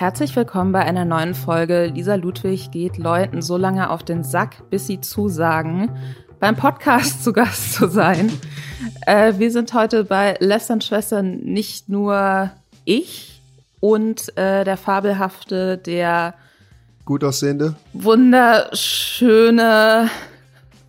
Herzlich 0.00 0.34
willkommen 0.34 0.72
bei 0.72 0.80
einer 0.80 1.04
neuen 1.04 1.34
Folge. 1.34 1.92
Lisa 1.94 2.14
Ludwig 2.14 2.70
geht 2.70 2.96
Leuten 2.96 3.42
so 3.42 3.58
lange 3.58 3.90
auf 3.90 4.02
den 4.02 4.24
Sack, 4.24 4.70
bis 4.70 4.86
sie 4.86 5.02
zusagen, 5.02 5.90
beim 6.38 6.56
Podcast 6.56 7.22
zu 7.24 7.34
Gast 7.34 7.74
zu 7.74 7.86
sein. 7.86 8.32
Äh, 9.06 9.34
wir 9.36 9.50
sind 9.50 9.74
heute 9.74 10.04
bei 10.04 10.38
Lästern 10.40 10.80
Schwestern 10.80 11.40
nicht 11.40 11.90
nur 11.90 12.50
ich 12.86 13.42
und 13.80 14.34
äh, 14.38 14.64
der 14.64 14.78
fabelhafte, 14.78 15.76
der 15.76 16.32
gut 17.04 17.22
aussehende, 17.22 17.74
wunderschöne 17.92 20.08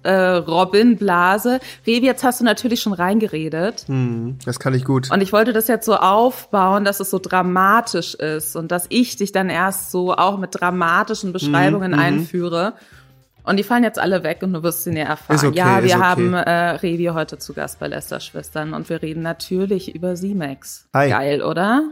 äh, 0.04 0.12
Robin 0.12 0.98
Blase. 0.98 1.60
Revi, 1.86 2.06
jetzt 2.06 2.24
hast 2.24 2.40
du 2.40 2.46
natürlich 2.46 2.82
schon 2.82 2.94
reingeredet. 2.94 3.86
Hm, 3.88 4.38
das 4.46 4.60
kann 4.60 4.74
ich 4.74 4.86
gut. 4.86 5.12
Und 5.12 5.22
ich 5.22 5.34
wollte 5.34 5.54
das 5.54 5.68
jetzt 5.68 5.86
so 5.86 5.96
aufbauen, 5.96 6.86
dass 6.86 7.00
es 7.00 7.10
so 7.10 7.20
dramatisch 7.20 8.16
ist 8.16 8.56
und 8.56 8.72
dass 8.72 8.86
ich 8.90 9.16
dich 9.18 9.32
dann 9.32 9.50
erst 9.50 9.92
so 9.92 10.14
auch 10.14 10.38
mit 10.38 10.60
dramatischen 10.60 11.34
Beschreibungen 11.34 11.92
mhm. 11.92 12.00
einführe. 12.00 12.74
Und 13.44 13.58
die 13.58 13.64
fallen 13.64 13.84
jetzt 13.84 13.98
alle 13.98 14.24
weg 14.24 14.40
und 14.44 14.54
du 14.54 14.62
wirst 14.64 14.84
sie 14.84 14.92
näher 14.92 15.08
erfahren. 15.08 15.48
Okay, 15.48 15.58
ja, 15.58 15.84
wir 15.84 15.96
okay. 15.96 16.04
haben 16.04 16.34
äh, 16.34 16.52
Revi 16.52 17.06
heute 17.14 17.40
zu 17.40 17.54
Gast 17.54 17.80
bei 17.80 17.88
Lester 17.88 18.20
Schwestern 18.20 18.74
und 18.74 18.90
wir 18.90 19.02
reden 19.02 19.24
natürlich 19.24 19.96
über 19.96 20.16
Simex. 20.16 20.88
Hi. 20.94 21.10
Geil, 21.10 21.42
oder? 21.42 21.92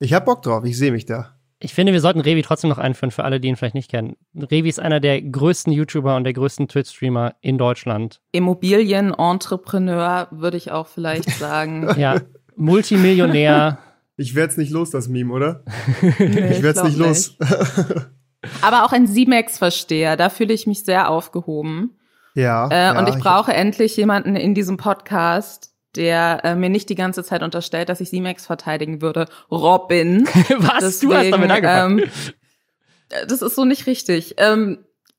Ich 0.00 0.12
hab 0.12 0.24
Bock 0.24 0.42
drauf, 0.42 0.64
ich 0.64 0.76
sehe 0.76 0.90
mich 0.90 1.06
da. 1.06 1.37
Ich 1.60 1.74
finde, 1.74 1.92
wir 1.92 2.00
sollten 2.00 2.20
Revi 2.20 2.42
trotzdem 2.42 2.70
noch 2.70 2.78
einführen 2.78 3.10
für 3.10 3.24
alle, 3.24 3.40
die 3.40 3.48
ihn 3.48 3.56
vielleicht 3.56 3.74
nicht 3.74 3.90
kennen. 3.90 4.16
Revi 4.36 4.68
ist 4.68 4.78
einer 4.78 5.00
der 5.00 5.20
größten 5.20 5.72
YouTuber 5.72 6.14
und 6.14 6.22
der 6.24 6.32
größten 6.32 6.68
Twitch-Streamer 6.68 7.34
in 7.40 7.58
Deutschland. 7.58 8.20
Immobilien-Entrepreneur, 8.32 10.28
würde 10.30 10.56
ich 10.56 10.70
auch 10.70 10.86
vielleicht 10.86 11.30
sagen. 11.38 11.88
Ja, 11.98 12.20
Multimillionär. 12.56 13.78
Ich 14.20 14.34
werd's 14.34 14.56
nicht 14.56 14.72
los, 14.72 14.90
das 14.90 15.06
Meme, 15.06 15.32
oder? 15.32 15.62
Nee, 16.18 16.50
Ich 16.50 16.60
werd's 16.60 16.80
glaub 16.80 16.86
nicht 16.88 16.98
los. 16.98 17.36
Aber 18.62 18.84
auch 18.84 18.90
ein 18.90 19.06
Simex-Versteher, 19.06 20.16
da 20.16 20.28
fühle 20.28 20.52
ich 20.54 20.66
mich 20.66 20.84
sehr 20.84 21.08
aufgehoben. 21.08 21.96
ja. 22.34 22.66
Äh, 22.68 22.74
ja, 22.94 22.98
und 22.98 23.08
ich 23.08 23.14
brauche 23.22 23.52
endlich 23.52 23.96
jemanden 23.96 24.34
in 24.34 24.54
diesem 24.56 24.76
Podcast, 24.76 25.70
der 25.98 26.40
äh, 26.44 26.54
mir 26.54 26.70
nicht 26.70 26.88
die 26.88 26.94
ganze 26.94 27.24
Zeit 27.24 27.42
unterstellt, 27.42 27.88
dass 27.88 28.00
ich 28.00 28.08
Simex 28.08 28.46
verteidigen 28.46 29.02
würde. 29.02 29.26
Robin. 29.50 30.26
Was? 30.58 31.00
du 31.00 31.12
hast 31.12 31.30
damit 31.30 31.50
angefangen. 31.50 31.98
ähm, 31.98 32.04
äh, 33.10 33.26
das 33.26 33.42
ist 33.42 33.56
so 33.56 33.64
nicht 33.64 33.86
richtig. 33.86 34.36
Ähm, 34.38 34.78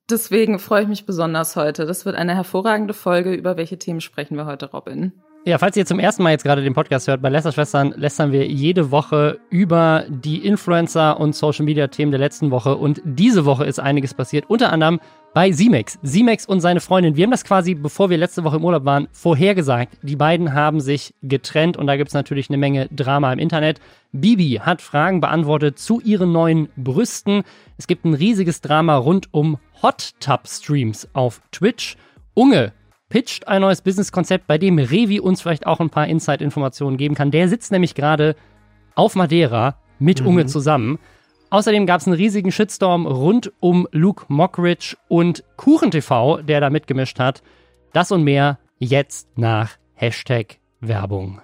deswegen 0.09 0.58
freue 0.58 0.83
ich 0.83 0.88
mich 0.88 1.05
besonders 1.05 1.55
heute. 1.55 1.86
Das 1.86 2.05
wird 2.05 2.16
eine 2.16 2.33
hervorragende 2.33 2.94
Folge. 2.94 3.33
Über 3.33 3.58
welche 3.58 3.77
Themen 3.77 4.02
sprechen 4.02 4.38
wir 4.38 4.45
heute, 4.45 4.71
Robin? 4.71 5.13
Ja, 5.45 5.58
falls 5.58 5.77
ihr 5.77 5.86
zum 5.86 5.99
ersten 5.99 6.21
Mal 6.21 6.31
jetzt 6.31 6.44
gerade 6.44 6.61
den 6.61 6.73
Podcast 6.73 7.08
hört, 7.08 7.21
bei 7.21 7.30
Lester 7.30 7.52
Schwestern 7.52 7.93
lästern 7.95 8.31
wir 8.31 8.45
jede 8.47 8.91
Woche 8.91 9.39
über 9.49 10.03
die 10.09 10.45
Influencer 10.45 11.19
und 11.19 11.33
Social 11.33 11.64
Media 11.64 11.88
Themen 11.88 12.11
der 12.11 12.19
letzten 12.19 12.52
Woche 12.52 12.75
und 12.75 13.02
diese 13.05 13.45
Woche 13.45 13.66
ist 13.66 13.80
einiges 13.80 14.14
passiert, 14.14 14.49
unter 14.49 14.73
anderem 14.73 14.99
bei 15.33 15.52
Simex. 15.52 15.99
Simex 16.02 16.45
und 16.45 16.61
seine 16.61 16.80
Freundin, 16.80 17.16
wir 17.16 17.23
haben 17.23 17.31
das 17.31 17.44
quasi, 17.44 17.75
bevor 17.75 18.09
wir 18.09 18.17
letzte 18.17 18.44
Woche 18.44 18.58
im 18.58 18.66
Urlaub 18.66 18.85
waren, 18.85 19.08
vorhergesagt. 19.11 19.97
Die 20.02 20.16
beiden 20.16 20.53
haben 20.53 20.81
sich 20.81 21.13
getrennt 21.21 21.77
und 21.77 21.88
da 21.88 21.97
gibt 21.97 22.09
es 22.09 22.13
natürlich 22.13 22.49
eine 22.49 22.58
Menge 22.58 22.88
Drama 22.91 23.31
im 23.31 23.39
Internet. 23.39 23.80
Bibi 24.11 24.59
hat 24.61 24.81
Fragen 24.81 25.21
beantwortet 25.21 25.77
zu 25.77 25.99
ihren 26.02 26.31
neuen 26.31 26.69
Brüsten. 26.75 27.44
Es 27.77 27.88
gibt 27.88 28.05
ein 28.05 28.13
riesiges 28.13 28.61
Drama 28.61 28.97
rund 28.97 29.33
um 29.33 29.59
Hot 29.81 30.11
Tub 30.19 30.47
Streams 30.47 31.08
auf 31.13 31.41
Twitch. 31.52 31.95
Unge 32.33 32.73
pitcht 33.09 33.47
ein 33.47 33.61
neues 33.61 33.81
Businesskonzept, 33.81 34.47
bei 34.47 34.58
dem 34.58 34.77
Revi 34.77 35.19
uns 35.19 35.41
vielleicht 35.41 35.66
auch 35.66 35.80
ein 35.80 35.89
paar 35.89 36.08
Inside-Informationen 36.08 36.97
geben 36.97 37.16
kann. 37.16 37.31
Der 37.31 37.49
sitzt 37.49 37.71
nämlich 37.71 37.95
gerade 37.95 38.36
auf 38.95 39.16
Madeira 39.16 39.75
mit 39.99 40.21
Unge 40.21 40.45
zusammen. 40.45 40.99
Außerdem 41.50 41.86
gab 41.86 42.02
es 42.02 42.08
einen 42.08 42.16
riesigen 42.16 42.52
Shitstorm 42.52 43.05
rund 43.08 43.52
um 43.59 43.88
Luke 43.92 44.25
Mockridge 44.28 44.97
und 45.08 45.44
KuchenTV, 45.58 46.42
der 46.44 46.61
da 46.61 46.69
mitgemischt 46.69 47.19
hat. 47.19 47.42
Das 47.94 48.11
und 48.11 48.23
mehr 48.23 48.59
jetzt 48.78 49.27
nach 49.36 49.71
Hashtag 49.95 50.60
Werbung. 50.80 51.42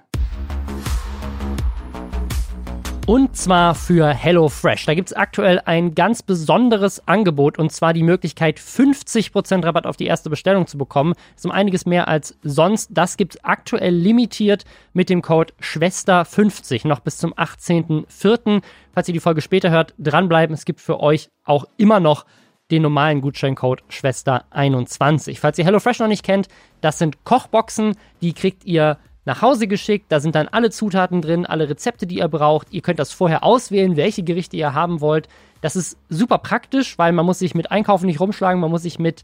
Und 3.07 3.37
zwar 3.37 3.75
für 3.75 4.07
HelloFresh. 4.07 4.87
Da 4.87 4.95
gibt 4.95 5.09
es 5.09 5.15
aktuell 5.15 5.61
ein 5.63 5.93
ganz 5.93 6.23
besonderes 6.23 7.07
Angebot 7.07 7.59
und 7.59 7.71
zwar 7.71 7.93
die 7.93 8.01
Möglichkeit, 8.01 8.59
50% 8.59 9.63
Rabatt 9.63 9.85
auf 9.85 9.95
die 9.95 10.07
erste 10.07 10.31
Bestellung 10.31 10.65
zu 10.65 10.79
bekommen. 10.79 11.13
Das 11.13 11.41
ist 11.41 11.45
um 11.45 11.51
einiges 11.51 11.85
mehr 11.85 12.07
als 12.07 12.35
sonst. 12.41 12.89
Das 12.91 13.15
gibt 13.15 13.35
es 13.35 13.43
aktuell 13.43 13.93
limitiert 13.93 14.65
mit 14.93 15.11
dem 15.11 15.21
Code 15.21 15.53
Schwester50 15.61 16.87
noch 16.87 16.99
bis 16.99 17.19
zum 17.19 17.31
18.04. 17.35 18.63
Falls 18.95 19.07
ihr 19.07 19.13
die 19.13 19.19
Folge 19.19 19.41
später 19.41 19.69
hört, 19.69 19.93
dranbleiben. 19.99 20.55
Es 20.55 20.65
gibt 20.65 20.81
für 20.81 20.99
euch 20.99 21.29
auch 21.43 21.65
immer 21.77 21.99
noch 21.99 22.25
den 22.71 22.81
normalen 22.81 23.21
Gutscheincode 23.21 23.83
Schwester21. 23.91 25.37
Falls 25.39 25.59
ihr 25.59 25.65
HelloFresh 25.65 25.99
noch 25.99 26.07
nicht 26.07 26.23
kennt, 26.23 26.47
das 26.81 26.97
sind 26.97 27.23
Kochboxen, 27.23 27.95
die 28.23 28.33
kriegt 28.33 28.65
ihr 28.65 28.97
nach 29.25 29.41
Hause 29.41 29.67
geschickt. 29.67 30.05
Da 30.09 30.19
sind 30.19 30.35
dann 30.35 30.47
alle 30.47 30.69
Zutaten 30.69 31.21
drin, 31.21 31.45
alle 31.45 31.69
Rezepte, 31.69 32.07
die 32.07 32.19
ihr 32.19 32.27
braucht. 32.27 32.67
Ihr 32.71 32.81
könnt 32.81 32.99
das 32.99 33.11
vorher 33.11 33.43
auswählen, 33.43 33.97
welche 33.97 34.23
Gerichte 34.23 34.55
ihr 34.55 34.73
haben 34.73 35.01
wollt. 35.01 35.27
Das 35.61 35.75
ist 35.75 35.97
super 36.09 36.37
praktisch, 36.37 36.97
weil 36.97 37.11
man 37.11 37.25
muss 37.25 37.39
sich 37.39 37.55
mit 37.55 37.71
Einkaufen 37.71 38.05
nicht 38.05 38.19
rumschlagen, 38.19 38.61
man 38.61 38.71
muss 38.71 38.83
sich 38.83 38.99
mit 38.99 39.23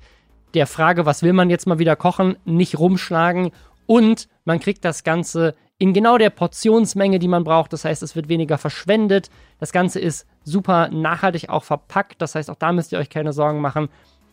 der 0.54 0.68
Frage, 0.68 1.06
was 1.06 1.24
will 1.24 1.34
man 1.34 1.50
jetzt 1.50 1.68
mal 1.68 1.80
wieder 1.80 1.96
kochen, 1.96 2.36
nicht 2.46 2.78
rumschlagen. 2.78 3.52
Und 3.86 4.28
man 4.44 4.60
kriegt 4.60 4.84
das 4.84 5.04
Ganze 5.04 5.56
in 5.78 5.94
genau 5.94 6.18
der 6.18 6.30
Portionsmenge, 6.30 7.20
die 7.20 7.28
man 7.28 7.44
braucht. 7.44 7.74
Das 7.74 7.86
heißt, 7.86 8.04
es 8.04 8.16
wird 8.16 8.30
weniger 8.30 8.58
verschwendet. 8.58 9.30
Das 9.60 9.72
Ganze 9.72 10.00
ist 10.00 10.28
super 10.44 10.90
nachhaltig 10.90 11.50
auch 11.50 11.64
verpackt. 11.64 12.22
Das 12.22 12.36
heißt, 12.36 12.50
auch 12.50 12.56
da 12.56 12.72
müsst 12.72 12.92
ihr 12.92 13.00
euch 13.00 13.10
keine 13.10 13.34
Sorgen 13.34 13.62
machen. 13.62 13.90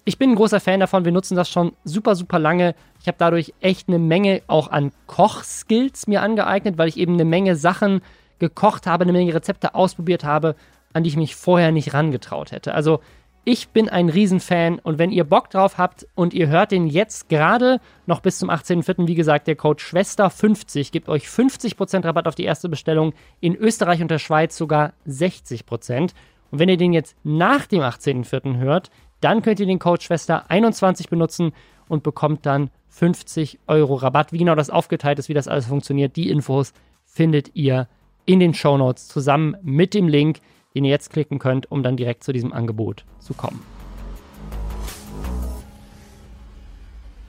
Ich 0.09 0.17
bin 0.17 0.31
ein 0.31 0.37
großer 0.37 0.59
Fan 0.59 0.81
davon. 0.81 1.05
Wir 1.05 1.13
nutzen 1.13 1.37
das 1.37 1.51
schon 1.51 1.73
super, 1.85 2.15
super 2.15 2.39
lange. 2.39 2.75
Ich 2.99 3.09
habe 3.09 3.19
dadurch 3.19 3.53
echt 3.61 3.89
eine 3.89 3.99
Menge 3.99 4.41
auch 4.47 4.71
an 4.71 4.91
Kochskills 5.07 6.07
mir 6.07 6.23
angeeignet, 6.23 6.79
weil 6.79 6.89
ich 6.89 6.97
eben 6.97 7.13
eine 7.13 7.27
Menge 7.27 7.57
Sachen 7.57 8.01
gekocht 8.39 8.87
habe, 8.87 9.03
eine 9.05 9.13
Menge 9.13 9.35
Rezepte 9.35 9.75
ausprobiert 9.75 10.25
habe, 10.25 10.55
an 10.95 11.03
die 11.03 11.11
ich 11.11 11.19
mich 11.19 11.37
vorher 11.37 11.73
nicht 11.73 11.93
rangetraut 11.93 12.53
hätte. 12.53 12.73
Also 12.73 13.01
ich 13.45 13.69
bin 13.69 13.91
ein 13.91 14.09
Riesenfan 14.09 14.79
und 14.79 14.97
wenn 14.99 15.11
ihr 15.11 15.25
Bock 15.25 15.51
drauf 15.51 15.77
habt 15.77 16.07
und 16.15 16.33
ihr 16.33 16.49
hört 16.49 16.73
den 16.73 16.87
jetzt 16.87 17.29
gerade 17.29 17.79
noch 18.07 18.21
bis 18.21 18.39
zum 18.39 18.49
18.04., 18.49 19.09
wie 19.09 19.15
gesagt, 19.15 19.47
der 19.47 19.57
Code 19.57 19.83
Schwester50 19.83 20.91
gibt 20.91 21.11
euch 21.11 21.27
50% 21.27 22.07
Rabatt 22.07 22.27
auf 22.27 22.35
die 22.35 22.45
erste 22.45 22.71
Bestellung, 22.71 23.13
in 23.41 23.55
Österreich 23.55 24.01
und 24.01 24.11
der 24.11 24.19
Schweiz 24.19 24.57
sogar 24.57 24.95
60%. 25.07 26.13
Und 26.51 26.59
wenn 26.59 26.71
ihr 26.71 26.79
den 26.79 26.95
jetzt 26.95 27.15
nach 27.25 27.67
dem 27.67 27.83
18.04. 27.83 28.57
hört, 28.57 28.91
dann 29.21 29.43
könnt 29.43 29.61
ihr 29.61 29.67
den 29.67 29.79
Code 29.79 30.03
Schwester21 30.03 31.09
benutzen 31.09 31.53
und 31.89 32.03
bekommt 32.03 32.47
dann 32.47 32.71
50 32.89 33.61
Euro 33.67 33.95
Rabatt. 33.95 34.33
Wie 34.33 34.39
genau 34.39 34.55
das 34.55 34.71
aufgeteilt 34.71 35.19
ist, 35.19 35.29
wie 35.29 35.35
das 35.35 35.49
alles 35.49 35.67
funktioniert, 35.67 36.17
die 36.17 36.29
Infos 36.31 36.73
findet 37.05 37.55
ihr 37.55 37.89
in 38.27 38.41
den 38.41 38.55
Show 38.55 38.77
Notes 38.77 39.09
zusammen 39.09 39.57
mit 39.63 39.95
dem 39.95 40.07
Link, 40.09 40.41
den 40.75 40.85
ihr 40.85 40.91
jetzt 40.91 41.11
klicken 41.11 41.39
könnt, 41.39 41.71
um 41.71 41.83
dann 41.83 41.97
direkt 41.97 42.23
zu 42.25 42.33
diesem 42.33 42.53
Angebot 42.53 43.05
zu 43.21 43.35
kommen. 43.35 43.63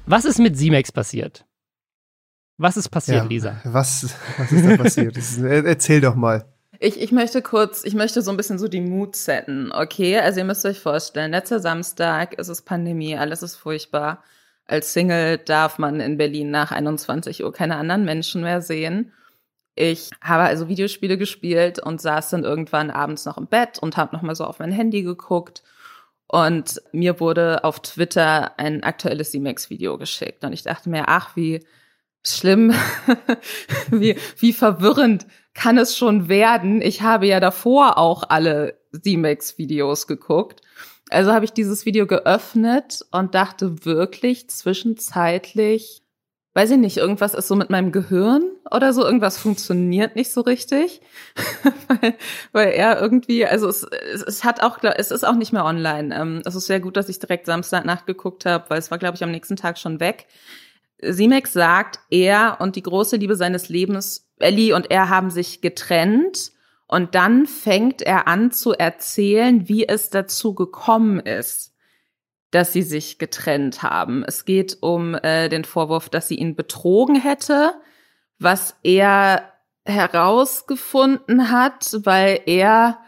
Was 0.05 0.25
ist 0.25 0.39
mit 0.39 0.57
Simex 0.57 0.91
passiert? 0.91 1.45
Was 2.57 2.75
ist 2.77 2.89
passiert, 2.89 3.19
ja, 3.19 3.23
Lisa? 3.23 3.61
Was, 3.63 4.13
was 4.37 4.51
ist 4.51 4.65
da 4.67 4.75
passiert? 4.77 5.15
Ist, 5.15 5.37
er- 5.41 5.65
erzähl 5.65 6.01
doch 6.01 6.15
mal. 6.15 6.45
Ich, 6.81 6.99
ich 6.99 7.11
möchte 7.11 7.41
kurz, 7.41 7.83
ich 7.83 7.93
möchte 7.93 8.21
so 8.21 8.31
ein 8.31 8.37
bisschen 8.37 8.57
so 8.57 8.69
die 8.69 8.79
Mut 8.79 9.15
setten, 9.17 9.71
okay? 9.73 10.17
Also 10.19 10.39
ihr 10.39 10.45
müsst 10.45 10.65
euch 10.65 10.79
vorstellen, 10.79 11.31
letzter 11.31 11.59
Samstag 11.59 12.35
ist 12.35 12.47
es 12.47 12.61
Pandemie, 12.61 13.17
alles 13.17 13.43
ist 13.43 13.57
furchtbar. 13.57 14.23
Als 14.65 14.93
Single 14.93 15.39
darf 15.39 15.77
man 15.77 15.99
in 15.99 16.17
Berlin 16.17 16.51
nach 16.51 16.71
21 16.71 17.43
Uhr 17.43 17.51
keine 17.51 17.75
anderen 17.75 18.05
Menschen 18.05 18.43
mehr 18.43 18.61
sehen. 18.61 19.11
Ich 19.75 20.09
habe 20.21 20.43
also 20.43 20.69
Videospiele 20.69 21.17
gespielt 21.17 21.79
und 21.79 21.99
saß 21.99 22.29
dann 22.29 22.43
irgendwann 22.45 22.91
abends 22.91 23.25
noch 23.25 23.37
im 23.37 23.47
Bett 23.47 23.79
und 23.79 23.97
habe 23.97 24.15
nochmal 24.15 24.35
so 24.35 24.45
auf 24.45 24.59
mein 24.59 24.71
Handy 24.71 25.03
geguckt. 25.03 25.63
Und 26.27 26.81
mir 26.93 27.19
wurde 27.19 27.63
auf 27.65 27.81
Twitter 27.81 28.57
ein 28.57 28.83
aktuelles 28.83 29.31
C-Max-Video 29.31 29.97
geschickt. 29.97 30.43
Und 30.43 30.53
ich 30.53 30.63
dachte 30.63 30.89
mir, 30.89 31.05
ach, 31.07 31.35
wie 31.35 31.65
schlimm, 32.25 32.73
wie, 33.91 34.15
wie 34.37 34.53
verwirrend 34.53 35.25
kann 35.59 35.77
es 35.77 35.97
schon 35.97 36.29
werden. 36.29 36.81
Ich 36.81 37.01
habe 37.01 37.27
ja 37.27 37.41
davor 37.41 37.97
auch 37.97 38.23
alle 38.29 38.79
C-Max-Videos 39.03 40.07
geguckt. 40.07 40.61
Also 41.09 41.33
habe 41.33 41.43
ich 41.43 41.51
dieses 41.51 41.85
Video 41.85 42.07
geöffnet 42.07 43.05
und 43.11 43.35
dachte 43.35 43.83
wirklich 43.83 44.49
zwischenzeitlich, 44.49 46.01
weiß 46.53 46.71
ich 46.71 46.77
nicht, 46.77 46.97
irgendwas 46.97 47.33
ist 47.33 47.49
so 47.49 47.55
mit 47.55 47.69
meinem 47.69 47.91
Gehirn 47.91 48.43
oder 48.71 48.93
so, 48.93 49.03
irgendwas 49.03 49.37
funktioniert 49.37 50.15
nicht 50.15 50.31
so 50.31 50.41
richtig, 50.41 51.01
weil, 51.87 52.15
weil 52.53 52.69
er 52.69 53.01
irgendwie, 53.01 53.45
also 53.45 53.67
es, 53.67 53.83
es, 53.83 54.21
es 54.21 54.43
hat 54.45 54.61
auch, 54.63 54.77
es 54.81 55.11
ist 55.11 55.25
auch 55.25 55.35
nicht 55.35 55.51
mehr 55.51 55.65
online. 55.65 56.15
Ähm, 56.15 56.41
Es 56.45 56.55
ist 56.55 56.67
sehr 56.67 56.79
gut, 56.79 56.95
dass 56.95 57.09
ich 57.09 57.19
direkt 57.19 57.47
Samstagnacht 57.47 58.05
geguckt 58.05 58.45
habe, 58.45 58.69
weil 58.69 58.79
es 58.79 58.91
war, 58.91 58.97
glaube 58.97 59.15
ich, 59.15 59.23
am 59.23 59.31
nächsten 59.31 59.57
Tag 59.57 59.77
schon 59.77 59.99
weg. 59.99 60.27
Simex 61.01 61.53
sagt, 61.53 61.99
er 62.09 62.57
und 62.59 62.75
die 62.75 62.83
große 62.83 63.17
Liebe 63.17 63.35
seines 63.35 63.69
Lebens, 63.69 64.28
Ellie 64.39 64.75
und 64.75 64.91
er 64.91 65.09
haben 65.09 65.29
sich 65.29 65.61
getrennt 65.61 66.51
Und 66.87 67.13
dann 67.13 67.45
fängt 67.45 68.01
er 68.01 68.27
an 68.27 68.51
zu 68.51 68.73
erzählen, 68.73 69.69
wie 69.69 69.87
es 69.87 70.09
dazu 70.09 70.55
gekommen 70.55 71.19
ist, 71.19 71.75
dass 72.51 72.73
sie 72.73 72.81
sich 72.81 73.19
getrennt 73.19 73.83
haben. 73.83 74.23
Es 74.23 74.43
geht 74.43 74.77
um 74.81 75.13
äh, 75.13 75.49
den 75.49 75.65
Vorwurf, 75.65 76.09
dass 76.09 76.27
sie 76.27 76.35
ihn 76.35 76.55
betrogen 76.55 77.15
hätte, 77.15 77.73
was 78.39 78.75
er 78.81 79.53
herausgefunden 79.85 81.51
hat, 81.51 81.99
weil 82.03 82.41
er 82.45 82.99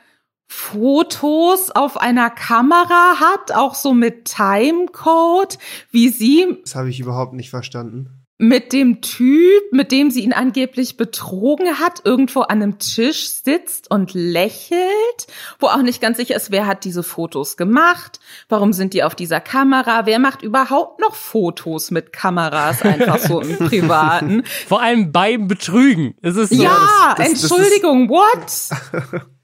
Fotos 0.48 1.72
auf 1.72 1.98
einer 1.98 2.30
Kamera 2.30 3.20
hat, 3.20 3.54
auch 3.54 3.74
so 3.74 3.94
mit 3.94 4.26
Timecode, 4.26 5.58
wie 5.92 6.10
sie. 6.10 6.60
Das 6.64 6.76
habe 6.76 6.90
ich 6.90 7.00
überhaupt 7.00 7.34
nicht 7.34 7.50
verstanden. 7.50 8.21
Mit 8.44 8.74
dem 8.74 9.02
Typ, 9.02 9.72
mit 9.72 9.92
dem 9.92 10.10
sie 10.10 10.24
ihn 10.24 10.34
angeblich 10.34 10.98
betrogen 10.98 11.80
hat, 11.80 12.02
irgendwo 12.06 12.42
an 12.42 12.64
einem 12.64 12.80
Tisch 12.80 13.30
sitzt 13.30 13.92
und 13.92 14.16
lächelt, 14.16 15.28
wo 15.60 15.68
auch 15.68 15.84
nicht 15.84 16.02
ganz 16.02 16.18
sicher 16.18 16.36
ist, 16.36 16.50
wer 16.50 16.66
hat 16.66 16.84
diese 16.84 17.04
Fotos 17.04 17.56
gemacht, 17.56 18.20
warum 18.50 18.74
sind 18.74 18.94
die 18.96 19.04
auf 19.04 19.14
dieser 19.14 19.42
Kamera, 19.42 20.08
wer 20.08 20.18
macht 20.18 20.42
überhaupt 20.42 21.00
noch 21.00 21.14
Fotos 21.14 21.92
mit 21.92 22.12
Kameras 22.14 22.82
einfach 22.82 23.20
so 23.20 23.42
im 23.42 23.58
Privaten. 23.68 24.44
Vor 24.68 24.82
allem 24.82 25.12
beim 25.12 25.48
Betrügen. 25.48 26.16
Es 26.24 26.36
ist 26.36 26.50
so, 26.50 26.64
ja, 26.64 27.14
das, 27.18 27.34
das, 27.34 27.44
Entschuldigung, 27.44 28.08
das 28.08 28.72
what? 28.72 29.22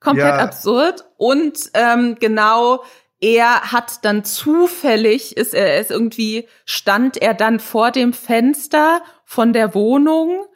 komplett 0.00 0.26
ja. 0.26 0.38
absurd. 0.38 1.04
Und 1.16 1.58
ähm, 1.74 2.16
genau, 2.18 2.82
er 3.20 3.72
hat 3.72 4.04
dann 4.04 4.24
zufällig, 4.24 5.36
ist 5.36 5.54
er 5.54 5.80
ist 5.80 5.90
irgendwie, 5.90 6.48
stand 6.64 7.20
er 7.20 7.34
dann 7.34 7.60
vor 7.60 7.90
dem 7.90 8.12
Fenster 8.12 9.02
von 9.24 9.52
der 9.52 9.74
Wohnung, 9.74 10.46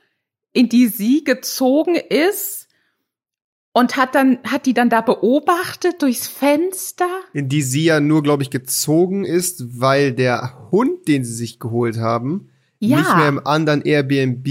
in 0.53 0.69
die 0.69 0.89
sie 0.89 1.25
gezogen 1.25 1.95
ist 1.95 2.69
und 3.73 3.97
hat 3.97 4.15
dann 4.15 4.39
hat 4.45 4.67
die 4.67 4.73
dann 4.73 4.89
da 4.89 5.01
beobachtet 5.03 6.01
durchs 6.01 6.27
Fenster, 6.27 7.09
in 7.33 7.49
die 7.49 7.63
sie 7.63 7.85
ja 7.85 8.01
nur 8.01 8.23
glaube 8.23 8.43
ich 8.43 8.51
gezogen 8.51 9.25
ist, 9.25 9.81
weil 9.81 10.13
der 10.13 10.69
Hund, 10.71 11.07
den 11.09 11.25
sie 11.25 11.35
sich 11.35 11.59
geholt 11.59 11.99
haben, 11.99 12.49
ja. 12.79 12.99
nicht 12.99 13.17
mehr 13.17 13.29
im 13.29 13.47
anderen 13.47 13.83
Airbnb 13.83 14.47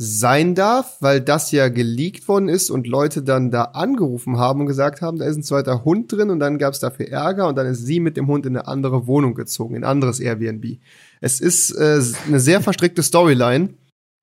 sein 0.00 0.54
darf, 0.54 0.96
weil 1.00 1.20
das 1.20 1.50
ja 1.50 1.68
geleakt 1.68 2.28
worden 2.28 2.48
ist 2.48 2.70
und 2.70 2.86
Leute 2.86 3.20
dann 3.20 3.50
da 3.50 3.62
angerufen 3.64 4.38
haben 4.38 4.60
und 4.60 4.66
gesagt 4.66 5.02
haben, 5.02 5.18
da 5.18 5.26
ist 5.26 5.36
ein 5.36 5.42
zweiter 5.42 5.84
Hund 5.84 6.12
drin 6.12 6.30
und 6.30 6.38
dann 6.38 6.56
gab 6.58 6.72
es 6.72 6.78
dafür 6.78 7.08
Ärger 7.08 7.48
und 7.48 7.58
dann 7.58 7.66
ist 7.66 7.84
sie 7.84 7.98
mit 7.98 8.16
dem 8.16 8.28
Hund 8.28 8.46
in 8.46 8.56
eine 8.56 8.68
andere 8.68 9.08
Wohnung 9.08 9.34
gezogen, 9.34 9.74
in 9.74 9.82
ein 9.82 9.90
anderes 9.90 10.20
Airbnb. 10.20 10.78
Es 11.20 11.40
ist 11.40 11.72
äh, 11.72 12.00
eine 12.28 12.38
sehr 12.38 12.60
verstrickte 12.60 13.02
Storyline. 13.02 13.70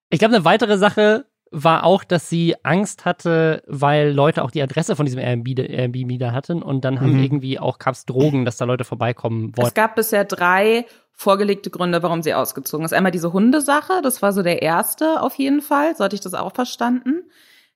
Ich 0.10 0.19
glaube, 0.19 0.36
eine 0.36 0.45
weitere 0.45 0.77
Sache 0.77 1.25
war 1.51 1.83
auch, 1.83 2.06
dass 2.06 2.30
sie 2.30 2.56
Angst 2.63 3.04
hatte, 3.04 3.62
weil 3.68 4.12
Leute 4.12 4.44
auch 4.44 4.51
die 4.51 4.62
Adresse 4.62 4.95
von 4.95 5.06
diesem 5.06 5.19
Airbnb, 5.19 5.60
Airbnb 5.60 6.19
da 6.19 6.31
hatten 6.31 6.62
und 6.62 6.86
dann 6.86 7.01
haben 7.01 7.18
mhm. 7.18 7.24
irgendwie 7.24 7.60
auch 7.60 7.80
gab's 7.80 8.06
Drogen, 8.06 8.45
dass 8.45 8.56
da 8.56 8.63
Leute 8.63 8.86
vorbeikommen 8.86 9.56
wollten. 9.57 9.68
Es 9.68 9.74
gab 9.74 9.95
bisher 9.95 10.24
drei 10.24 10.86
vorgelegte 11.16 11.70
Gründe, 11.70 12.04
warum 12.04 12.22
sie 12.22 12.34
ausgezogen 12.34 12.86
ist. 12.86 12.94
Einmal 12.94 13.12
diese 13.12 13.34
Hundesache, 13.34 14.02
das 14.02 14.22
war 14.22 14.34
so 14.34 14.44
der 14.44 14.62
erste 14.62 15.22
auf 15.22 15.36
jeden 15.36 15.62
Fall, 15.62 15.96
so 15.96 16.04
hatte 16.04 16.16
ich 16.16 16.22
das 16.22 16.34
auch 16.34 16.54
verstanden. 16.54 17.24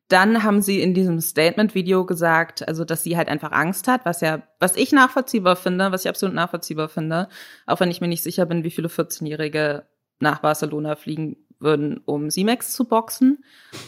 Dann 0.10 0.44
haben 0.44 0.62
sie 0.62 0.82
in 0.82 0.94
diesem 0.94 1.22
Statement-Video 1.22 2.06
gesagt, 2.06 2.68
also 2.68 2.84
dass 2.84 3.04
sie 3.04 3.16
halt 3.16 3.30
einfach 3.30 3.52
Angst 3.52 3.88
hat, 3.88 4.06
was 4.06 4.22
ja, 4.22 4.42
was 4.60 4.76
ich 4.76 4.92
nachvollziehbar 4.92 5.56
finde, 5.56 5.92
was 5.92 6.04
ich 6.04 6.10
absolut 6.10 6.36
nachvollziehbar 6.36 6.90
finde, 6.90 7.30
auch 7.66 7.80
wenn 7.80 7.92
ich 7.92 8.02
mir 8.02 8.08
nicht 8.08 8.24
sicher 8.24 8.46
bin, 8.46 8.64
wie 8.64 8.72
viele 8.72 8.88
14-Jährige 8.88 9.86
nach 10.20 10.40
Barcelona 10.40 10.96
fliegen 10.96 11.38
würden, 11.60 12.02
um 12.06 12.30
Simex 12.30 12.74
zu 12.74 12.86
boxen. 12.86 13.44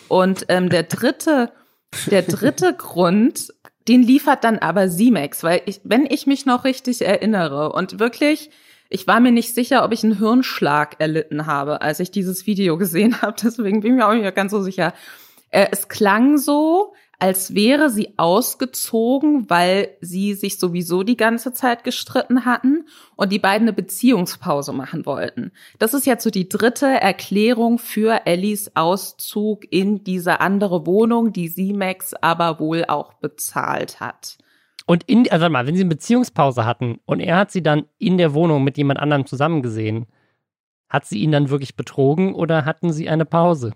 Und 0.08 0.46
ähm, 0.50 0.70
der 0.70 0.84
dritte, 0.84 1.52
der 2.06 2.22
dritte 2.22 2.74
Grund, 2.78 3.54
den 3.88 4.04
liefert 4.04 4.44
dann 4.44 4.60
aber 4.60 4.90
Simex, 4.90 5.44
weil 5.44 5.62
ich, 5.66 5.82
wenn 5.84 6.06
ich 6.06 6.28
mich 6.28 6.46
noch 6.46 6.64
richtig 6.64 7.02
erinnere 7.02 7.72
und 7.74 8.00
wirklich 8.00 8.52
ich 8.92 9.08
war 9.08 9.22
mir 9.22 9.32
nicht 9.32 9.56
sicher, 9.56 9.84
ob 9.86 9.94
ich 9.94 10.04
einen 10.04 10.18
Hirnschlag 10.18 11.00
erlitten 11.00 11.46
habe, 11.46 11.82
als 11.82 12.02
ich 12.02 12.12
dieses 12.12 12.46
Video 12.46 12.78
gesehen 12.78 13.22
habe. 13.22 13.36
Deswegen 13.42 13.80
bin 13.82 13.94
ich 13.94 13.98
mir 13.98 14.08
auch 14.08 14.14
nicht 14.14 14.36
ganz 14.36 14.52
so 14.52 14.62
sicher. 14.62 14.94
Äh, 15.50 15.68
es 15.72 15.88
klang 15.88 16.38
so, 16.38 16.94
als 17.18 17.56
wäre 17.56 17.90
sie 17.90 18.16
ausgezogen, 18.18 19.50
weil 19.50 19.96
sie 20.02 20.34
sich 20.34 20.60
sowieso 20.60 21.04
die 21.04 21.16
ganze 21.16 21.54
Zeit 21.54 21.84
gestritten 21.84 22.46
hatten 22.46 22.86
und 23.16 23.32
die 23.32 23.40
beiden 23.40 23.68
eine 23.68 23.74
Beziehungspause 23.74 24.74
machen 24.74 25.06
wollten. 25.06 25.52
Das 25.80 25.94
ist 25.94 26.06
jetzt 26.06 26.24
so 26.24 26.30
die 26.30 26.50
dritte 26.50 26.88
Erklärung 26.88 27.80
für 27.80 28.26
Ellies 28.26 28.76
Auszug 28.76 29.72
in 29.72 30.04
diese 30.04 30.42
andere 30.42 30.86
Wohnung, 30.86 31.32
die 31.32 31.48
sie 31.48 31.74
Max 31.74 32.14
aber 32.14 32.60
wohl 32.60 32.86
auch 32.86 33.14
bezahlt 33.14 34.00
hat. 34.00 34.38
Und 34.92 35.06
in, 35.06 35.32
also 35.32 35.48
mal, 35.48 35.66
wenn 35.66 35.76
sie 35.76 35.84
eine 35.84 35.90
Beziehungspause 35.90 36.66
hatten 36.66 37.00
und 37.06 37.22
er 37.22 37.38
hat 37.38 37.50
sie 37.50 37.64
dann 37.64 37.86
in 37.98 38.18
der 38.18 38.34
Wohnung 38.34 38.62
mit 38.62 38.78
jemand 38.78 39.00
anderem 39.00 39.26
zusammengesehen, 39.26 40.06
hat 40.90 41.06
sie 41.06 41.20
ihn 41.20 41.32
dann 41.32 41.50
wirklich 41.50 41.78
betrogen 41.78 42.36
oder 42.36 42.66
hatten 42.66 42.92
sie 42.92 43.08
eine 43.08 43.24
Pause? 43.24 43.72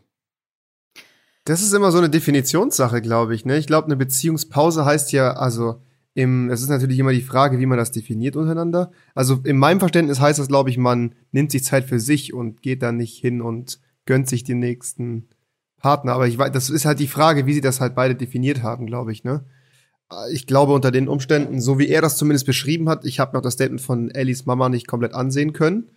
Das 1.46 1.62
ist 1.62 1.72
immer 1.72 1.94
so 1.94 2.00
eine 2.00 2.10
Definitionssache, 2.10 3.02
glaube 3.02 3.34
ich. 3.34 3.46
Ne? 3.46 3.58
Ich 3.58 3.66
glaube, 3.66 3.86
eine 3.86 3.96
Beziehungspause 3.96 4.84
heißt 4.84 5.14
ja, 5.14 5.32
also 5.36 5.82
im, 6.16 6.50
es 6.50 6.62
ist 6.62 6.68
natürlich 6.68 7.00
immer 7.00 7.14
die 7.14 7.22
Frage, 7.22 7.60
wie 7.60 7.66
man 7.66 7.78
das 7.78 7.94
definiert 7.94 8.36
untereinander. 8.36 8.92
Also 9.14 9.40
in 9.46 9.58
meinem 9.58 9.80
Verständnis 9.80 10.20
heißt 10.20 10.40
das, 10.40 10.50
glaube 10.50 10.70
ich, 10.70 10.78
man 10.78 11.16
nimmt 11.32 11.50
sich 11.50 11.64
Zeit 11.64 11.86
für 11.86 12.02
sich 12.02 12.34
und 12.34 12.62
geht 12.62 12.84
dann 12.84 12.98
nicht 12.98 13.18
hin 13.18 13.42
und 13.42 13.80
gönnt 14.06 14.28
sich 14.28 14.44
den 14.44 14.60
nächsten 14.60 15.30
Partner. 15.78 16.12
Aber 16.12 16.28
ich 16.28 16.38
weiß, 16.38 16.52
das 16.52 16.70
ist 16.70 16.84
halt 16.84 17.00
die 17.00 17.08
Frage, 17.08 17.46
wie 17.46 17.54
sie 17.54 17.62
das 17.62 17.80
halt 17.80 17.96
beide 17.96 18.16
definiert 18.16 18.64
haben, 18.64 18.86
glaube 18.86 19.14
ich, 19.14 19.24
ne? 19.24 19.46
Ich 20.32 20.46
glaube, 20.48 20.74
unter 20.74 20.92
den 20.92 21.08
Umständen, 21.08 21.60
so 21.60 21.80
wie 21.80 21.88
er 21.88 22.02
das 22.02 22.18
zumindest 22.18 22.46
beschrieben 22.46 22.90
hat, 22.90 23.06
ich 23.06 23.20
habe 23.20 23.36
noch 23.36 23.42
das 23.42 23.54
Statement 23.54 23.82
von 23.82 24.12
Ellies 24.12 24.46
Mama 24.46 24.70
nicht 24.70 24.88
komplett 24.88 25.14
ansehen 25.14 25.54
können. 25.54 25.90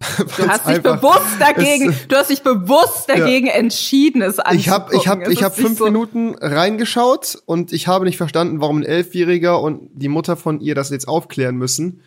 Du 0.36 0.48
hast 0.48 0.68
dich 0.68 0.80
bewusst 0.80 1.40
dagegen, 1.40 1.90
es, 1.90 2.08
du 2.08 2.16
hast 2.16 2.30
dich 2.30 2.42
bewusst 2.42 3.08
dagegen 3.08 3.46
ja. 3.46 3.54
entschieden, 3.54 4.22
es 4.22 4.38
anzugucken. 4.38 4.58
Ich 4.58 4.68
habe 4.68 4.94
ich 4.94 5.08
hab, 5.08 5.28
ich 5.28 5.42
hab 5.42 5.54
fünf 5.54 5.78
so 5.78 5.84
Minuten 5.84 6.34
reingeschaut 6.40 7.38
und 7.46 7.72
ich 7.72 7.88
habe 7.88 8.04
nicht 8.04 8.16
verstanden, 8.16 8.60
warum 8.60 8.78
ein 8.78 8.84
Elfjähriger 8.84 9.60
und 9.60 9.88
die 9.92 10.08
Mutter 10.08 10.36
von 10.36 10.60
ihr 10.60 10.74
das 10.74 10.90
jetzt 10.90 11.08
aufklären 11.08 11.56
müssen. 11.56 12.02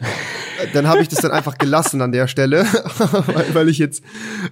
dann 0.74 0.88
habe 0.88 1.01
ich 1.01 1.07
das 1.07 1.19
dann 1.19 1.31
einfach 1.31 1.57
gelassen 1.57 2.01
an 2.01 2.12
der 2.12 2.28
Stelle, 2.28 2.66
weil, 3.28 3.45
weil 3.54 3.69
ich 3.69 3.78
jetzt 3.78 4.04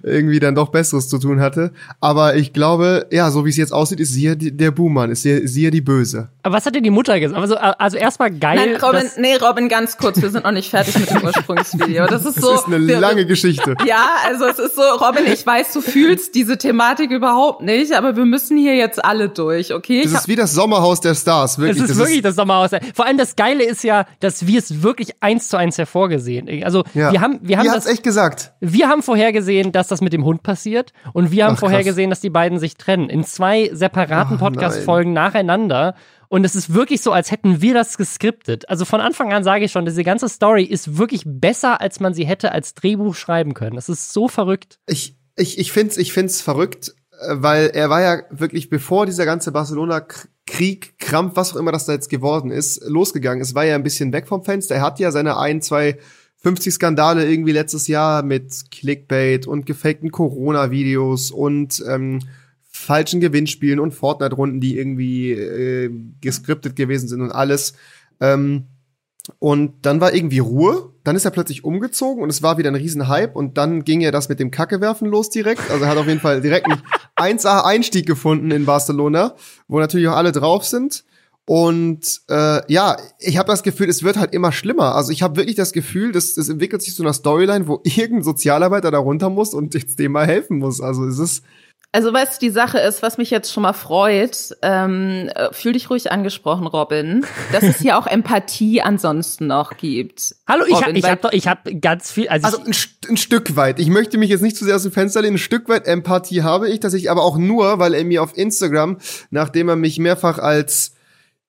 irgendwie 0.02 0.40
dann 0.40 0.54
doch 0.54 0.68
Besseres 0.68 1.08
zu 1.08 1.18
tun 1.18 1.40
hatte. 1.40 1.72
Aber 2.00 2.36
ich 2.36 2.52
glaube, 2.52 3.06
ja, 3.10 3.30
so 3.30 3.44
wie 3.44 3.50
es 3.50 3.56
jetzt 3.56 3.72
aussieht, 3.72 4.00
ist 4.00 4.12
sie 4.12 4.24
ja 4.24 4.34
der 4.34 4.70
Buhmann, 4.70 5.10
ist 5.10 5.22
sie, 5.22 5.46
sie 5.46 5.64
ja 5.64 5.70
die 5.70 5.80
Böse. 5.80 6.28
Aber 6.42 6.56
was 6.56 6.66
hat 6.66 6.74
denn 6.74 6.84
die 6.84 6.90
Mutter 6.90 7.18
gesagt? 7.20 7.40
Also, 7.40 7.56
also 7.56 7.96
erstmal 7.96 8.30
geil. 8.30 8.56
Nein, 8.56 8.76
Robin, 8.76 9.10
nee, 9.18 9.36
Robin, 9.36 9.68
ganz 9.68 9.96
kurz, 9.96 10.20
wir 10.20 10.30
sind 10.30 10.44
noch 10.44 10.52
nicht 10.52 10.70
fertig 10.70 10.98
mit 10.98 11.10
dem 11.10 11.22
Ursprungsvideo. 11.24 12.06
Das 12.06 12.24
ist 12.24 12.40
so. 12.40 12.52
Das 12.52 12.60
ist 12.60 12.66
eine 12.66 12.86
wir, 12.86 13.00
Geschichte. 13.26 13.74
Ja, 13.86 14.08
also 14.26 14.46
es 14.46 14.58
ist 14.58 14.74
so, 14.74 14.82
Robin, 14.82 15.26
ich 15.26 15.46
weiß, 15.46 15.72
du 15.72 15.80
fühlst 15.80 16.34
diese 16.34 16.58
Thematik 16.58 17.12
überhaupt 17.12 17.62
nicht, 17.62 17.92
aber 17.92 18.16
wir 18.16 18.24
müssen 18.24 18.56
hier 18.56 18.74
jetzt 18.74 19.04
alle 19.04 19.28
durch, 19.28 19.72
okay? 19.72 20.02
Das 20.02 20.12
ist 20.12 20.28
wie 20.28 20.34
das 20.34 20.54
Sommerhaus 20.54 21.00
der 21.00 21.14
Stars, 21.14 21.58
wirklich. 21.58 21.76
Es 21.76 21.82
ist 21.82 21.90
das 21.90 21.98
wirklich 21.98 22.16
ist 22.16 22.24
das 22.24 22.34
Sommerhaus. 22.34 22.70
Der, 22.70 22.80
vor 22.94 23.06
allem 23.06 23.16
das 23.16 23.36
Geile 23.36 23.62
ist 23.64 23.84
ja, 23.84 24.06
dass 24.18 24.46
wir 24.46 24.58
es 24.58 24.82
wirklich 24.82 25.22
eins 25.22 25.48
zu 25.48 25.56
eins 25.56 25.76
vorgesehen. 25.84 26.64
Also 26.64 26.84
ja. 26.94 27.12
wir 27.12 27.20
haben, 27.20 27.38
wir 27.42 27.58
haben 27.58 27.66
das 27.66 27.86
echt 27.86 28.02
gesagt. 28.02 28.52
Wir 28.60 28.88
haben 28.88 29.02
vorhergesehen, 29.02 29.72
dass 29.72 29.88
das 29.88 30.00
mit 30.00 30.12
dem 30.12 30.24
Hund 30.24 30.42
passiert 30.42 30.92
und 31.12 31.30
wir 31.30 31.44
haben 31.44 31.54
Ach, 31.54 31.60
vorhergesehen, 31.60 32.10
dass 32.10 32.20
die 32.20 32.30
beiden 32.30 32.58
sich 32.58 32.76
trennen 32.76 33.08
in 33.08 33.24
zwei 33.24 33.70
separaten 33.72 34.38
Podcast-Folgen 34.38 35.12
nacheinander. 35.12 35.94
Und 36.28 36.44
es 36.44 36.54
ist 36.54 36.72
wirklich 36.74 37.00
so, 37.00 37.12
als 37.12 37.30
hätten 37.30 37.60
wir 37.62 37.74
das 37.74 37.96
geskriptet. 37.96 38.68
Also 38.68 38.84
von 38.84 39.00
Anfang 39.00 39.32
an 39.32 39.44
sage 39.44 39.64
ich 39.64 39.72
schon, 39.72 39.84
diese 39.84 40.04
ganze 40.04 40.28
Story 40.28 40.64
ist 40.64 40.98
wirklich 40.98 41.22
besser, 41.26 41.80
als 41.80 42.00
man 42.00 42.14
sie 42.14 42.26
hätte 42.26 42.52
als 42.52 42.74
Drehbuch 42.74 43.14
schreiben 43.14 43.54
können. 43.54 43.76
Das 43.76 43.88
ist 43.88 44.12
so 44.12 44.28
verrückt. 44.28 44.78
Ich, 44.86 45.16
ich, 45.36 45.58
ich 45.58 45.72
find's, 45.72 45.96
ich 45.96 46.12
find's 46.12 46.40
verrückt, 46.40 46.94
äh, 47.20 47.36
weil 47.36 47.70
er 47.74 47.90
war 47.90 48.02
ja 48.02 48.22
wirklich, 48.30 48.70
bevor 48.70 49.06
dieser 49.06 49.24
ganze 49.24 49.52
Barcelona 49.52 50.06
Krieg, 50.46 50.98
Krampf, 50.98 51.36
was 51.36 51.52
auch 51.52 51.56
immer 51.56 51.72
das 51.72 51.86
da 51.86 51.92
jetzt 51.92 52.08
geworden 52.08 52.50
ist, 52.50 52.82
losgegangen 52.86 53.40
ist, 53.40 53.54
war 53.54 53.64
ja 53.64 53.74
ein 53.74 53.82
bisschen 53.82 54.12
weg 54.12 54.28
vom 54.28 54.44
Fenster. 54.44 54.76
Er 54.76 54.82
hat 54.82 55.00
ja 55.00 55.10
seine 55.10 55.36
ein, 55.38 55.60
zwei 55.60 55.98
50 56.36 56.74
Skandale 56.74 57.28
irgendwie 57.28 57.52
letztes 57.52 57.88
Jahr 57.88 58.22
mit 58.22 58.70
Clickbait 58.70 59.46
und 59.46 59.66
gefakten 59.66 60.12
Corona-Videos 60.12 61.32
und 61.32 61.82
ähm, 61.88 62.20
falschen 62.86 63.20
Gewinnspielen 63.20 63.80
und 63.80 63.92
Fortnite-Runden, 63.92 64.60
die 64.60 64.78
irgendwie 64.78 65.32
äh, 65.32 65.90
geskriptet 66.20 66.76
gewesen 66.76 67.08
sind 67.08 67.20
und 67.20 67.32
alles. 67.32 67.74
Ähm, 68.20 68.66
und 69.40 69.84
dann 69.84 70.00
war 70.00 70.14
irgendwie 70.14 70.38
Ruhe. 70.38 70.92
Dann 71.02 71.16
ist 71.16 71.24
er 71.24 71.32
plötzlich 71.32 71.64
umgezogen 71.64 72.22
und 72.22 72.30
es 72.30 72.42
war 72.44 72.58
wieder 72.58 72.70
ein 72.70 72.76
Riesenhype. 72.76 73.32
Und 73.32 73.58
dann 73.58 73.84
ging 73.84 74.00
er 74.00 74.12
das 74.12 74.28
mit 74.28 74.38
dem 74.38 74.52
Kackewerfen 74.52 75.08
los 75.08 75.30
direkt. 75.30 75.68
Also 75.68 75.84
er 75.84 75.90
hat 75.90 75.98
auf 75.98 76.06
jeden 76.06 76.20
Fall 76.20 76.40
direkt 76.40 76.66
einen 76.66 76.82
1A-Einstieg 77.38 78.06
gefunden 78.06 78.52
in 78.52 78.66
Barcelona, 78.66 79.34
wo 79.66 79.80
natürlich 79.80 80.06
auch 80.06 80.16
alle 80.16 80.30
drauf 80.30 80.64
sind. 80.64 81.04
Und 81.44 82.22
äh, 82.28 82.72
ja, 82.72 82.96
ich 83.18 83.36
habe 83.36 83.48
das 83.48 83.62
Gefühl, 83.64 83.88
es 83.88 84.02
wird 84.04 84.16
halt 84.16 84.32
immer 84.32 84.52
schlimmer. 84.52 84.94
Also 84.94 85.10
ich 85.10 85.22
habe 85.22 85.36
wirklich 85.36 85.56
das 85.56 85.72
Gefühl, 85.72 86.12
dass 86.12 86.36
es 86.36 86.48
entwickelt 86.48 86.82
sich 86.82 86.94
zu 86.94 87.02
einer 87.02 87.12
Storyline, 87.12 87.66
wo 87.66 87.80
irgendein 87.84 88.22
Sozialarbeiter 88.22 88.92
da 88.92 88.98
runter 88.98 89.28
muss 89.28 89.54
und 89.54 89.74
jetzt 89.74 89.98
dem 89.98 90.12
mal 90.12 90.26
helfen 90.26 90.58
muss. 90.58 90.80
Also 90.80 91.04
es 91.04 91.18
ist 91.18 91.42
Also 91.92 92.12
weißt 92.12 92.34
du, 92.42 92.46
die 92.46 92.50
Sache 92.52 92.78
ist, 92.78 93.00
was 93.02 93.16
mich 93.16 93.30
jetzt 93.30 93.50
schon 93.50 93.62
mal 93.62 93.72
freut, 93.72 94.54
ähm, 94.60 95.30
äh, 95.34 95.50
fühl 95.52 95.72
dich 95.72 95.88
ruhig 95.88 96.12
angesprochen, 96.12 96.66
Robin, 96.66 97.24
dass 97.52 97.62
es 97.62 97.78
hier 97.78 97.96
auch 97.96 98.06
Empathie 98.06 98.82
ansonsten 98.82 99.46
noch 99.46 99.78
gibt. 99.78 100.34
Hallo, 100.46 100.64
ich 100.68 100.74
habe 100.82 100.92
ich 100.92 101.04
hab 101.04 101.22
doch, 101.22 101.32
ich 101.32 101.48
habe 101.48 101.74
ganz 101.76 102.10
viel, 102.10 102.28
also, 102.28 102.44
Also 102.46 102.58
ich, 102.60 102.66
ein, 102.66 102.72
St- 102.74 103.08
ein 103.10 103.16
Stück 103.16 103.56
weit. 103.56 103.78
Ich 103.80 103.88
möchte 103.88 104.18
mich 104.18 104.28
jetzt 104.28 104.42
nicht 104.42 104.56
zu 104.58 104.66
sehr 104.66 104.76
aus 104.76 104.82
dem 104.82 104.92
Fenster 104.92 105.22
lehnen. 105.22 105.36
Ein 105.36 105.38
Stück 105.38 105.70
weit 105.70 105.86
Empathie 105.86 106.42
habe 106.42 106.68
ich, 106.68 106.80
dass 106.80 106.92
ich 106.92 107.10
aber 107.10 107.22
auch 107.22 107.38
nur, 107.38 107.78
weil 107.78 107.94
er 107.94 108.04
mir 108.04 108.22
auf 108.22 108.36
Instagram, 108.36 108.98
nachdem 109.30 109.70
er 109.70 109.76
mich 109.76 109.98
mehrfach 109.98 110.38
als 110.38 110.92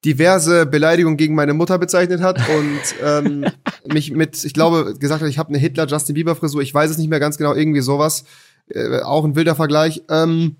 diverse 0.06 0.66
Beleidigungen 0.66 1.18
gegen 1.18 1.36
meine 1.36 1.56
Mutter 1.56 1.78
bezeichnet 1.80 2.22
hat 2.22 2.38
und 2.48 2.80
ähm, 3.04 3.46
mich 3.92 4.12
mit, 4.12 4.44
ich 4.46 4.54
glaube, 4.54 4.94
gesagt 4.98 5.22
hat, 5.24 5.30
ich 5.30 5.40
habe 5.40 5.50
eine 5.50 5.58
Hitler-Justin 5.58 6.14
Bieber-Frisur, 6.16 6.62
ich 6.62 6.74
weiß 6.74 6.92
es 6.92 6.98
nicht 7.00 7.10
mehr 7.10 7.20
ganz 7.20 7.38
genau, 7.38 7.54
irgendwie 7.54 7.82
sowas, 7.82 8.24
äh, 8.70 9.02
auch 9.02 9.26
ein 9.26 9.36
wilder 9.36 9.56
Vergleich, 9.56 10.04
ähm, 10.10 10.58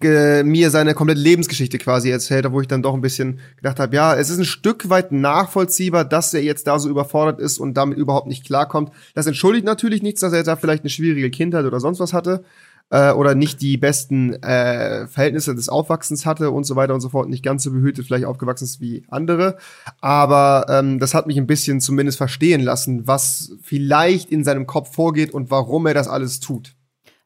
mir 0.00 0.70
seine 0.70 0.94
komplette 0.94 1.20
Lebensgeschichte 1.20 1.76
quasi 1.76 2.08
erzählt, 2.08 2.50
wo 2.50 2.60
ich 2.60 2.68
dann 2.68 2.82
doch 2.82 2.94
ein 2.94 3.00
bisschen 3.00 3.40
gedacht 3.56 3.80
habe, 3.80 3.94
ja, 3.96 4.14
es 4.14 4.30
ist 4.30 4.38
ein 4.38 4.44
Stück 4.44 4.88
weit 4.88 5.10
nachvollziehbar, 5.10 6.04
dass 6.04 6.32
er 6.32 6.42
jetzt 6.42 6.68
da 6.68 6.78
so 6.78 6.88
überfordert 6.88 7.40
ist 7.40 7.58
und 7.58 7.74
damit 7.74 7.98
überhaupt 7.98 8.28
nicht 8.28 8.46
klarkommt. 8.46 8.92
Das 9.14 9.26
entschuldigt 9.26 9.66
natürlich 9.66 10.02
nichts, 10.02 10.20
dass 10.20 10.32
er 10.32 10.44
da 10.44 10.54
vielleicht 10.54 10.84
eine 10.84 10.90
schwierige 10.90 11.30
Kindheit 11.30 11.64
oder 11.64 11.80
sonst 11.80 11.98
was 11.98 12.12
hatte 12.12 12.44
äh, 12.90 13.10
oder 13.10 13.34
nicht 13.34 13.60
die 13.60 13.76
besten 13.76 14.34
äh, 14.42 15.08
Verhältnisse 15.08 15.54
des 15.54 15.68
Aufwachsens 15.68 16.26
hatte 16.26 16.50
und 16.50 16.64
so 16.64 16.76
weiter 16.76 16.94
und 16.94 17.00
so 17.00 17.08
fort, 17.08 17.28
nicht 17.28 17.42
ganz 17.42 17.64
so 17.64 17.72
behütet 17.72 18.06
vielleicht 18.06 18.26
aufgewachsen 18.26 18.64
ist 18.64 18.80
wie 18.80 19.04
andere. 19.08 19.56
Aber 20.00 20.66
ähm, 20.68 21.00
das 21.00 21.14
hat 21.14 21.26
mich 21.26 21.38
ein 21.38 21.46
bisschen 21.46 21.80
zumindest 21.80 22.18
verstehen 22.18 22.60
lassen, 22.60 23.06
was 23.06 23.52
vielleicht 23.62 24.30
in 24.30 24.44
seinem 24.44 24.66
Kopf 24.66 24.94
vorgeht 24.94 25.32
und 25.32 25.50
warum 25.50 25.86
er 25.86 25.94
das 25.94 26.06
alles 26.06 26.38
tut. 26.38 26.74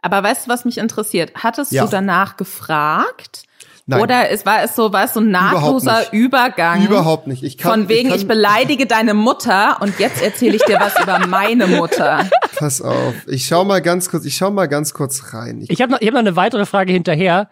Aber 0.03 0.23
weißt 0.23 0.47
du, 0.47 0.51
was 0.51 0.65
mich 0.65 0.79
interessiert? 0.79 1.33
Hattest 1.35 1.73
Ja. 1.73 1.85
du 1.85 1.91
danach 1.91 2.37
gefragt? 2.37 3.43
Nein. 3.89 4.01
Oder 4.01 4.31
es 4.31 4.45
war 4.45 4.65
es 4.65 4.75
so, 4.75 4.93
war 4.93 5.05
es 5.05 5.15
so 5.15 5.21
ein 5.21 5.31
nahtloser. 5.31 6.13
Übergang? 6.13 6.85
Überhaupt 6.85 7.29
nicht. 7.29 7.45
Ich 7.45 7.57
kann, 7.57 7.71
Von 7.71 7.89
wegen, 7.89 8.09
ich, 8.09 8.15
ich, 8.17 8.21
kann, 8.23 8.29
beleidige 8.29 8.87
deine 8.87 9.15
Mutter 9.15 9.81
und 9.81 10.01
jetzt 10.01 10.21
erzähle 10.21 10.57
ich 10.57 10.65
dir 10.65 10.81
was 10.81 10.99
über 11.03 11.25
meine 11.29 11.69
Mutter. 11.69 12.29
Pass 12.57 12.83
auf. 12.83 13.15
Ich 13.29 13.47
schau 13.47 13.65
mal 13.65 13.81
ganz 13.81 14.11
kurz, 14.11 14.25
ich 14.25 14.37
schau 14.37 14.51
mal 14.51 14.67
ganz 14.67 14.93
kurz 14.93 15.33
rein. 15.35 15.61
Ich, 15.61 15.71
ich 15.71 15.83
habe 15.83 15.93
noch, 15.93 16.01
ich 16.01 16.07
hab 16.09 16.15
noch 16.15 16.21
eine 16.21 16.35
weitere 16.35 16.67
Frage 16.67 16.93
hinterher. 16.93 17.49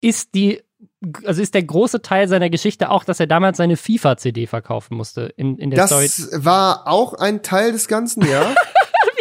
Ist 0.00 0.34
die, 0.34 0.62
also 1.26 1.42
ist 1.42 1.52
der 1.52 1.62
große 1.62 2.00
Teil 2.00 2.26
seiner 2.26 2.48
Geschichte 2.48 2.88
auch, 2.88 3.04
dass 3.04 3.20
er 3.20 3.26
damals 3.26 3.58
seine 3.58 3.76
FIFA-CD 3.76 4.46
verkaufen 4.46 4.96
musste 4.96 5.32
in, 5.36 5.58
in 5.58 5.70
der 5.70 5.86
Story? 5.86 6.04
das 6.04 6.30
war 6.44 6.86
auch 6.88 7.12
ein 7.12 7.42
Teil 7.42 7.72
des 7.72 7.86
Ganzen, 7.86 8.26
ja. 8.26 8.54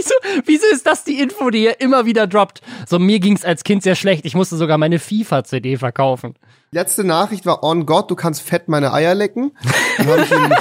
Wieso, 0.04 0.44
wieso 0.46 0.66
ist 0.72 0.86
das 0.86 1.04
die 1.04 1.20
Info, 1.20 1.50
die 1.50 1.68
er 1.68 1.82
immer 1.82 2.06
wieder 2.06 2.28
droppt? 2.28 2.62
So, 2.88 3.00
mir 3.00 3.20
ging's 3.20 3.46
als 3.46 3.64
Kind 3.64 3.84
sehr 3.84 3.96
schlecht. 3.96 4.26
Ich 4.26 4.36
musste 4.36 4.58
sogar 4.58 4.78
meine 4.78 5.00
FIFA-CD 5.00 5.78
verkaufen. 5.78 6.36
Letzte 6.72 7.04
Nachricht 7.04 7.46
war 7.46 7.64
on 7.64 7.86
God, 7.86 8.10
du 8.10 8.16
kannst 8.16 8.42
fett 8.42 8.68
meine 8.68 8.94
Eier 8.94 9.14
lecken. 9.14 9.52
Dann 9.98 10.08
habe 10.08 10.22
ich 10.24 10.32
ihm 10.32 10.54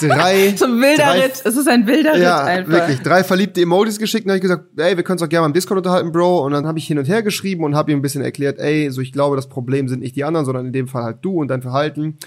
drei, 0.08 0.48
ein 0.48 0.60
wilder 0.60 1.04
drei, 1.04 1.20
Ritt. 1.22 1.42
Es 1.44 1.56
ist 1.56 1.68
ein 1.68 1.86
wilder 1.86 2.14
Ritt 2.14 2.22
ja, 2.22 2.44
einfach. 2.44 2.72
wirklich, 2.72 3.00
drei 3.00 3.24
verliebte 3.24 3.62
Emojis 3.62 3.98
geschickt 3.98 4.26
und 4.26 4.32
habe 4.32 4.36
ich 4.36 4.42
gesagt, 4.42 4.64
ey, 4.76 4.96
wir 4.96 5.02
können 5.04 5.14
uns 5.14 5.22
auch 5.22 5.28
gerne 5.28 5.42
mal 5.42 5.46
im 5.46 5.54
Discord 5.54 5.78
unterhalten, 5.78 6.12
Bro. 6.12 6.44
Und 6.44 6.52
dann 6.52 6.66
habe 6.66 6.78
ich 6.78 6.86
hin 6.86 6.98
und 6.98 7.08
her 7.08 7.22
geschrieben 7.22 7.64
und 7.64 7.74
habe 7.74 7.92
ihm 7.92 7.98
ein 7.98 8.02
bisschen 8.02 8.22
erklärt, 8.22 8.58
ey, 8.58 8.90
so 8.90 9.00
ich 9.00 9.12
glaube, 9.12 9.36
das 9.36 9.48
Problem 9.48 9.88
sind 9.88 10.00
nicht 10.00 10.16
die 10.16 10.24
anderen, 10.24 10.44
sondern 10.44 10.66
in 10.66 10.72
dem 10.72 10.86
Fall 10.86 11.04
halt 11.04 11.18
du 11.22 11.40
und 11.40 11.48
dein 11.48 11.62
Verhalten. 11.62 12.18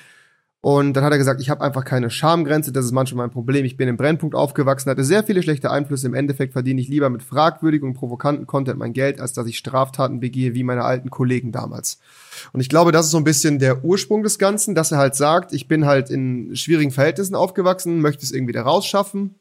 Und 0.59 0.93
dann 0.93 1.03
hat 1.03 1.11
er 1.11 1.19
gesagt, 1.19 1.39
ich 1.39 1.49
habe 1.49 1.61
einfach 1.61 1.85
keine 1.85 2.09
Schamgrenze, 2.09 2.71
das 2.71 2.85
ist 2.85 2.91
manchmal 2.91 3.27
mein 3.27 3.33
Problem. 3.33 3.63
Ich 3.63 3.77
bin 3.77 3.87
im 3.87 3.95
Brennpunkt 3.95 4.35
aufgewachsen, 4.35 4.89
hatte 4.89 5.03
sehr 5.03 5.23
viele 5.23 5.43
schlechte 5.43 5.69
Einflüsse. 5.69 6.07
Im 6.07 6.15
Endeffekt 6.15 6.53
verdiene 6.53 6.81
ich 6.81 6.87
lieber 6.87 7.09
mit 7.09 7.21
fragwürdigem 7.21 7.89
und 7.89 7.93
provokanten 7.93 8.47
Content 8.47 8.79
mein 8.79 8.93
Geld, 8.93 9.21
als 9.21 9.33
dass 9.33 9.45
ich 9.47 9.57
Straftaten 9.57 10.19
begehe 10.19 10.55
wie 10.55 10.63
meine 10.63 10.83
alten 10.83 11.11
Kollegen 11.11 11.51
damals. 11.51 11.99
Und 12.53 12.59
ich 12.59 12.69
glaube, 12.69 12.91
das 12.91 13.05
ist 13.05 13.11
so 13.11 13.17
ein 13.17 13.23
bisschen 13.23 13.59
der 13.59 13.85
Ursprung 13.85 14.23
des 14.23 14.39
Ganzen, 14.39 14.73
dass 14.73 14.91
er 14.91 14.97
halt 14.97 15.15
sagt, 15.15 15.53
ich 15.53 15.67
bin 15.67 15.85
halt 15.85 16.09
in 16.09 16.55
schwierigen 16.55 16.91
Verhältnissen 16.91 17.35
aufgewachsen, 17.35 18.01
möchte 18.01 18.23
es 18.23 18.31
irgendwie 18.31 18.53
da 18.53 18.63
rausschaffen 18.63 19.35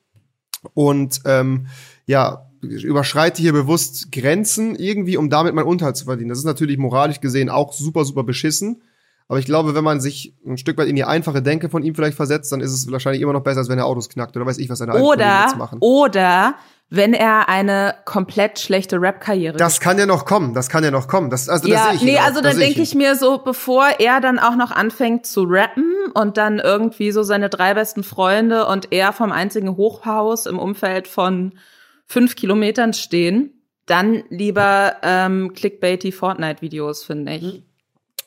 und 0.75 1.20
ähm, 1.25 1.66
ja, 2.06 2.46
überschreite 2.61 3.40
hier 3.40 3.52
bewusst 3.52 4.12
Grenzen 4.12 4.75
irgendwie, 4.75 5.16
um 5.16 5.30
damit 5.30 5.54
meinen 5.54 5.66
Unterhalt 5.66 5.96
zu 5.96 6.04
verdienen. 6.04 6.28
Das 6.28 6.38
ist 6.38 6.44
natürlich 6.44 6.78
moralisch 6.78 7.20
gesehen 7.20 7.49
auch 7.49 7.73
super, 7.73 8.04
super 8.04 8.25
beschissen. 8.25 8.82
Aber 9.28 9.38
ich 9.40 9.47
glaube, 9.47 9.75
wenn 9.75 9.83
man 9.83 10.00
sich 10.00 10.35
ein 10.47 10.56
Stück 10.56 10.78
weit 10.78 10.88
in 10.88 10.95
die 10.95 11.04
einfache 11.04 11.42
Denke 11.42 11.68
von 11.68 11.83
ihm 11.83 11.95
vielleicht 11.95 12.16
versetzt, 12.16 12.52
dann 12.52 12.61
ist 12.61 12.73
es 12.73 12.90
wahrscheinlich 12.90 13.23
immer 13.23 13.33
noch 13.33 13.42
besser, 13.42 13.59
als 13.59 13.68
wenn 13.68 13.78
er 13.78 13.87
Autos 13.87 14.09
knackt 14.09 14.37
oder 14.37 14.47
weiß 14.47 14.59
ich, 14.59 14.71
was 14.71 14.78
seine 14.78 14.92
Kollegen 14.92 15.21
jetzt 15.21 15.54
Oder, 15.54 15.56
machen. 15.56 15.78
oder 15.80 16.54
wenn 16.88 17.12
er 17.14 17.49
eine 17.49 17.97
komplett 18.04 18.61
schlechte 18.61 19.00
Rap-Karriere 19.00 19.56
Das 19.56 19.80
kann 19.80 19.99
ja 19.99 20.06
noch 20.06 20.25
kommen, 20.25 20.54
das 20.54 20.68
kann 20.68 20.85
ja 20.85 20.92
noch 20.92 21.09
kommen. 21.09 21.30
Das, 21.30 21.49
also, 21.49 21.66
das 21.66 21.76
ja, 21.76 21.85
sehe 21.87 21.95
ich 21.97 22.02
nee, 22.02 22.18
auch, 22.18 22.23
also 22.23 22.40
das 22.40 22.52
dann 22.52 22.56
sehe 22.59 22.66
denke 22.66 22.83
ich 22.83 22.92
ihn. 22.92 22.99
mir 22.99 23.16
so, 23.16 23.38
bevor 23.38 23.88
er 23.99 24.21
dann 24.21 24.38
auch 24.38 24.54
noch 24.54 24.71
anfängt 24.71 25.26
zu 25.26 25.42
rappen 25.42 25.92
und 26.14 26.37
dann 26.37 26.61
irgendwie 26.61 27.11
so 27.11 27.25
seine 27.25 27.49
drei 27.49 27.75
besten 27.75 28.04
Freunde 28.04 28.66
und 28.66 28.92
er 28.92 29.12
vom 29.12 29.33
einzigen 29.33 29.76
Hochhaus 29.76 30.47
im 30.47 30.61
Umfeld 30.61 31.09
von 31.09 31.59
fünf 32.06 32.37
Kilometern 32.37 32.92
stehen, 32.92 33.64
dann 33.87 34.23
lieber 34.28 34.95
ähm, 35.02 35.52
clickbaity 35.54 36.12
Fortnite-Videos, 36.12 37.02
finde 37.02 37.35
ich. 37.35 37.65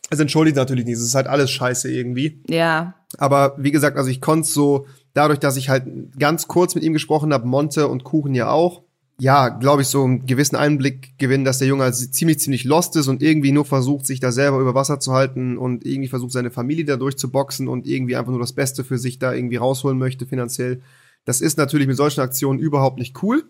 Es 0.10 0.20
entschuldigt 0.20 0.58
natürlich 0.58 0.86
nicht, 0.86 0.98
es 0.98 1.04
ist 1.04 1.16
halt 1.16 1.28
alles 1.28 1.52
scheiße 1.52 1.92
irgendwie. 1.92 2.42
Ja. 2.48 2.96
Aber 3.18 3.56
wie 3.58 3.72
gesagt, 3.72 3.98
also 3.98 4.10
ich 4.10 4.22
konnte 4.22 4.48
so, 4.48 4.86
dadurch, 5.14 5.40
dass 5.40 5.58
ich 5.58 5.70
halt 5.70 5.86
ganz 6.18 6.48
kurz 6.48 6.76
mit 6.76 6.84
ihm 6.84 6.94
gesprochen 6.94 7.34
habe, 7.34 7.48
Monte 7.48 7.88
und 7.88 8.04
Kuchen 8.04 8.34
ja 8.34 8.50
auch, 8.50 8.84
ja, 9.20 9.50
glaube 9.50 9.82
ich, 9.82 9.90
so 9.90 10.04
einen 10.04 10.26
gewissen 10.26 10.56
Einblick 10.56 11.18
gewinnen, 11.18 11.44
dass 11.44 11.60
der 11.60 11.68
Junge 11.68 11.84
halt 11.84 11.96
ziemlich, 11.96 12.40
ziemlich 12.40 12.64
lost 12.64 12.96
ist 12.96 13.10
und 13.10 13.22
irgendwie 13.22 13.52
nur 13.52 13.66
versucht, 13.66 14.08
sich 14.08 14.22
da 14.22 14.32
selber 14.32 14.60
über 14.60 14.76
Wasser 14.76 15.00
zu 15.02 15.12
halten 15.12 15.58
und 15.58 15.86
irgendwie 15.86 16.08
versucht, 16.08 16.32
seine 16.32 16.52
Familie 16.52 16.86
da 16.86 16.96
durchzuboxen 16.96 17.68
und 17.68 17.86
irgendwie 17.86 18.16
einfach 18.16 18.32
nur 18.32 18.40
das 18.40 18.54
Beste 18.54 18.86
für 18.86 18.98
sich 18.98 19.20
da 19.20 19.34
irgendwie 19.34 19.58
rausholen 19.58 19.98
möchte 19.98 20.26
finanziell. 20.26 20.82
Das 21.26 21.42
ist 21.42 21.58
natürlich 21.58 21.88
mit 21.88 21.98
solchen 21.98 22.22
Aktionen 22.22 22.60
überhaupt 22.60 22.98
nicht 22.98 23.22
cool. 23.22 23.44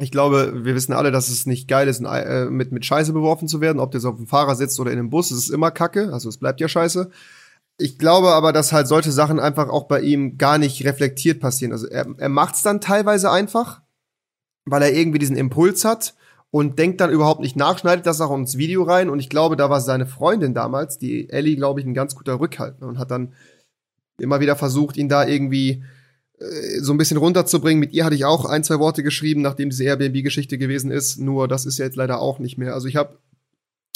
Ich 0.00 0.12
glaube, 0.12 0.64
wir 0.64 0.74
wissen 0.76 0.92
alle, 0.92 1.10
dass 1.10 1.28
es 1.28 1.44
nicht 1.46 1.66
geil 1.66 1.88
ist, 1.88 2.00
äh, 2.04 2.44
mit, 2.46 2.70
mit 2.70 2.84
Scheiße 2.84 3.12
beworfen 3.12 3.48
zu 3.48 3.60
werden, 3.60 3.80
ob 3.80 3.90
der 3.90 4.00
so 4.00 4.10
auf 4.10 4.16
dem 4.16 4.28
Fahrer 4.28 4.54
sitzt 4.54 4.78
oder 4.78 4.92
in 4.92 4.98
einem 4.98 5.10
Bus, 5.10 5.32
es 5.32 5.38
ist 5.38 5.50
immer 5.50 5.72
Kacke, 5.72 6.12
also 6.12 6.28
es 6.28 6.38
bleibt 6.38 6.60
ja 6.60 6.68
Scheiße. 6.68 7.10
Ich 7.78 7.98
glaube 7.98 8.28
aber, 8.28 8.52
dass 8.52 8.72
halt 8.72 8.86
solche 8.88 9.12
Sachen 9.12 9.40
einfach 9.40 9.68
auch 9.68 9.84
bei 9.84 10.00
ihm 10.00 10.38
gar 10.38 10.58
nicht 10.58 10.84
reflektiert 10.84 11.40
passieren. 11.40 11.72
Also 11.72 11.88
er, 11.88 12.06
er 12.16 12.28
macht's 12.28 12.62
dann 12.62 12.80
teilweise 12.80 13.30
einfach, 13.30 13.82
weil 14.64 14.82
er 14.82 14.92
irgendwie 14.92 15.18
diesen 15.18 15.36
Impuls 15.36 15.84
hat 15.84 16.14
und 16.50 16.78
denkt 16.78 17.00
dann 17.00 17.10
überhaupt 17.10 17.40
nicht 17.40 17.56
nach, 17.56 17.78
schneidet 17.78 18.06
das 18.06 18.20
auch 18.20 18.34
ins 18.36 18.56
Video 18.56 18.82
rein. 18.82 19.10
Und 19.10 19.20
ich 19.20 19.28
glaube, 19.28 19.56
da 19.56 19.70
war 19.70 19.80
seine 19.80 20.06
Freundin 20.06 20.54
damals, 20.54 20.98
die 20.98 21.28
Ellie, 21.30 21.56
glaube 21.56 21.80
ich, 21.80 21.86
ein 21.86 21.94
ganz 21.94 22.14
guter 22.14 22.40
Rückhalt 22.40 22.80
ne, 22.80 22.86
und 22.86 22.98
hat 22.98 23.10
dann 23.10 23.32
immer 24.20 24.40
wieder 24.40 24.56
versucht, 24.56 24.96
ihn 24.96 25.08
da 25.08 25.26
irgendwie 25.26 25.84
so 26.80 26.92
ein 26.92 26.98
bisschen 26.98 27.16
runterzubringen. 27.16 27.80
Mit 27.80 27.92
ihr 27.92 28.04
hatte 28.04 28.14
ich 28.14 28.24
auch 28.24 28.44
ein, 28.44 28.64
zwei 28.64 28.78
Worte 28.78 29.02
geschrieben, 29.02 29.42
nachdem 29.42 29.70
diese 29.70 29.84
Airbnb-Geschichte 29.84 30.58
gewesen 30.58 30.90
ist. 30.90 31.18
Nur 31.18 31.48
das 31.48 31.66
ist 31.66 31.78
ja 31.78 31.84
jetzt 31.84 31.96
leider 31.96 32.20
auch 32.20 32.38
nicht 32.38 32.58
mehr. 32.58 32.74
Also 32.74 32.86
ich 32.86 32.96
habe 32.96 33.18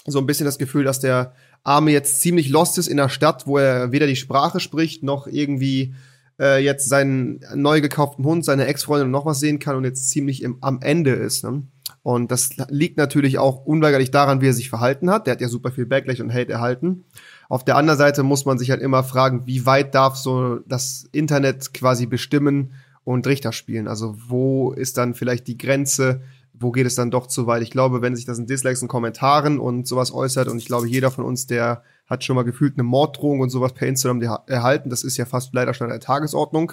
so 0.06 0.18
ein 0.18 0.26
bisschen 0.26 0.46
das 0.46 0.58
Gefühl, 0.58 0.84
dass 0.84 1.00
der 1.00 1.34
Arme 1.62 1.92
jetzt 1.92 2.20
ziemlich 2.20 2.48
lost 2.48 2.78
ist 2.78 2.88
in 2.88 2.96
der 2.96 3.08
Stadt, 3.08 3.46
wo 3.46 3.58
er 3.58 3.92
weder 3.92 4.06
die 4.06 4.16
Sprache 4.16 4.58
spricht, 4.58 5.04
noch 5.04 5.28
irgendwie 5.28 5.94
äh, 6.40 6.62
jetzt 6.62 6.88
seinen 6.88 7.40
neu 7.54 7.80
gekauften 7.80 8.24
Hund, 8.24 8.44
seine 8.44 8.66
Ex-Freundin 8.66 9.06
und 9.06 9.12
noch 9.12 9.26
was 9.26 9.38
sehen 9.38 9.60
kann 9.60 9.76
und 9.76 9.84
jetzt 9.84 10.10
ziemlich 10.10 10.42
im, 10.42 10.58
am 10.60 10.80
Ende 10.82 11.12
ist. 11.12 11.44
Ne? 11.44 11.62
Und 12.02 12.32
das 12.32 12.50
liegt 12.68 12.96
natürlich 12.96 13.38
auch 13.38 13.64
unweigerlich 13.64 14.10
daran, 14.10 14.40
wie 14.40 14.48
er 14.48 14.54
sich 14.54 14.70
verhalten 14.70 15.08
hat. 15.08 15.26
Der 15.26 15.32
hat 15.34 15.40
ja 15.40 15.48
super 15.48 15.70
viel 15.70 15.86
Backlash 15.86 16.20
und 16.20 16.34
Hate 16.34 16.52
erhalten. 16.52 17.04
Auf 17.52 17.66
der 17.66 17.76
anderen 17.76 17.98
Seite 17.98 18.22
muss 18.22 18.46
man 18.46 18.56
sich 18.56 18.70
halt 18.70 18.80
immer 18.80 19.04
fragen, 19.04 19.46
wie 19.46 19.66
weit 19.66 19.94
darf 19.94 20.16
so 20.16 20.60
das 20.60 21.06
Internet 21.12 21.74
quasi 21.74 22.06
bestimmen 22.06 22.72
und 23.04 23.26
Richter 23.26 23.52
spielen? 23.52 23.88
Also 23.88 24.16
wo 24.26 24.72
ist 24.72 24.96
dann 24.96 25.12
vielleicht 25.12 25.48
die 25.48 25.58
Grenze? 25.58 26.22
Wo 26.54 26.70
geht 26.70 26.86
es 26.86 26.94
dann 26.94 27.10
doch 27.10 27.26
zu 27.26 27.46
weit? 27.46 27.60
Ich 27.60 27.70
glaube, 27.70 28.00
wenn 28.00 28.16
sich 28.16 28.24
das 28.24 28.38
in 28.38 28.46
Dislikes 28.46 28.80
und 28.80 28.88
Kommentaren 28.88 29.58
und 29.58 29.86
sowas 29.86 30.14
äußert, 30.14 30.48
und 30.48 30.56
ich 30.56 30.64
glaube, 30.64 30.88
jeder 30.88 31.10
von 31.10 31.26
uns, 31.26 31.46
der 31.46 31.82
hat 32.06 32.24
schon 32.24 32.36
mal 32.36 32.44
gefühlt 32.44 32.76
eine 32.76 32.84
Morddrohung 32.84 33.40
und 33.40 33.50
sowas 33.50 33.74
per 33.74 33.86
Instagram 33.86 34.22
erhalten, 34.46 34.88
das 34.88 35.04
ist 35.04 35.18
ja 35.18 35.26
fast 35.26 35.52
leider 35.52 35.74
schon 35.74 35.88
an 35.88 35.90
der 35.90 36.00
Tagesordnung, 36.00 36.72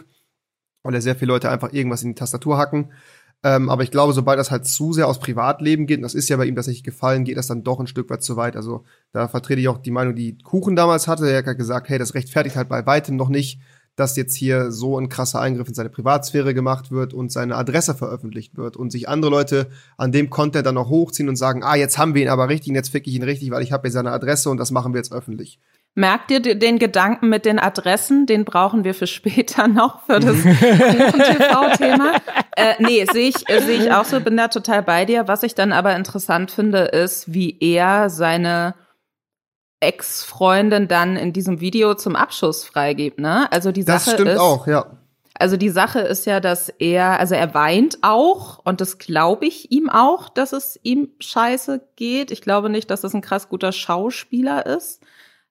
weil 0.83 0.93
ja 0.93 1.01
sehr 1.01 1.17
viele 1.17 1.33
Leute 1.33 1.49
einfach 1.51 1.73
irgendwas 1.73 2.03
in 2.03 2.11
die 2.11 2.15
Tastatur 2.15 2.57
hacken. 2.57 2.93
Ähm, 3.41 3.69
aber 3.69 3.83
ich 3.83 3.91
glaube, 3.91 4.11
sobald 4.13 4.37
das 4.37 4.51
halt 4.51 4.65
zu 4.65 4.91
sehr 4.91 5.07
aus 5.07 5.19
Privatleben 5.19 5.87
geht, 5.87 5.97
und 5.97 6.03
das 6.03 6.13
ist 6.13 6.27
ja 6.27 6.35
bei 6.35 6.45
ihm 6.45 6.55
nicht 6.55 6.83
gefallen, 6.83 7.23
geht 7.23 7.37
das 7.37 7.47
dann 7.47 7.63
doch 7.63 7.79
ein 7.79 7.87
Stück 7.87 8.09
weit 8.09 8.21
zu 8.21 8.35
weit. 8.35 8.57
Also 8.57 8.83
da 9.13 9.27
vertrete 9.29 9.61
ich 9.61 9.69
auch 9.69 9.77
die 9.77 9.91
Meinung, 9.91 10.15
die 10.15 10.37
Kuchen 10.39 10.75
damals 10.75 11.07
hatte. 11.07 11.29
Er 11.29 11.45
hat 11.45 11.57
gesagt, 11.57 11.87
hey, 11.87 11.97
das 11.97 12.15
rechtfertigt 12.15 12.57
halt 12.57 12.67
bei 12.67 12.85
weitem 12.85 13.15
noch 13.15 13.29
nicht, 13.29 13.61
dass 13.95 14.15
jetzt 14.15 14.35
hier 14.35 14.71
so 14.71 14.97
ein 14.97 15.09
krasser 15.09 15.39
Eingriff 15.39 15.67
in 15.67 15.73
seine 15.73 15.89
Privatsphäre 15.89 16.53
gemacht 16.53 16.91
wird 16.91 17.13
und 17.13 17.31
seine 17.31 17.55
Adresse 17.55 17.95
veröffentlicht 17.95 18.57
wird 18.57 18.77
und 18.77 18.91
sich 18.91 19.09
andere 19.09 19.31
Leute 19.31 19.67
an 19.97 20.11
dem 20.11 20.29
Content 20.29 20.65
dann 20.65 20.75
noch 20.75 20.89
hochziehen 20.89 21.29
und 21.29 21.35
sagen, 21.35 21.63
ah, 21.63 21.75
jetzt 21.75 21.97
haben 21.97 22.15
wir 22.15 22.21
ihn 22.21 22.29
aber 22.29 22.49
richtig 22.49 22.69
und 22.69 22.75
jetzt 22.75 22.89
fick 22.89 23.07
ich 23.07 23.15
ihn 23.15 23.23
richtig, 23.23 23.51
weil 23.51 23.63
ich 23.63 23.71
habe 23.71 23.83
hier 23.83 23.91
seine 23.91 24.11
Adresse 24.11 24.49
und 24.49 24.57
das 24.57 24.71
machen 24.71 24.93
wir 24.93 24.99
jetzt 24.99 25.11
öffentlich. 25.11 25.59
Merkt 25.99 26.31
ihr 26.31 26.39
den 26.39 26.79
Gedanken 26.79 27.27
mit 27.27 27.43
den 27.43 27.59
Adressen? 27.59 28.25
Den 28.25 28.45
brauchen 28.45 28.85
wir 28.85 28.93
für 28.93 29.05
später 29.05 29.67
noch, 29.67 30.05
für 30.05 30.21
das 30.21 30.41
TV-Thema. 30.43 32.13
äh, 32.55 32.75
nee, 32.79 33.05
sehe 33.11 33.27
ich, 33.27 33.49
äh, 33.49 33.61
sehe 33.61 33.83
ich 33.83 33.91
auch 33.91 34.05
so, 34.05 34.21
bin 34.21 34.37
da 34.37 34.47
total 34.47 34.81
bei 34.81 35.03
dir. 35.03 35.27
Was 35.27 35.43
ich 35.43 35.55
dann 35.55 35.73
aber 35.73 35.93
interessant 35.97 36.51
finde, 36.51 36.83
ist, 36.83 37.33
wie 37.33 37.57
er 37.59 38.09
seine 38.09 38.75
Ex-Freundin 39.81 40.87
dann 40.87 41.17
in 41.17 41.33
diesem 41.33 41.59
Video 41.59 41.95
zum 41.95 42.15
Abschuss 42.15 42.63
freigibt, 42.63 43.19
ne? 43.19 43.51
Also 43.51 43.73
die 43.73 43.81
Sache 43.81 44.05
Das 44.05 44.13
stimmt 44.13 44.29
ist, 44.29 44.39
auch, 44.39 44.67
ja. 44.67 44.85
also 45.33 45.57
die 45.57 45.67
Sache 45.67 45.99
ist 45.99 46.25
ja, 46.25 46.39
dass 46.39 46.69
er, 46.69 47.19
also 47.19 47.35
er 47.35 47.53
weint 47.53 47.97
auch 48.03 48.59
und 48.63 48.79
das 48.79 48.99
glaube 48.99 49.47
ich 49.47 49.69
ihm 49.73 49.89
auch, 49.89 50.29
dass 50.29 50.53
es 50.53 50.79
ihm 50.81 51.09
scheiße 51.19 51.81
geht. 51.97 52.31
Ich 52.31 52.39
glaube 52.41 52.69
nicht, 52.69 52.89
dass 52.89 53.01
das 53.01 53.13
ein 53.13 53.21
krass 53.21 53.49
guter 53.49 53.73
Schauspieler 53.73 54.65
ist. 54.65 55.01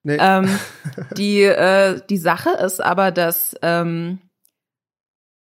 Nee. 0.09 0.17
Ähm, 0.19 0.59
die, 1.19 1.43
äh, 1.43 2.01
die 2.09 2.17
Sache 2.17 2.49
ist 2.65 2.83
aber, 2.83 3.11
dass 3.11 3.55
ähm, 3.61 4.21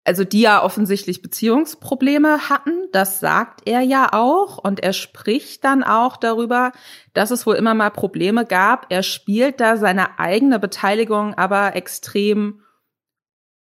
also 0.04 0.24
die 0.24 0.42
ja 0.42 0.62
offensichtlich 0.62 1.24
Beziehungsprobleme 1.24 2.50
hatten, 2.50 2.88
das 2.92 3.20
sagt 3.20 3.62
er 3.66 3.82
ja 3.82 4.10
auch 4.12 4.60
und 4.60 4.82
er 4.82 4.94
spricht 4.94 5.64
dann 5.64 5.82
auch 5.82 6.18
darüber, 6.18 6.72
dass 7.14 7.32
es 7.32 7.48
wohl 7.48 7.56
immer 7.56 7.74
mal 7.74 7.90
Probleme 7.90 8.46
gab. 8.46 8.86
Er 8.90 9.02
spielt 9.02 9.60
da 9.60 9.76
seine 9.76 10.20
eigene 10.20 10.60
Beteiligung 10.60 11.34
aber 11.34 11.76
extrem 11.76 12.62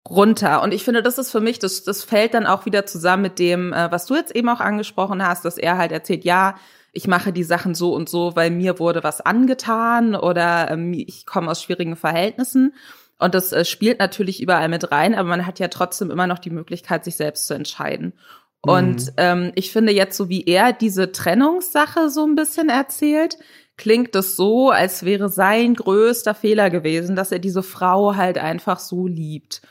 runter. 0.07 0.61
Und 0.61 0.75
ich 0.75 0.83
finde, 0.83 1.01
das 1.01 1.17
ist 1.17 1.31
für 1.31 1.41
mich, 1.41 1.57
das, 1.57 1.85
das 1.85 2.03
fällt 2.03 2.35
dann 2.35 2.45
auch 2.45 2.67
wieder 2.67 2.85
zusammen 2.85 3.23
mit 3.23 3.39
dem, 3.39 3.73
äh, 3.73 3.91
was 3.91 4.05
du 4.05 4.13
jetzt 4.13 4.35
eben 4.35 4.47
auch 4.49 4.59
angesprochen 4.59 5.25
hast, 5.25 5.43
dass 5.43 5.57
er 5.57 5.79
halt 5.79 5.91
erzählt, 5.91 6.23
ja, 6.23 6.55
ich 6.97 7.07
mache 7.07 7.31
die 7.31 7.43
Sachen 7.43 7.75
so 7.75 7.93
und 7.93 8.09
so, 8.09 8.35
weil 8.35 8.49
mir 8.49 8.79
wurde 8.79 9.03
was 9.03 9.21
angetan 9.21 10.15
oder 10.15 10.71
ähm, 10.71 10.93
ich 10.93 11.27
komme 11.27 11.51
aus 11.51 11.61
schwierigen 11.61 11.95
Verhältnissen. 11.95 12.73
Und 13.19 13.35
das 13.35 13.53
äh, 13.53 13.65
spielt 13.65 13.99
natürlich 13.99 14.41
überall 14.41 14.67
mit 14.67 14.91
rein, 14.91 15.13
aber 15.13 15.29
man 15.29 15.45
hat 15.45 15.59
ja 15.59 15.67
trotzdem 15.67 16.09
immer 16.09 16.25
noch 16.25 16.39
die 16.39 16.49
Möglichkeit, 16.49 17.05
sich 17.05 17.15
selbst 17.15 17.45
zu 17.45 17.53
entscheiden. 17.53 18.13
Und 18.61 19.13
ähm, 19.17 19.51
ich 19.53 19.71
finde 19.71 19.93
jetzt, 19.93 20.17
so 20.17 20.27
wie 20.27 20.45
er 20.45 20.73
diese 20.73 21.11
Trennungssache 21.11 22.09
so 22.09 22.25
ein 22.25 22.33
bisschen 22.33 22.69
erzählt, 22.69 23.37
klingt 23.77 24.15
es 24.15 24.35
so, 24.35 24.71
als 24.71 25.05
wäre 25.05 25.29
sein 25.29 25.75
größter 25.75 26.33
Fehler 26.33 26.71
gewesen, 26.71 27.15
dass 27.15 27.31
er 27.31 27.37
diese 27.37 27.61
Frau 27.61 28.15
halt 28.15 28.39
einfach 28.39 28.79
so 28.79 29.05
liebt. 29.05 29.61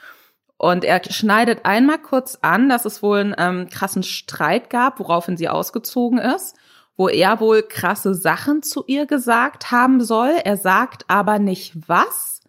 Und 0.59 0.85
er 0.85 1.03
schneidet 1.11 1.65
einmal 1.65 1.99
kurz 1.99 2.39
an, 2.41 2.69
dass 2.69 2.85
es 2.85 3.03
wohl 3.03 3.19
einen 3.19 3.35
ähm, 3.37 3.69
krassen 3.69 4.05
Streit 4.05 4.71
gab, 4.71 5.01
woraufhin 5.01 5.37
sie 5.37 5.49
ausgezogen 5.49 6.19
ist, 6.19 6.57
wo 6.97 7.09
er 7.09 7.41
wohl 7.41 7.63
krasse 7.63 8.15
Sachen 8.15 8.63
zu 8.63 8.85
ihr 8.87 9.07
gesagt 9.07 9.71
haben 9.71 10.03
soll. 10.03 10.33
Er 10.45 10.57
sagt 10.57 11.05
aber 11.09 11.39
nicht 11.39 11.89
was 11.89 12.41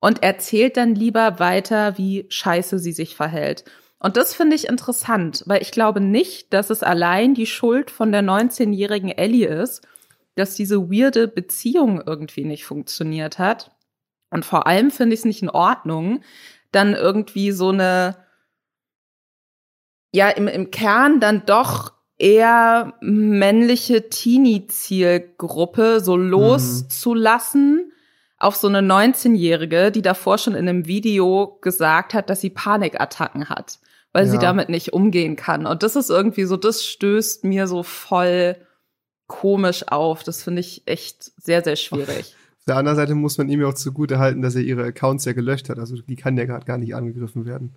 und 0.00 0.22
erzählt 0.22 0.76
dann 0.76 0.94
lieber 0.94 1.38
weiter, 1.38 1.98
wie 1.98 2.26
scheiße 2.28 2.78
sie 2.78 2.92
sich 2.92 3.16
verhält. 3.16 3.64
Und 3.98 4.16
das 4.16 4.34
finde 4.34 4.54
ich 4.54 4.68
interessant, 4.68 5.42
weil 5.46 5.62
ich 5.62 5.72
glaube 5.72 6.00
nicht, 6.00 6.52
dass 6.52 6.70
es 6.70 6.82
allein 6.82 7.34
die 7.34 7.46
Schuld 7.46 7.90
von 7.90 8.12
der 8.12 8.22
19-jährigen 8.22 9.10
Ellie 9.10 9.48
ist, 9.48 9.86
dass 10.34 10.54
diese 10.54 10.90
weirde 10.90 11.26
Beziehung 11.26 12.02
irgendwie 12.04 12.44
nicht 12.44 12.64
funktioniert 12.66 13.38
hat. 13.38 13.74
Und 14.30 14.44
vor 14.44 14.66
allem 14.66 14.90
finde 14.90 15.14
ich 15.14 15.20
es 15.20 15.24
nicht 15.24 15.42
in 15.42 15.48
Ordnung, 15.50 16.20
dann 16.72 16.94
irgendwie 16.94 17.52
so 17.52 17.70
eine, 17.70 18.16
ja, 20.12 20.28
im, 20.28 20.46
im 20.46 20.70
Kern 20.70 21.20
dann 21.20 21.46
doch 21.46 21.95
eher 22.18 22.94
männliche 23.00 24.08
Teenie-Zielgruppe 24.08 26.00
so 26.00 26.16
loszulassen 26.16 27.92
auf 28.38 28.56
so 28.56 28.68
eine 28.68 28.80
19-Jährige, 28.80 29.90
die 29.90 30.02
davor 30.02 30.38
schon 30.38 30.54
in 30.54 30.68
einem 30.68 30.86
Video 30.86 31.58
gesagt 31.60 32.14
hat, 32.14 32.28
dass 32.28 32.40
sie 32.40 32.50
Panikattacken 32.50 33.48
hat, 33.48 33.78
weil 34.12 34.26
sie 34.26 34.34
Ja. 34.36 34.40
damit 34.42 34.68
nicht 34.68 34.92
umgehen 34.92 35.36
kann. 35.36 35.66
Und 35.66 35.82
das 35.82 35.96
ist 35.96 36.10
irgendwie 36.10 36.44
so, 36.44 36.56
das 36.56 36.84
stößt 36.84 37.44
mir 37.44 37.66
so 37.66 37.82
voll 37.82 38.56
komisch 39.26 39.88
auf. 39.88 40.22
Das 40.22 40.42
finde 40.42 40.60
ich 40.60 40.82
echt 40.86 41.32
sehr, 41.42 41.62
sehr 41.64 41.76
schwierig. 41.76 42.34
Auf 42.60 42.64
der 42.68 42.76
anderen 42.78 42.96
Seite 42.96 43.14
muss 43.14 43.38
man 43.38 43.48
ihm 43.48 43.60
ja 43.60 43.68
auch 43.68 43.74
zugute 43.74 44.18
halten, 44.18 44.42
dass 44.42 44.56
er 44.56 44.62
ihre 44.62 44.84
Accounts 44.84 45.24
ja 45.24 45.32
gelöscht 45.32 45.68
hat. 45.68 45.78
Also 45.78 45.96
die 46.02 46.16
kann 46.16 46.36
ja 46.36 46.46
gerade 46.46 46.66
gar 46.66 46.78
nicht 46.78 46.94
angegriffen 46.96 47.46
werden. 47.46 47.76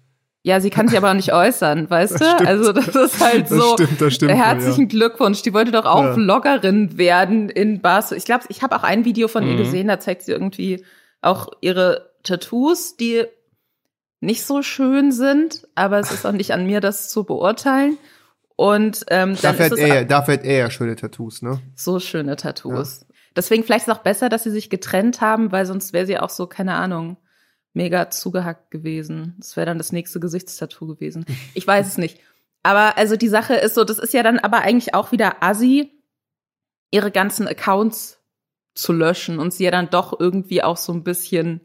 Ja, 0.50 0.60
sie 0.60 0.70
kann 0.70 0.88
sich 0.88 0.98
aber 0.98 1.12
auch 1.12 1.15
nicht 1.15 1.32
äußern, 1.34 1.89
weißt 1.89 2.15
du? 2.15 2.19
Das 2.19 2.32
stimmt. 2.34 2.50
Also 2.50 2.74
das 2.74 2.88
ist 2.88 3.24
halt 3.24 3.43
Das 3.43 3.50
so. 3.58 3.74
stimmt, 3.74 4.02
das 4.02 4.13
stimmt 4.15 4.32
Herzlichen 4.34 4.88
Glückwunsch. 4.88 5.41
Die 5.43 5.54
wollte 5.54 5.71
doch 5.71 5.86
auch 5.86 6.04
Ja. 6.04 6.13
Vloggerin 6.13 6.97
werden 6.97 7.50
in 7.50 7.82
Barcelona. 7.82 8.17
Ich 8.17 8.26
glaube, 8.26 8.45
ich 8.50 8.62
habe 8.63 8.76
auch 8.76 8.84
ein 8.84 9.06
Video 9.06 9.28
von 9.28 9.45
ihr 9.45 9.54
Mhm. 9.54 9.58
gesehen, 9.58 9.88
da 9.88 10.00
zeigt 10.00 10.24
sie 10.24 10.32
irgendwie 10.32 10.84
auch 11.21 11.50
ihre 11.62 12.10
Tattoos, 12.24 12.97
die 12.97 13.26
nicht 14.21 14.45
so 14.45 14.62
schön 14.62 15.12
sind, 15.12 15.67
aber 15.76 16.00
es 16.00 16.12
ist 16.12 16.26
auch 16.26 16.32
nicht 16.34 16.52
an 16.52 16.65
mir, 16.65 16.82
das 16.82 17.10
zu 17.10 17.24
beurteilen. 17.24 17.97
Und 18.56 19.06
ähm, 19.10 19.36
dann 19.41 19.56
Dafür 19.58 19.65
ist 19.67 19.71
hat, 19.71 19.78
es 19.78 19.80
er, 19.80 19.88
ja- 19.95 20.04
dafür 20.04 20.34
hat 20.34 20.43
er 20.43 20.58
ja 20.58 20.69
schöne 20.69 20.95
Tattoos, 20.97 21.41
ne? 21.41 21.60
so 21.76 22.00
schöne 22.00 22.36
Tattoos. 22.36 23.06
Deswegen 23.36 23.63
vielleicht 23.63 23.88
ist 23.88 23.93
es 23.93 23.97
auch 23.97 24.04
besser, 24.04 24.28
dass 24.28 24.43
sie 24.43 24.52
sich 24.52 24.69
getrennt 24.69 25.21
haben, 25.21 25.52
weil 25.54 25.65
sonst 25.65 25.93
wäre 25.93 26.06
sie 26.06 26.17
auch 26.19 26.30
so, 26.30 26.47
keine 26.47 26.74
Ahnung, 26.74 27.15
mega 27.73 28.10
zugehackt 28.10 28.71
gewesen. 28.71 29.36
Das 29.38 29.55
wäre 29.55 29.65
dann 29.65 29.77
das 29.77 29.91
nächste 29.91 30.19
Gesichtstattoo 30.19 30.88
gewesen. 30.88 31.25
Ich 31.53 31.65
weiß 31.65 31.88
es 31.88 31.97
nicht. 31.97 32.19
Aber 32.63 32.97
also 32.97 33.15
die 33.15 33.29
Sache 33.29 33.55
ist 33.55 33.75
so, 33.75 33.84
das 33.84 33.99
ist 33.99 34.13
ja 34.13 34.23
dann 34.23 34.39
aber 34.39 34.60
eigentlich 34.60 34.93
auch 34.93 35.12
wieder 35.12 35.41
assi, 35.41 35.91
ihre 36.91 37.12
ganzen 37.12 37.47
Accounts 37.47 38.19
zu 38.75 38.93
löschen 38.93 39.39
und 39.39 39.53
sie 39.53 39.65
ja 39.65 39.71
dann 39.71 39.89
doch 39.89 40.19
irgendwie 40.19 40.63
auch 40.63 40.77
so 40.77 40.93
ein 40.93 41.03
bisschen 41.03 41.62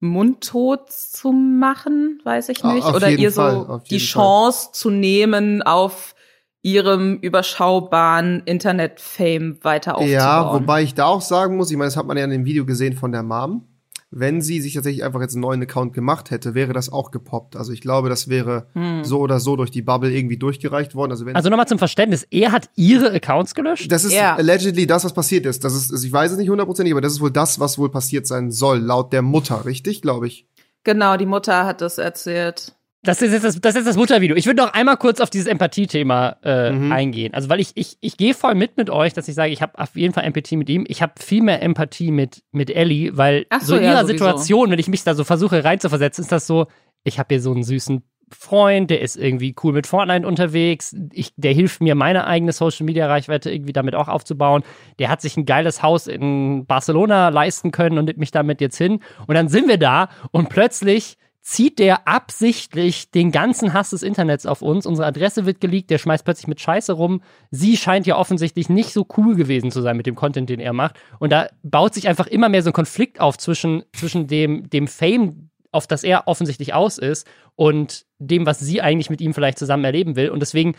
mundtot 0.00 0.90
zu 0.90 1.32
machen, 1.32 2.20
weiß 2.24 2.48
ich 2.48 2.64
nicht. 2.64 2.84
auf 2.84 2.94
Oder 2.94 3.10
ihr 3.10 3.32
Fall, 3.32 3.66
so 3.66 3.82
die 3.90 3.98
Chance 3.98 4.70
zu 4.72 4.90
nehmen, 4.90 5.62
auf 5.62 6.14
ihrem 6.62 7.16
überschaubaren 7.16 8.42
Internet-Fame 8.44 9.58
weiter 9.62 9.96
aufzubauen. 9.96 10.12
Ja, 10.12 10.52
wobei 10.52 10.82
ich 10.82 10.94
da 10.94 11.06
auch 11.06 11.20
sagen 11.22 11.56
muss, 11.56 11.70
ich 11.70 11.76
meine, 11.76 11.88
das 11.88 11.96
hat 11.96 12.06
man 12.06 12.16
ja 12.16 12.24
in 12.24 12.30
dem 12.30 12.44
Video 12.44 12.66
gesehen 12.66 12.94
von 12.94 13.12
der 13.12 13.22
Mom. 13.22 13.66
Wenn 14.12 14.42
sie 14.42 14.60
sich 14.60 14.74
tatsächlich 14.74 15.04
einfach 15.04 15.20
jetzt 15.20 15.34
einen 15.34 15.42
neuen 15.42 15.62
Account 15.62 15.92
gemacht 15.92 16.32
hätte, 16.32 16.54
wäre 16.54 16.72
das 16.72 16.90
auch 16.92 17.12
gepoppt. 17.12 17.54
Also 17.54 17.72
ich 17.72 17.80
glaube, 17.80 18.08
das 18.08 18.26
wäre 18.28 18.66
Hm. 18.74 19.04
so 19.04 19.20
oder 19.20 19.38
so 19.38 19.54
durch 19.54 19.70
die 19.70 19.82
Bubble 19.82 20.10
irgendwie 20.12 20.36
durchgereicht 20.36 20.96
worden. 20.96 21.12
Also 21.12 21.26
wenn 21.26 21.36
Also 21.36 21.48
nochmal 21.48 21.68
zum 21.68 21.78
Verständnis, 21.78 22.26
er 22.30 22.50
hat 22.50 22.70
ihre 22.74 23.12
Accounts 23.12 23.54
gelöscht? 23.54 23.90
das 23.92 24.04
ist 24.04 24.12
Ja. 24.12 24.34
allegedly 24.34 24.86
das, 24.86 25.04
was 25.04 25.12
passiert 25.12 25.46
ist. 25.46 25.62
Das 25.62 25.74
ist, 25.74 25.92
also 25.92 26.04
ich 26.04 26.12
weiß 26.12 26.32
es 26.32 26.38
nicht 26.38 26.50
hundertprozentig, 26.50 26.92
aber 26.92 27.00
das 27.00 27.12
ist 27.12 27.20
wohl 27.20 27.30
das, 27.30 27.60
was 27.60 27.78
wohl 27.78 27.88
passiert 27.90 28.26
sein 28.26 28.50
soll, 28.50 28.78
laut 28.80 29.12
der 29.12 29.22
Mutter, 29.22 29.64
richtig, 29.64 30.02
glaube 30.02 30.26
ich. 30.26 30.46
Genau, 30.82 31.16
die 31.16 31.26
Mutter 31.26 31.64
hat 31.66 31.80
das 31.80 31.98
erzählt. 31.98 32.74
Das 33.02 33.22
ist 33.22 33.32
jetzt 33.32 33.44
das, 33.44 33.58
das, 33.60 33.76
ist 33.76 33.86
das 33.86 33.96
Muttervideo. 33.96 34.36
Ich 34.36 34.44
würde 34.44 34.60
noch 34.62 34.74
einmal 34.74 34.98
kurz 34.98 35.20
auf 35.20 35.30
dieses 35.30 35.46
Empathie-Thema 35.46 36.36
äh, 36.44 36.70
Mhm. 36.70 36.92
eingehen. 36.92 37.32
Also, 37.32 37.48
weil 37.48 37.58
ich, 37.58 37.72
ich, 37.74 37.96
ich 38.00 38.16
gehe 38.18 38.34
voll 38.34 38.54
mit 38.54 38.76
mit 38.76 38.90
euch, 38.90 39.14
dass 39.14 39.26
ich 39.26 39.34
sage, 39.34 39.52
ich 39.52 39.62
habe 39.62 39.78
auf 39.78 39.96
jeden 39.96 40.12
Fall 40.12 40.24
Empathie 40.24 40.56
mit 40.56 40.68
ihm. 40.68 40.84
Ich 40.86 41.00
habe 41.00 41.14
viel 41.18 41.42
mehr 41.42 41.62
Empathie 41.62 42.10
mit, 42.10 42.42
mit 42.52 42.68
Ellie, 42.70 43.16
weil 43.16 43.46
Ach 43.48 43.62
so 43.62 43.76
in 43.76 43.84
ja, 43.84 43.92
ihrer 43.92 44.00
sowieso. 44.02 44.24
Situation, 44.24 44.70
wenn 44.70 44.78
ich 44.78 44.88
mich 44.88 45.02
da 45.02 45.14
so 45.14 45.24
versuche 45.24 45.64
reinzuversetzen, 45.64 46.24
ist 46.24 46.32
das 46.32 46.46
so, 46.46 46.66
ich 47.02 47.18
habe 47.18 47.34
hier 47.34 47.40
so 47.40 47.52
einen 47.52 47.62
süßen 47.62 48.02
Freund, 48.32 48.90
der 48.90 49.00
ist 49.00 49.16
irgendwie 49.16 49.56
cool 49.64 49.72
mit 49.72 49.86
Fortnite 49.88 50.24
unterwegs, 50.26 50.94
ich, 51.12 51.32
der 51.36 51.52
hilft 51.52 51.80
mir, 51.80 51.96
meine 51.96 52.26
eigene 52.28 52.52
Social-Media-Reichweite 52.52 53.50
irgendwie 53.50 53.72
damit 53.72 53.94
auch 53.96 54.06
aufzubauen. 54.08 54.62
Der 55.00 55.08
hat 55.08 55.20
sich 55.20 55.36
ein 55.36 55.46
geiles 55.46 55.82
Haus 55.82 56.06
in 56.06 56.64
Barcelona 56.66 57.30
leisten 57.30 57.72
können 57.72 57.98
und 57.98 58.04
nimmt 58.04 58.18
mich 58.18 58.30
damit 58.30 58.60
jetzt 58.60 58.76
hin. 58.76 59.00
Und 59.26 59.34
dann 59.34 59.48
sind 59.48 59.66
wir 59.68 59.78
da 59.78 60.10
und 60.30 60.48
plötzlich 60.48 61.16
zieht 61.50 61.80
der 61.80 62.06
absichtlich 62.06 63.10
den 63.10 63.32
ganzen 63.32 63.72
Hass 63.72 63.90
des 63.90 64.04
Internets 64.04 64.46
auf 64.46 64.62
uns. 64.62 64.86
Unsere 64.86 65.08
Adresse 65.08 65.46
wird 65.46 65.60
geleakt, 65.60 65.90
der 65.90 65.98
schmeißt 65.98 66.24
plötzlich 66.24 66.46
mit 66.46 66.60
Scheiße 66.60 66.92
rum. 66.92 67.22
Sie 67.50 67.76
scheint 67.76 68.06
ja 68.06 68.16
offensichtlich 68.16 68.68
nicht 68.68 68.92
so 68.92 69.04
cool 69.16 69.34
gewesen 69.34 69.72
zu 69.72 69.82
sein 69.82 69.96
mit 69.96 70.06
dem 70.06 70.14
Content, 70.14 70.48
den 70.48 70.60
er 70.60 70.72
macht. 70.72 70.94
Und 71.18 71.32
da 71.32 71.48
baut 71.64 71.94
sich 71.94 72.06
einfach 72.06 72.28
immer 72.28 72.48
mehr 72.48 72.62
so 72.62 72.70
ein 72.70 72.74
Konflikt 72.74 73.20
auf 73.20 73.36
zwischen, 73.36 73.82
zwischen 73.92 74.28
dem, 74.28 74.70
dem 74.70 74.86
Fame, 74.86 75.50
auf 75.72 75.88
das 75.88 76.04
er 76.04 76.28
offensichtlich 76.28 76.72
aus 76.72 76.98
ist, 76.98 77.26
und 77.56 78.06
dem, 78.20 78.46
was 78.46 78.60
sie 78.60 78.80
eigentlich 78.80 79.10
mit 79.10 79.20
ihm 79.20 79.34
vielleicht 79.34 79.58
zusammen 79.58 79.84
erleben 79.84 80.14
will. 80.14 80.30
Und 80.30 80.38
deswegen 80.38 80.76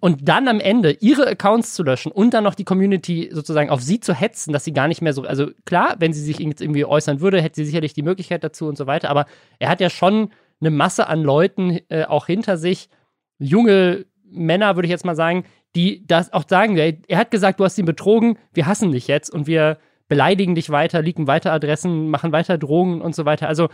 und 0.00 0.28
dann 0.28 0.48
am 0.48 0.60
Ende 0.60 0.92
ihre 1.00 1.26
Accounts 1.26 1.74
zu 1.74 1.82
löschen 1.82 2.12
und 2.12 2.34
dann 2.34 2.44
noch 2.44 2.54
die 2.54 2.64
Community 2.64 3.30
sozusagen 3.32 3.70
auf 3.70 3.80
sie 3.80 4.00
zu 4.00 4.14
hetzen, 4.14 4.52
dass 4.52 4.64
sie 4.64 4.72
gar 4.72 4.88
nicht 4.88 5.02
mehr 5.02 5.12
so, 5.12 5.22
also 5.22 5.48
klar, 5.64 5.96
wenn 5.98 6.12
sie 6.12 6.22
sich 6.22 6.40
irgendwie 6.40 6.84
äußern 6.84 7.20
würde, 7.20 7.40
hätte 7.40 7.56
sie 7.56 7.64
sicherlich 7.64 7.92
die 7.92 8.02
Möglichkeit 8.02 8.42
dazu 8.44 8.66
und 8.66 8.76
so 8.76 8.86
weiter, 8.86 9.10
aber 9.10 9.26
er 9.58 9.68
hat 9.68 9.80
ja 9.80 9.90
schon 9.90 10.30
eine 10.60 10.70
Masse 10.70 11.06
an 11.06 11.22
Leuten 11.22 11.80
äh, 11.88 12.04
auch 12.04 12.26
hinter 12.26 12.56
sich, 12.56 12.88
junge 13.38 14.06
Männer, 14.24 14.76
würde 14.76 14.86
ich 14.86 14.90
jetzt 14.90 15.04
mal 15.04 15.16
sagen, 15.16 15.44
die 15.74 16.06
das 16.06 16.32
auch 16.32 16.44
sagen, 16.48 16.76
er, 16.76 17.18
hat 17.18 17.30
gesagt, 17.30 17.60
du 17.60 17.64
hast 17.64 17.78
ihn 17.78 17.84
betrogen, 17.84 18.38
wir 18.54 18.66
hassen 18.66 18.92
dich 18.92 19.06
jetzt 19.08 19.32
und 19.32 19.46
wir 19.46 19.78
beleidigen 20.08 20.54
dich 20.54 20.70
weiter, 20.70 21.02
liegen 21.02 21.26
weiter 21.26 21.52
Adressen, 21.52 22.08
machen 22.08 22.32
weiter 22.32 22.56
Drohungen 22.56 23.02
und 23.02 23.14
so 23.14 23.24
weiter. 23.24 23.46
Also 23.46 23.68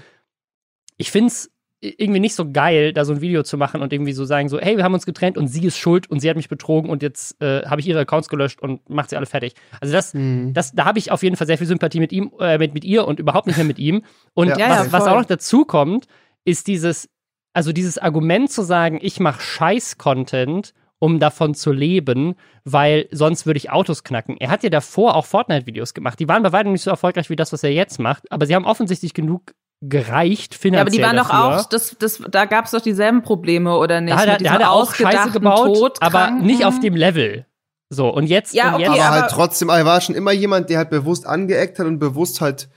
ich 0.97 1.11
finde 1.11 1.29
es 1.29 1.51
irgendwie 1.83 2.21
nicht 2.21 2.37
so 2.37 2.51
geil, 2.51 2.93
da 2.93 3.05
so 3.05 3.13
ein 3.13 3.21
Video 3.21 3.43
zu 3.43 3.59
machen 3.59 3.83
und 3.83 3.93
irgendwie 3.93 4.13
so 4.13 4.25
sagen, 4.25 4.49
so, 4.49 4.61
hey, 4.61 4.77
wir 4.77 4.85
haben 4.85 4.95
uns 4.95 5.05
getrennt 5.05 5.37
und 5.37 5.49
sie 5.49 5.67
ist 5.67 5.77
schuld 5.77 6.09
und 6.09 6.21
sie 6.21 6.31
hat 6.31 6.37
mich 6.37 6.49
betrogen 6.49 6.89
und 6.89 7.03
jetzt 7.03 7.43
äh, 7.43 7.67
habe 7.67 7.81
ich 7.81 7.89
ihre 7.89 8.01
Accounts 8.01 8.29
gelöscht 8.29 8.63
und 8.63 8.89
macht 8.89 9.11
sie 9.11 9.17
alle 9.17 9.27
fertig. 9.27 9.55
Also 9.81 9.93
das, 9.93 10.15
mhm. 10.15 10.53
das, 10.55 10.73
da 10.73 10.85
habe 10.85 11.01
ich 11.01 11.11
auf 11.11 11.25
jeden 11.25 11.35
Fall 11.35 11.49
sehr 11.49 11.59
viel 11.59 11.67
Sympathie 11.67 11.99
mit 11.99 12.13
ihm, 12.13 12.31
äh, 12.39 12.57
mit, 12.57 12.73
mit 12.73 12.85
ihr 12.85 13.07
und 13.07 13.19
überhaupt 13.19 13.49
nicht 13.49 13.57
mehr 13.57 13.67
mit 13.67 13.81
ihm. 13.81 14.05
Und 14.33 14.49
ja, 14.49 14.71
was, 14.71 14.87
ja, 14.87 14.93
was 14.93 15.07
auch 15.09 15.17
noch 15.17 15.25
dazu 15.25 15.65
kommt, 15.65 16.07
ist 16.45 16.69
dieses, 16.69 17.09
also 17.53 17.73
dieses 17.73 17.99
Argument 17.99 18.51
zu 18.51 18.63
sagen, 18.63 19.01
ich 19.03 19.19
mache 19.19 19.43
Scheiß-Content, 19.43 20.75
um 21.01 21.19
davon 21.19 21.55
zu 21.55 21.73
leben, 21.73 22.37
weil 22.65 23.09
sonst 23.11 23.45
würde 23.45 23.59
ich 23.59 23.73
Autos 23.73 24.05
knacken. 24.05 24.37
Er 24.39 24.51
hat 24.51 24.63
ja 24.63 24.71
davor 24.71 25.17
auch 25.17 25.27
Fortnite-Videos 25.27 25.95
gemacht. 25.95 26.21
Die 26.21 26.29
waren 26.29 26.45
bei 26.45 26.53
weitem 26.53 26.71
nicht 26.71 26.83
so 26.83 26.91
erfolgreich 26.91 27.29
wie 27.29 27.35
das, 27.35 27.53
was 27.53 27.65
er 27.65 27.73
jetzt 27.73 27.99
macht, 27.99 28.31
aber 28.31 28.47
sie 28.47 28.55
haben 28.55 28.65
offensichtlich 28.65 29.13
genug 29.13 29.53
gereicht 29.83 30.55
finanziell. 30.55 30.75
Ja, 30.75 30.81
aber 30.81 30.91
die 30.91 31.03
waren 31.03 31.17
dafür. 31.17 31.57
doch 31.57 31.61
auch, 31.61 31.69
das, 31.69 31.97
das, 31.99 32.23
da 32.31 32.45
gab 32.45 32.67
es 32.67 32.71
doch 32.71 32.81
dieselben 32.81 33.23
Probleme, 33.23 33.77
oder 33.77 34.01
nicht? 34.01 34.15
Da 34.15 34.21
hat, 34.21 34.43
er, 34.43 34.53
hat 34.53 34.61
er 34.61 34.71
auch 34.71 34.95
Scheiße 34.95 35.31
gebaut, 35.31 35.99
aber 36.01 36.31
nicht 36.31 36.65
auf 36.65 36.81
dem 36.81 36.95
Level. 36.95 37.47
So, 37.91 38.09
und 38.09 38.27
jetzt. 38.27 38.55
Ja, 38.55 38.69
und 38.69 38.75
okay, 38.77 38.95
jetzt, 38.95 39.03
aber 39.03 39.21
halt 39.23 39.31
trotzdem, 39.31 39.69
er 39.69 39.85
war 39.85 40.01
schon 40.01 40.15
immer 40.15 40.33
jemand, 40.33 40.71
der 40.71 40.79
halt 40.79 40.91
bewusst 40.91 41.27
angeeckt 41.27 41.79
hat 41.79 41.87
und 41.87 41.99
bewusst 41.99 42.41
halt 42.41 42.69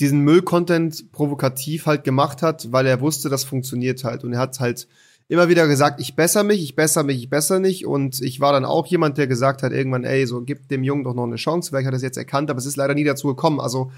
diesen 0.00 0.20
Müll-Content 0.20 1.12
provokativ 1.12 1.86
halt 1.86 2.04
gemacht 2.04 2.42
hat, 2.42 2.72
weil 2.72 2.86
er 2.86 3.00
wusste, 3.00 3.28
das 3.28 3.44
funktioniert 3.44 4.02
halt. 4.04 4.24
Und 4.24 4.32
er 4.32 4.40
hat 4.40 4.58
halt 4.60 4.88
immer 5.28 5.48
wieder 5.48 5.68
gesagt, 5.68 6.00
ich 6.00 6.16
besser 6.16 6.42
mich, 6.42 6.62
ich 6.62 6.74
besser 6.74 7.04
mich, 7.04 7.18
ich 7.18 7.30
besser 7.30 7.60
nicht. 7.60 7.86
Und 7.86 8.20
ich 8.20 8.40
war 8.40 8.52
dann 8.52 8.64
auch 8.64 8.86
jemand, 8.86 9.16
der 9.16 9.28
gesagt 9.28 9.62
hat, 9.62 9.72
irgendwann, 9.72 10.04
ey, 10.04 10.26
so 10.26 10.42
gib 10.42 10.68
dem 10.68 10.82
Jungen 10.82 11.04
doch 11.04 11.14
noch 11.14 11.24
eine 11.24 11.36
Chance. 11.36 11.70
Vielleicht 11.70 11.86
hat 11.86 11.94
er 11.94 11.98
es 11.98 12.02
jetzt 12.02 12.18
erkannt, 12.18 12.50
aber 12.50 12.58
es 12.58 12.66
ist 12.66 12.76
leider 12.76 12.94
nie 12.94 13.04
dazu 13.04 13.28
gekommen. 13.28 13.60
Also 13.60 13.92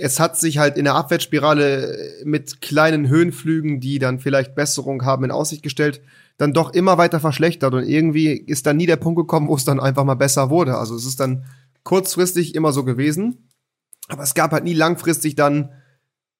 es 0.00 0.18
hat 0.18 0.38
sich 0.38 0.58
halt 0.58 0.76
in 0.78 0.84
der 0.84 0.94
Abwärtsspirale 0.94 2.22
mit 2.24 2.60
kleinen 2.60 3.08
Höhenflügen, 3.08 3.80
die 3.80 3.98
dann 3.98 4.18
vielleicht 4.18 4.54
Besserung 4.54 5.04
haben, 5.04 5.24
in 5.24 5.30
Aussicht 5.30 5.62
gestellt, 5.62 6.00
dann 6.38 6.54
doch 6.54 6.72
immer 6.72 6.96
weiter 6.96 7.20
verschlechtert. 7.20 7.74
Und 7.74 7.84
irgendwie 7.84 8.28
ist 8.32 8.66
dann 8.66 8.78
nie 8.78 8.86
der 8.86 8.96
Punkt 8.96 9.18
gekommen, 9.18 9.48
wo 9.48 9.54
es 9.54 9.64
dann 9.64 9.78
einfach 9.78 10.04
mal 10.04 10.14
besser 10.14 10.48
wurde. 10.48 10.78
Also 10.78 10.96
es 10.96 11.04
ist 11.04 11.20
dann 11.20 11.44
kurzfristig 11.84 12.54
immer 12.54 12.72
so 12.72 12.84
gewesen. 12.84 13.50
Aber 14.08 14.22
es 14.22 14.34
gab 14.34 14.52
halt 14.52 14.64
nie 14.64 14.74
langfristig 14.74 15.34
dann 15.34 15.70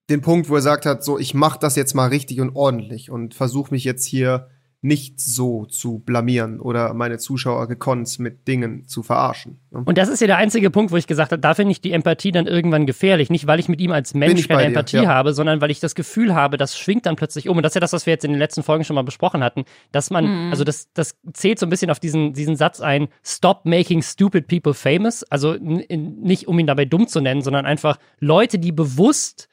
den 0.09 0.23
Punkt, 0.23 0.49
wo 0.49 0.57
er 0.57 0.63
sagt 0.63 0.87
hat, 0.87 1.05
so, 1.05 1.19
ich 1.19 1.35
mach 1.35 1.57
das 1.57 1.77
jetzt 1.77 1.95
mal 1.95 2.09
richtig 2.09 2.41
und 2.41 2.57
ordentlich 2.57 3.11
und 3.11 3.35
versuche 3.35 3.73
mich 3.73 3.85
jetzt 3.85 4.07
hier 4.07 4.49
nicht 4.83 5.21
so 5.21 5.67
zu 5.67 5.99
blamieren 5.99 6.59
oder 6.59 6.95
meine 6.95 7.19
Zuschauer 7.19 7.69
gekonnt 7.69 8.19
mit 8.19 8.49
Dingen 8.49 8.87
zu 8.87 9.03
verarschen. 9.03 9.61
Ne? 9.71 9.83
Und 9.85 9.99
das 9.99 10.09
ist 10.09 10.21
ja 10.21 10.27
der 10.27 10.39
einzige 10.39 10.71
Punkt, 10.71 10.91
wo 10.91 10.97
ich 10.97 11.07
gesagt 11.07 11.33
habe, 11.33 11.41
da 11.41 11.53
finde 11.53 11.73
ich 11.73 11.83
die 11.83 11.93
Empathie 11.93 12.33
dann 12.33 12.47
irgendwann 12.47 12.87
gefährlich. 12.87 13.29
Nicht, 13.29 13.47
weil 13.47 13.61
ich 13.61 13.69
mit 13.69 13.79
ihm 13.81 13.93
als 13.93 14.15
Mensch 14.15 14.49
keine 14.49 14.65
Empathie 14.65 14.97
ja. 14.97 15.07
habe, 15.07 15.35
sondern 15.35 15.61
weil 15.61 15.71
ich 15.71 15.81
das 15.81 15.95
Gefühl 15.95 16.35
habe, 16.35 16.57
das 16.57 16.79
schwingt 16.79 17.05
dann 17.05 17.17
plötzlich 17.17 17.51
um. 17.51 17.59
Und 17.59 17.63
das 17.63 17.73
ist 17.73 17.75
ja 17.75 17.81
das, 17.83 17.93
was 17.93 18.07
wir 18.07 18.15
jetzt 18.15 18.25
in 18.25 18.31
den 18.31 18.39
letzten 18.39 18.63
Folgen 18.63 18.85
schon 18.85 18.95
mal 18.95 19.03
besprochen 19.03 19.45
hatten, 19.45 19.65
dass 19.93 20.09
man, 20.09 20.47
mhm. 20.47 20.51
also 20.51 20.65
das, 20.65 20.91
das 20.95 21.15
zählt 21.35 21.59
so 21.59 21.67
ein 21.67 21.71
bisschen 21.71 21.91
auf 21.91 22.01
diesen, 22.01 22.33
diesen 22.33 22.57
Satz 22.57 22.81
ein, 22.81 23.09
stop 23.23 23.67
making 23.67 24.01
stupid 24.01 24.49
people 24.49 24.73
famous. 24.73 25.25
Also 25.25 25.57
nicht, 25.61 26.49
um 26.49 26.59
ihn 26.59 26.67
dabei 26.67 26.87
dumm 26.87 27.07
zu 27.07 27.21
nennen, 27.21 27.43
sondern 27.43 27.67
einfach 27.67 27.99
Leute, 28.19 28.59
die 28.59 28.73
bewusst 28.73 29.51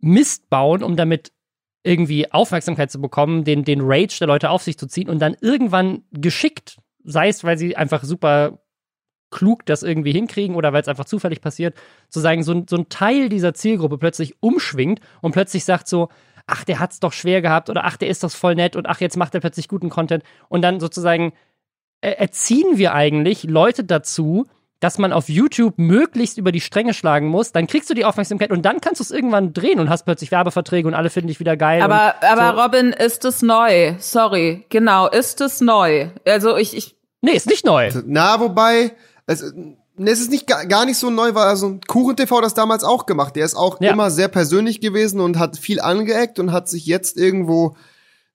Mist 0.00 0.48
bauen, 0.48 0.82
um 0.82 0.96
damit 0.96 1.30
irgendwie 1.82 2.30
Aufmerksamkeit 2.30 2.90
zu 2.90 3.00
bekommen, 3.00 3.44
den, 3.44 3.64
den 3.64 3.80
Rage 3.82 4.18
der 4.18 4.28
Leute 4.28 4.50
auf 4.50 4.62
sich 4.62 4.78
zu 4.78 4.86
ziehen 4.86 5.08
und 5.08 5.18
dann 5.18 5.36
irgendwann 5.40 6.04
geschickt, 6.12 6.78
sei 7.04 7.28
es, 7.28 7.44
weil 7.44 7.56
sie 7.56 7.76
einfach 7.76 8.04
super 8.04 8.60
klug 9.30 9.64
das 9.64 9.82
irgendwie 9.82 10.12
hinkriegen 10.12 10.56
oder 10.56 10.72
weil 10.72 10.82
es 10.82 10.88
einfach 10.88 11.04
zufällig 11.04 11.40
passiert, 11.40 11.76
zu 12.08 12.20
sagen, 12.20 12.42
so, 12.42 12.64
so 12.68 12.76
ein 12.76 12.88
Teil 12.88 13.28
dieser 13.28 13.54
Zielgruppe 13.54 13.96
plötzlich 13.96 14.42
umschwingt 14.42 15.00
und 15.22 15.32
plötzlich 15.32 15.64
sagt 15.64 15.88
so, 15.88 16.08
ach, 16.46 16.64
der 16.64 16.80
hat's 16.80 17.00
doch 17.00 17.12
schwer 17.12 17.40
gehabt 17.40 17.70
oder 17.70 17.84
ach, 17.84 17.96
der 17.96 18.08
ist 18.08 18.24
doch 18.24 18.30
voll 18.30 18.56
nett 18.56 18.76
und 18.76 18.86
ach, 18.86 19.00
jetzt 19.00 19.16
macht 19.16 19.34
er 19.34 19.40
plötzlich 19.40 19.68
guten 19.68 19.88
Content. 19.88 20.24
Und 20.48 20.62
dann 20.62 20.80
sozusagen 20.80 21.32
äh, 22.00 22.10
erziehen 22.10 22.76
wir 22.76 22.92
eigentlich 22.92 23.44
Leute 23.44 23.84
dazu, 23.84 24.46
dass 24.80 24.96
man 24.98 25.12
auf 25.12 25.28
YouTube 25.28 25.74
möglichst 25.76 26.38
über 26.38 26.52
die 26.52 26.60
Stränge 26.60 26.94
schlagen 26.94 27.28
muss, 27.28 27.52
dann 27.52 27.66
kriegst 27.66 27.88
du 27.90 27.94
die 27.94 28.06
Aufmerksamkeit 28.06 28.50
und 28.50 28.62
dann 28.62 28.80
kannst 28.80 29.00
du 29.00 29.04
es 29.04 29.10
irgendwann 29.10 29.52
drehen 29.52 29.78
und 29.78 29.90
hast 29.90 30.04
plötzlich 30.04 30.30
Werbeverträge 30.30 30.88
und 30.88 30.94
alle 30.94 31.10
finden 31.10 31.28
dich 31.28 31.38
wieder 31.38 31.56
geil. 31.56 31.82
Aber, 31.82 32.14
aber 32.22 32.56
so. 32.56 32.62
Robin, 32.62 32.92
ist 32.92 33.24
es 33.26 33.42
neu? 33.42 33.94
Sorry, 33.98 34.64
genau, 34.70 35.08
ist 35.08 35.40
es 35.42 35.60
neu? 35.60 36.08
Also 36.26 36.56
ich, 36.56 36.76
ich. 36.76 36.96
Nee, 37.20 37.32
ist 37.32 37.46
nicht 37.46 37.66
neu. 37.66 37.90
Na, 38.06 38.40
wobei, 38.40 38.92
es, 39.26 39.42
es 39.42 40.20
ist 40.20 40.30
nicht 40.30 40.46
gar 40.46 40.86
nicht 40.86 40.96
so 40.96 41.10
neu, 41.10 41.34
weil 41.34 41.46
also 41.46 41.78
Kuchen 41.86 42.16
TV 42.16 42.40
das 42.40 42.54
damals 42.54 42.82
auch 42.82 43.04
gemacht. 43.04 43.36
Der 43.36 43.44
ist 43.44 43.54
auch 43.54 43.80
ja. 43.80 43.90
immer 43.90 44.10
sehr 44.10 44.28
persönlich 44.28 44.80
gewesen 44.80 45.20
und 45.20 45.38
hat 45.38 45.58
viel 45.58 45.80
angeeckt 45.80 46.38
und 46.38 46.52
hat 46.52 46.70
sich 46.70 46.86
jetzt 46.86 47.18
irgendwo 47.18 47.76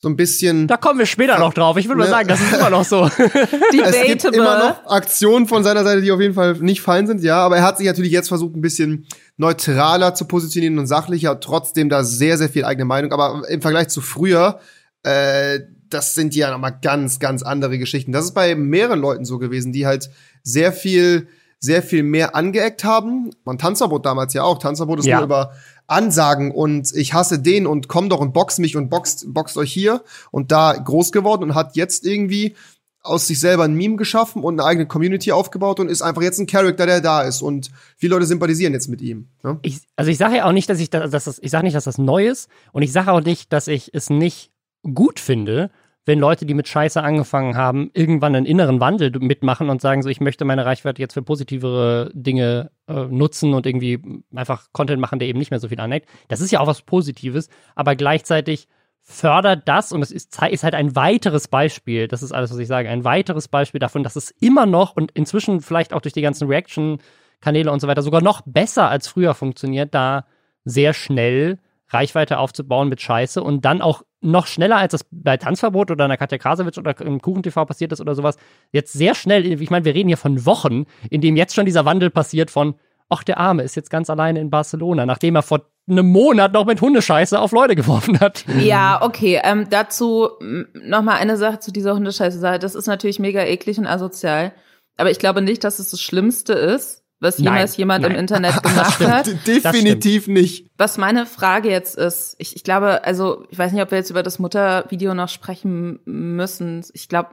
so 0.06 0.10
ein 0.10 0.16
bisschen. 0.16 0.68
Da 0.68 0.78
kommen 0.78 1.00
wir 1.00 1.08
später 1.08 1.40
noch 1.40 1.52
drauf. 1.52 1.78
Ich 1.78 1.88
würde 1.88 1.98
ne? 1.98 2.06
mal 2.06 2.12
sagen, 2.12 2.28
das 2.28 2.40
ist 2.40 2.54
immer 2.54 2.70
noch 2.70 2.86
so. 2.86 3.06
es 3.18 4.02
gibt 4.04 4.24
immer 4.26 4.60
noch 4.60 4.86
Aktionen 4.86 5.48
von 5.48 5.64
seiner 5.64 5.84
Seite, 5.84 6.04
die 6.04 6.12
auf 6.12 6.22
jeden 6.22 6.36
Fall 6.36 6.54
nicht 6.60 6.82
fein 6.82 7.08
sind, 7.08 7.24
ja. 7.24 7.40
Aber 7.40 7.58
er 7.58 7.64
hat 7.64 7.80
sich 7.80 7.88
natürlich 7.88 8.12
jetzt 8.12 8.28
versucht, 8.28 8.56
ein 8.56 8.62
bisschen 8.62 9.08
neutraler 9.38 10.14
zu 10.14 10.26
positionieren 10.26 10.78
und 10.78 10.86
sachlicher. 10.86 11.40
Trotzdem 11.40 11.90
da 11.90 12.04
sehr, 12.04 12.38
sehr 12.38 12.50
viel 12.50 12.66
eigene 12.66 12.86
Meinung. 12.86 13.14
Aber 13.14 13.50
im 13.50 13.64
Vergleich 13.64 13.88
zu 13.88 14.00
früher, 14.00 14.60
äh, 15.02 15.62
das 15.90 16.14
sind 16.14 16.36
ja 16.36 16.52
nochmal 16.52 16.78
ganz, 16.84 17.18
ganz 17.18 17.42
andere 17.42 17.80
Geschichten. 17.80 18.12
Das 18.12 18.26
ist 18.26 18.36
bei 18.36 18.54
mehreren 18.54 19.00
Leuten 19.00 19.26
so 19.26 19.40
gewesen, 19.40 19.74
die 19.74 19.88
halt 19.88 20.12
sehr 20.44 20.72
viel 20.72 21.28
sehr 21.66 21.84
viel 21.84 22.04
mehr 22.04 22.36
angeeckt 22.36 22.84
haben. 22.84 23.32
Man 23.44 23.58
Tanzverbot 23.58 24.06
damals 24.06 24.34
ja 24.34 24.44
auch. 24.44 24.60
Tanzverbot 24.60 25.00
ist 25.00 25.06
ja. 25.06 25.18
nur 25.18 25.26
über 25.26 25.54
Ansagen 25.88 26.52
und 26.52 26.94
ich 26.96 27.14
hasse 27.14 27.40
den 27.40 27.68
und 27.68 27.88
komm 27.88 28.10
doch 28.10 28.20
und 28.20 28.34
box 28.34 28.60
mich 28.60 28.78
und 28.78 28.90
boxt, 28.90 29.34
boxt 29.34 29.58
euch 29.58 29.72
hier 29.72 30.04
und 30.32 30.52
da 30.52 30.74
groß 30.74 31.12
geworden 31.12 31.44
und 31.44 31.56
hat 31.56 31.76
jetzt 31.76 32.06
irgendwie 32.06 32.56
aus 33.02 33.28
sich 33.28 33.40
selber 33.40 33.64
ein 33.64 33.76
Meme 33.76 33.98
geschaffen 33.98 34.44
und 34.44 34.60
eine 34.60 34.68
eigene 34.68 34.88
Community 34.88 35.32
aufgebaut 35.32 35.80
und 35.80 35.90
ist 35.90 36.02
einfach 36.02 36.24
jetzt 36.24 36.40
ein 36.40 36.48
Charakter, 36.48 36.88
der 36.88 37.02
da 37.02 37.22
ist 37.22 37.42
und 37.42 37.70
viele 37.98 38.16
Leute 38.16 38.26
sympathisieren 38.26 38.74
jetzt 38.74 38.88
mit 38.88 39.02
ihm. 39.02 39.28
Ne? 39.44 39.60
Ich, 39.62 39.82
also 39.96 40.10
ich 40.10 40.18
sage 40.18 40.38
ja 40.38 40.46
auch 40.46 40.52
nicht, 40.52 40.70
dass 40.70 40.80
ich 40.80 40.90
das, 40.90 41.12
dass 41.12 41.26
das 41.26 41.40
ich 41.40 41.52
sage 41.52 41.66
nicht, 41.66 41.76
dass 41.76 41.84
das 41.84 42.00
neu 42.00 42.28
ist 42.28 42.50
und 42.72 42.82
ich 42.82 42.92
sage 42.92 43.12
auch 43.12 43.22
nicht, 43.22 43.54
dass 43.54 43.68
ich 43.68 43.92
es 43.94 44.10
nicht 44.10 44.52
gut 44.82 45.20
finde, 45.20 45.70
wenn 46.06 46.20
Leute, 46.20 46.46
die 46.46 46.54
mit 46.54 46.68
Scheiße 46.68 47.02
angefangen 47.02 47.58
haben, 47.58 47.90
irgendwann 47.94 48.36
einen 48.36 48.46
inneren 48.46 48.80
Wandel 48.80 49.12
mitmachen 49.20 49.70
und 49.70 49.82
sagen 49.82 50.04
so, 50.04 50.10
ich 50.10 50.22
möchte 50.22 50.46
meine 50.46 50.66
Reichweite 50.66 51.02
jetzt 51.02 51.16
für 51.16 51.24
positivere 51.24 52.12
Dinge 52.14 52.72
äh, 52.88 53.06
nutzen 53.06 53.54
und 53.54 53.66
irgendwie 53.66 54.24
einfach 54.34 54.68
Content 54.72 55.02
machen, 55.02 55.18
der 55.20 55.28
eben 55.28 55.40
nicht 55.40 55.50
mehr 55.50 55.60
so 55.60 55.68
viel 55.68 55.80
aneckt. 55.80 56.08
Das 56.28 56.42
ist 56.42 56.52
ja 56.52 56.60
auch 56.60 56.68
was 56.68 56.84
Positives, 56.84 57.50
aber 57.74 57.96
gleichzeitig 57.96 58.68
fördert 59.02 59.68
das 59.68 59.92
und 59.92 60.02
es 60.02 60.12
ist, 60.12 60.42
ist 60.50 60.64
halt 60.64 60.74
ein 60.76 60.96
weiteres 60.96 61.48
Beispiel, 61.48 62.08
das 62.08 62.24
ist 62.24 62.32
alles, 62.32 62.52
was 62.52 62.58
ich 62.58 62.68
sage, 62.68 62.90
ein 62.90 63.04
weiteres 63.04 63.48
Beispiel 63.48 63.80
davon, 63.80 64.04
dass 64.04 64.16
es 64.16 64.32
immer 64.32 64.66
noch 64.66 64.96
und 64.96 65.12
inzwischen 65.12 65.62
vielleicht 65.62 65.94
auch 65.94 66.02
durch 66.02 66.14
die 66.14 66.24
ganzen 66.24 66.48
Reaction-Kanäle 66.48 67.72
und 67.72 67.80
so 67.80 67.88
weiter 67.88 68.02
sogar 68.02 68.22
noch 68.22 68.42
besser 68.46 68.90
als 68.90 69.08
früher 69.08 69.36
funktioniert, 69.36 69.94
da 69.94 70.26
sehr 70.66 70.94
schnell 70.94 71.60
Reichweite 71.90 72.40
aufzubauen 72.40 72.90
mit 72.90 73.02
Scheiße 73.02 73.42
und 73.42 73.66
dann 73.66 73.82
auch 73.82 74.04
noch 74.22 74.48
schneller, 74.48 74.78
als 74.78 74.92
das 74.92 75.06
bei 75.12 75.38
Tanzverbot 75.38 75.92
oder 75.92 76.06
einer 76.06 76.18
Katja 76.18 76.38
Krasowitsch 76.38 76.80
oder 76.80 77.00
im 77.02 77.22
KuchenTV 77.22 77.66
passiert 77.66 77.92
ist 77.92 78.02
oder 78.02 78.16
sowas, 78.16 78.38
jetzt 78.72 78.94
sehr 78.94 79.14
schnell, 79.14 79.62
ich 79.62 79.70
meine, 79.70 79.86
wir 79.86 79.94
reden 79.94 80.08
hier 80.08 80.18
von 80.18 80.46
Wochen, 80.46 80.86
in 81.10 81.22
dem 81.22 81.36
jetzt 81.36 81.54
schon 81.54 81.66
dieser 81.66 81.86
Wandel 81.86 82.10
passiert 82.10 82.50
von, 82.50 82.76
ach, 83.10 83.24
der 83.24 83.38
Arme 83.38 83.64
ist 83.64 83.76
jetzt 83.76 83.92
ganz 83.92 84.10
alleine 84.10 84.40
in 84.40 84.50
Barcelona, 84.50 85.06
nachdem 85.06 85.36
er 85.36 85.44
vor 85.44 85.62
einem 85.88 86.12
Monat 86.12 86.54
noch 86.54 86.66
mit 86.66 86.82
Hundescheiße 86.82 87.40
auf 87.40 87.52
Leute 87.52 87.76
geworfen 87.76 88.20
hat. 88.20 88.44
Ja, 88.60 89.00
okay. 89.04 89.40
Ähm, 89.44 89.68
dazu 89.70 90.30
noch 90.40 91.04
mal 91.04 91.16
eine 91.18 91.38
Sache 91.38 91.60
zu 91.60 91.72
dieser 91.72 91.94
Hundescheiße-Sache. 91.94 92.58
Das 92.58 92.74
ist 92.74 92.88
natürlich 92.88 93.20
mega 93.20 93.44
eklig 93.44 93.78
und 93.78 93.86
asozial. 93.86 94.54
Aber 94.98 95.12
ich 95.12 95.20
glaube 95.20 95.44
nicht, 95.44 95.64
dass 95.64 95.78
es 95.78 95.92
das 95.92 96.02
Schlimmste 96.02 96.54
ist 96.54 97.05
was 97.26 97.38
jemals 97.38 97.72
nein, 97.72 97.80
jemand 97.80 98.02
nein. 98.04 98.12
im 98.12 98.18
Internet 98.18 98.64
gemacht 98.64 99.00
hat. 99.02 99.28
Definitiv 99.46 100.28
nicht. 100.28 100.68
Was 100.78 100.98
meine 100.98 101.26
Frage 101.26 101.70
jetzt 101.70 101.98
ist, 101.98 102.36
ich, 102.38 102.56
ich 102.56 102.64
glaube, 102.64 103.04
also 103.04 103.46
ich 103.50 103.58
weiß 103.58 103.74
nicht, 103.74 103.82
ob 103.82 103.92
wir 103.92 103.98
jetzt 103.98 104.10
über 104.10 104.24
das 104.24 104.40
Muttervideo 104.40 105.14
noch 105.14 105.30
sprechen 105.30 106.00
müssen. 106.06 106.86
Ich 106.94 107.10
glaube, 107.10 107.32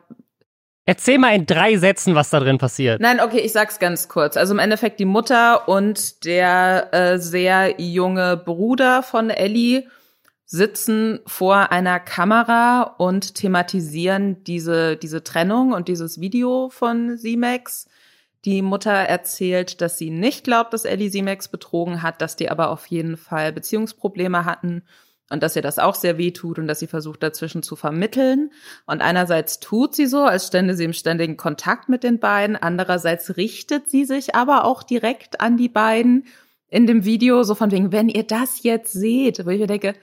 Erzähl 0.85 1.17
mal 1.17 1.33
in 1.33 1.47
drei 1.47 1.77
Sätzen, 1.77 2.17
was 2.17 2.31
da 2.31 2.41
drin 2.41 2.59
passiert. 2.59 3.01
Nein, 3.01 3.21
okay, 3.21 3.39
ich 3.39 3.53
sag's 3.53 3.79
ganz 3.79 4.09
kurz. 4.09 4.37
Also 4.37 4.53
im 4.53 4.59
Endeffekt 4.59 4.99
die 4.99 5.05
Mutter 5.05 5.69
und 5.69 6.25
der 6.25 6.89
äh, 6.93 7.19
sehr 7.19 7.81
junge 7.81 8.37
Bruder 8.37 9.05
von 9.05 9.31
Ellie 9.31 9.85
sitzen 10.45 11.21
vor 11.25 11.71
einer 11.71 12.01
Kamera 12.01 12.95
und 12.99 13.37
thematisieren 13.37 14.43
diese, 14.45 14.97
diese 14.97 15.23
Trennung 15.23 15.73
und 15.73 15.87
dieses 15.87 16.21
Video 16.21 16.69
von 16.69 17.17
Simex 17.17 17.87
die 18.45 18.63
Mutter 18.63 18.93
erzählt, 18.93 19.81
dass 19.81 19.99
sie 19.99 20.11
nicht 20.11 20.45
glaubt, 20.45 20.73
dass 20.73 20.85
Ellie 20.85 21.11
Simex 21.11 21.49
betrogen 21.49 22.03
hat, 22.03 22.21
dass 22.21 22.37
die 22.37 22.51
aber 22.51 22.71
auf 22.71 22.87
jeden 22.87 23.17
Fall 23.17 23.53
Beziehungsprobleme 23.53 24.45
hatten 24.45 24.83
und 25.31 25.43
dass 25.43 25.57
ihr 25.57 25.63
das 25.63 25.79
auch 25.79 25.95
sehr 25.95 26.19
weh 26.19 26.33
tut 26.33 26.59
und 26.59 26.67
dass 26.67 26.81
sie 26.81 26.87
versucht 26.87 27.23
dazwischen 27.23 27.63
zu 27.63 27.75
vermitteln. 27.75 28.51
Und 28.87 29.01
einerseits 29.01 29.61
tut 29.61 29.95
sie 29.95 30.07
so, 30.07 30.25
als 30.25 30.49
stände 30.49 30.75
sie 30.75 30.85
im 30.85 30.93
ständigen 30.93 31.37
Kontakt 31.37 31.89
mit 31.89 32.03
den 32.03 32.19
beiden, 32.19 32.57
andererseits 32.57 33.37
richtet 33.37 33.89
sie 33.89 34.05
sich 34.05 34.35
aber 34.35 34.65
auch 34.65 34.83
direkt 34.83 35.41
an 35.41 35.57
die 35.57 35.71
beiden 35.71 36.27
in 36.69 36.87
dem 36.87 37.05
Video, 37.05 37.43
so 37.45 37.55
von 37.55 37.71
wegen, 37.71 37.93
wenn 37.93 38.09
ihr 38.09 38.25
das 38.25 38.63
jetzt 38.63 38.93
seht, 38.93 39.45
wo 39.47 39.51
ich 39.51 39.61
mir 39.61 39.67
denke, 39.67 39.95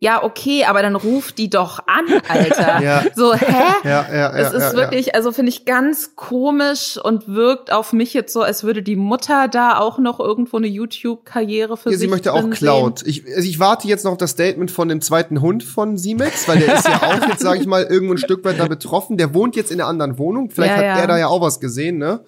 ja, 0.00 0.22
okay, 0.22 0.64
aber 0.64 0.82
dann 0.82 0.94
ruf 0.94 1.32
die 1.32 1.50
doch 1.50 1.80
an, 1.86 2.06
Alter. 2.28 2.80
Ja. 2.82 3.02
So, 3.14 3.34
hä? 3.34 3.46
Ja, 3.84 4.06
ja, 4.08 4.14
ja. 4.14 4.30
es 4.32 4.52
ist 4.52 4.62
ja, 4.62 4.74
wirklich, 4.74 5.14
also 5.14 5.32
finde 5.32 5.50
ich 5.50 5.64
ganz 5.64 6.14
komisch 6.14 6.96
und 7.02 7.26
wirkt 7.28 7.72
auf 7.72 7.92
mich 7.92 8.14
jetzt 8.14 8.32
so, 8.32 8.42
als 8.42 8.62
würde 8.62 8.82
die 8.82 8.94
Mutter 8.96 9.48
da 9.48 9.78
auch 9.78 9.98
noch 9.98 10.20
irgendwo 10.20 10.58
eine 10.58 10.68
YouTube-Karriere 10.68 11.76
für 11.76 11.90
Ja, 11.90 11.96
sich 11.96 12.00
sie 12.02 12.08
möchte 12.08 12.32
auch 12.32 12.48
Cloud. 12.50 13.02
Ich, 13.06 13.24
also 13.26 13.48
ich 13.48 13.58
warte 13.58 13.88
jetzt 13.88 14.04
noch 14.04 14.12
auf 14.12 14.18
das 14.18 14.30
Statement 14.30 14.70
von 14.70 14.88
dem 14.88 15.00
zweiten 15.00 15.40
Hund 15.40 15.64
von 15.64 15.96
Simex, 15.98 16.46
weil 16.46 16.58
der 16.60 16.74
ist 16.76 16.86
ja 16.86 17.02
auch 17.02 17.28
jetzt, 17.28 17.40
sage 17.40 17.60
ich 17.60 17.66
mal, 17.66 17.82
irgendwo 17.90 18.14
ein 18.14 18.18
Stück 18.18 18.44
weit 18.44 18.58
da 18.60 18.66
betroffen. 18.66 19.16
Der 19.16 19.34
wohnt 19.34 19.56
jetzt 19.56 19.70
in 19.72 19.80
einer 19.80 19.88
anderen 19.88 20.18
Wohnung. 20.18 20.50
Vielleicht 20.50 20.72
Ja, 20.72 20.76
hat 20.76 20.84
ja. 20.84 20.98
er 20.98 21.06
da 21.08 21.18
ja 21.18 21.26
auch 21.28 21.40
was 21.40 21.58
gesehen, 21.60 21.98
ne? 21.98 22.20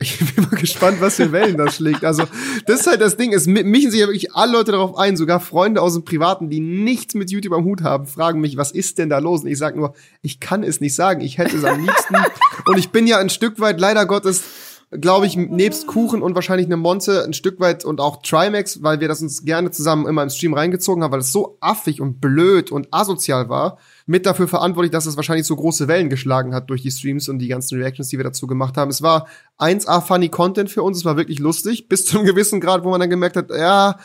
Ich 0.00 0.18
bin 0.34 0.44
mal 0.50 0.58
gespannt, 0.58 1.00
was 1.00 1.16
für 1.16 1.30
Wellen 1.32 1.56
das 1.56 1.76
schlägt. 1.76 2.04
Also, 2.04 2.24
das 2.66 2.80
ist 2.80 2.86
halt 2.86 3.00
das 3.00 3.16
Ding. 3.16 3.32
Es 3.32 3.46
mi- 3.46 3.62
mischen 3.64 3.90
sich 3.90 4.00
ja 4.00 4.06
wirklich 4.06 4.34
alle 4.34 4.52
Leute 4.52 4.72
darauf 4.72 4.96
ein, 4.98 5.16
sogar 5.16 5.40
Freunde 5.40 5.80
aus 5.80 5.94
dem 5.94 6.04
Privaten, 6.04 6.50
die 6.50 6.60
nichts 6.96 7.14
mit 7.14 7.30
YouTube 7.30 7.52
am 7.52 7.64
Hut 7.64 7.82
haben, 7.82 8.06
fragen 8.06 8.40
mich, 8.40 8.56
was 8.56 8.72
ist 8.72 8.96
denn 8.96 9.10
da 9.10 9.18
los? 9.18 9.42
Und 9.42 9.48
ich 9.48 9.58
sage 9.58 9.78
nur, 9.78 9.94
ich 10.22 10.40
kann 10.40 10.62
es 10.62 10.80
nicht 10.80 10.94
sagen. 10.94 11.20
Ich 11.20 11.36
hätte 11.36 11.56
es 11.56 11.64
am 11.64 11.80
liebsten. 11.80 12.16
Und 12.66 12.78
ich 12.78 12.90
bin 12.90 13.06
ja 13.06 13.18
ein 13.18 13.28
Stück 13.28 13.60
weit, 13.60 13.78
leider 13.78 14.06
Gottes, 14.06 14.42
glaube 14.90 15.26
ich, 15.26 15.36
nebst 15.36 15.86
Kuchen 15.86 16.22
und 16.22 16.34
wahrscheinlich 16.34 16.66
eine 16.66 16.76
Monte 16.76 17.24
ein 17.24 17.32
Stück 17.32 17.60
weit 17.60 17.84
und 17.84 18.00
auch 18.00 18.22
Trimax, 18.22 18.82
weil 18.82 19.00
wir 19.00 19.08
das 19.08 19.20
uns 19.20 19.44
gerne 19.44 19.70
zusammen 19.70 20.06
immer 20.06 20.22
im 20.22 20.30
Stream 20.30 20.54
reingezogen 20.54 21.02
haben, 21.02 21.12
weil 21.12 21.20
es 21.20 21.32
so 21.32 21.58
affig 21.60 22.00
und 22.00 22.20
blöd 22.20 22.70
und 22.70 22.88
asozial 22.92 23.48
war, 23.48 23.78
mit 24.06 24.26
dafür 24.26 24.46
verantwortlich, 24.46 24.92
dass 24.92 25.06
es 25.06 25.16
wahrscheinlich 25.16 25.46
so 25.46 25.56
große 25.56 25.88
Wellen 25.88 26.08
geschlagen 26.08 26.54
hat 26.54 26.70
durch 26.70 26.82
die 26.82 26.90
Streams 26.90 27.28
und 27.28 27.40
die 27.40 27.48
ganzen 27.48 27.78
Reactions, 27.78 28.08
die 28.08 28.16
wir 28.16 28.24
dazu 28.24 28.46
gemacht 28.46 28.76
haben. 28.76 28.90
Es 28.90 29.02
war 29.02 29.26
1A 29.58 30.00
funny 30.00 30.28
Content 30.28 30.70
für 30.70 30.82
uns, 30.82 30.98
es 30.98 31.04
war 31.04 31.16
wirklich 31.16 31.40
lustig, 31.40 31.88
bis 31.88 32.04
zu 32.04 32.18
einem 32.18 32.26
gewissen 32.26 32.60
Grad, 32.60 32.84
wo 32.84 32.90
man 32.90 33.00
dann 33.00 33.10
gemerkt 33.10 33.36
hat, 33.36 33.50
ja, 33.50 33.98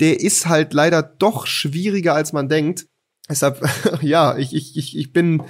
der 0.00 0.20
ist 0.20 0.46
halt 0.46 0.72
leider 0.74 1.02
doch 1.02 1.46
schwieriger, 1.46 2.14
als 2.14 2.32
man 2.32 2.48
denkt. 2.48 2.86
Deshalb, 3.28 3.60
ja, 4.02 4.36
ich, 4.36 4.54
ich, 4.54 4.76
ich, 4.76 4.96
ich 4.96 5.12
bin 5.12 5.42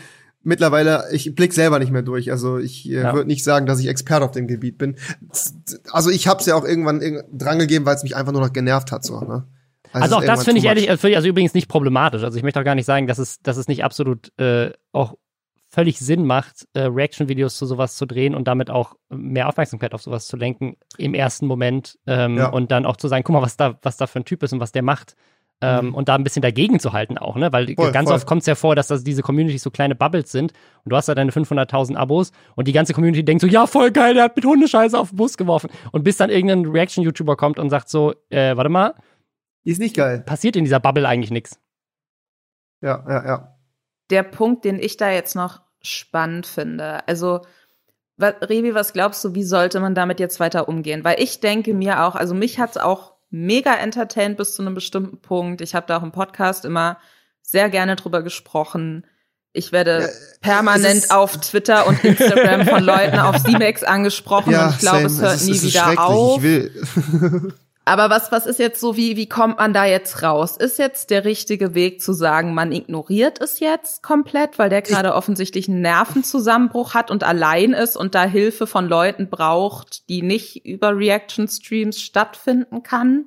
mittlerweile, 0.43 1.05
ich 1.13 1.35
blick 1.35 1.53
selber 1.53 1.79
nicht 1.79 1.91
mehr 1.91 2.03
durch. 2.03 2.31
Also 2.31 2.59
ich 2.59 2.89
äh, 2.89 2.95
Ja. 3.03 3.13
würde 3.15 3.27
nicht 3.27 3.43
sagen, 3.45 3.67
dass 3.67 3.81
ich 3.81 3.89
Experte 3.89 4.25
auf 4.25 4.31
dem 4.31 4.47
Gebiet 4.47 4.79
bin. 4.79 4.97
Also 5.91 6.11
ich 6.11 6.29
habe 6.29 6.41
es 6.41 6.47
ja 6.47 6.55
auch 6.55 6.65
irgendwann 6.65 7.01
irg- 7.01 7.25
drangegeben, 7.33 7.85
weil 7.87 7.97
es 7.97 8.03
mich 8.05 8.15
einfach 8.17 8.33
nur 8.33 8.41
noch 8.43 8.53
genervt 8.53 8.93
hat. 8.93 9.05
So, 9.05 9.21
ne? 9.21 9.47
Also 9.93 10.17
auch 10.17 10.21
es 10.21 10.27
das 10.27 10.45
finde 10.45 10.61
ich 10.61 10.67
ehrlich, 10.67 10.87
finde 10.87 11.11
ich 11.11 11.17
also 11.17 11.29
übrigens 11.29 11.55
nicht 11.55 11.69
problematisch. 11.69 12.23
Also 12.23 12.37
ich 12.37 12.43
möchte 12.45 12.61
auch 12.61 12.65
gar 12.65 12.75
nicht 12.75 12.85
sagen, 12.87 13.07
dass 13.07 13.19
es, 13.19 13.41
dass 13.41 13.57
es 13.57 13.67
nicht 13.67 13.83
absolut 13.83 14.31
äh, 14.39 14.71
auch 14.93 15.15
völlig 15.77 15.99
Sinn 15.99 16.25
macht, 16.25 16.67
äh, 16.73 16.81
Reaction-Videos 16.85 17.59
zu 17.59 17.67
sowas 17.67 17.97
zu 17.97 18.07
drehen 18.07 18.35
und 18.35 18.49
damit 18.49 18.71
auch 18.71 18.95
mehr 19.11 19.47
Aufmerksamkeit 19.47 19.93
auf 19.93 20.01
sowas 20.01 20.27
zu 20.27 20.39
lenken 20.39 20.77
im 20.97 21.13
ersten 21.13 21.47
Moment 21.47 21.99
ähm, 22.07 22.39
Ja. 22.39 22.49
und 22.49 22.73
dann 22.73 22.87
auch 22.87 22.97
zu 22.97 23.09
sagen, 23.09 23.25
guck 23.25 23.35
mal, 23.35 23.43
was 23.43 23.59
da, 23.59 23.79
was 23.83 23.99
da 23.99 24.07
für 24.07 24.21
ein 24.21 24.25
Typ 24.25 24.43
ist 24.43 24.55
und 24.55 24.61
was 24.61 24.73
der 24.73 24.83
macht. 24.83 25.17
Ähm, 25.61 25.87
Mhm. 25.89 25.95
Und 25.95 26.09
da 26.09 26.15
ein 26.15 26.25
bisschen 26.25 26.43
dagegen 26.43 26.79
zu 26.81 26.93
halten 26.93 27.17
auch, 27.19 27.37
ne? 27.37 27.51
Weil 27.53 27.75
Voll, 27.75 27.91
ganz 27.93 28.09
voll. 28.09 28.17
oft 28.17 28.27
kommt 28.27 28.41
es 28.41 28.47
ja 28.47 28.55
vor, 28.55 28.75
dass 28.75 28.89
das 28.89 29.05
diese 29.05 29.23
Communities 29.23 29.63
so 29.63 29.71
kleine 29.71 29.95
Bubbles 29.95 30.31
sind 30.33 30.53
und 30.85 30.91
du 30.93 30.97
hast 30.97 31.09
da 31.09 31.15
deine 31.15 31.31
500.000 31.31 31.97
Abos 31.97 32.33
und 32.57 32.69
die 32.69 32.73
ganze 32.73 32.93
Community 32.95 33.25
denkt 33.25 33.41
so, 33.43 33.47
ja, 33.47 33.67
voll 33.67 33.91
geil, 33.91 34.15
der 34.15 34.25
hat 34.25 34.37
mit 34.37 34.45
Hundescheiße 34.45 34.99
auf 34.99 35.11
den 35.11 35.17
Bus 35.17 35.37
geworfen. 35.39 35.71
Und 35.93 36.05
bis 36.05 36.17
dann 36.19 36.29
irgendein 36.31 36.67
Reaction-YouTuber 36.67 37.37
kommt 37.37 37.59
und 37.59 37.71
sagt 37.71 37.89
so, 37.89 38.13
äh, 38.31 38.57
warte 38.57 38.69
mal. 38.71 38.95
Ist 39.65 39.79
nicht 39.81 39.97
geil. 39.97 40.23
passiert 40.27 40.57
in 40.57 40.65
dieser 40.65 40.79
Bubble 40.81 41.07
eigentlich 41.09 41.31
nichts. 41.31 41.59
Ja, 42.83 43.05
ja, 43.09 43.27
ja. 43.27 43.57
Der 44.11 44.23
Punkt, 44.23 44.65
den 44.65 44.79
ich 44.79 44.97
da 44.99 45.11
jetzt 45.11 45.35
noch 45.35 45.63
spannend 45.83 46.47
finde, 46.47 47.07
also 47.09 47.41
wa- 48.17 48.35
Revi, 48.41 48.75
was 48.75 48.93
glaubst 48.93 49.25
du, 49.25 49.35
wie 49.35 49.45
sollte 49.45 49.81
man 49.81 49.95
damit 49.95 50.21
jetzt 50.21 50.41
weiter 50.41 50.69
umgehen? 50.69 51.05
Weil 51.05 51.21
ich 51.21 51.41
denke 51.41 51.75
mir 51.75 52.05
auch, 52.05 52.15
also 52.15 52.35
mich 52.35 52.59
hat's 52.59 52.77
auch 52.77 53.15
mega 53.31 53.75
entertained 53.75 54.37
bis 54.37 54.55
zu 54.55 54.63
einem 54.63 54.75
bestimmten 54.75 55.21
Punkt. 55.21 55.61
Ich 55.61 55.75
habe 55.75 55.87
da 55.87 55.99
auch 55.99 56.03
im 56.03 56.13
Podcast 56.13 56.65
immer 56.65 56.99
sehr 57.43 57.69
gerne 57.71 57.97
drüber 57.97 58.23
gesprochen. 58.23 59.07
Ich 59.53 59.73
werde 59.73 60.03
Ja, 60.03 60.09
permanent 60.41 61.05
es 61.05 61.11
auf 61.11 61.37
Twitter 61.39 61.87
und 61.87 62.03
Instagram 62.05 62.67
von 62.67 62.83
Leuten 62.85 63.19
auf 63.19 63.43
C-Max 63.45 63.83
angesprochen 63.83 64.53
Ja, 64.53 64.67
und 64.67 64.75
ich 64.75 64.79
glaube, 64.79 65.07
es 65.07 65.21
hört 65.21 65.37
ist, 65.37 65.47
nie 65.47 65.53
es 65.57 65.65
wieder 65.65 65.99
auf. 65.99 66.43
Aber 67.89 68.11
was, 68.11 68.33
was 68.33 68.47
ist 68.47 68.59
jetzt 68.59 68.81
so, 68.81 68.97
wie, 68.97 69.17
wie 69.17 69.29
kommt 69.29 69.59
man 69.59 69.73
da 69.73 69.85
jetzt 69.85 70.21
raus? 70.21 70.57
Ist 70.57 70.77
jetzt 70.81 71.11
der 71.11 71.25
richtige 71.25 71.77
Weg 71.77 72.03
zu 72.03 72.13
sagen, 72.13 72.53
man 72.53 72.73
ignoriert 72.73 73.41
es 73.41 73.61
jetzt 73.61 74.03
komplett, 74.03 74.59
weil 74.59 74.69
der 74.69 74.83
gerade 74.83 75.15
offensichtlich 75.15 75.69
einen 75.69 75.83
Nervenzusammenbruch 75.83 76.95
hat 76.95 77.13
und 77.13 77.23
allein 77.23 77.75
ist 77.75 77.97
und 77.97 78.17
da 78.17 78.25
Hilfe 78.25 78.67
von 78.67 78.89
Leuten 78.89 79.31
braucht, 79.31 80.09
die 80.09 80.23
nicht 80.23 80.67
über 80.67 80.97
Reaction-Streams 80.97 82.03
stattfinden 82.03 82.83
kann? 82.83 83.27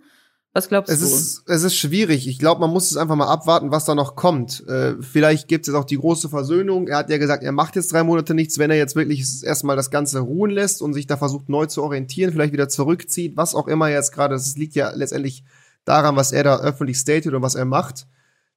Was 0.54 0.68
glaubst 0.68 0.92
Es 0.92 1.00
du? 1.00 1.06
ist, 1.06 1.44
es 1.48 1.64
ist 1.64 1.76
schwierig. 1.76 2.28
Ich 2.28 2.40
glaube, 2.40 2.62
man 2.62 2.72
muss 2.72 2.90
es 2.90 2.98
einfach 2.98 3.16
mal 3.16 3.28
abwarten, 3.28 3.72
was 3.72 3.86
da 3.86 3.94
noch 3.94 4.16
kommt. 4.16 4.68
Äh, 4.68 4.96
vielleicht 5.02 5.48
gibt 5.48 5.68
es 5.68 5.72
jetzt 5.74 5.80
auch 5.80 5.86
die 5.86 5.98
große 5.98 6.28
Versöhnung. 6.28 6.88
Er 6.88 6.98
hat 6.98 7.10
ja 7.12 7.20
gesagt, 7.20 7.44
er 7.44 7.52
macht 7.52 7.76
jetzt 7.76 7.94
drei 7.94 8.04
Monate 8.04 8.34
nichts, 8.34 8.58
wenn 8.58 8.72
er 8.72 8.78
jetzt 8.78 8.96
wirklich 8.96 9.44
erstmal 9.44 9.76
das 9.76 9.92
Ganze 9.92 10.20
ruhen 10.20 10.50
lässt 10.50 10.82
und 10.82 10.94
sich 10.94 11.06
da 11.06 11.18
versucht 11.18 11.50
neu 11.50 11.68
zu 11.68 11.84
orientieren, 11.84 12.32
vielleicht 12.32 12.54
wieder 12.54 12.68
zurückzieht, 12.68 13.38
was 13.38 13.54
auch 13.54 13.68
immer 13.68 13.90
jetzt 13.90 14.12
gerade. 14.12 14.34
Es 14.36 14.58
liegt 14.58 14.74
ja 14.74 14.90
letztendlich 14.90 15.44
daran, 15.86 16.16
was 16.16 16.32
er 16.32 16.44
da 16.44 16.60
öffentlich 16.60 16.98
stated 16.98 17.34
und 17.34 17.44
was 17.44 17.54
er 17.56 17.66
macht. 17.66 18.08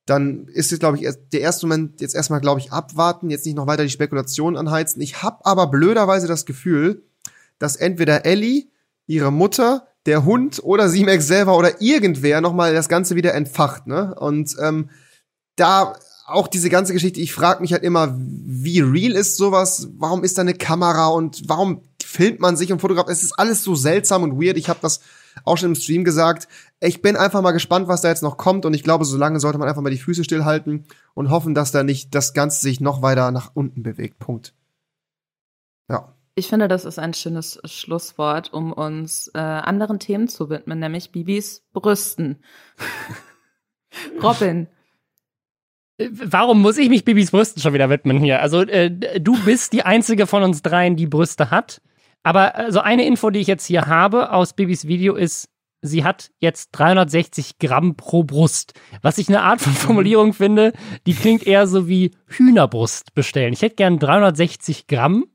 Dann 0.06 0.48
ist 0.48 0.72
es, 0.72 0.78
glaube 0.78 0.98
ich, 0.98 1.06
der 1.32 1.40
erste 1.42 1.66
Moment 1.66 2.00
jetzt 2.00 2.14
erstmal, 2.14 2.40
glaube 2.40 2.58
ich, 2.58 2.72
abwarten, 2.72 3.30
jetzt 3.30 3.44
nicht 3.46 3.54
noch 3.54 3.66
weiter 3.66 3.84
die 3.84 3.90
Spekulationen 3.90 4.56
anheizen. 4.56 5.00
Ich 5.02 5.22
habe 5.22 5.44
aber 5.44 5.66
blöderweise 5.68 6.26
das 6.26 6.46
Gefühl, 6.46 7.04
dass 7.58 7.76
entweder 7.76 8.24
Ellie, 8.24 8.64
ihre 9.06 9.30
Mutter, 9.30 9.86
der 10.06 10.24
Hund 10.24 10.60
oder 10.62 10.88
Simex 10.88 11.26
selber 11.26 11.56
oder 11.56 11.80
irgendwer 11.80 12.40
nochmal 12.40 12.74
das 12.74 12.88
Ganze 12.88 13.14
wieder 13.16 13.34
entfacht, 13.34 13.86
ne? 13.86 14.14
Und 14.18 14.56
ähm, 14.60 14.90
da 15.56 15.94
auch 16.26 16.48
diese 16.48 16.70
ganze 16.70 16.92
Geschichte, 16.92 17.20
ich 17.20 17.32
frage 17.32 17.60
mich 17.60 17.72
halt 17.72 17.82
immer, 17.82 18.14
wie 18.16 18.80
real 18.80 19.12
ist 19.12 19.36
sowas? 19.36 19.88
Warum 19.98 20.24
ist 20.24 20.38
da 20.38 20.42
eine 20.42 20.54
Kamera 20.54 21.08
und 21.08 21.42
warum 21.46 21.82
filmt 22.02 22.40
man 22.40 22.56
sich 22.56 22.72
und 22.72 22.80
fotografiert? 22.80 23.16
Es 23.16 23.22
ist 23.22 23.38
alles 23.38 23.62
so 23.62 23.74
seltsam 23.74 24.22
und 24.22 24.40
weird. 24.40 24.56
Ich 24.56 24.68
habe 24.68 24.78
das 24.82 25.00
auch 25.44 25.56
schon 25.56 25.70
im 25.70 25.74
Stream 25.74 26.04
gesagt. 26.04 26.48
Ich 26.80 27.02
bin 27.02 27.16
einfach 27.16 27.42
mal 27.42 27.52
gespannt, 27.52 27.88
was 27.88 28.02
da 28.02 28.08
jetzt 28.08 28.22
noch 28.22 28.36
kommt 28.36 28.66
und 28.66 28.74
ich 28.74 28.82
glaube, 28.82 29.04
solange 29.04 29.40
sollte 29.40 29.58
man 29.58 29.68
einfach 29.68 29.82
mal 29.82 29.90
die 29.90 29.98
Füße 29.98 30.24
stillhalten 30.24 30.86
und 31.14 31.30
hoffen, 31.30 31.54
dass 31.54 31.72
da 31.72 31.82
nicht 31.82 32.14
das 32.14 32.34
Ganze 32.34 32.60
sich 32.60 32.80
noch 32.80 33.02
weiter 33.02 33.30
nach 33.30 33.50
unten 33.54 33.82
bewegt. 33.82 34.18
Punkt. 34.18 34.54
Ja. 35.88 36.14
Ich 36.34 36.48
finde, 36.48 36.66
das 36.68 36.84
ist 36.84 36.98
ein 36.98 37.12
schönes 37.12 37.60
Schlusswort, 37.64 38.52
um 38.52 38.72
uns 38.72 39.30
äh, 39.34 39.38
anderen 39.38 39.98
Themen 39.98 40.28
zu 40.28 40.48
widmen, 40.48 40.78
nämlich 40.78 41.12
Bibis 41.12 41.62
Brüsten. 41.72 42.42
Robin, 44.22 44.68
Äh, 45.98 46.08
Warum 46.10 46.62
muss 46.62 46.78
ich 46.78 46.88
mich 46.88 47.04
Bibis 47.04 47.30
Brüsten 47.32 47.60
schon 47.60 47.74
wieder 47.74 47.90
widmen 47.90 48.18
hier? 48.18 48.40
Also, 48.40 48.62
äh, 48.62 48.90
du 49.20 49.36
bist 49.44 49.74
die 49.74 49.82
einzige 49.82 50.26
von 50.26 50.42
uns 50.42 50.62
dreien, 50.62 50.96
die 50.96 51.06
Brüste 51.06 51.50
hat. 51.50 51.82
Aber 52.22 52.54
also 52.54 52.80
eine 52.80 53.04
Info, 53.04 53.30
die 53.30 53.40
ich 53.40 53.48
jetzt 53.48 53.66
hier 53.66 53.86
habe 53.86 54.32
aus 54.32 54.54
Bibis 54.54 54.86
Video 54.86 55.14
ist, 55.16 55.48
sie 55.82 56.04
hat 56.04 56.30
jetzt 56.38 56.70
360 56.72 57.58
Gramm 57.58 57.96
pro 57.96 58.22
Brust. 58.22 58.72
Was 59.02 59.18
ich 59.18 59.28
eine 59.28 59.42
Art 59.42 59.60
von 59.60 59.72
Formulierung 59.72 60.32
finde, 60.32 60.72
die 61.06 61.14
klingt 61.14 61.46
eher 61.46 61.66
so 61.66 61.88
wie 61.88 62.12
Hühnerbrust 62.26 63.14
bestellen. 63.14 63.52
Ich 63.52 63.60
hätte 63.62 63.74
gern 63.76 63.98
360 63.98 64.86
Gramm. 64.86 65.26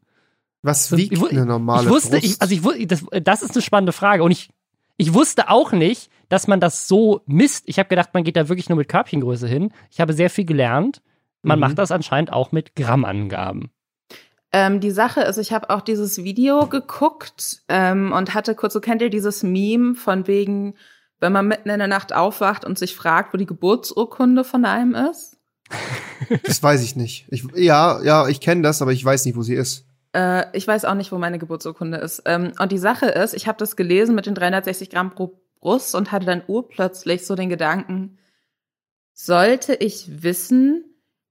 Was 0.68 0.96
wiegt 0.96 1.14
ich 1.14 1.32
eine 1.32 1.46
normale 1.46 1.86
ich 1.86 1.90
wusste, 1.90 2.12
Brust? 2.12 2.24
Ich, 2.24 2.42
also 2.42 2.54
ich 2.54 2.64
wusste, 2.64 2.86
das, 2.86 3.06
das 3.24 3.42
ist 3.42 3.56
eine 3.56 3.62
spannende 3.64 3.94
Frage. 3.94 4.22
Und 4.24 4.32
ich, 4.32 4.50
ich 4.98 5.14
wusste 5.14 5.50
auch 5.50 5.72
nicht, 5.72 6.12
dass 6.30 6.48
man 6.48 6.60
das 6.60 6.88
so 6.88 7.22
misst. 7.26 7.64
Ich 7.68 7.80
habe 7.80 7.90
gedacht, 7.90 8.10
man 8.14 8.24
geht 8.24 8.36
da 8.36 8.50
wirklich 8.50 8.70
nur 8.70 8.78
mit 8.78 8.90
Körbchengröße 8.90 9.48
hin. 9.48 9.72
Ich 9.90 10.00
habe 10.00 10.14
sehr 10.14 10.30
viel 10.30 10.46
gelernt. 10.46 11.02
Man 11.42 11.58
Mhm. 11.58 11.62
macht 11.62 11.78
das 11.80 11.92
anscheinend 11.92 12.34
auch 12.34 12.52
mit 12.52 12.76
Grammangaben. 12.76 13.72
Ähm, 14.52 14.80
die 14.80 14.92
Sache 14.92 15.22
ist, 15.22 15.38
ich 15.38 15.52
habe 15.52 15.70
auch 15.70 15.82
dieses 15.82 16.24
Video 16.24 16.68
geguckt 16.68 17.62
ähm, 17.68 18.12
und 18.12 18.34
hatte 18.34 18.56
kurz, 18.56 18.74
so 18.74 18.80
kennt 18.80 19.02
ihr 19.02 19.10
dieses 19.10 19.44
Meme 19.44 19.96
von 19.96 20.28
wegen, 20.28 20.76
wenn 21.20 21.34
man 21.34 21.48
mitten 21.48 21.70
in 21.70 21.80
der 21.80 21.88
Nacht 21.88 22.14
aufwacht 22.14 22.64
und 22.66 22.78
sich 22.78 22.96
fragt, 22.96 23.34
wo 23.34 23.38
die 23.38 23.46
Geburtsurkunde 23.46 24.44
von 24.44 24.66
einem 24.66 24.96
ist? 24.96 25.38
Das 26.44 26.62
weiß 26.64 26.84
ich 26.84 26.96
nicht. 26.96 27.26
Ich, 27.30 27.46
ja, 27.56 28.02
ja, 28.04 28.28
ich 28.28 28.40
kenne 28.40 28.62
das, 28.62 28.82
aber 28.82 28.94
ich 28.94 29.04
weiß 29.04 29.26
nicht, 29.26 29.36
wo 29.36 29.42
sie 29.42 29.56
ist. 29.56 29.86
Äh, 30.18 30.46
ich 30.58 30.68
weiß 30.68 30.86
auch 30.86 30.96
nicht, 30.96 31.12
wo 31.12 31.20
meine 31.20 31.38
Geburtsurkunde 31.38 31.98
ist. 31.98 32.24
Ähm, 32.26 32.52
und 32.60 32.72
die 32.72 32.80
Sache 32.80 33.06
ist, 33.06 33.36
ich 33.36 33.48
habe 33.48 33.60
das 33.60 33.76
gelesen 33.76 34.16
mit 34.16 34.26
den 34.26 34.34
360 34.34 34.90
Gramm 34.90 35.12
pro 35.12 35.40
Brust 35.60 35.94
und 35.96 36.12
hatte 36.12 36.26
dann 36.26 36.44
urplötzlich 36.48 37.26
so 37.26 37.36
den 37.36 37.50
Gedanken, 37.50 38.18
sollte 39.14 39.74
ich 39.76 40.24
wissen, 40.24 40.86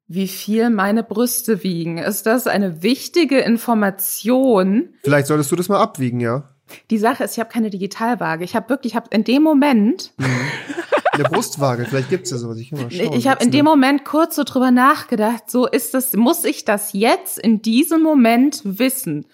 wie 0.08 0.28
viel 0.28 0.70
meine 0.70 1.02
Brüste 1.02 1.64
wiegen? 1.64 1.98
Ist 1.98 2.26
das 2.26 2.46
eine 2.46 2.82
wichtige 2.82 3.40
Information? 3.40 4.94
Vielleicht 5.02 5.26
solltest 5.26 5.50
du 5.50 5.56
das 5.56 5.68
mal 5.68 5.80
abwiegen, 5.80 6.20
ja. 6.20 6.48
Die 6.90 6.98
Sache 6.98 7.24
ist, 7.24 7.32
ich 7.32 7.40
habe 7.40 7.50
keine 7.50 7.70
Digitalwaage. 7.70 8.44
Ich 8.44 8.54
habe 8.54 8.68
wirklich, 8.68 8.92
ich 8.92 8.96
habe 8.96 9.08
in 9.10 9.24
dem 9.24 9.42
Moment, 9.42 10.12
Eine 11.16 11.28
Brustwaage, 11.28 11.86
vielleicht 11.86 12.10
gibt's 12.10 12.30
ja 12.30 12.38
sowas. 12.38 12.58
Ich, 12.58 12.70
kann 12.70 12.82
mal 12.82 12.90
schauen, 12.90 13.12
ich 13.12 13.28
habe 13.28 13.44
in 13.44 13.50
dem 13.50 13.64
Moment 13.64 14.04
kurz 14.04 14.36
so 14.36 14.44
drüber 14.44 14.70
nachgedacht. 14.70 15.50
So 15.50 15.66
ist 15.66 15.94
das, 15.94 16.12
muss 16.14 16.44
ich 16.44 16.64
das 16.64 16.92
jetzt 16.92 17.38
in 17.38 17.62
diesem 17.62 18.02
Moment 18.02 18.60
wissen? 18.64 19.26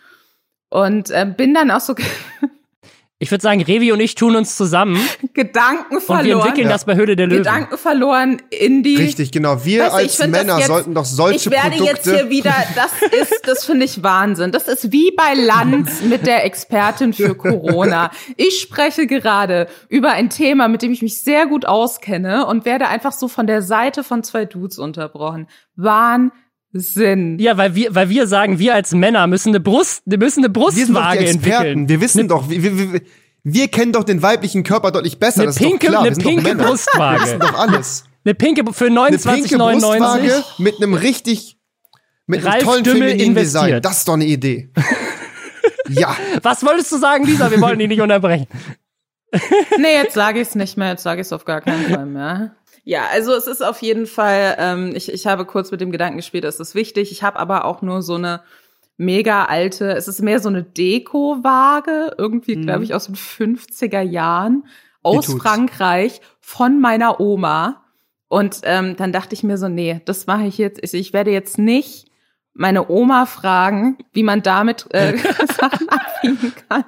Und 0.70 1.10
äh, 1.10 1.26
bin 1.36 1.54
dann 1.54 1.70
auch 1.70 1.80
so, 1.80 1.94
Ich 3.22 3.30
würde 3.30 3.40
sagen, 3.40 3.62
Revi 3.62 3.92
und 3.92 4.00
ich 4.00 4.16
tun 4.16 4.34
uns 4.34 4.56
zusammen. 4.56 5.00
Gedanken 5.32 6.00
verloren. 6.00 6.18
Und 6.18 6.26
wir 6.26 6.34
entwickeln 6.38 6.66
ja. 6.66 6.72
das 6.72 6.84
bei 6.84 6.96
Höhle 6.96 7.14
der 7.14 7.28
Löwen. 7.28 7.44
Gedanken 7.44 7.78
verloren 7.78 8.42
in 8.50 8.82
die. 8.82 8.96
Richtig, 8.96 9.30
genau. 9.30 9.64
Wir 9.64 9.84
weißt, 9.84 9.94
als 9.94 10.28
Männer 10.28 10.58
jetzt, 10.58 10.66
sollten 10.66 10.92
doch 10.92 11.04
solche 11.04 11.36
Ich 11.36 11.50
werde 11.52 11.76
Produkte 11.76 12.10
jetzt 12.10 12.10
hier 12.10 12.30
wieder, 12.30 12.52
das 12.74 12.90
ist, 13.12 13.46
das 13.46 13.64
finde 13.64 13.84
ich 13.84 14.02
Wahnsinn. 14.02 14.50
Das 14.50 14.66
ist 14.66 14.90
wie 14.90 15.12
bei 15.12 15.34
Lanz 15.34 16.02
mit 16.02 16.26
der 16.26 16.44
Expertin 16.44 17.12
für 17.12 17.36
Corona. 17.36 18.10
Ich 18.36 18.58
spreche 18.58 19.06
gerade 19.06 19.68
über 19.88 20.10
ein 20.10 20.28
Thema, 20.28 20.66
mit 20.66 20.82
dem 20.82 20.90
ich 20.90 21.00
mich 21.00 21.22
sehr 21.22 21.46
gut 21.46 21.64
auskenne 21.64 22.46
und 22.46 22.64
werde 22.64 22.88
einfach 22.88 23.12
so 23.12 23.28
von 23.28 23.46
der 23.46 23.62
Seite 23.62 24.02
von 24.02 24.24
zwei 24.24 24.46
Dudes 24.46 24.80
unterbrochen. 24.80 25.46
Wahnsinn. 25.76 26.32
Ja, 26.74 27.58
weil 27.58 27.74
wir, 27.74 27.94
weil 27.94 28.08
wir 28.08 28.26
sagen, 28.26 28.58
wir 28.58 28.74
als 28.74 28.92
Männer 28.92 29.26
müssen 29.26 29.50
eine 29.50 29.60
Brust, 29.60 30.02
wir 30.06 30.18
müssen 30.18 30.40
eine 30.40 30.48
Brustwaage 30.48 31.20
wir 31.20 31.28
entwickeln. 31.28 31.88
Wir 31.88 32.00
wissen 32.00 32.22
ne, 32.22 32.28
doch, 32.28 32.48
wir, 32.48 32.62
wir, 32.62 33.00
wir 33.44 33.68
kennen 33.68 33.92
doch 33.92 34.04
den 34.04 34.22
weiblichen 34.22 34.62
Körper 34.62 34.90
deutlich 34.90 35.18
besser. 35.18 35.42
Eine 35.42 35.52
pinke, 35.52 35.88
klar, 35.88 36.04
eine 36.04 36.16
pinke 36.16 36.54
Brustwaage. 36.54 37.20
Wir 37.20 37.26
wissen 37.26 37.40
doch 37.40 37.58
alles. 37.58 38.04
Eine 38.24 38.34
pinke 38.34 38.72
für 38.72 38.86
29,99. 38.86 40.62
mit 40.62 40.76
einem 40.76 40.94
richtig, 40.94 41.58
mit 42.26 42.46
einem 42.46 42.62
tollen 42.62 42.84
Dümmel 42.84 43.10
femininen 43.10 43.34
Design. 43.34 43.82
Das 43.82 43.98
ist 43.98 44.08
doch 44.08 44.14
eine 44.14 44.24
Idee. 44.24 44.70
ja. 45.88 46.16
Was 46.42 46.64
wolltest 46.64 46.90
du 46.92 46.98
sagen, 46.98 47.24
Lisa? 47.24 47.50
Wir 47.50 47.60
wollen 47.60 47.78
dich 47.78 47.88
nicht 47.88 48.00
unterbrechen. 48.00 48.46
nee, 49.78 49.94
jetzt 49.94 50.14
sage 50.14 50.40
ich 50.40 50.48
es 50.48 50.54
nicht 50.54 50.76
mehr. 50.78 50.90
Jetzt 50.90 51.02
sage 51.02 51.20
ich 51.20 51.26
es 51.26 51.32
auf 51.32 51.44
gar 51.44 51.60
keinen 51.60 51.90
Fall 51.90 52.06
mehr. 52.06 52.56
Ja, 52.84 53.06
also 53.12 53.32
es 53.32 53.46
ist 53.46 53.62
auf 53.62 53.80
jeden 53.82 54.06
Fall, 54.06 54.56
ähm, 54.58 54.92
ich, 54.94 55.12
ich 55.12 55.26
habe 55.26 55.44
kurz 55.44 55.70
mit 55.70 55.80
dem 55.80 55.92
Gedanken 55.92 56.16
gespielt, 56.16 56.44
es 56.44 56.58
ist 56.58 56.74
wichtig. 56.74 57.12
Ich 57.12 57.22
habe 57.22 57.38
aber 57.38 57.64
auch 57.64 57.82
nur 57.82 58.02
so 58.02 58.16
eine 58.16 58.42
mega 58.96 59.44
alte, 59.44 59.92
es 59.92 60.08
ist 60.08 60.20
mehr 60.20 60.40
so 60.40 60.48
eine 60.48 60.62
Deko-Waage, 60.62 62.14
irgendwie, 62.18 62.56
mhm. 62.56 62.62
glaube 62.62 62.84
ich, 62.84 62.94
aus 62.94 63.06
den 63.06 63.14
50er 63.14 64.00
Jahren, 64.00 64.66
aus 65.02 65.32
Frankreich, 65.32 66.20
von 66.40 66.80
meiner 66.80 67.20
Oma. 67.20 67.84
Und 68.28 68.60
ähm, 68.64 68.96
dann 68.96 69.12
dachte 69.12 69.34
ich 69.34 69.42
mir 69.42 69.58
so, 69.58 69.68
nee, 69.68 70.00
das 70.04 70.26
mache 70.26 70.46
ich 70.46 70.58
jetzt. 70.58 70.94
Ich 70.94 71.12
werde 71.12 71.30
jetzt 71.30 71.58
nicht 71.58 72.11
meine 72.54 72.90
Oma 72.90 73.26
fragen, 73.26 73.98
wie 74.12 74.22
man 74.22 74.42
damit 74.42 74.86
äh, 74.90 75.16
Sachen 75.58 75.88
abwiegen 75.88 76.52
kann. 76.68 76.84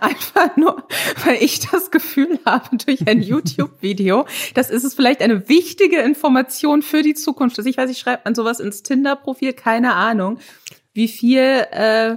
Einfach 0.00 0.56
nur, 0.56 0.86
weil 1.24 1.42
ich 1.42 1.68
das 1.68 1.90
Gefühl 1.90 2.38
habe 2.46 2.76
durch 2.76 3.08
ein 3.08 3.20
YouTube-Video, 3.20 4.26
das 4.54 4.70
ist 4.70 4.84
es 4.84 4.94
vielleicht 4.94 5.22
eine 5.22 5.48
wichtige 5.48 5.98
Information 5.98 6.82
für 6.82 7.02
die 7.02 7.14
Zukunft. 7.14 7.58
Also 7.58 7.68
ich 7.68 7.76
weiß, 7.76 7.90
ich 7.90 7.98
schreibe 7.98 8.22
man 8.24 8.36
sowas 8.36 8.60
ins 8.60 8.84
Tinder-Profil, 8.84 9.52
keine 9.52 9.94
Ahnung, 9.94 10.38
wie 10.92 11.08
viel 11.08 11.66
äh, 11.72 12.16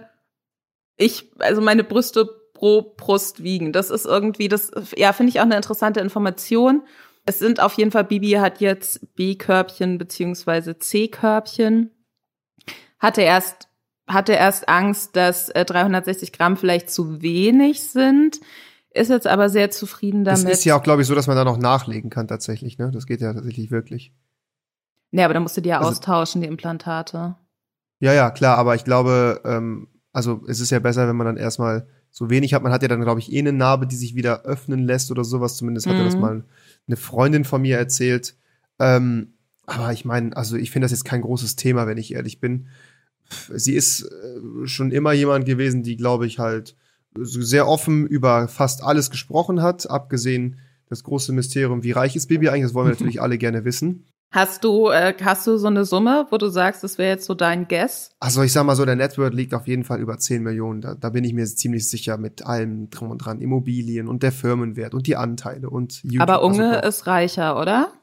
ich, 0.98 1.32
also 1.40 1.62
meine 1.62 1.84
Brüste 1.84 2.30
pro 2.54 2.94
Brust 2.96 3.44
wiegen. 3.44 3.74
Das 3.74 3.90
ist 3.90 4.06
irgendwie, 4.06 4.48
das, 4.48 4.72
ja, 4.96 5.12
finde 5.12 5.32
ich 5.32 5.40
auch 5.40 5.46
eine 5.46 5.56
interessante 5.56 6.00
Information. 6.00 6.84
Es 7.26 7.40
sind 7.40 7.60
auf 7.60 7.74
jeden 7.74 7.92
Fall, 7.92 8.04
Bibi 8.04 8.32
hat 8.34 8.62
jetzt 8.62 9.16
B-Körbchen 9.16 9.98
beziehungsweise 9.98 10.78
C-Körbchen. 10.78 11.92
Hatte 13.04 13.22
erst 13.22 13.68
hatte 14.08 14.34
erst 14.34 14.68
Angst, 14.68 15.16
dass 15.16 15.50
äh, 15.50 15.66
360 15.66 16.34
Gramm 16.34 16.58
vielleicht 16.58 16.90
zu 16.90 17.22
wenig 17.22 17.84
sind, 17.84 18.40
ist 18.92 19.10
jetzt 19.10 19.28
aber 19.28 19.50
sehr 19.50 19.72
zufrieden 19.72 20.24
damit. 20.24 20.46
Es 20.46 20.60
ist 20.60 20.66
ja 20.66 20.78
auch, 20.78 20.84
glaube 20.84 21.02
ich, 21.02 21.08
so, 21.08 21.16
dass 21.16 21.28
man 21.28 21.36
da 21.36 21.44
noch 21.44 21.58
nachlegen 21.58 22.10
kann 22.10 22.28
tatsächlich. 22.28 22.78
Ne, 22.78 22.92
das 22.92 23.06
geht 23.06 23.22
ja 23.22 23.34
tatsächlich 23.34 23.72
wirklich. 23.72 24.14
Nee, 25.12 25.24
aber 25.24 25.34
da 25.34 25.40
musst 25.40 25.58
du 25.58 25.62
die 25.62 25.70
ja 25.70 25.80
also, 25.80 25.90
austauschen, 25.90 26.42
die 26.42 26.48
Implantate. 26.48 27.36
Ja, 28.00 28.14
ja, 28.14 28.30
klar, 28.32 28.58
aber 28.58 28.76
ich 28.76 28.84
glaube, 28.84 29.42
ähm, 29.46 29.88
also 30.12 30.44
es 30.48 30.60
ist 30.60 30.70
ja 30.70 30.80
besser, 30.80 31.08
wenn 31.08 31.16
man 31.16 31.26
dann 31.26 31.38
erstmal 31.38 31.88
so 32.12 32.30
wenig 32.30 32.54
hat. 32.54 32.62
Man 32.62 32.72
hat 32.72 32.82
ja 32.84 32.88
dann, 32.88 33.02
glaube 33.02 33.20
ich, 33.20 33.32
eh 33.32 33.40
eine 33.40 33.54
Narbe, 33.54 33.88
die 33.88 33.96
sich 33.96 34.16
wieder 34.16 34.44
öffnen 34.44 34.86
lässt 34.86 35.10
oder 35.10 35.24
sowas. 35.24 35.58
Zumindest 35.58 35.88
hatte 35.88 36.04
das 36.04 36.16
mhm. 36.16 36.22
mal 36.22 36.44
eine 36.88 36.98
Freundin 36.98 37.46
von 37.46 37.62
mir 37.62 37.78
erzählt. 37.78 38.36
Ähm, 38.80 39.34
aber 39.66 39.94
ich 39.94 40.06
meine, 40.06 40.36
also 40.36 40.58
ich 40.58 40.70
finde 40.72 40.86
das 40.86 40.92
jetzt 40.92 41.06
kein 41.06 41.22
großes 41.22 41.56
Thema, 41.56 41.88
wenn 41.88 41.98
ich 41.98 42.14
ehrlich 42.14 42.40
bin 42.40 42.68
sie 43.50 43.74
ist 43.74 44.04
äh, 44.04 44.68
schon 44.68 44.92
immer 44.92 45.14
jemand 45.14 45.46
gewesen, 45.46 45.84
die, 45.84 45.98
glaube 45.98 46.28
ich, 46.28 46.40
halt 46.40 46.76
sehr 47.16 47.68
offen 47.68 48.08
über 48.08 48.48
fast 48.48 48.84
alles 48.84 49.12
gesprochen 49.12 49.62
hat, 49.62 49.90
abgesehen 49.90 50.58
das 50.90 51.04
große 51.04 51.34
Mysterium, 51.34 51.84
wie 51.84 51.92
reich 51.92 52.16
ist 52.16 52.28
Bibi 52.28 52.50
eigentlich, 52.50 52.64
das 52.64 52.74
wollen 52.74 52.88
wir 52.88 52.94
natürlich 52.98 53.22
alle 53.22 53.38
gerne 53.38 53.66
wissen. 53.66 54.06
Hast 54.34 54.64
du, 54.64 54.90
äh, 54.90 55.14
hast 55.24 55.46
du 55.46 55.58
so 55.58 55.68
eine 55.68 55.86
Summe, 55.86 56.26
wo 56.32 56.40
du 56.40 56.48
sagst, 56.48 56.84
das 56.84 56.98
wäre 56.98 57.12
jetzt 57.12 57.26
so 57.26 57.36
dein 57.36 57.68
Guess? 57.68 58.10
Also 58.20 58.42
ich 58.42 58.52
sag 58.52 58.66
mal 58.66 58.76
so, 58.76 58.84
der 58.84 58.96
Network 58.96 59.32
liegt 59.32 59.54
auf 59.54 59.68
jeden 59.68 59.84
Fall 59.84 60.00
über 60.00 60.18
10 60.18 60.42
Millionen. 60.42 60.82
Da, 60.82 60.96
da 60.96 61.12
bin 61.12 61.24
ich 61.24 61.34
mir 61.34 61.46
ziemlich 61.46 61.88
sicher 61.88 62.18
mit 62.18 62.44
allem 62.44 62.90
drum 62.90 63.12
und 63.12 63.20
dran. 63.20 63.42
Immobilien 63.42 64.08
und 64.08 64.24
der 64.24 64.32
Firmenwert 64.32 64.96
und 64.96 65.06
die 65.06 65.18
Anteile 65.18 65.70
und 65.70 66.02
YouTube. 66.02 66.22
Aber 66.22 66.44
Unge 66.44 66.78
also, 66.78 66.90
ist 66.90 67.06
reicher, 67.06 67.62
oder? 67.62 67.94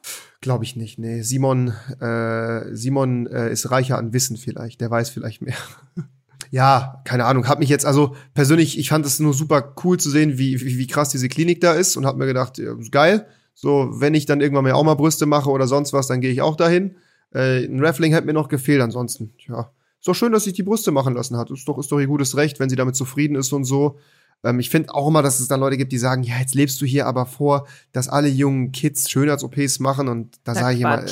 Glaube 0.40 0.64
ich 0.64 0.74
nicht. 0.74 0.98
Nee, 0.98 1.20
Simon, 1.20 1.74
äh, 2.00 2.74
Simon 2.74 3.26
äh, 3.26 3.52
ist 3.52 3.70
reicher 3.70 3.98
an 3.98 4.14
Wissen 4.14 4.38
vielleicht. 4.38 4.80
Der 4.80 4.90
weiß 4.90 5.10
vielleicht 5.10 5.42
mehr. 5.42 5.56
ja, 6.50 7.02
keine 7.04 7.26
Ahnung. 7.26 7.46
Hab 7.46 7.58
mich 7.58 7.68
jetzt, 7.68 7.84
also 7.84 8.16
persönlich, 8.32 8.78
ich 8.78 8.88
fand 8.88 9.04
es 9.04 9.20
nur 9.20 9.34
super 9.34 9.74
cool 9.84 9.98
zu 9.98 10.08
sehen, 10.08 10.38
wie, 10.38 10.60
wie, 10.62 10.78
wie 10.78 10.86
krass 10.86 11.10
diese 11.10 11.28
Klinik 11.28 11.60
da 11.60 11.74
ist 11.74 11.96
und 11.96 12.06
hab 12.06 12.16
mir 12.16 12.26
gedacht, 12.26 12.56
ja, 12.56 12.72
geil. 12.90 13.26
So, 13.54 13.90
wenn 13.92 14.14
ich 14.14 14.24
dann 14.24 14.40
irgendwann 14.40 14.64
mal 14.64 14.72
auch 14.72 14.84
mal 14.84 14.94
Brüste 14.94 15.26
mache 15.26 15.50
oder 15.50 15.68
sonst 15.68 15.92
was, 15.92 16.06
dann 16.06 16.22
gehe 16.22 16.32
ich 16.32 16.40
auch 16.40 16.56
dahin. 16.56 16.96
Äh, 17.34 17.66
ein 17.66 17.84
Raffling 17.84 18.14
hat 18.14 18.24
mir 18.24 18.32
noch 18.32 18.48
gefehlt, 18.48 18.80
ansonsten, 18.80 19.34
ja. 19.46 19.70
Ist 19.98 20.08
doch 20.08 20.14
schön, 20.14 20.32
dass 20.32 20.44
sich 20.44 20.54
die 20.54 20.62
Brüste 20.62 20.92
machen 20.92 21.12
lassen 21.12 21.36
hat. 21.36 21.50
Ist 21.50 21.68
doch, 21.68 21.76
ist 21.76 21.92
doch 21.92 22.00
ihr 22.00 22.06
gutes 22.06 22.34
Recht, 22.34 22.58
wenn 22.58 22.70
sie 22.70 22.76
damit 22.76 22.96
zufrieden 22.96 23.34
ist 23.34 23.52
und 23.52 23.64
so. 23.64 23.98
Ähm, 24.44 24.60
ich 24.60 24.70
finde 24.70 24.94
auch 24.94 25.08
immer, 25.08 25.22
dass 25.22 25.40
es 25.40 25.48
dann 25.48 25.60
Leute 25.60 25.76
gibt, 25.76 25.92
die 25.92 25.98
sagen, 25.98 26.22
ja, 26.22 26.38
jetzt 26.38 26.54
lebst 26.54 26.80
du 26.80 26.86
hier 26.86 27.06
aber 27.06 27.26
vor, 27.26 27.66
dass 27.92 28.08
alle 28.08 28.28
jungen 28.28 28.72
Kids 28.72 29.10
Schönheits-OPs 29.10 29.80
machen 29.80 30.08
und 30.08 30.38
da 30.44 30.54
sage 30.54 30.74
ich 30.74 30.80
immer, 30.80 31.04
äh, 31.04 31.10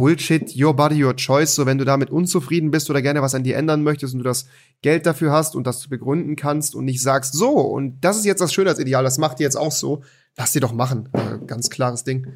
Bullshit, 0.00 0.56
your 0.56 0.74
body, 0.74 1.04
your 1.04 1.14
choice. 1.14 1.54
So, 1.54 1.66
wenn 1.66 1.76
du 1.76 1.84
damit 1.84 2.08
unzufrieden 2.08 2.70
bist 2.70 2.88
oder 2.88 3.02
gerne 3.02 3.20
was 3.20 3.34
an 3.34 3.44
dir 3.44 3.58
ändern 3.58 3.82
möchtest 3.82 4.14
und 4.14 4.20
du 4.20 4.24
das 4.24 4.46
Geld 4.80 5.04
dafür 5.04 5.30
hast 5.30 5.54
und 5.54 5.66
das 5.66 5.88
begründen 5.88 6.36
kannst 6.36 6.74
und 6.74 6.86
nicht 6.86 7.02
sagst, 7.02 7.34
so, 7.34 7.50
und 7.50 8.00
das 8.00 8.16
ist 8.16 8.24
jetzt 8.24 8.40
das 8.40 8.54
Schönheitsideal, 8.54 9.04
das 9.04 9.18
macht 9.18 9.40
ihr 9.40 9.44
jetzt 9.44 9.56
auch 9.56 9.72
so, 9.72 10.02
lass 10.38 10.52
dir 10.52 10.60
doch 10.60 10.72
machen. 10.72 11.10
Äh, 11.12 11.44
ganz 11.46 11.68
klares 11.68 12.02
Ding. 12.02 12.34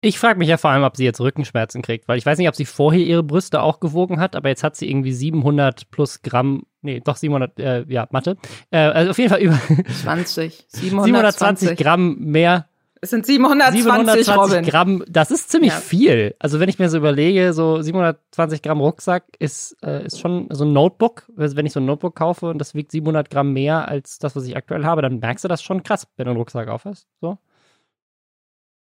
Ich 0.00 0.20
frage 0.20 0.38
mich 0.38 0.48
ja 0.48 0.58
vor 0.58 0.70
allem, 0.70 0.84
ob 0.84 0.96
sie 0.96 1.02
jetzt 1.02 1.20
Rückenschmerzen 1.20 1.82
kriegt, 1.82 2.06
weil 2.06 2.18
ich 2.18 2.24
weiß 2.24 2.38
nicht, 2.38 2.48
ob 2.48 2.54
sie 2.54 2.66
vorher 2.66 3.04
ihre 3.04 3.24
Brüste 3.24 3.60
auch 3.60 3.80
gewogen 3.80 4.20
hat, 4.20 4.36
aber 4.36 4.48
jetzt 4.48 4.62
hat 4.62 4.76
sie 4.76 4.88
irgendwie 4.88 5.12
700 5.12 5.90
plus 5.90 6.22
Gramm, 6.22 6.66
nee, 6.86 7.00
doch 7.00 7.16
700, 7.16 7.58
äh, 7.58 7.84
ja, 7.88 8.06
Mathe. 8.10 8.36
Äh, 8.70 8.78
also 8.78 9.10
auf 9.10 9.18
jeden 9.18 9.30
Fall 9.30 9.40
über 9.40 9.58
20, 10.02 10.66
720 10.68 11.76
Gramm 11.76 12.16
mehr. 12.18 12.66
Es 13.02 13.10
sind 13.10 13.26
720, 13.26 13.82
720 13.82 14.36
Robin. 14.36 14.64
Gramm, 14.64 15.04
das 15.08 15.30
ist 15.30 15.50
ziemlich 15.50 15.72
ja. 15.72 15.78
viel. 15.78 16.34
Also 16.38 16.60
wenn 16.60 16.68
ich 16.68 16.78
mir 16.78 16.88
so 16.88 16.96
überlege, 16.96 17.52
so 17.52 17.82
720 17.82 18.62
Gramm 18.62 18.80
Rucksack 18.80 19.24
ist, 19.38 19.76
äh, 19.82 20.06
ist 20.06 20.18
schon 20.18 20.48
so 20.50 20.64
ein 20.64 20.72
Notebook. 20.72 21.30
Also 21.36 21.56
wenn 21.56 21.66
ich 21.66 21.72
so 21.72 21.80
ein 21.80 21.86
Notebook 21.86 22.16
kaufe 22.16 22.48
und 22.48 22.58
das 22.58 22.74
wiegt 22.74 22.90
700 22.92 23.28
Gramm 23.28 23.52
mehr 23.52 23.88
als 23.88 24.18
das, 24.18 24.34
was 24.34 24.46
ich 24.46 24.56
aktuell 24.56 24.84
habe, 24.84 25.02
dann 25.02 25.18
merkst 25.18 25.44
du 25.44 25.48
das 25.48 25.62
schon 25.62 25.82
krass, 25.82 26.08
wenn 26.16 26.24
du 26.24 26.30
einen 26.30 26.38
Rucksack 26.38 26.68
aufhast. 26.68 27.06
So. 27.20 27.38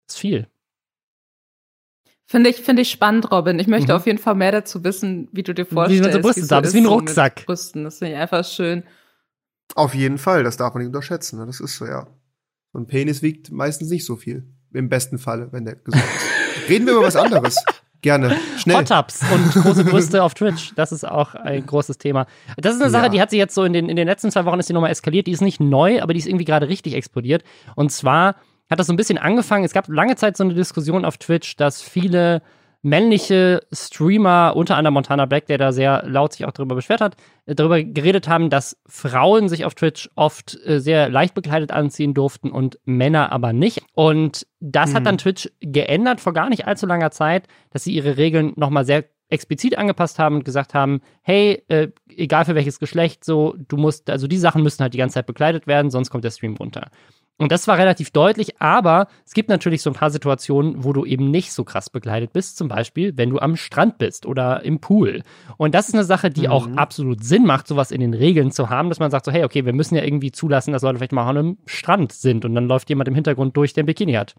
Das 0.07 0.17
ist 0.17 0.21
viel. 0.21 0.49
Finde 2.31 2.49
ich, 2.51 2.59
finde 2.59 2.83
ich 2.83 2.91
spannend, 2.93 3.33
Robin. 3.33 3.59
Ich 3.59 3.67
möchte 3.67 3.91
mhm. 3.91 3.97
auf 3.97 4.07
jeden 4.07 4.21
Fall 4.21 4.37
mehr 4.37 4.53
dazu 4.53 4.85
wissen, 4.85 5.29
wie 5.33 5.43
du 5.43 5.53
dir 5.53 5.67
vorstellst. 5.67 6.01
Wie 6.01 6.07
man 6.07 6.13
so 6.13 6.21
Brüste 6.21 6.45
so 6.45 6.59
ist 6.61 6.75
wie 6.75 6.79
ein 6.79 6.87
Rucksack. 6.87 7.45
Brüsten. 7.45 7.83
Das 7.83 7.99
finde 7.99 8.15
ich 8.15 8.21
einfach 8.21 8.45
schön. 8.45 8.85
Auf 9.75 9.97
jeden 9.97 10.17
Fall, 10.17 10.45
das 10.45 10.57
darf 10.57 10.73
man 10.73 10.85
nicht 10.85 10.95
unterschätzen. 10.95 11.41
Ne? 11.41 11.47
Das 11.47 11.59
ist 11.59 11.77
so, 11.77 11.87
ja. 11.87 12.07
So 12.73 12.79
ein 12.79 12.87
Penis 12.87 13.23
wiegt 13.23 13.51
meistens 13.51 13.91
nicht 13.91 14.05
so 14.05 14.15
viel. 14.15 14.47
Im 14.73 14.89
besten 14.89 15.19
Falle, 15.19 15.49
wenn 15.51 15.65
der 15.65 15.75
gesund 15.75 16.05
ist. 16.05 16.69
Reden 16.69 16.87
wir 16.87 16.93
über 16.93 17.03
was 17.03 17.17
anderes. 17.17 17.57
Gerne. 18.01 18.37
Schnell. 18.59 18.77
Hot 18.77 18.87
Tubs 18.87 19.23
und 19.33 19.65
große 19.65 19.85
Brüste 19.85 20.23
auf 20.23 20.35
Twitch. 20.35 20.73
Das 20.77 20.93
ist 20.93 21.05
auch 21.05 21.35
ein 21.35 21.67
großes 21.67 21.99
Thema. 21.99 22.29
Das 22.57 22.77
ist 22.77 22.81
eine 22.81 22.93
Sache, 22.93 23.07
ja. 23.07 23.09
die 23.09 23.21
hat 23.21 23.31
sich 23.31 23.41
jetzt 23.41 23.57
so 23.57 23.65
in 23.65 23.73
den, 23.73 23.89
in 23.89 23.97
den 23.97 24.07
letzten 24.07 24.31
zwei 24.31 24.45
Wochen 24.45 24.61
ist 24.61 24.69
die 24.69 24.73
nochmal 24.73 24.93
eskaliert. 24.93 25.27
Die 25.27 25.33
ist 25.33 25.43
nicht 25.43 25.59
neu, 25.59 26.01
aber 26.01 26.13
die 26.13 26.21
ist 26.21 26.29
irgendwie 26.29 26.45
gerade 26.45 26.69
richtig 26.69 26.95
explodiert. 26.95 27.43
Und 27.75 27.91
zwar 27.91 28.37
hat 28.71 28.79
das 28.79 28.87
so 28.87 28.93
ein 28.93 28.97
bisschen 28.97 29.19
angefangen. 29.19 29.65
Es 29.65 29.73
gab 29.73 29.89
lange 29.89 30.17
Zeit 30.17 30.37
so 30.37 30.45
eine 30.45 30.55
Diskussion 30.55 31.05
auf 31.05 31.19
Twitch, 31.19 31.57
dass 31.57 31.83
viele 31.83 32.43
männliche 32.83 33.63
Streamer, 33.73 34.55
unter 34.57 34.77
anderem 34.77 34.95
Montana 34.95 35.27
Black, 35.27 35.47
der 35.47 35.59
da 35.59 35.73
sehr 35.73 36.03
laut 36.07 36.33
sich 36.33 36.47
auch 36.47 36.53
darüber 36.53 36.75
beschwert 36.75 37.01
hat, 37.01 37.17
äh, 37.47 37.55
darüber 37.55 37.83
geredet 37.83 38.29
haben, 38.29 38.49
dass 38.49 38.79
Frauen 38.87 39.49
sich 39.49 39.65
auf 39.65 39.75
Twitch 39.75 40.09
oft 40.15 40.59
äh, 40.65 40.81
sehr 40.81 41.11
leicht 41.11 41.35
bekleidet 41.35 41.73
anziehen 41.73 42.15
durften 42.15 42.51
und 42.51 42.79
Männer 42.85 43.33
aber 43.33 43.53
nicht. 43.53 43.83
Und 43.95 44.47
das 44.61 44.91
mhm. 44.91 44.95
hat 44.95 45.07
dann 45.07 45.19
Twitch 45.19 45.51
geändert 45.61 46.21
vor 46.21 46.33
gar 46.33 46.49
nicht 46.49 46.67
allzu 46.67 46.87
langer 46.87 47.11
Zeit, 47.11 47.49
dass 47.71 47.85
sie 47.85 47.93
ihre 47.93 48.17
Regeln 48.17 48.53
nochmal 48.57 48.87
sehr 48.87 49.05
explizit 49.29 49.79
angepasst 49.79 50.19
haben 50.19 50.37
und 50.37 50.45
gesagt 50.45 50.75
haben, 50.75 51.03
hey, 51.23 51.63
äh, 51.69 51.89
egal 52.09 52.45
für 52.45 52.55
welches 52.55 52.81
Geschlecht, 52.81 53.25
so, 53.25 53.55
du 53.69 53.77
musst, 53.77 54.11
also 54.11 54.27
die 54.27 54.39
Sachen 54.39 54.63
müssen 54.63 54.83
halt 54.83 54.95
die 54.95 54.99
ganze 54.99 55.15
Zeit 55.15 55.27
bekleidet 55.27 55.67
werden, 55.67 55.91
sonst 55.91 56.11
kommt 56.11 56.25
der 56.25 56.31
Stream 56.31 56.57
runter. 56.57 56.91
Und 57.41 57.51
das 57.51 57.67
war 57.67 57.79
relativ 57.79 58.11
deutlich, 58.11 58.61
aber 58.61 59.09
es 59.25 59.33
gibt 59.33 59.49
natürlich 59.49 59.81
so 59.81 59.89
ein 59.89 59.95
paar 59.95 60.11
Situationen, 60.11 60.85
wo 60.85 60.93
du 60.93 61.07
eben 61.07 61.31
nicht 61.31 61.55
so 61.55 61.65
krass 61.65 61.89
begleitet 61.89 62.35
bist. 62.35 62.59
Zum 62.59 62.69
Beispiel, 62.69 63.17
wenn 63.17 63.31
du 63.31 63.39
am 63.39 63.57
Strand 63.57 63.97
bist 63.97 64.27
oder 64.27 64.63
im 64.63 64.79
Pool. 64.79 65.23
Und 65.57 65.75
das 65.75 65.89
ist 65.89 65.95
eine 65.95 66.05
Sache, 66.05 66.29
die 66.29 66.49
mhm. 66.49 66.53
auch 66.53 66.69
absolut 66.77 67.25
Sinn 67.25 67.47
macht, 67.47 67.67
sowas 67.67 67.93
in 67.93 68.03
den 68.03 68.13
Regeln 68.13 68.53
zu 68.53 68.69
haben, 68.69 68.91
dass 68.91 68.99
man 68.99 69.11
sagt 69.11 69.25
so, 69.25 69.33
hey, 69.33 69.43
okay, 69.45 69.65
wir 69.65 69.73
müssen 69.73 69.95
ja 69.97 70.05
irgendwie 70.05 70.33
zulassen, 70.33 70.73
dass 70.73 70.83
Leute 70.83 70.99
vielleicht 70.99 71.13
mal 71.13 71.27
an 71.27 71.39
einem 71.39 71.59
Strand 71.65 72.13
sind 72.13 72.45
und 72.45 72.55
dann 72.55 72.67
läuft 72.67 72.91
jemand 72.91 73.09
im 73.09 73.15
Hintergrund 73.15 73.57
durch, 73.57 73.73
der 73.73 73.85
ein 73.85 73.87
Bikini 73.87 74.13
hat. 74.13 74.35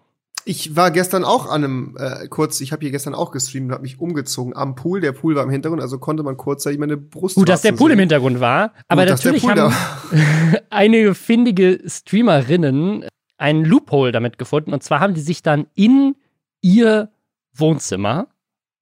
Ich 0.45 0.75
war 0.75 0.91
gestern 0.91 1.23
auch 1.23 1.47
an 1.47 1.63
einem, 1.63 1.97
äh, 1.99 2.27
kurz, 2.27 2.61
ich 2.61 2.71
habe 2.71 2.81
hier 2.81 2.91
gestern 2.91 3.13
auch 3.13 3.31
gestreamt 3.31 3.67
und 3.67 3.73
habe 3.73 3.83
mich 3.83 3.99
umgezogen 3.99 4.55
am 4.55 4.75
Pool. 4.75 5.01
Der 5.01 5.11
Pool 5.11 5.35
war 5.35 5.43
im 5.43 5.49
Hintergrund, 5.49 5.81
also 5.81 5.99
konnte 5.99 6.23
man 6.23 6.37
kurzzeitig 6.37 6.79
meine 6.79 6.97
Brust 6.97 7.35
Gut, 7.35 7.49
dass 7.49 7.61
der 7.61 7.73
Pool 7.73 7.89
sehen. 7.89 7.93
im 7.93 7.99
Hintergrund 7.99 8.39
war, 8.39 8.73
aber 8.87 9.05
Gut, 9.05 9.11
natürlich 9.11 9.47
haben 9.47 9.73
einige 10.69 11.13
findige 11.13 11.79
Streamerinnen 11.85 13.05
einen 13.37 13.65
Loophole 13.65 14.11
damit 14.11 14.37
gefunden. 14.37 14.73
Und 14.73 14.83
zwar 14.83 14.99
haben 14.99 15.13
die 15.13 15.21
sich 15.21 15.41
dann 15.41 15.67
in 15.73 16.15
ihr 16.61 17.09
Wohnzimmer, 17.53 18.27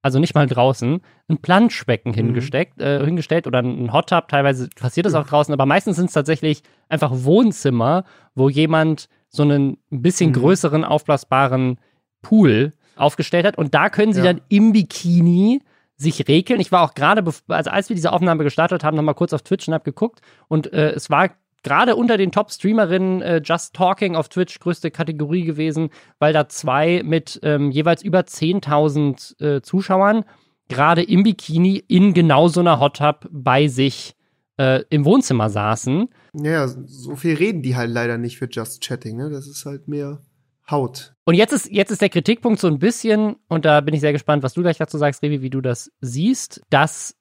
also 0.01 0.19
nicht 0.19 0.35
mal 0.35 0.47
draußen, 0.47 1.01
ein 1.29 1.37
Planschbecken 1.37 2.11
mhm. 2.11 2.15
hingesteckt, 2.15 2.79
äh, 2.81 3.03
hingestellt 3.03 3.47
oder 3.47 3.59
ein 3.59 3.93
Hot 3.93 4.09
Tub. 4.09 4.27
Teilweise 4.27 4.69
passiert 4.75 5.05
das 5.05 5.13
auch 5.13 5.27
draußen, 5.27 5.53
aber 5.53 5.65
meistens 5.65 5.95
sind 5.95 6.07
es 6.07 6.13
tatsächlich 6.13 6.63
einfach 6.89 7.11
Wohnzimmer, 7.13 8.03
wo 8.35 8.49
jemand 8.49 9.07
so 9.29 9.43
einen 9.43 9.77
ein 9.91 10.01
bisschen 10.01 10.31
mhm. 10.31 10.33
größeren, 10.33 10.83
aufblasbaren 10.83 11.79
Pool 12.21 12.73
aufgestellt 12.95 13.45
hat. 13.45 13.57
Und 13.57 13.73
da 13.73 13.89
können 13.89 14.13
sie 14.13 14.19
ja. 14.19 14.33
dann 14.33 14.41
im 14.49 14.73
Bikini 14.73 15.61
sich 15.95 16.27
regeln. 16.27 16.59
Ich 16.59 16.71
war 16.71 16.83
auch 16.83 16.93
gerade, 16.93 17.23
also 17.47 17.69
als 17.69 17.89
wir 17.89 17.95
diese 17.95 18.11
Aufnahme 18.11 18.43
gestartet 18.43 18.83
haben, 18.83 18.95
nochmal 18.95 19.15
kurz 19.15 19.33
auf 19.33 19.41
Twitch 19.41 19.67
und 19.67 19.73
hab 19.73 19.83
geguckt. 19.83 20.21
Und 20.47 20.71
äh, 20.71 20.91
es 20.91 21.09
war 21.09 21.31
gerade 21.63 21.95
unter 21.95 22.17
den 22.17 22.31
Top-Streamerinnen 22.31 23.21
äh, 23.21 23.41
Just 23.43 23.75
Talking 23.75 24.15
auf 24.15 24.29
Twitch 24.29 24.59
größte 24.59 24.91
Kategorie 24.91 25.43
gewesen, 25.43 25.89
weil 26.17 26.33
da 26.33 26.47
zwei 26.47 27.01
mit 27.03 27.39
ähm, 27.43 27.71
jeweils 27.71 28.01
über 28.01 28.21
10.000 28.21 29.41
äh, 29.57 29.61
Zuschauern 29.61 30.23
gerade 30.69 31.03
im 31.03 31.23
Bikini 31.23 31.83
in 31.87 32.13
genau 32.13 32.47
so 32.47 32.61
einer 32.61 32.79
Hot 32.79 32.97
Tub 32.97 33.27
bei 33.31 33.67
sich 33.67 34.15
äh, 34.59 34.83
im 34.89 35.05
Wohnzimmer 35.05 35.49
saßen. 35.49 36.09
Ja, 36.33 36.67
so 36.67 37.15
viel 37.15 37.35
reden 37.35 37.61
die 37.61 37.77
halt 37.77 37.91
leider 37.91 38.17
nicht 38.17 38.37
für 38.37 38.49
Just 38.51 38.81
Chatting, 38.81 39.15
ne? 39.15 39.29
Das 39.29 39.47
ist 39.47 39.65
halt 39.65 39.87
mehr 39.87 40.21
Haut. 40.69 41.15
Und 41.23 41.35
jetzt 41.35 41.53
ist, 41.53 41.71
jetzt 41.71 41.91
ist 41.91 42.01
der 42.01 42.09
Kritikpunkt 42.09 42.59
so 42.59 42.67
ein 42.67 42.77
bisschen, 42.77 43.37
und 43.47 43.65
da 43.65 43.79
bin 43.81 43.93
ich 43.93 44.01
sehr 44.01 44.11
gespannt, 44.11 44.43
was 44.43 44.53
du 44.53 44.61
gleich 44.61 44.77
dazu 44.77 44.97
sagst, 44.97 45.23
Revi, 45.23 45.41
wie 45.41 45.49
du 45.49 45.61
das 45.61 45.91
siehst, 46.01 46.61
dass 46.69 47.15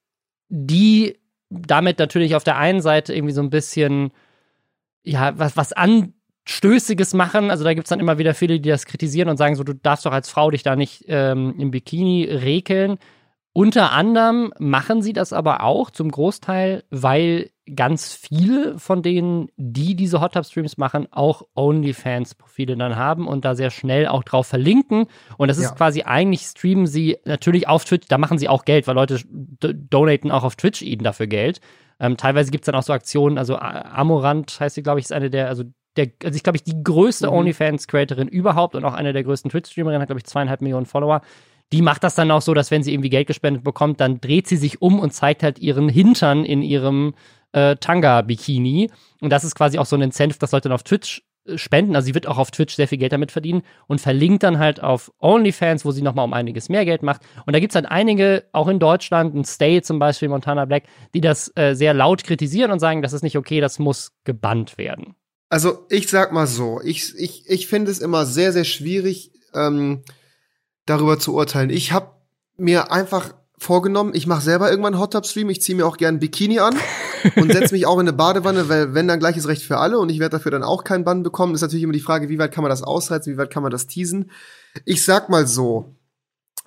die 0.48 1.18
damit 1.48 1.98
natürlich 1.98 2.34
auf 2.34 2.44
der 2.44 2.58
einen 2.58 2.82
Seite 2.82 3.14
irgendwie 3.14 3.32
so 3.32 3.40
ein 3.40 3.50
bisschen, 3.50 4.10
ja, 5.04 5.38
was, 5.38 5.56
was 5.56 5.72
Anstößiges 5.72 7.14
machen. 7.14 7.50
Also 7.50 7.62
da 7.62 7.72
gibt 7.72 7.86
es 7.86 7.90
dann 7.90 8.00
immer 8.00 8.18
wieder 8.18 8.34
viele, 8.34 8.58
die 8.60 8.68
das 8.68 8.84
kritisieren 8.84 9.28
und 9.28 9.36
sagen 9.36 9.54
so, 9.54 9.62
du 9.62 9.74
darfst 9.74 10.04
doch 10.04 10.12
als 10.12 10.28
Frau 10.28 10.50
dich 10.50 10.64
da 10.64 10.74
nicht 10.74 11.04
ähm, 11.06 11.54
im 11.56 11.70
Bikini 11.70 12.24
rekeln. 12.24 12.98
Unter 13.58 13.90
anderem 13.90 14.52
machen 14.60 15.02
sie 15.02 15.12
das 15.12 15.32
aber 15.32 15.64
auch 15.64 15.90
zum 15.90 16.12
Großteil, 16.12 16.84
weil 16.90 17.50
ganz 17.74 18.14
viele 18.14 18.78
von 18.78 19.02
denen, 19.02 19.48
die 19.56 19.96
diese 19.96 20.20
Hot 20.20 20.34
Tub 20.34 20.46
Streams 20.46 20.76
machen, 20.76 21.08
auch 21.10 21.42
OnlyFans-Profile 21.56 22.76
dann 22.76 22.94
haben 22.94 23.26
und 23.26 23.44
da 23.44 23.56
sehr 23.56 23.70
schnell 23.70 24.06
auch 24.06 24.22
drauf 24.22 24.46
verlinken. 24.46 25.06
Und 25.38 25.48
das 25.48 25.58
ist 25.58 25.70
ja. 25.70 25.74
quasi 25.74 26.02
eigentlich 26.02 26.42
streamen 26.42 26.86
sie 26.86 27.16
natürlich 27.24 27.66
auf 27.66 27.84
Twitch, 27.84 28.06
da 28.06 28.16
machen 28.16 28.38
sie 28.38 28.48
auch 28.48 28.64
Geld, 28.64 28.86
weil 28.86 28.94
Leute 28.94 29.18
donaten 29.26 30.30
auch 30.30 30.44
auf 30.44 30.54
Twitch 30.54 30.82
ihnen 30.82 31.02
dafür 31.02 31.26
Geld. 31.26 31.60
Ähm, 31.98 32.16
teilweise 32.16 32.52
gibt 32.52 32.62
es 32.62 32.66
dann 32.66 32.76
auch 32.76 32.84
so 32.84 32.92
Aktionen, 32.92 33.38
also 33.38 33.56
Amorant 33.56 34.60
heißt 34.60 34.76
sie, 34.76 34.84
glaube 34.84 35.00
ich, 35.00 35.06
ist 35.06 35.12
eine 35.12 35.30
der, 35.30 35.48
also 35.48 35.64
der, 35.96 36.12
also 36.22 36.36
ich 36.36 36.44
glaube 36.44 36.58
ich, 36.58 36.62
die 36.62 36.80
größte 36.80 37.26
mhm. 37.26 37.32
OnlyFans-Creatorin 37.32 38.28
überhaupt 38.28 38.76
und 38.76 38.84
auch 38.84 38.94
eine 38.94 39.12
der 39.12 39.24
größten 39.24 39.50
Twitch-Streamerinnen, 39.50 40.00
hat, 40.00 40.06
glaube 40.10 40.20
ich, 40.20 40.26
zweieinhalb 40.26 40.60
Millionen 40.60 40.86
Follower 40.86 41.22
die 41.72 41.82
macht 41.82 42.02
das 42.04 42.14
dann 42.14 42.30
auch 42.30 42.42
so, 42.42 42.54
dass 42.54 42.70
wenn 42.70 42.82
sie 42.82 42.92
irgendwie 42.92 43.10
Geld 43.10 43.26
gespendet 43.26 43.62
bekommt, 43.62 44.00
dann 44.00 44.20
dreht 44.20 44.46
sie 44.46 44.56
sich 44.56 44.80
um 44.80 44.98
und 45.00 45.12
zeigt 45.12 45.42
halt 45.42 45.58
ihren 45.58 45.88
Hintern 45.88 46.44
in 46.44 46.62
ihrem 46.62 47.14
äh, 47.52 47.76
Tanga-Bikini. 47.76 48.90
Und 49.20 49.30
das 49.30 49.44
ist 49.44 49.54
quasi 49.54 49.78
auch 49.78 49.86
so 49.86 49.96
ein 49.96 50.02
Incentive, 50.02 50.38
das 50.38 50.52
Leute 50.52 50.68
dann 50.68 50.74
auf 50.74 50.82
Twitch 50.82 51.22
äh, 51.44 51.58
spenden. 51.58 51.94
Also 51.94 52.06
sie 52.06 52.14
wird 52.14 52.26
auch 52.26 52.38
auf 52.38 52.50
Twitch 52.50 52.74
sehr 52.74 52.88
viel 52.88 52.98
Geld 52.98 53.12
damit 53.12 53.32
verdienen 53.32 53.62
und 53.86 54.00
verlinkt 54.00 54.42
dann 54.42 54.58
halt 54.58 54.82
auf 54.82 55.12
OnlyFans, 55.18 55.84
wo 55.84 55.90
sie 55.90 56.02
nochmal 56.02 56.24
um 56.24 56.32
einiges 56.32 56.68
mehr 56.68 56.84
Geld 56.86 57.02
macht. 57.02 57.22
Und 57.44 57.52
da 57.52 57.60
gibt 57.60 57.72
es 57.72 57.74
halt 57.74 57.86
einige, 57.86 58.44
auch 58.52 58.68
in 58.68 58.78
Deutschland, 58.78 59.34
ein 59.34 59.44
Stay 59.44 59.82
zum 59.82 59.98
Beispiel, 59.98 60.28
Montana 60.28 60.64
Black, 60.64 60.84
die 61.14 61.20
das 61.20 61.52
äh, 61.54 61.74
sehr 61.74 61.92
laut 61.92 62.24
kritisieren 62.24 62.70
und 62.70 62.78
sagen, 62.78 63.02
das 63.02 63.12
ist 63.12 63.22
nicht 63.22 63.36
okay, 63.36 63.60
das 63.60 63.78
muss 63.78 64.12
gebannt 64.24 64.78
werden. 64.78 65.14
Also 65.50 65.86
ich 65.88 66.08
sag 66.08 66.32
mal 66.32 66.46
so, 66.46 66.80
ich, 66.84 67.14
ich, 67.16 67.48
ich 67.48 67.66
finde 67.68 67.90
es 67.90 68.00
immer 68.00 68.26
sehr, 68.26 68.52
sehr 68.52 68.64
schwierig, 68.64 69.32
ähm, 69.54 70.02
darüber 70.88 71.18
zu 71.18 71.34
urteilen. 71.34 71.70
Ich 71.70 71.92
habe 71.92 72.10
mir 72.56 72.90
einfach 72.92 73.34
vorgenommen, 73.58 74.12
ich 74.14 74.26
mache 74.26 74.42
selber 74.42 74.70
irgendwann 74.70 74.94
einen 74.94 75.02
Hot 75.02 75.12
Tub 75.12 75.26
Stream, 75.26 75.50
ich 75.50 75.60
ziehe 75.60 75.76
mir 75.76 75.86
auch 75.86 75.96
gern 75.96 76.16
ein 76.16 76.20
Bikini 76.20 76.60
an 76.60 76.76
und 77.36 77.52
setze 77.52 77.74
mich 77.74 77.86
auch 77.86 77.96
in 77.96 78.08
eine 78.08 78.12
Badewanne, 78.12 78.68
weil 78.68 78.94
wenn 78.94 79.08
dann 79.08 79.18
gleiches 79.18 79.48
Recht 79.48 79.62
für 79.62 79.78
alle 79.78 79.98
und 79.98 80.10
ich 80.10 80.20
werde 80.20 80.36
dafür 80.36 80.52
dann 80.52 80.62
auch 80.62 80.84
keinen 80.84 81.04
Bann 81.04 81.22
bekommen, 81.22 81.54
ist 81.54 81.62
natürlich 81.62 81.82
immer 81.82 81.92
die 81.92 82.00
Frage, 82.00 82.28
wie 82.28 82.38
weit 82.38 82.52
kann 82.52 82.62
man 82.62 82.70
das 82.70 82.82
ausreizen, 82.82 83.32
wie 83.32 83.38
weit 83.38 83.50
kann 83.50 83.62
man 83.62 83.72
das 83.72 83.86
teasen. 83.86 84.30
Ich 84.84 85.04
sag 85.04 85.28
mal 85.28 85.46
so, 85.46 85.96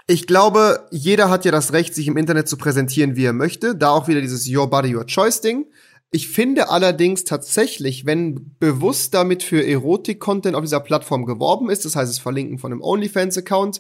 ich 0.08 0.28
glaube, 0.28 0.88
jeder 0.92 1.30
hat 1.30 1.46
ja 1.46 1.52
das 1.52 1.72
Recht, 1.72 1.96
sich 1.96 2.08
im 2.08 2.18
Internet 2.18 2.50
zu 2.50 2.58
präsentieren, 2.58 3.16
wie 3.16 3.26
er 3.26 3.34
möchte. 3.34 3.76
Da 3.76 3.92
auch 3.92 4.10
wieder 4.10 4.20
dieses 4.20 4.50
Your 4.50 4.70
Body, 4.70 4.94
Your 4.96 5.06
Choice 5.06 5.40
Ding. 5.40 5.68
Ich 6.12 6.28
finde 6.28 6.70
allerdings 6.70 7.24
tatsächlich, 7.24 8.06
wenn 8.06 8.58
bewusst 8.60 9.14
damit 9.14 9.44
für 9.44 9.66
Erotik-Content 9.66 10.56
auf 10.56 10.64
dieser 10.64 10.82
Plattform 10.82 11.26
geworben 11.26 11.70
ist, 11.70 11.86
das 11.86 11.96
heißt, 11.96 12.12
es 12.12 12.20
Verlinken 12.20 12.58
von 12.58 12.74
einem 12.74 12.82
OnlyFans-Account, 12.82 13.80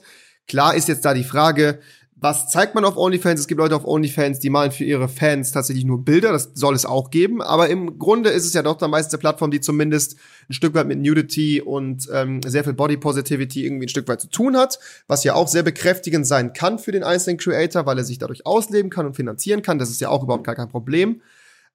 Klar 0.52 0.76
ist 0.76 0.89
jetzt 0.89 1.06
da 1.06 1.14
die 1.14 1.24
Frage, 1.24 1.80
was 2.18 2.49
zeigt 2.49 2.76
man 2.76 2.84
auf 2.84 2.97
OnlyFans? 2.97 3.39
Es 3.39 3.47
gibt 3.47 3.60
Leute 3.60 3.74
auf 3.74 3.88
OnlyFans, 3.88 4.39
die 4.39 4.49
malen 4.49 4.74
für 4.74 4.84
ihre 4.84 5.08
Fans 5.08 5.54
tatsächlich 5.54 5.86
nur 5.86 6.04
Bilder, 6.04 6.34
das 6.34 6.52
soll 6.56 6.76
es 6.76 6.86
auch 6.86 7.10
geben. 7.10 7.41
Aber 7.41 7.70
im 7.70 7.97
Grunde 7.97 8.32
ist 8.32 8.45
es 8.45 8.52
ja 8.52 8.62
doch 8.62 8.76
dann 8.76 8.91
meistens 8.91 9.14
eine 9.14 9.22
Plattform, 9.22 9.49
die 9.49 9.62
zumindest 9.62 10.18
ein 10.49 10.54
Stück 10.54 10.74
weit 10.74 10.88
mit 10.88 10.99
Nudity 10.99 11.62
und 11.62 12.10
ähm, 12.12 12.41
sehr 12.45 12.66
viel 12.66 12.74
Body 12.74 12.97
Positivity 12.97 13.66
irgendwie 13.66 13.86
ein 13.86 13.89
Stück 13.89 14.10
weit 14.10 14.20
zu 14.20 14.28
tun 14.28 14.58
hat, 14.58 14.78
was 15.08 15.24
ja 15.24 15.36
auch 15.36 15.47
sehr 15.47 15.64
bekräftigend 15.64 16.28
sein 16.28 16.52
kann 16.52 16.80
für 16.80 16.91
den 16.91 17.04
einzelnen 17.04 17.38
Creator, 17.38 17.86
weil 17.86 17.97
er 17.97 18.04
sich 18.04 18.18
dadurch 18.18 18.45
ausleben 18.45 18.91
kann 18.91 19.06
und 19.06 19.16
finanzieren 19.16 19.62
kann. 19.62 19.80
Das 19.80 19.89
ist 19.89 20.02
ja 20.02 20.10
auch 20.10 20.22
überhaupt 20.22 20.43
gar 20.43 20.56
kein 20.56 20.68
Problem. 20.68 21.22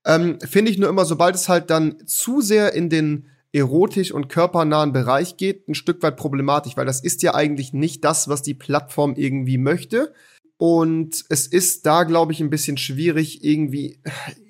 Ähm, 0.05 0.39
Finde 0.41 0.71
ich 0.71 0.77
nur 0.77 0.91
immer, 0.91 1.07
sobald 1.07 1.35
es 1.35 1.49
halt 1.49 1.71
dann 1.71 1.97
zu 2.05 2.43
sehr 2.43 2.75
in 2.75 2.91
den 2.91 3.25
erotisch 3.57 4.13
und 4.13 4.29
körpernahen 4.29 4.93
Bereich 4.93 5.39
geht, 5.39 5.67
ein 5.67 5.75
Stück 5.75 6.03
weit 6.03 6.17
problematisch, 6.17 6.77
weil 6.77 6.85
das 6.85 7.01
ist 7.01 7.23
ja 7.23 7.35
eigentlich 7.35 7.73
nicht 7.73 8.05
das, 8.05 8.29
was 8.29 8.43
die 8.43 8.55
Plattform 8.55 9.15
irgendwie 9.17 9.57
möchte. 9.57 10.13
Und 10.59 11.25
es 11.31 11.47
ist 11.47 11.87
da, 11.87 12.05
glaube 12.05 12.33
ich, 12.33 12.41
ein 12.41 12.51
bisschen 12.51 12.77
schwierig, 12.77 13.43
irgendwie 13.45 13.99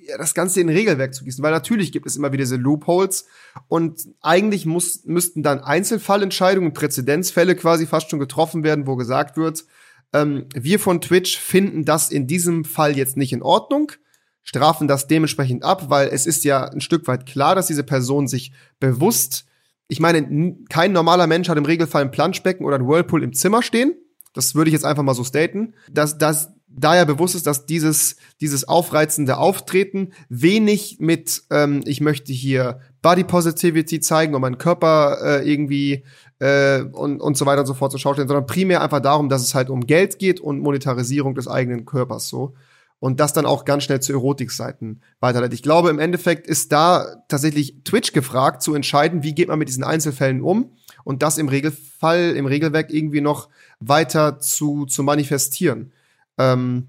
ja, 0.06 0.18
das 0.18 0.34
Ganze 0.34 0.60
in 0.60 0.68
Regelwerk 0.68 1.14
zu 1.14 1.24
gießen, 1.24 1.42
weil 1.42 1.52
natürlich 1.52 1.92
gibt 1.92 2.06
es 2.06 2.16
immer 2.16 2.32
wieder 2.32 2.42
diese 2.42 2.56
Loopholes 2.56 3.26
und 3.68 4.08
eigentlich 4.20 4.66
muss, 4.66 5.04
müssten 5.04 5.42
dann 5.42 5.60
Einzelfallentscheidungen, 5.60 6.72
Präzedenzfälle 6.72 7.54
quasi 7.56 7.86
fast 7.86 8.10
schon 8.10 8.20
getroffen 8.20 8.64
werden, 8.64 8.86
wo 8.86 8.96
gesagt 8.96 9.36
wird, 9.36 9.64
ähm, 10.12 10.46
wir 10.54 10.78
von 10.78 11.00
Twitch 11.00 11.38
finden 11.38 11.84
das 11.84 12.10
in 12.10 12.26
diesem 12.26 12.64
Fall 12.64 12.96
jetzt 12.96 13.16
nicht 13.16 13.32
in 13.32 13.42
Ordnung 13.42 13.92
strafen 14.46 14.88
das 14.88 15.08
dementsprechend 15.08 15.64
ab, 15.64 15.90
weil 15.90 16.08
es 16.08 16.24
ist 16.24 16.44
ja 16.44 16.64
ein 16.64 16.80
Stück 16.80 17.06
weit 17.08 17.26
klar, 17.26 17.54
dass 17.54 17.66
diese 17.66 17.82
Person 17.82 18.28
sich 18.28 18.52
bewusst, 18.80 19.44
ich 19.88 20.00
meine, 20.00 20.56
kein 20.70 20.92
normaler 20.92 21.26
Mensch 21.26 21.48
hat 21.48 21.58
im 21.58 21.64
Regelfall 21.64 22.02
ein 22.02 22.12
Planschbecken 22.12 22.64
oder 22.64 22.76
ein 22.76 22.86
Whirlpool 22.86 23.22
im 23.22 23.34
Zimmer 23.34 23.62
stehen. 23.62 23.94
Das 24.32 24.54
würde 24.54 24.68
ich 24.68 24.72
jetzt 24.72 24.84
einfach 24.84 25.02
mal 25.02 25.14
so 25.14 25.24
staten, 25.24 25.74
dass 25.90 26.16
das 26.16 26.52
da 26.68 26.94
ja 26.94 27.04
bewusst 27.04 27.34
ist, 27.34 27.46
dass 27.46 27.66
dieses 27.66 28.16
dieses 28.40 28.68
aufreizende 28.68 29.38
Auftreten 29.38 30.12
wenig 30.28 30.98
mit 31.00 31.42
ähm, 31.50 31.82
ich 31.86 32.00
möchte 32.00 32.32
hier 32.32 32.80
Body 33.02 33.24
Positivity 33.24 34.00
zeigen 34.00 34.34
und 34.34 34.42
meinen 34.42 34.58
Körper 34.58 35.18
äh, 35.22 35.50
irgendwie 35.50 36.04
äh, 36.38 36.82
und 36.82 37.20
und 37.20 37.36
so 37.36 37.46
weiter 37.46 37.60
und 37.60 37.66
so 37.66 37.74
fort 37.74 37.92
zur 37.92 38.00
Schau 38.00 38.12
stellen, 38.12 38.28
sondern 38.28 38.46
primär 38.46 38.82
einfach 38.82 39.00
darum, 39.00 39.28
dass 39.28 39.42
es 39.42 39.54
halt 39.54 39.70
um 39.70 39.86
Geld 39.86 40.18
geht 40.18 40.38
und 40.38 40.60
Monetarisierung 40.60 41.34
des 41.34 41.48
eigenen 41.48 41.86
Körpers 41.86 42.28
so 42.28 42.54
und 42.98 43.20
das 43.20 43.32
dann 43.32 43.46
auch 43.46 43.64
ganz 43.64 43.84
schnell 43.84 44.00
zu 44.00 44.12
Erotikseiten 44.12 45.02
weiterleitet. 45.20 45.54
Ich 45.54 45.62
glaube, 45.62 45.90
im 45.90 45.98
Endeffekt 45.98 46.46
ist 46.46 46.72
da 46.72 47.22
tatsächlich 47.28 47.82
Twitch 47.84 48.12
gefragt, 48.12 48.62
zu 48.62 48.74
entscheiden, 48.74 49.22
wie 49.22 49.34
geht 49.34 49.48
man 49.48 49.58
mit 49.58 49.68
diesen 49.68 49.84
Einzelfällen 49.84 50.40
um 50.40 50.70
und 51.04 51.22
das 51.22 51.38
im 51.38 51.48
Regelfall, 51.48 52.34
im 52.36 52.46
Regelwerk 52.46 52.92
irgendwie 52.92 53.20
noch 53.20 53.48
weiter 53.80 54.38
zu, 54.38 54.86
zu 54.86 55.02
manifestieren. 55.02 55.92
Ähm, 56.38 56.88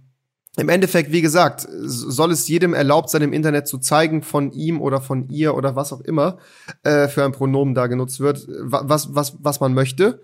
Im 0.55 0.69
Endeffekt, 0.69 1.11
wie 1.11 1.21
gesagt, 1.21 1.67
soll 1.69 2.31
es 2.31 2.47
jedem 2.47 2.73
erlaubt 2.73 3.09
sein, 3.09 3.21
im 3.21 3.33
Internet 3.33 3.67
zu 3.67 3.77
zeigen, 3.77 4.23
von 4.23 4.51
ihm 4.53 4.81
oder 4.81 5.01
von 5.01 5.29
ihr 5.29 5.55
oder 5.55 5.75
was 5.75 5.93
auch 5.93 6.01
immer 6.01 6.37
äh, 6.83 7.07
für 7.09 7.25
ein 7.25 7.33
Pronomen 7.33 7.75
da 7.75 7.87
genutzt 7.87 8.19
wird, 8.19 8.47
was, 8.47 9.13
was, 9.13 9.37
was 9.39 9.59
man 9.59 9.73
möchte. 9.73 10.21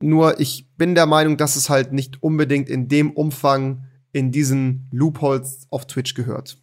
Nur 0.00 0.40
ich 0.40 0.68
bin 0.76 0.94
der 0.94 1.06
Meinung, 1.06 1.36
dass 1.36 1.56
es 1.56 1.70
halt 1.70 1.92
nicht 1.92 2.22
unbedingt 2.22 2.68
in 2.68 2.88
dem 2.88 3.12
Umfang 3.12 3.84
in 4.14 4.30
diesen 4.30 4.88
Loopholes 4.92 5.66
auf 5.70 5.86
Twitch 5.86 6.14
gehört. 6.14 6.56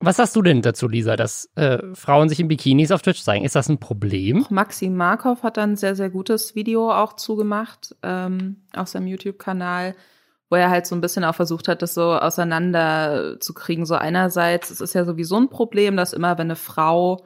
Was 0.00 0.16
sagst 0.16 0.36
du 0.36 0.42
denn 0.42 0.60
dazu, 0.60 0.86
Lisa, 0.86 1.16
dass 1.16 1.50
äh, 1.54 1.78
Frauen 1.94 2.28
sich 2.28 2.38
in 2.38 2.48
Bikinis 2.48 2.92
auf 2.92 3.00
Twitch 3.00 3.22
zeigen? 3.22 3.44
Ist 3.44 3.56
das 3.56 3.70
ein 3.70 3.80
Problem? 3.80 4.44
Maxim 4.50 4.96
Markov 4.96 5.42
hat 5.42 5.56
dann 5.56 5.72
ein 5.72 5.76
sehr, 5.76 5.96
sehr 5.96 6.10
gutes 6.10 6.54
Video 6.54 6.92
auch 6.92 7.14
zugemacht 7.14 7.96
ähm, 8.02 8.64
auf 8.74 8.88
seinem 8.88 9.06
YouTube-Kanal, 9.06 9.94
wo 10.50 10.56
er 10.56 10.68
halt 10.68 10.86
so 10.86 10.94
ein 10.94 11.00
bisschen 11.00 11.24
auch 11.24 11.34
versucht 11.34 11.68
hat, 11.68 11.80
das 11.80 11.94
so 11.94 12.12
auseinanderzukriegen. 12.12 13.86
So 13.86 13.94
einerseits, 13.94 14.70
es 14.70 14.82
ist 14.82 14.94
ja 14.94 15.06
sowieso 15.06 15.36
ein 15.36 15.48
Problem, 15.48 15.96
dass 15.96 16.12
immer, 16.12 16.36
wenn 16.36 16.48
eine 16.48 16.56
Frau 16.56 17.24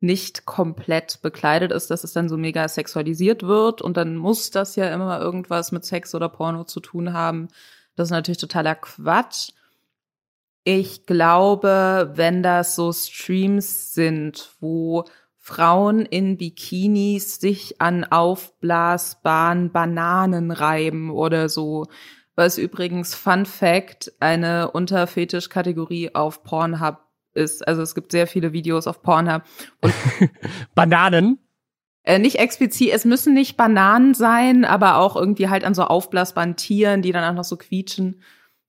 nicht 0.00 0.44
komplett 0.44 1.22
bekleidet 1.22 1.70
ist, 1.70 1.92
dass 1.92 2.02
es 2.02 2.12
dann 2.12 2.28
so 2.28 2.36
mega 2.36 2.66
sexualisiert 2.66 3.44
wird 3.44 3.82
und 3.82 3.96
dann 3.96 4.16
muss 4.16 4.50
das 4.50 4.74
ja 4.74 4.92
immer 4.92 5.20
irgendwas 5.20 5.70
mit 5.70 5.84
Sex 5.84 6.14
oder 6.14 6.28
Porno 6.28 6.64
zu 6.64 6.80
tun 6.80 7.12
haben. 7.12 7.48
Das 7.96 8.08
ist 8.08 8.12
natürlich 8.12 8.38
totaler 8.38 8.74
Quatsch. 8.74 9.50
Ich 10.64 11.06
glaube, 11.06 12.12
wenn 12.14 12.42
das 12.42 12.76
so 12.76 12.92
Streams 12.92 13.94
sind, 13.94 14.50
wo 14.60 15.04
Frauen 15.36 16.04
in 16.04 16.36
Bikinis 16.36 17.40
sich 17.40 17.80
an 17.80 18.04
aufblasbaren 18.04 19.70
Bananen 19.70 20.50
reiben 20.50 21.10
oder 21.10 21.48
so, 21.48 21.86
was 22.34 22.58
übrigens 22.58 23.14
Fun 23.14 23.46
Fact 23.46 24.12
eine 24.20 24.72
Unterfetisch-Kategorie 24.72 26.14
auf 26.14 26.42
Pornhub 26.42 26.98
ist. 27.32 27.66
Also 27.66 27.82
es 27.82 27.94
gibt 27.94 28.10
sehr 28.10 28.26
viele 28.26 28.52
Videos 28.52 28.86
auf 28.86 29.02
Pornhub. 29.02 29.42
Bananen? 30.74 31.38
Äh, 32.06 32.20
nicht 32.20 32.38
explizit, 32.38 32.92
es 32.92 33.04
müssen 33.04 33.34
nicht 33.34 33.56
Bananen 33.56 34.14
sein, 34.14 34.64
aber 34.64 34.98
auch 34.98 35.16
irgendwie 35.16 35.48
halt 35.48 35.64
an 35.64 35.74
so 35.74 35.82
aufblasbaren 35.82 36.54
Tieren, 36.54 37.02
die 37.02 37.10
dann 37.10 37.24
auch 37.24 37.36
noch 37.36 37.44
so 37.44 37.56
quietschen. 37.56 38.22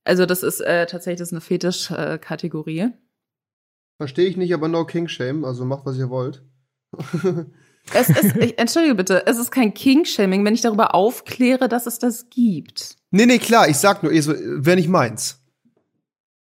Also 0.03 0.25
das 0.25 0.41
ist 0.41 0.59
äh, 0.59 0.87
tatsächlich 0.87 1.19
das 1.19 1.29
ist 1.29 1.33
eine 1.33 1.41
Fetisch-Kategorie. 1.41 2.79
Äh, 2.79 2.91
Verstehe 3.97 4.25
ich 4.27 4.37
nicht, 4.37 4.55
aber 4.55 4.67
no 4.67 4.85
King 4.85 5.07
Shame, 5.07 5.45
also 5.45 5.65
macht, 5.65 5.85
was 5.85 5.97
ihr 5.99 6.09
wollt. 6.09 6.43
es 7.93 8.09
ist, 8.09 8.35
ich, 8.39 8.57
entschuldige 8.57 8.95
bitte, 8.95 9.27
es 9.27 9.37
ist 9.37 9.51
kein 9.51 9.71
King-Shaming, 9.71 10.43
wenn 10.43 10.55
ich 10.55 10.61
darüber 10.61 10.95
aufkläre, 10.95 11.69
dass 11.69 11.85
es 11.85 11.99
das 11.99 12.31
gibt. 12.31 12.95
Nee, 13.11 13.27
nee, 13.27 13.37
klar, 13.37 13.69
ich 13.69 13.77
sag 13.77 14.01
nur, 14.01 14.11
wäre 14.11 14.77
nicht 14.77 14.89
meins. 14.89 15.39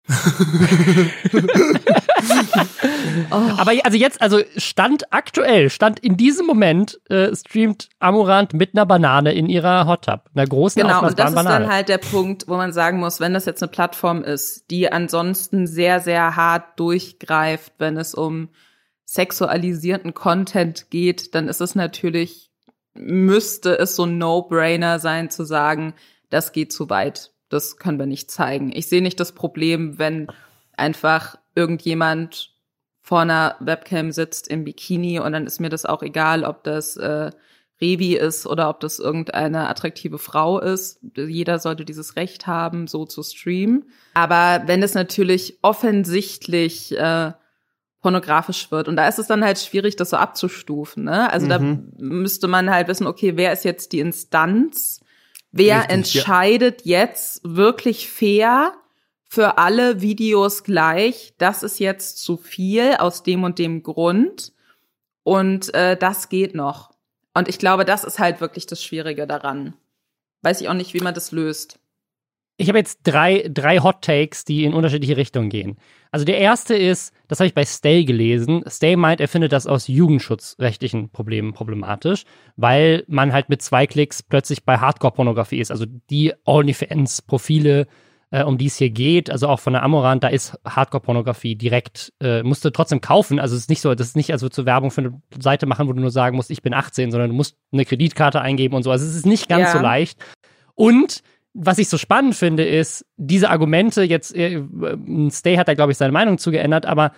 oh. 3.31 3.35
Aber 3.57 3.71
also 3.83 3.97
jetzt, 3.97 4.21
also 4.21 4.39
Stand 4.57 5.11
aktuell, 5.13 5.69
Stand 5.69 5.99
in 5.99 6.17
diesem 6.17 6.45
Moment 6.45 6.99
äh, 7.09 7.35
streamt 7.35 7.89
Amurant 7.99 8.53
mit 8.53 8.73
einer 8.73 8.85
Banane 8.85 9.33
in 9.33 9.49
ihrer 9.49 9.87
Hot 9.87 10.05
Tub, 10.05 10.29
einer 10.33 10.47
großen 10.47 10.81
Genau, 10.81 11.01
und 11.03 11.19
das 11.19 11.29
ist 11.29 11.35
Banane. 11.35 11.65
dann 11.65 11.73
halt 11.73 11.89
der 11.89 11.97
Punkt, 11.97 12.47
wo 12.47 12.55
man 12.55 12.73
sagen 12.73 12.99
muss, 12.99 13.19
wenn 13.19 13.33
das 13.33 13.45
jetzt 13.45 13.61
eine 13.63 13.71
Plattform 13.71 14.23
ist, 14.23 14.69
die 14.71 14.91
ansonsten 14.91 15.67
sehr, 15.67 15.99
sehr 15.99 16.35
hart 16.35 16.79
durchgreift, 16.79 17.73
wenn 17.77 17.97
es 17.97 18.13
um 18.13 18.49
sexualisierten 19.05 20.13
Content 20.13 20.89
geht, 20.89 21.35
dann 21.35 21.47
ist 21.47 21.61
es 21.61 21.75
natürlich, 21.75 22.51
müsste 22.93 23.77
es 23.77 23.95
so 23.95 24.05
ein 24.05 24.17
No-Brainer 24.17 24.99
sein 24.99 25.29
zu 25.29 25.43
sagen, 25.43 25.93
das 26.29 26.51
geht 26.51 26.73
zu 26.73 26.89
weit 26.89 27.31
das 27.49 27.77
können 27.77 27.99
wir 27.99 28.05
nicht 28.05 28.31
zeigen. 28.31 28.71
Ich 28.73 28.87
sehe 28.87 29.01
nicht 29.01 29.19
das 29.19 29.33
Problem, 29.33 29.99
wenn 29.99 30.27
einfach 30.75 31.37
irgendjemand 31.55 32.53
vor 33.05 33.19
einer 33.19 33.55
Webcam 33.59 34.11
sitzt 34.11 34.47
im 34.47 34.63
Bikini 34.63 35.19
und 35.19 35.31
dann 35.31 35.45
ist 35.45 35.59
mir 35.59 35.69
das 35.69 35.85
auch 35.85 36.01
egal, 36.01 36.43
ob 36.43 36.63
das 36.63 36.97
äh, 36.97 37.29
Revi 37.79 38.15
ist 38.15 38.47
oder 38.47 38.67
ob 38.67 38.79
das 38.79 38.97
irgendeine 38.97 39.69
attraktive 39.69 40.17
Frau 40.17 40.59
ist. 40.59 40.99
Jeder 41.15 41.59
sollte 41.59 41.85
dieses 41.85 42.15
Recht 42.15 42.47
haben, 42.47 42.87
so 42.87 43.05
zu 43.05 43.21
streamen. 43.21 43.85
Aber 44.15 44.63
wenn 44.65 44.81
es 44.81 44.95
natürlich 44.95 45.59
offensichtlich 45.61 46.97
äh, 46.97 47.33
pornografisch 48.01 48.71
wird. 48.71 48.87
Und 48.87 48.95
da 48.95 49.07
ist 49.07 49.19
es 49.19 49.27
dann 49.27 49.45
halt 49.45 49.59
schwierig, 49.59 49.95
das 49.97 50.09
so 50.09 50.17
abzustufen. 50.17 51.03
Ne? 51.03 51.31
Also 51.31 51.45
mhm. 51.45 51.49
da 51.49 51.59
müsste 51.97 52.47
man 52.47 52.71
halt 52.71 52.87
wissen, 52.87 53.05
okay, 53.05 53.33
wer 53.35 53.53
ist 53.53 53.65
jetzt 53.65 53.91
die 53.91 53.99
Instanz, 53.99 55.05
Wer 55.57 55.77
Richtig, 55.83 55.93
entscheidet 55.93 56.85
ja. 56.85 56.99
jetzt 56.99 57.39
wirklich 57.45 58.09
fair 58.09 58.73
für 59.27 59.57
alle 59.57 60.01
Videos 60.01 60.63
gleich, 60.63 61.33
das 61.37 61.63
ist 61.63 61.79
jetzt 61.79 62.19
zu 62.19 62.37
viel 62.37 62.95
aus 62.95 63.23
dem 63.23 63.43
und 63.43 63.59
dem 63.59 63.83
Grund 63.83 64.53
und 65.23 65.73
äh, 65.73 65.97
das 65.97 66.29
geht 66.29 66.55
noch. 66.55 66.91
Und 67.33 67.49
ich 67.49 67.59
glaube, 67.59 67.83
das 67.85 68.03
ist 68.03 68.19
halt 68.19 68.39
wirklich 68.39 68.65
das 68.65 68.81
Schwierige 68.83 69.27
daran. 69.27 69.73
Weiß 70.41 70.61
ich 70.61 70.69
auch 70.69 70.73
nicht, 70.73 70.93
wie 70.93 71.01
man 71.01 71.13
das 71.13 71.31
löst. 71.31 71.79
Ich 72.57 72.69
habe 72.69 72.77
jetzt 72.77 72.99
drei, 73.03 73.49
drei 73.51 73.79
Hot 73.79 74.01
Takes, 74.01 74.45
die 74.45 74.63
in 74.63 74.73
unterschiedliche 74.73 75.17
Richtungen 75.17 75.49
gehen. 75.49 75.77
Also 76.11 76.23
der 76.23 76.37
erste 76.37 76.75
ist, 76.75 77.13
das 77.27 77.39
habe 77.39 77.47
ich 77.47 77.53
bei 77.53 77.65
Stay 77.65 78.05
gelesen. 78.05 78.63
Stay 78.69 78.95
meint, 78.95 79.19
er 79.19 79.27
findet 79.27 79.51
das 79.51 79.67
aus 79.67 79.89
jugendschutzrechtlichen 79.89 81.09
Problemen 81.09 81.51
problematisch, 81.51 82.23
weil 82.55 83.03
man 83.07 83.33
halt 83.33 83.49
mit 83.49 83.61
zwei 83.61 83.87
Klicks 83.87 84.23
plötzlich 84.23 84.63
bei 84.63 84.77
Hardcore-Pornografie 84.77 85.59
ist. 85.59 85.71
Also 85.71 85.85
die 86.09 86.31
OnlyFans-Profile, 86.45 87.87
äh, 88.35 88.43
um 88.43 88.57
die 88.57 88.65
es 88.65 88.75
hier 88.75 88.89
geht, 88.89 89.29
also 89.29 89.47
auch 89.47 89.61
von 89.61 89.71
der 89.71 89.83
Amorant, 89.83 90.21
da 90.21 90.27
ist 90.27 90.59
Hardcore-Pornografie 90.65 91.55
direkt, 91.55 92.11
äh, 92.21 92.43
musst 92.43 92.65
du 92.65 92.69
trotzdem 92.69 92.99
kaufen. 92.99 93.39
Also 93.39 93.55
es 93.55 93.61
ist 93.61 93.69
nicht 93.69 93.79
so, 93.79 93.95
das 93.95 94.07
ist 94.07 94.15
nicht 94.17 94.31
also 94.31 94.49
zur 94.49 94.65
Werbung 94.65 94.91
für 94.91 95.01
eine 95.01 95.21
Seite 95.39 95.65
machen, 95.65 95.87
wo 95.87 95.93
du 95.93 96.01
nur 96.01 96.11
sagen 96.11 96.35
musst, 96.35 96.51
ich 96.51 96.61
bin 96.61 96.73
18, 96.73 97.11
sondern 97.11 97.29
du 97.29 97.35
musst 97.35 97.55
eine 97.71 97.85
Kreditkarte 97.85 98.41
eingeben 98.41 98.75
und 98.75 98.83
so. 98.83 98.91
Also 98.91 99.05
es 99.05 99.15
ist 99.15 99.25
nicht 99.25 99.47
ganz 99.47 99.61
ja. 99.61 99.71
so 99.71 99.79
leicht. 99.79 100.19
Und 100.73 101.21
was 101.53 101.77
ich 101.77 101.87
so 101.87 101.97
spannend 101.97 102.35
finde, 102.35 102.65
ist, 102.65 103.05
diese 103.15 103.49
Argumente, 103.49 104.03
jetzt, 104.03 104.35
äh, 104.35 104.61
Stay 105.29 105.55
hat 105.55 105.69
da, 105.69 105.73
glaube 105.73 105.93
ich, 105.93 105.97
seine 105.97 106.11
Meinung 106.11 106.37
zu 106.37 106.51
geändert, 106.51 106.85
aber 106.85 107.13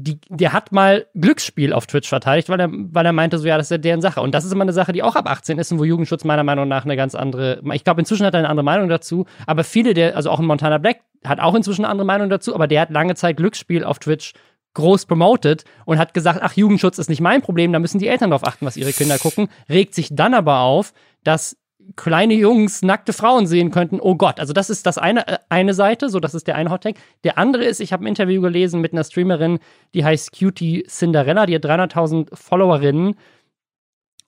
die, 0.00 0.20
der 0.28 0.52
hat 0.52 0.70
mal 0.70 1.06
Glücksspiel 1.14 1.72
auf 1.72 1.86
Twitch 1.86 2.08
verteidigt, 2.08 2.48
weil 2.48 2.60
er, 2.60 2.68
weil 2.70 3.04
er 3.04 3.12
meinte, 3.12 3.36
so 3.36 3.48
ja, 3.48 3.56
das 3.56 3.66
ist 3.66 3.70
ja 3.70 3.78
deren 3.78 4.00
Sache. 4.00 4.20
Und 4.20 4.32
das 4.32 4.44
ist 4.44 4.52
immer 4.52 4.62
eine 4.62 4.72
Sache, 4.72 4.92
die 4.92 5.02
auch 5.02 5.16
ab 5.16 5.28
18 5.28 5.58
ist 5.58 5.72
und 5.72 5.80
wo 5.80 5.84
Jugendschutz 5.84 6.22
meiner 6.22 6.44
Meinung 6.44 6.68
nach 6.68 6.84
eine 6.84 6.96
ganz 6.96 7.16
andere, 7.16 7.60
ich 7.72 7.82
glaube, 7.82 8.00
inzwischen 8.00 8.24
hat 8.24 8.32
er 8.32 8.38
eine 8.38 8.48
andere 8.48 8.64
Meinung 8.64 8.88
dazu, 8.88 9.26
aber 9.46 9.64
viele 9.64 9.94
der, 9.94 10.14
also 10.14 10.30
auch 10.30 10.38
ein 10.38 10.46
Montana 10.46 10.78
Black 10.78 11.00
hat 11.24 11.40
auch 11.40 11.56
inzwischen 11.56 11.84
eine 11.84 11.90
andere 11.90 12.06
Meinung 12.06 12.30
dazu, 12.30 12.54
aber 12.54 12.68
der 12.68 12.82
hat 12.82 12.90
lange 12.90 13.16
Zeit 13.16 13.38
Glücksspiel 13.38 13.82
auf 13.82 13.98
Twitch 13.98 14.34
groß 14.74 15.06
promoted 15.06 15.64
und 15.84 15.98
hat 15.98 16.14
gesagt, 16.14 16.38
ach, 16.42 16.52
Jugendschutz 16.52 16.98
ist 16.98 17.10
nicht 17.10 17.20
mein 17.20 17.42
Problem, 17.42 17.72
da 17.72 17.80
müssen 17.80 17.98
die 17.98 18.06
Eltern 18.06 18.30
drauf 18.30 18.46
achten, 18.46 18.66
was 18.66 18.76
ihre 18.76 18.92
Kinder 18.92 19.18
gucken, 19.18 19.48
regt 19.68 19.96
sich 19.96 20.10
dann 20.12 20.32
aber 20.32 20.60
auf, 20.60 20.92
dass 21.24 21.56
kleine 21.96 22.34
Jungs 22.34 22.82
nackte 22.82 23.12
Frauen 23.12 23.46
sehen 23.46 23.70
könnten, 23.70 24.00
oh 24.00 24.14
Gott. 24.14 24.40
Also 24.40 24.52
das 24.52 24.70
ist 24.70 24.86
das 24.86 24.98
eine, 24.98 25.26
äh, 25.26 25.38
eine 25.48 25.74
Seite, 25.74 26.10
so 26.10 26.20
das 26.20 26.34
ist 26.34 26.46
der 26.46 26.56
eine 26.56 26.70
Hot. 26.70 26.84
Der 27.24 27.38
andere 27.38 27.64
ist, 27.64 27.80
ich 27.80 27.92
habe 27.92 28.04
ein 28.04 28.08
Interview 28.08 28.40
gelesen 28.40 28.80
mit 28.80 28.92
einer 28.92 29.04
Streamerin, 29.04 29.58
die 29.94 30.04
heißt 30.04 30.38
Cutie 30.38 30.84
Cinderella, 30.88 31.46
die 31.46 31.54
hat 31.54 31.64
300.000 31.64 32.34
Followerinnen 32.34 33.16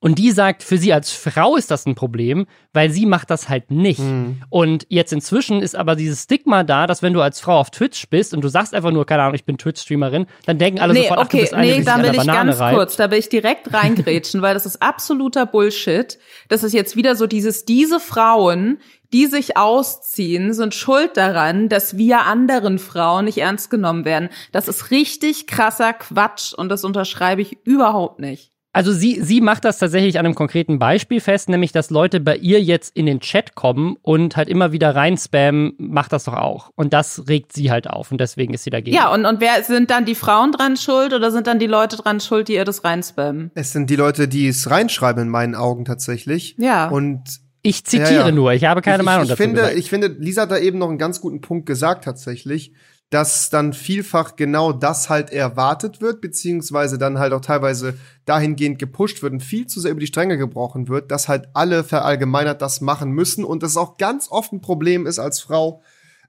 und 0.02 0.18
die 0.18 0.30
sagt, 0.30 0.62
für 0.62 0.78
sie 0.78 0.94
als 0.94 1.12
Frau 1.12 1.56
ist 1.56 1.70
das 1.70 1.84
ein 1.84 1.94
Problem, 1.94 2.46
weil 2.72 2.90
sie 2.90 3.04
macht 3.04 3.30
das 3.30 3.50
halt 3.50 3.70
nicht. 3.70 4.00
Mhm. 4.00 4.42
Und 4.48 4.86
jetzt 4.88 5.12
inzwischen 5.12 5.60
ist 5.60 5.76
aber 5.76 5.94
dieses 5.94 6.22
Stigma 6.22 6.64
da, 6.64 6.86
dass 6.86 7.02
wenn 7.02 7.12
du 7.12 7.20
als 7.20 7.38
Frau 7.38 7.58
auf 7.58 7.70
Twitch 7.70 8.08
bist 8.08 8.32
und 8.32 8.42
du 8.42 8.48
sagst 8.48 8.74
einfach 8.74 8.92
nur, 8.92 9.04
keine 9.04 9.22
Ahnung, 9.24 9.34
ich 9.34 9.44
bin 9.44 9.58
Twitch-Streamerin, 9.58 10.26
dann 10.46 10.56
denken 10.56 10.80
alle 10.80 10.94
nee, 10.94 11.02
sofort, 11.02 11.18
ach, 11.18 11.24
okay, 11.26 11.36
du 11.36 11.42
bist 11.42 11.54
eine, 11.54 11.66
nee, 11.66 11.84
da 11.84 11.98
will 12.02 12.10
ich 12.12 12.16
Banane 12.16 12.50
ganz 12.50 12.60
reibt. 12.60 12.76
kurz, 12.76 12.96
da 12.96 13.10
will 13.10 13.18
ich 13.18 13.28
direkt 13.28 13.74
reingrätschen, 13.74 14.40
weil 14.40 14.54
das 14.54 14.64
ist 14.64 14.80
absoluter 14.80 15.44
Bullshit. 15.44 16.18
Das 16.48 16.62
ist 16.62 16.72
jetzt 16.72 16.96
wieder 16.96 17.14
so 17.14 17.26
dieses, 17.26 17.66
diese 17.66 18.00
Frauen, 18.00 18.78
die 19.12 19.26
sich 19.26 19.58
ausziehen, 19.58 20.54
sind 20.54 20.74
schuld 20.74 21.18
daran, 21.18 21.68
dass 21.68 21.98
wir 21.98 22.22
anderen 22.22 22.78
Frauen 22.78 23.26
nicht 23.26 23.38
ernst 23.38 23.70
genommen 23.70 24.06
werden. 24.06 24.30
Das 24.50 24.66
ist 24.66 24.90
richtig 24.90 25.46
krasser 25.46 25.92
Quatsch 25.92 26.54
und 26.54 26.70
das 26.70 26.84
unterschreibe 26.84 27.42
ich 27.42 27.58
überhaupt 27.64 28.18
nicht. 28.18 28.50
Also 28.72 28.92
sie, 28.92 29.20
sie 29.20 29.40
macht 29.40 29.64
das 29.64 29.78
tatsächlich 29.78 30.18
an 30.18 30.26
einem 30.26 30.36
konkreten 30.36 30.78
Beispiel 30.78 31.20
fest, 31.20 31.48
nämlich 31.48 31.72
dass 31.72 31.90
Leute 31.90 32.20
bei 32.20 32.36
ihr 32.36 32.62
jetzt 32.62 32.96
in 32.96 33.06
den 33.06 33.20
Chat 33.20 33.56
kommen 33.56 33.96
und 34.02 34.36
halt 34.36 34.48
immer 34.48 34.70
wieder 34.70 34.94
rein 34.94 35.16
spammen, 35.16 35.72
macht 35.78 36.12
das 36.12 36.24
doch 36.24 36.34
auch. 36.34 36.70
Und 36.76 36.92
das 36.92 37.26
regt 37.28 37.52
sie 37.52 37.70
halt 37.72 37.90
auf 37.90 38.12
und 38.12 38.20
deswegen 38.20 38.54
ist 38.54 38.62
sie 38.62 38.70
dagegen. 38.70 38.96
Ja, 38.96 39.12
und, 39.12 39.26
und 39.26 39.40
wer 39.40 39.62
sind 39.64 39.90
dann 39.90 40.04
die 40.04 40.14
Frauen 40.14 40.52
dran 40.52 40.76
schuld 40.76 41.12
oder 41.12 41.32
sind 41.32 41.48
dann 41.48 41.58
die 41.58 41.66
Leute 41.66 41.96
dran 41.96 42.20
schuld, 42.20 42.46
die 42.46 42.54
ihr 42.54 42.64
das 42.64 42.84
reinspammen? 42.84 43.50
Es 43.54 43.72
sind 43.72 43.90
die 43.90 43.96
Leute, 43.96 44.28
die 44.28 44.46
es 44.46 44.70
reinschreiben 44.70 45.24
in 45.24 45.28
meinen 45.28 45.56
Augen 45.56 45.84
tatsächlich. 45.84 46.54
Ja. 46.58 46.88
Und 46.88 47.22
ich 47.62 47.84
zitiere 47.84 48.14
ja, 48.14 48.26
ja. 48.26 48.32
nur, 48.32 48.52
ich 48.52 48.64
habe 48.64 48.82
keine 48.82 49.02
ich, 49.02 49.04
Meinung 49.04 49.24
ich, 49.24 49.30
ich 49.30 49.36
dazu. 49.36 49.42
Finde, 49.42 49.60
gesagt. 49.62 49.78
Ich 49.78 49.90
finde, 49.90 50.06
Lisa 50.06 50.42
hat 50.42 50.52
da 50.52 50.58
eben 50.58 50.78
noch 50.78 50.88
einen 50.88 50.98
ganz 50.98 51.20
guten 51.20 51.40
Punkt 51.40 51.66
gesagt 51.66 52.04
tatsächlich 52.04 52.72
dass 53.10 53.50
dann 53.50 53.72
vielfach 53.72 54.36
genau 54.36 54.72
das 54.72 55.10
halt 55.10 55.30
erwartet 55.30 56.00
wird, 56.00 56.20
beziehungsweise 56.20 56.96
dann 56.96 57.18
halt 57.18 57.32
auch 57.32 57.40
teilweise 57.40 57.94
dahingehend 58.24 58.78
gepusht 58.78 59.22
wird 59.22 59.32
und 59.32 59.42
viel 59.42 59.66
zu 59.66 59.80
sehr 59.80 59.90
über 59.90 60.00
die 60.00 60.06
Stränge 60.06 60.38
gebrochen 60.38 60.88
wird, 60.88 61.10
dass 61.10 61.28
halt 61.28 61.48
alle 61.52 61.82
verallgemeinert 61.82 62.62
das 62.62 62.80
machen 62.80 63.10
müssen 63.10 63.44
und 63.44 63.64
das 63.64 63.76
auch 63.76 63.96
ganz 63.96 64.30
oft 64.30 64.52
ein 64.52 64.60
Problem 64.60 65.06
ist 65.06 65.18
als 65.18 65.40
Frau, 65.40 65.82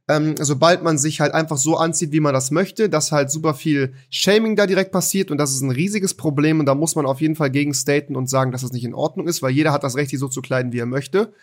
ähm, 0.07 0.35
sobald 0.39 0.81
man 0.81 0.97
sich 0.97 1.21
halt 1.21 1.33
einfach 1.35 1.57
so 1.57 1.77
anzieht, 1.77 2.11
wie 2.11 2.19
man 2.19 2.33
das 2.33 2.49
möchte, 2.49 2.89
dass 2.89 3.11
halt 3.11 3.29
super 3.29 3.53
viel 3.53 3.93
Shaming 4.09 4.55
da 4.55 4.65
direkt 4.65 4.91
passiert 4.91 5.29
und 5.29 5.37
das 5.37 5.51
ist 5.51 5.61
ein 5.61 5.69
riesiges 5.69 6.15
Problem 6.15 6.59
und 6.59 6.65
da 6.65 6.73
muss 6.73 6.95
man 6.95 7.05
auf 7.05 7.21
jeden 7.21 7.35
Fall 7.35 7.51
gegen 7.51 7.75
staten 7.75 8.15
und 8.15 8.27
sagen, 8.27 8.51
dass 8.51 8.61
das 8.61 8.71
nicht 8.71 8.83
in 8.83 8.95
Ordnung 8.95 9.27
ist, 9.27 9.43
weil 9.43 9.51
jeder 9.51 9.71
hat 9.71 9.83
das 9.83 9.95
Recht, 9.95 10.09
sich 10.09 10.19
so 10.19 10.27
zu 10.27 10.41
kleiden, 10.41 10.73
wie 10.73 10.79
er 10.79 10.87
möchte. 10.87 11.33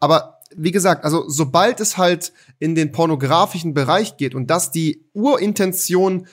Aber 0.00 0.37
wie 0.56 0.70
gesagt, 0.70 1.04
also 1.04 1.28
sobald 1.28 1.80
es 1.80 1.98
halt 1.98 2.32
in 2.58 2.74
den 2.74 2.92
pornografischen 2.92 3.74
Bereich 3.74 4.16
geht 4.16 4.34
und 4.34 4.48
das 4.48 4.70
die 4.70 5.04
Urintention 5.12 6.26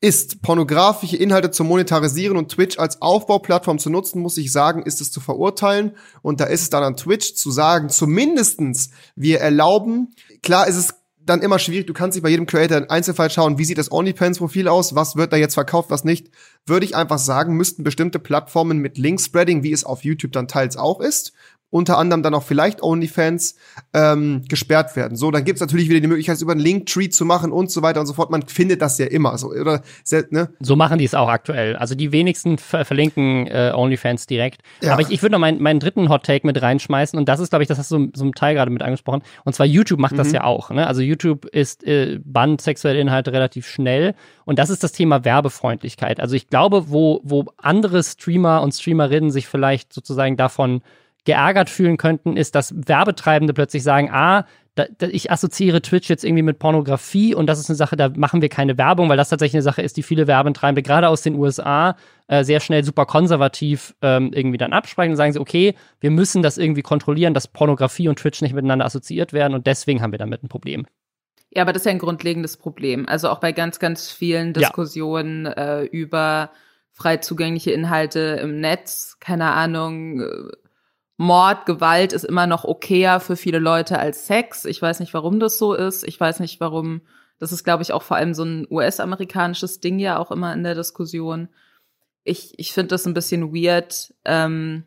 ist, 0.00 0.40
pornografische 0.40 1.16
Inhalte 1.16 1.50
zu 1.50 1.62
monetarisieren 1.62 2.38
und 2.38 2.50
Twitch 2.50 2.78
als 2.78 3.02
Aufbauplattform 3.02 3.78
zu 3.78 3.90
nutzen, 3.90 4.20
muss 4.20 4.38
ich 4.38 4.50
sagen, 4.50 4.82
ist 4.82 5.00
es 5.00 5.12
zu 5.12 5.20
verurteilen. 5.20 5.92
Und 6.22 6.40
da 6.40 6.44
ist 6.44 6.62
es 6.62 6.70
dann 6.70 6.82
an 6.82 6.96
Twitch 6.96 7.34
zu 7.34 7.50
sagen, 7.50 7.90
zumindestens 7.90 8.90
wir 9.14 9.40
erlauben, 9.40 10.14
klar 10.42 10.66
ist 10.66 10.76
es 10.76 10.94
dann 11.30 11.42
immer 11.42 11.58
schwierig, 11.58 11.86
du 11.86 11.92
kannst 11.92 12.16
nicht 12.16 12.22
bei 12.22 12.30
jedem 12.30 12.46
Creator 12.46 12.78
in 12.78 12.90
Einzelfall 12.90 13.30
schauen, 13.30 13.58
wie 13.58 13.64
sieht 13.64 13.78
das 13.78 13.92
OnlyFans-Profil 13.92 14.68
aus, 14.68 14.94
was 14.94 15.16
wird 15.16 15.32
da 15.32 15.36
jetzt 15.36 15.54
verkauft, 15.54 15.90
was 15.90 16.02
nicht. 16.02 16.30
Würde 16.64 16.86
ich 16.86 16.96
einfach 16.96 17.18
sagen, 17.18 17.56
müssten 17.56 17.84
bestimmte 17.84 18.18
Plattformen 18.18 18.78
mit 18.78 18.96
Link-Spreading, 18.96 19.62
wie 19.62 19.72
es 19.72 19.84
auf 19.84 20.02
YouTube 20.02 20.32
dann 20.32 20.48
teils 20.48 20.76
auch 20.76 21.00
ist, 21.00 21.32
unter 21.70 21.98
anderem 21.98 22.22
dann 22.22 22.34
auch 22.34 22.42
vielleicht 22.42 22.82
OnlyFans 22.82 23.54
ähm, 23.94 24.42
gesperrt 24.48 24.96
werden. 24.96 25.16
So, 25.16 25.30
dann 25.30 25.44
gibt's 25.44 25.60
natürlich 25.60 25.88
wieder 25.88 26.00
die 26.00 26.08
Möglichkeit, 26.08 26.36
es 26.36 26.42
über 26.42 26.52
einen 26.52 26.60
Linktree 26.60 27.08
zu 27.08 27.24
machen 27.24 27.52
und 27.52 27.70
so 27.70 27.82
weiter 27.82 28.00
und 28.00 28.06
so 28.06 28.12
fort. 28.12 28.30
Man 28.30 28.42
findet 28.42 28.82
das 28.82 28.98
ja 28.98 29.06
immer 29.06 29.38
so, 29.38 29.48
oder? 29.48 29.82
Ne? 30.30 30.50
So 30.58 30.74
machen 30.74 30.98
die 30.98 31.04
es 31.04 31.14
auch 31.14 31.28
aktuell. 31.28 31.76
Also 31.76 31.94
die 31.94 32.10
wenigsten 32.12 32.58
ver 32.58 32.84
verlinken 32.84 33.46
äh, 33.46 33.72
OnlyFans 33.74 34.26
direkt. 34.26 34.62
Ja. 34.82 34.92
Aber 34.92 35.02
ich, 35.02 35.10
ich 35.10 35.22
würde 35.22 35.32
noch 35.32 35.38
meinen, 35.38 35.62
meinen 35.62 35.78
dritten 35.78 36.08
Hot 36.08 36.24
Take 36.24 36.46
mit 36.46 36.60
reinschmeißen 36.60 37.18
und 37.18 37.28
das 37.28 37.38
ist, 37.38 37.50
glaube 37.50 37.62
ich, 37.62 37.68
das 37.68 37.78
hast 37.78 37.92
du 37.92 38.10
so, 38.14 38.24
ein 38.24 38.32
Teil 38.32 38.54
gerade 38.54 38.70
mit 38.70 38.82
angesprochen. 38.82 39.22
Und 39.44 39.54
zwar 39.54 39.66
YouTube 39.66 40.00
macht 40.00 40.12
mhm. 40.12 40.18
das 40.18 40.32
ja 40.32 40.44
auch. 40.44 40.70
Ne? 40.70 40.86
Also 40.86 41.02
YouTube 41.02 41.44
ist 41.46 41.84
äh, 41.84 42.18
bannt 42.24 42.60
sexuelle 42.60 43.00
Inhalte 43.00 43.32
relativ 43.32 43.68
schnell 43.68 44.14
und 44.44 44.58
das 44.58 44.70
ist 44.70 44.82
das 44.82 44.90
Thema 44.90 45.24
Werbefreundlichkeit. 45.24 46.18
Also 46.18 46.34
ich 46.34 46.48
glaube, 46.48 46.90
wo, 46.90 47.20
wo 47.22 47.44
andere 47.58 48.02
Streamer 48.02 48.62
und 48.62 48.72
Streamerinnen 48.72 49.30
sich 49.30 49.46
vielleicht 49.46 49.92
sozusagen 49.92 50.36
davon 50.36 50.82
geärgert 51.24 51.70
fühlen 51.70 51.96
könnten, 51.96 52.36
ist, 52.36 52.54
dass 52.54 52.74
Werbetreibende 52.74 53.54
plötzlich 53.54 53.82
sagen, 53.82 54.10
ah, 54.10 54.46
da, 54.76 54.86
da, 54.98 55.08
ich 55.08 55.30
assoziiere 55.30 55.82
Twitch 55.82 56.08
jetzt 56.08 56.24
irgendwie 56.24 56.42
mit 56.42 56.58
Pornografie 56.58 57.34
und 57.34 57.46
das 57.46 57.58
ist 57.58 57.68
eine 57.68 57.76
Sache, 57.76 57.96
da 57.96 58.08
machen 58.08 58.40
wir 58.40 58.48
keine 58.48 58.78
Werbung, 58.78 59.08
weil 59.08 59.16
das 59.16 59.28
tatsächlich 59.28 59.56
eine 59.56 59.62
Sache 59.62 59.82
ist, 59.82 59.96
die 59.96 60.02
viele 60.02 60.26
Werbetreibende, 60.26 60.82
gerade 60.82 61.08
aus 61.08 61.22
den 61.22 61.34
USA, 61.34 61.96
äh, 62.28 62.44
sehr 62.44 62.60
schnell 62.60 62.84
super 62.84 63.04
konservativ 63.04 63.94
ähm, 64.00 64.32
irgendwie 64.32 64.58
dann 64.58 64.72
absprechen 64.72 65.10
und 65.12 65.16
sagen 65.16 65.32
sie, 65.32 65.40
okay, 65.40 65.74
wir 66.00 66.10
müssen 66.10 66.42
das 66.42 66.56
irgendwie 66.56 66.82
kontrollieren, 66.82 67.34
dass 67.34 67.48
Pornografie 67.48 68.08
und 68.08 68.18
Twitch 68.18 68.40
nicht 68.42 68.54
miteinander 68.54 68.84
assoziiert 68.84 69.32
werden 69.32 69.54
und 69.54 69.66
deswegen 69.66 70.02
haben 70.02 70.12
wir 70.12 70.18
damit 70.18 70.42
ein 70.42 70.48
Problem. 70.48 70.86
Ja, 71.50 71.62
aber 71.62 71.72
das 71.72 71.82
ist 71.82 71.86
ja 71.86 71.90
ein 71.90 71.98
grundlegendes 71.98 72.56
Problem. 72.56 73.08
Also 73.08 73.28
auch 73.28 73.40
bei 73.40 73.50
ganz, 73.50 73.80
ganz 73.80 74.10
vielen 74.10 74.52
Diskussionen 74.52 75.46
ja. 75.46 75.80
äh, 75.80 75.84
über 75.84 76.50
frei 76.92 77.16
zugängliche 77.16 77.72
Inhalte 77.72 78.38
im 78.40 78.60
Netz, 78.60 79.16
keine 79.18 79.50
Ahnung, 79.50 80.20
äh, 80.20 80.26
Mord, 81.20 81.66
Gewalt 81.66 82.14
ist 82.14 82.24
immer 82.24 82.46
noch 82.46 82.64
okayer 82.64 83.20
für 83.20 83.36
viele 83.36 83.58
Leute 83.58 83.98
als 83.98 84.26
Sex. 84.26 84.64
Ich 84.64 84.80
weiß 84.80 85.00
nicht, 85.00 85.12
warum 85.12 85.38
das 85.38 85.58
so 85.58 85.74
ist. 85.74 86.02
Ich 86.08 86.18
weiß 86.18 86.40
nicht, 86.40 86.60
warum. 86.60 87.02
Das 87.38 87.52
ist, 87.52 87.62
glaube 87.62 87.82
ich, 87.82 87.92
auch 87.92 88.02
vor 88.02 88.16
allem 88.16 88.32
so 88.32 88.42
ein 88.42 88.66
US-amerikanisches 88.70 89.80
Ding 89.80 89.98
ja 89.98 90.16
auch 90.18 90.30
immer 90.30 90.54
in 90.54 90.62
der 90.62 90.74
Diskussion. 90.74 91.50
Ich, 92.24 92.58
ich 92.58 92.72
finde 92.72 92.88
das 92.88 93.06
ein 93.06 93.12
bisschen 93.12 93.52
weird. 93.52 94.14
Ähm, 94.24 94.84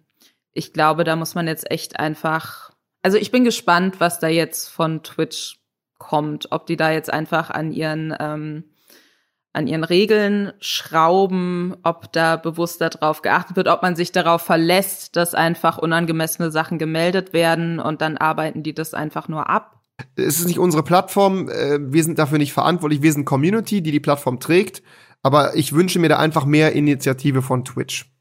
ich 0.54 0.74
glaube, 0.74 1.04
da 1.04 1.16
muss 1.16 1.36
man 1.36 1.46
jetzt 1.46 1.70
echt 1.70 2.00
einfach. 2.00 2.72
Also 3.04 3.20
ich 3.20 3.30
bin 3.30 3.44
gespannt, 3.44 4.00
was 4.00 4.18
da 4.18 4.28
jetzt 4.28 4.70
von 4.70 5.04
Twitch 5.04 5.60
kommt. 6.00 6.52
Ob 6.52 6.66
die 6.66 6.78
da 6.78 6.90
jetzt 6.90 7.14
einfach 7.14 7.52
an 7.52 7.72
ihren 7.72 8.12
ähm, 8.20 8.73
an 9.54 9.68
ihren 9.68 9.84
Regeln 9.84 10.52
schrauben, 10.60 11.76
ob 11.84 12.12
da 12.12 12.36
bewusst 12.38 12.82
darauf 12.82 13.22
geachtet 13.22 13.56
wird, 13.56 13.68
ob 13.68 13.84
man 13.84 13.96
sich 13.96 14.12
darauf 14.12 14.42
verlässt, 14.42 15.16
dass 15.16 15.36
einfach 15.36 15.78
unangemessene 15.78 16.52
Sachen 16.52 16.80
gemeldet 16.80 17.34
werden 17.34 17.80
und 17.80 18.02
dann 18.02 18.18
arbeiten 18.18 18.64
die 18.64 18.74
das 18.74 18.96
einfach 18.96 19.28
nur 19.28 19.50
ab. 19.50 19.80
Es 20.16 20.40
ist 20.40 20.48
nicht 20.48 20.58
unsere 20.58 20.84
Plattform, 20.84 21.50
äh, 21.50 21.80
wir 21.80 22.04
sind 22.04 22.18
dafür 22.18 22.40
nicht 22.40 22.52
verantwortlich, 22.52 23.04
wir 23.04 23.14
sind 23.14 23.26
Community, 23.26 23.84
die 23.84 23.92
die 23.92 24.00
Plattform 24.00 24.40
trägt, 24.40 24.82
aber 25.22 25.56
ich 25.56 25.74
wünsche 25.74 26.00
mir 26.00 26.10
da 26.10 26.18
einfach 26.18 26.46
mehr 26.46 26.74
Initiative 26.74 27.44
von 27.44 27.64
Twitch. 27.64 28.12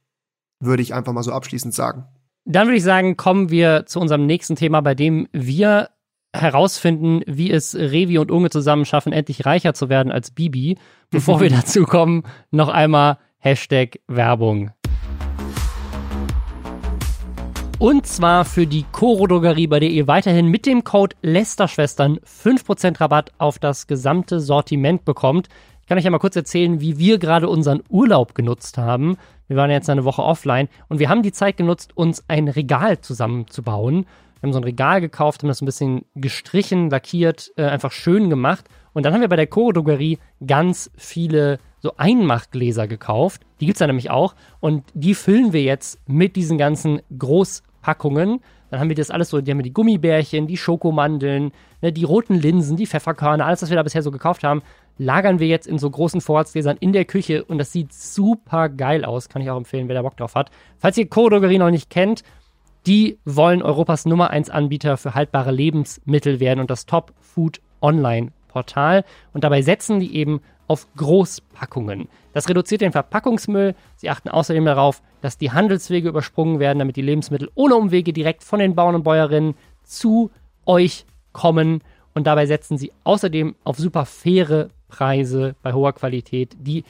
Würde 0.61 0.83
ich 0.83 0.93
einfach 0.93 1.15
mal 1.15 1.23
so 1.23 1.33
abschließend 1.33 1.75
sagen. 1.75 2.05
Dann 2.45 2.67
würde 2.67 2.77
ich 2.77 2.85
sagen, 2.85 3.17
kommen 3.17 3.51
wir 3.51 3.87
zu 3.87 4.01
unserem 4.01 4.27
nächsten 4.27 4.55
Thema, 4.55 4.83
bei 4.83 4.95
dem 4.95 5.29
wir 5.33 5.89
herausfinden, 6.33 7.23
wie 7.27 7.51
es 7.51 7.75
Revi 7.75 8.19
und 8.19 8.31
Unge 8.31 8.51
zusammen 8.51 8.85
schaffen, 8.85 9.13
endlich 9.13 9.45
reicher 9.45 9.75
zu 9.75 9.89
werden 9.89 10.11
als 10.11 10.31
Bibi. 10.31 10.79
Bevor 11.11 11.41
wir 11.41 11.51
dazu 11.51 11.85
kommen, 11.85 12.23
noch 12.51 12.69
einmal 12.69 13.19
Hashtag 13.39 13.99
Werbung. 14.09 14.71
Und 17.79 18.07
zwar 18.07 18.45
für 18.45 18.67
die 18.67 18.85
Coro-Drogerie, 18.93 19.67
bei 19.67 19.81
der 19.81 19.91
ihr 19.91 20.07
weiterhin 20.07 20.47
mit 20.47 20.67
dem 20.67 20.85
Code 20.85 21.17
Lästerschwestern 21.21 22.19
5% 22.19 23.01
Rabatt 23.01 23.33
auf 23.39 23.59
das 23.59 23.89
gesamte 23.89 24.39
Sortiment 24.39 25.05
bekommt. 25.05 25.49
Ich 25.81 25.89
kann 25.89 25.99
euch 25.99 26.05
ja 26.05 26.11
mal 26.11 26.19
kurz 26.19 26.37
erzählen, 26.37 26.81
wie 26.81 26.99
wir 26.99 27.19
gerade 27.19 27.49
unseren 27.49 27.83
Urlaub 27.89 28.37
genutzt 28.37 28.79
haben. 28.79 29.17
Wir 29.49 29.57
waren 29.57 29.71
jetzt 29.73 29.91
eine 29.91 30.05
Woche 30.05 30.23
offline 30.23 30.69
und 30.89 31.01
wir 31.01 31.09
haben 31.09 31.25
die 31.25 31.33
Zeit 31.33 31.57
genutzt, 31.57 31.91
uns 31.97 32.25
ein 32.29 32.47
Regal 32.47 33.01
zusammenzubauen. 33.01 34.07
Wir 34.43 34.49
haben 34.49 34.55
so 34.55 34.59
ein 34.59 34.65
Regal 34.65 35.01
gekauft, 35.01 35.43
haben 35.43 35.49
das 35.49 35.63
ein 35.63 35.67
bisschen 35.67 36.05
gestrichen, 36.17 36.91
lackiert, 36.91 37.53
äh, 37.57 37.63
einfach 37.63 37.93
schön 37.93 38.29
gemacht. 38.29 38.65
Und 38.93 39.07
dann 39.07 39.15
haben 39.15 39.21
wir 39.21 39.29
bei 39.29 39.37
der 39.37 39.47
Choro-Drogerie 39.47 40.19
ganz 40.45 40.91
viele 40.97 41.61
so 41.79 41.93
Einmachgläser 41.97 42.89
gekauft. 42.89 43.43
Die 43.61 43.67
gibt 43.67 43.77
es 43.77 43.79
da 43.79 43.87
nämlich 43.87 44.11
auch. 44.11 44.35
Und 44.59 44.83
die 44.95 45.15
füllen 45.15 45.53
wir 45.53 45.63
jetzt 45.63 46.01
mit 46.09 46.35
diesen 46.35 46.59
ganzen 46.59 47.03
Großpackungen. 47.17 48.41
Dann 48.71 48.81
haben 48.81 48.89
wir 48.89 48.97
das 48.97 49.13
alles 49.13 49.29
so, 49.29 49.41
die 49.41 49.49
haben 49.49 49.59
wir 49.59 49.63
die 49.63 49.73
Gummibärchen, 49.73 50.49
die 50.49 50.57
Schokomandeln, 50.57 51.53
ne, 51.81 51.93
die 51.93 52.03
roten 52.03 52.35
Linsen, 52.35 52.77
die 52.77 52.87
Pfefferkörner, 52.87 53.47
alles, 53.47 53.63
was 53.63 53.71
wir 53.71 53.77
da 53.77 53.85
bisher 53.85 54.03
so 54.03 54.11
gekauft 54.11 54.43
haben, 54.43 54.63
lagern 54.99 55.39
wir 55.39 55.47
jetzt 55.47 55.69
in 55.69 55.79
so 55.79 55.89
großen 55.89 56.21
Vorratsgläsern 56.21 56.79
in 56.79 56.93
der 56.93 57.05
Küche 57.05 57.45
und 57.45 57.59
das 57.59 57.71
sieht 57.71 57.93
super 57.93 58.69
geil 58.69 59.05
aus. 59.05 59.29
Kann 59.29 59.41
ich 59.41 59.51
auch 59.51 59.57
empfehlen, 59.57 59.87
wer 59.87 59.95
da 59.95 60.03
Bock 60.03 60.17
drauf 60.17 60.35
hat. 60.35 60.51
Falls 60.79 60.99
ihr 60.99 61.09
Choro-Drogerie 61.09 61.59
noch 61.59 61.71
nicht 61.71 61.91
kennt, 61.91 62.25
die 62.87 63.19
wollen 63.25 63.63
Europas 63.63 64.07
Nummer 64.07 64.31
1 64.31 64.51
Anbieter 64.51 64.97
für 64.97 65.15
haltbare 65.15 65.53
Lebensmittel 65.53 66.41
werden 66.41 66.61
und 66.61 66.71
das 66.71 66.87
Top 66.87 67.13
Food 67.21 67.61
Online 67.81 68.33
Portal. 68.49 69.05
Und 69.33 69.45
dabei 69.45 69.63
setzen 69.63 70.01
die 70.01 70.17
eben 70.17 70.41
auf 70.69 70.87
Großpackungen. 70.97 72.09
Das 72.33 72.49
reduziert 72.49 72.81
den 72.81 72.93
Verpackungsmüll. 72.93 73.75
Sie 73.97 74.11
achten 74.11 74.29
außerdem 74.29 74.65
darauf, 74.65 75.03
dass 75.21 75.39
die 75.39 75.53
Handelswege 75.53 76.09
übersprungen 76.09 76.61
werden, 76.61 76.79
damit 76.79 76.97
die 76.97 77.03
Lebensmittel 77.03 77.51
ohne 77.55 77.77
Umwege 77.77 78.13
direkt 78.13 78.43
von 78.43 78.59
den 78.59 78.75
Bauern 78.75 78.95
und 78.95 79.03
Bäuerinnen 79.03 79.55
zu 79.85 80.31
euch 80.65 81.05
kommen. 81.33 81.83
Und 82.15 82.27
dabei 82.27 82.47
setzen 82.47 82.79
sie 82.79 82.93
außerdem 83.05 83.55
auf 83.65 83.79
super 83.79 84.07
faire 84.07 84.71
Preise 84.89 85.57
bei 85.63 85.73
hoher 85.73 85.93
Qualität, 85.93 86.57
die 86.59 86.85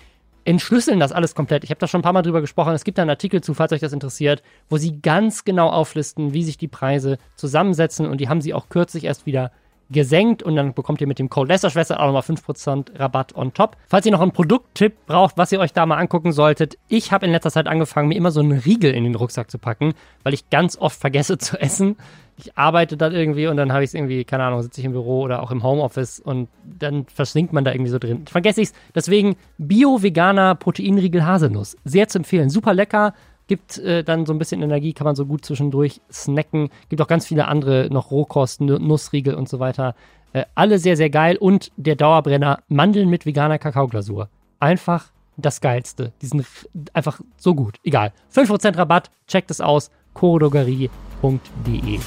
entschlüsseln 0.44 1.00
das 1.00 1.12
alles 1.12 1.34
komplett. 1.34 1.64
Ich 1.64 1.70
habe 1.70 1.78
da 1.78 1.86
schon 1.86 2.00
ein 2.00 2.02
paar 2.02 2.12
Mal 2.12 2.22
drüber 2.22 2.40
gesprochen. 2.40 2.74
Es 2.74 2.84
gibt 2.84 2.98
da 2.98 3.02
einen 3.02 3.10
Artikel 3.10 3.42
zu, 3.42 3.54
falls 3.54 3.72
euch 3.72 3.80
das 3.80 3.92
interessiert, 3.92 4.42
wo 4.68 4.76
sie 4.76 5.00
ganz 5.00 5.44
genau 5.44 5.68
auflisten, 5.68 6.32
wie 6.34 6.42
sich 6.42 6.56
die 6.56 6.68
Preise 6.68 7.18
zusammensetzen. 7.36 8.06
Und 8.06 8.20
die 8.20 8.28
haben 8.28 8.40
sie 8.40 8.54
auch 8.54 8.68
kürzlich 8.68 9.04
erst 9.04 9.26
wieder 9.26 9.52
gesenkt 9.90 10.42
und 10.42 10.56
dann 10.56 10.74
bekommt 10.74 11.00
ihr 11.00 11.06
mit 11.06 11.18
dem 11.18 11.28
Code 11.28 11.48
Lästerschwester 11.48 12.00
auch 12.00 12.06
nochmal 12.06 12.22
5% 12.22 12.98
Rabatt 12.98 13.34
on 13.34 13.52
top. 13.52 13.76
Falls 13.88 14.06
ihr 14.06 14.12
noch 14.12 14.20
einen 14.20 14.32
Produkttipp 14.32 15.06
braucht, 15.06 15.36
was 15.36 15.52
ihr 15.52 15.60
euch 15.60 15.72
da 15.72 15.86
mal 15.86 15.96
angucken 15.96 16.32
solltet, 16.32 16.78
ich 16.88 17.12
habe 17.12 17.26
in 17.26 17.32
letzter 17.32 17.50
Zeit 17.50 17.66
angefangen, 17.66 18.08
mir 18.08 18.16
immer 18.16 18.30
so 18.30 18.40
einen 18.40 18.52
Riegel 18.52 18.92
in 18.94 19.04
den 19.04 19.14
Rucksack 19.14 19.50
zu 19.50 19.58
packen, 19.58 19.94
weil 20.22 20.34
ich 20.34 20.50
ganz 20.50 20.76
oft 20.76 20.98
vergesse 20.98 21.38
zu 21.38 21.60
essen. 21.60 21.96
Ich 22.38 22.56
arbeite 22.56 22.96
dann 22.96 23.12
irgendwie 23.12 23.46
und 23.46 23.56
dann 23.56 23.72
habe 23.72 23.84
ich 23.84 23.90
es 23.90 23.94
irgendwie, 23.94 24.24
keine 24.24 24.44
Ahnung, 24.44 24.62
sitze 24.62 24.80
ich 24.80 24.86
im 24.86 24.92
Büro 24.92 25.20
oder 25.20 25.42
auch 25.42 25.50
im 25.50 25.62
Homeoffice 25.62 26.18
und 26.18 26.48
dann 26.64 27.06
versinkt 27.06 27.52
man 27.52 27.64
da 27.64 27.72
irgendwie 27.72 27.90
so 27.90 27.98
drin. 27.98 28.26
Vergesse 28.26 28.62
ich 28.62 28.68
es. 28.68 28.74
Deswegen 28.94 29.36
Bio-Veganer 29.58 30.54
Proteinriegel 30.54 31.24
Haselnuss. 31.24 31.76
Sehr 31.84 32.08
zu 32.08 32.18
empfehlen. 32.18 32.48
Super 32.48 32.72
lecker 32.74 33.14
gibt 33.52 33.76
äh, 33.76 34.02
dann 34.02 34.24
so 34.24 34.32
ein 34.32 34.38
bisschen 34.38 34.62
Energie, 34.62 34.94
kann 34.94 35.04
man 35.04 35.14
so 35.14 35.26
gut 35.26 35.44
zwischendurch 35.44 36.00
snacken. 36.10 36.70
Gibt 36.88 37.02
auch 37.02 37.06
ganz 37.06 37.26
viele 37.26 37.48
andere 37.48 37.88
noch 37.90 38.10
Rohkost, 38.10 38.62
Nussriegel 38.62 39.34
und 39.34 39.46
so 39.46 39.60
weiter. 39.60 39.94
Äh, 40.32 40.46
alle 40.54 40.78
sehr, 40.78 40.96
sehr 40.96 41.10
geil. 41.10 41.36
Und 41.36 41.70
der 41.76 41.94
Dauerbrenner 41.94 42.60
Mandeln 42.68 43.10
mit 43.10 43.26
veganer 43.26 43.58
Kakaoglasur. 43.58 44.30
Einfach 44.58 45.12
das 45.36 45.60
Geilste. 45.60 46.14
Die 46.22 46.26
sind 46.28 46.46
einfach 46.94 47.20
so 47.36 47.54
gut. 47.54 47.76
Egal. 47.84 48.14
5% 48.34 48.78
Rabatt, 48.78 49.10
checkt 49.26 49.50
es 49.50 49.60
aus. 49.60 49.90
chorodogerie.de 50.14 52.00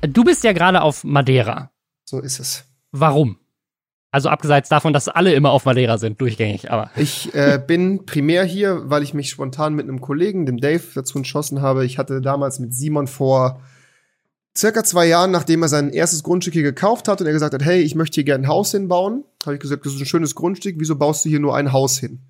Du 0.00 0.24
bist 0.24 0.44
ja 0.44 0.54
gerade 0.54 0.80
auf 0.80 1.04
Madeira. 1.04 1.72
So 2.06 2.20
ist 2.20 2.38
es. 2.40 2.64
Warum? 2.90 3.36
Also 4.12 4.28
abgeseits 4.28 4.68
davon, 4.68 4.92
dass 4.92 5.08
alle 5.08 5.32
immer 5.34 5.50
auf 5.50 5.64
Madeira 5.64 5.96
sind, 5.96 6.20
durchgängig, 6.20 6.70
aber. 6.70 6.90
Ich 6.96 7.32
äh, 7.34 7.62
bin 7.64 8.06
primär 8.06 8.44
hier, 8.44 8.90
weil 8.90 9.04
ich 9.04 9.14
mich 9.14 9.30
spontan 9.30 9.74
mit 9.74 9.88
einem 9.88 10.00
Kollegen, 10.00 10.46
dem 10.46 10.58
Dave, 10.58 10.82
dazu 10.94 11.18
entschlossen 11.18 11.62
habe. 11.62 11.84
Ich 11.84 11.96
hatte 11.96 12.20
damals 12.20 12.58
mit 12.58 12.74
Simon 12.74 13.06
vor 13.06 13.60
circa 14.56 14.82
zwei 14.82 15.06
Jahren, 15.06 15.30
nachdem 15.30 15.62
er 15.62 15.68
sein 15.68 15.90
erstes 15.90 16.24
Grundstück 16.24 16.54
hier 16.54 16.64
gekauft 16.64 17.06
hat 17.06 17.20
und 17.20 17.26
er 17.26 17.32
gesagt 17.32 17.54
hat, 17.54 17.64
hey, 17.64 17.80
ich 17.80 17.94
möchte 17.94 18.16
hier 18.16 18.24
gerne 18.24 18.44
ein 18.44 18.48
Haus 18.48 18.72
hinbauen, 18.72 19.24
habe 19.44 19.54
ich 19.54 19.60
gesagt, 19.60 19.86
das 19.86 19.94
ist 19.94 20.00
ein 20.00 20.06
schönes 20.06 20.34
Grundstück, 20.34 20.74
wieso 20.78 20.96
baust 20.96 21.24
du 21.24 21.28
hier 21.28 21.40
nur 21.40 21.54
ein 21.54 21.72
Haus 21.72 21.98
hin? 21.98 22.20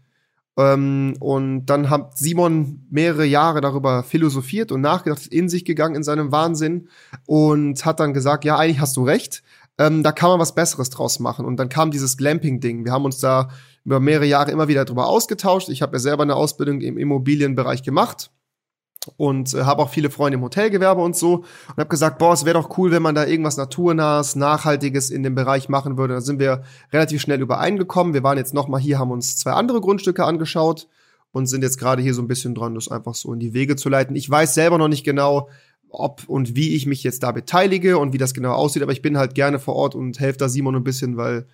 Ähm, 0.59 1.15
und 1.21 1.67
dann 1.67 1.89
hat 1.89 2.19
Simon 2.19 2.87
mehrere 2.91 3.25
Jahre 3.25 3.61
darüber 3.61 4.03
philosophiert 4.03 4.73
und 4.73 4.81
nachgedacht, 4.83 5.27
in 5.29 5.49
sich 5.49 5.65
gegangen 5.65 5.95
in 5.95 6.03
seinem 6.03 6.33
Wahnsinn 6.33 6.89
und 7.27 7.85
hat 7.87 8.01
dann 8.01 8.13
gesagt, 8.13 8.45
ja, 8.45 8.59
eigentlich 8.59 8.81
hast 8.81 8.97
du 8.97 9.05
recht. 9.05 9.43
Ähm, 9.81 10.03
da 10.03 10.13
kann 10.13 10.29
man 10.29 10.39
was 10.39 10.55
Besseres 10.55 10.91
draus 10.91 11.21
machen. 11.21 11.47
Und 11.47 11.57
dann 11.57 11.71
kam 11.71 11.91
dieses 11.91 12.19
Glamping-Ding. 12.19 12.85
Wir 12.85 12.93
haben 12.93 13.07
uns 13.07 13.19
da 13.19 13.49
über 13.83 13.99
mehrere 13.99 14.27
Jahre 14.27 14.51
immer 14.51 14.69
wieder 14.69 14.85
drüber 14.85 15.07
ausgetauscht. 15.07 15.71
Ich 15.71 15.81
habe 15.81 15.95
ja 15.95 15.99
selber 15.99 16.23
eine 16.23 16.37
Ausbildung 16.37 16.83
im 16.83 16.99
Immobilienbereich 16.99 17.83
gemacht 17.83 18.31
und 19.17 19.55
äh, 19.55 19.63
habe 19.63 19.81
auch 19.81 19.89
viele 19.89 20.11
Freunde 20.11 20.37
im 20.37 20.45
Hotelgewerbe 20.45 21.01
und 21.01 21.17
so 21.17 21.37
und 21.69 21.77
habe 21.79 21.89
gesagt, 21.89 22.19
boah, 22.19 22.35
es 22.35 22.45
wäre 22.45 22.61
doch 22.61 22.77
cool, 22.77 22.91
wenn 22.91 23.03
man 23.03 23.15
da 23.15 23.25
irgendwas 23.25 23.57
naturnahes, 23.57 24.37
nachhaltiges 24.37 25.09
in 25.09 25.23
dem 25.23 25.35
Bereich 25.35 25.71
machen 25.71 25.97
würde. 25.97 26.13
Da 26.13 26.21
sind 26.21 26.39
wir 26.39 26.63
relativ 26.93 27.23
schnell 27.23 27.41
übereingekommen. 27.41 28.13
Wir 28.13 28.23
waren 28.23 28.37
jetzt 28.37 28.53
noch 28.53 28.69
mal 28.69 28.79
hier, 28.79 28.99
haben 28.99 29.11
uns 29.11 29.39
zwei 29.39 29.53
andere 29.53 29.81
Grundstücke 29.81 30.27
angeschaut 30.27 30.89
und 31.33 31.47
sind 31.47 31.63
jetzt 31.63 31.79
gerade 31.79 32.03
hier 32.03 32.13
so 32.13 32.21
ein 32.21 32.29
bisschen 32.29 32.55
dran, 32.55 32.75
das 32.75 32.91
einfach 32.91 33.15
so 33.15 33.33
in 33.33 33.41
die 33.41 33.55
Wege 33.55 33.77
zu 33.77 33.89
leiten. 33.89 34.15
Ich 34.15 34.29
weiß 34.29 34.53
selber 34.53 34.77
noch 34.77 34.89
nicht 34.89 35.05
genau, 35.05 35.49
ob 35.91 36.29
und 36.29 36.57
wie 36.57 36.75
ich 36.75 36.87
mich 36.87 37.03
jetzt 37.03 37.23
da 37.23 37.33
beteilige 37.33 37.99
und 37.99 38.13
wie 38.13 38.19
das 38.19 38.35
genau 38.35 38.53
aussieht, 38.53 38.83
aber 38.83 38.93
ich 38.93 39.03
bin 39.03 39.19
halt 39.19 39.35
gerne 39.35 39.59
vor 39.59 39.75
Ort 39.75 39.95
und 39.95 40.21
helfe 40.21 40.39
da 40.39 40.49
Simon 40.49 40.77
ein 40.77 40.85
bisschen, 40.85 41.17
weil 41.17 41.47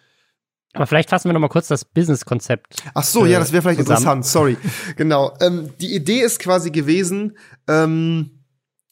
aber 0.76 0.86
vielleicht 0.86 1.08
fassen 1.08 1.28
wir 1.28 1.32
noch 1.32 1.40
mal 1.40 1.48
kurz 1.48 1.68
das 1.68 1.86
Business-Konzept. 1.86 2.82
Ach 2.92 3.02
so, 3.02 3.24
äh, 3.24 3.30
ja, 3.30 3.38
das 3.38 3.50
wäre 3.50 3.62
vielleicht 3.62 3.80
zusammen. 3.80 4.20
interessant. 4.20 4.26
Sorry. 4.26 4.56
genau. 4.96 5.32
Ähm, 5.40 5.70
die 5.80 5.94
Idee 5.94 6.20
ist 6.20 6.38
quasi 6.38 6.70
gewesen, 6.70 7.38
ähm, 7.66 8.36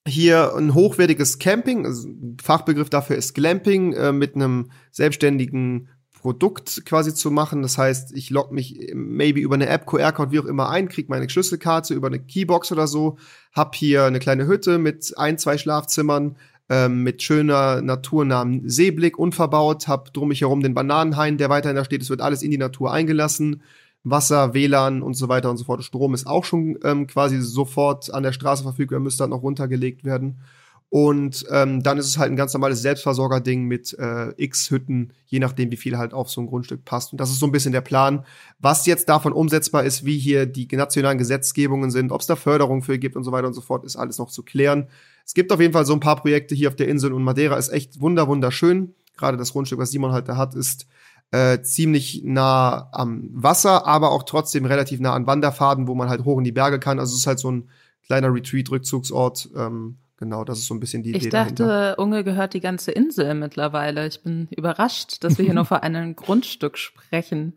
hier 0.06 0.54
ein 0.54 0.74
hochwertiges 0.74 1.38
Camping, 1.38 1.86
also 1.86 2.08
Fachbegriff 2.42 2.90
dafür 2.90 3.16
ist 3.16 3.34
Glamping, 3.34 3.92
äh, 3.94 4.12
mit 4.12 4.34
einem 4.34 4.70
selbstständigen 4.90 5.88
Produkt 6.24 6.86
quasi 6.86 7.12
zu 7.12 7.30
machen. 7.30 7.60
Das 7.60 7.76
heißt, 7.76 8.16
ich 8.16 8.30
logge 8.30 8.54
mich 8.54 8.92
maybe 8.94 9.40
über 9.40 9.56
eine 9.56 9.68
App, 9.68 9.84
QR-Code, 9.84 10.32
wie 10.32 10.40
auch 10.40 10.46
immer 10.46 10.70
ein, 10.70 10.88
kriege 10.88 11.10
meine 11.10 11.28
Schlüsselkarte 11.28 11.92
über 11.92 12.06
eine 12.06 12.18
Keybox 12.18 12.72
oder 12.72 12.86
so, 12.86 13.18
hab 13.52 13.74
hier 13.74 14.04
eine 14.04 14.20
kleine 14.20 14.46
Hütte 14.46 14.78
mit 14.78 15.12
ein, 15.18 15.36
zwei 15.36 15.58
Schlafzimmern, 15.58 16.36
ähm, 16.70 17.02
mit 17.02 17.22
schöner 17.22 17.82
naturnahen 17.82 18.66
Seeblick 18.66 19.18
unverbaut, 19.18 19.86
hab 19.86 20.14
drum 20.14 20.28
mich 20.28 20.40
herum 20.40 20.62
den 20.62 20.72
Bananenhain, 20.72 21.36
der 21.36 21.50
weiterhin 21.50 21.76
da 21.76 21.84
steht. 21.84 22.00
Es 22.00 22.08
wird 22.08 22.22
alles 22.22 22.42
in 22.42 22.50
die 22.50 22.56
Natur 22.56 22.90
eingelassen. 22.90 23.60
Wasser, 24.02 24.54
WLAN 24.54 25.02
und 25.02 25.12
so 25.12 25.28
weiter 25.28 25.50
und 25.50 25.58
so 25.58 25.64
fort. 25.64 25.84
Strom 25.84 26.14
ist 26.14 26.26
auch 26.26 26.46
schon 26.46 26.78
ähm, 26.84 27.06
quasi 27.06 27.38
sofort 27.42 28.12
an 28.14 28.22
der 28.22 28.32
Straße 28.32 28.62
verfügbar, 28.62 28.98
müsste 28.98 29.24
dann 29.24 29.30
noch 29.30 29.42
runtergelegt 29.42 30.04
werden. 30.04 30.38
Und 30.90 31.44
ähm, 31.50 31.82
dann 31.82 31.98
ist 31.98 32.06
es 32.06 32.18
halt 32.18 32.30
ein 32.30 32.36
ganz 32.36 32.54
normales 32.54 32.80
Selbstversorger-Ding 32.82 33.64
mit 33.64 33.98
äh, 33.98 34.32
x 34.36 34.70
Hütten, 34.70 35.12
je 35.26 35.40
nachdem, 35.40 35.72
wie 35.72 35.76
viel 35.76 35.98
halt 35.98 36.14
auf 36.14 36.30
so 36.30 36.40
ein 36.40 36.46
Grundstück 36.46 36.84
passt. 36.84 37.10
Und 37.10 37.20
das 37.20 37.30
ist 37.30 37.40
so 37.40 37.46
ein 37.46 37.52
bisschen 37.52 37.72
der 37.72 37.80
Plan. 37.80 38.24
Was 38.60 38.86
jetzt 38.86 39.08
davon 39.08 39.32
umsetzbar 39.32 39.82
ist, 39.82 40.04
wie 40.04 40.18
hier 40.18 40.46
die 40.46 40.68
nationalen 40.70 41.18
Gesetzgebungen 41.18 41.90
sind, 41.90 42.12
ob 42.12 42.20
es 42.20 42.28
da 42.28 42.36
Förderung 42.36 42.82
für 42.82 42.98
gibt 42.98 43.16
und 43.16 43.24
so 43.24 43.32
weiter 43.32 43.48
und 43.48 43.54
so 43.54 43.60
fort, 43.60 43.84
ist 43.84 43.96
alles 43.96 44.18
noch 44.18 44.30
zu 44.30 44.44
klären. 44.44 44.86
Es 45.26 45.34
gibt 45.34 45.50
auf 45.52 45.60
jeden 45.60 45.72
Fall 45.72 45.84
so 45.84 45.94
ein 45.94 46.00
paar 46.00 46.16
Projekte 46.16 46.54
hier 46.54 46.68
auf 46.68 46.76
der 46.76 46.86
Insel 46.86 47.12
und 47.12 47.24
Madeira 47.24 47.56
ist 47.56 47.70
echt 47.70 48.00
wunder 48.00 48.28
wunderschön. 48.28 48.94
Gerade 49.16 49.36
das 49.36 49.52
Grundstück, 49.52 49.80
was 49.80 49.90
Simon 49.90 50.12
halt 50.12 50.28
da 50.28 50.36
hat, 50.36 50.54
ist 50.54 50.86
äh, 51.30 51.60
ziemlich 51.62 52.22
nah 52.24 52.88
am 52.92 53.30
Wasser, 53.32 53.86
aber 53.86 54.12
auch 54.12 54.22
trotzdem 54.22 54.64
relativ 54.64 55.00
nah 55.00 55.14
an 55.14 55.26
Wanderfaden, 55.26 55.88
wo 55.88 55.94
man 55.96 56.08
halt 56.08 56.24
hoch 56.24 56.38
in 56.38 56.44
die 56.44 56.52
Berge 56.52 56.78
kann. 56.78 57.00
Also 57.00 57.14
es 57.14 57.20
ist 57.20 57.26
halt 57.26 57.40
so 57.40 57.50
ein 57.50 57.68
kleiner 58.06 58.32
Retreat-Rückzugsort. 58.32 59.50
Ähm, 59.56 59.96
Genau, 60.24 60.42
das 60.42 60.58
ist 60.58 60.68
so 60.68 60.74
ein 60.74 60.80
bisschen 60.80 61.02
die 61.02 61.10
ich 61.10 61.16
Idee. 61.16 61.26
Ich 61.26 61.30
dachte, 61.30 61.66
dahinter. 61.66 61.98
Unge 61.98 62.24
gehört 62.24 62.54
die 62.54 62.60
ganze 62.60 62.92
Insel 62.92 63.34
mittlerweile. 63.34 64.06
Ich 64.06 64.22
bin 64.22 64.48
überrascht, 64.56 65.22
dass 65.22 65.36
wir 65.36 65.44
hier 65.44 65.52
nur 65.52 65.64
vor 65.66 65.82
einem 65.82 66.16
Grundstück 66.16 66.78
sprechen. 66.78 67.52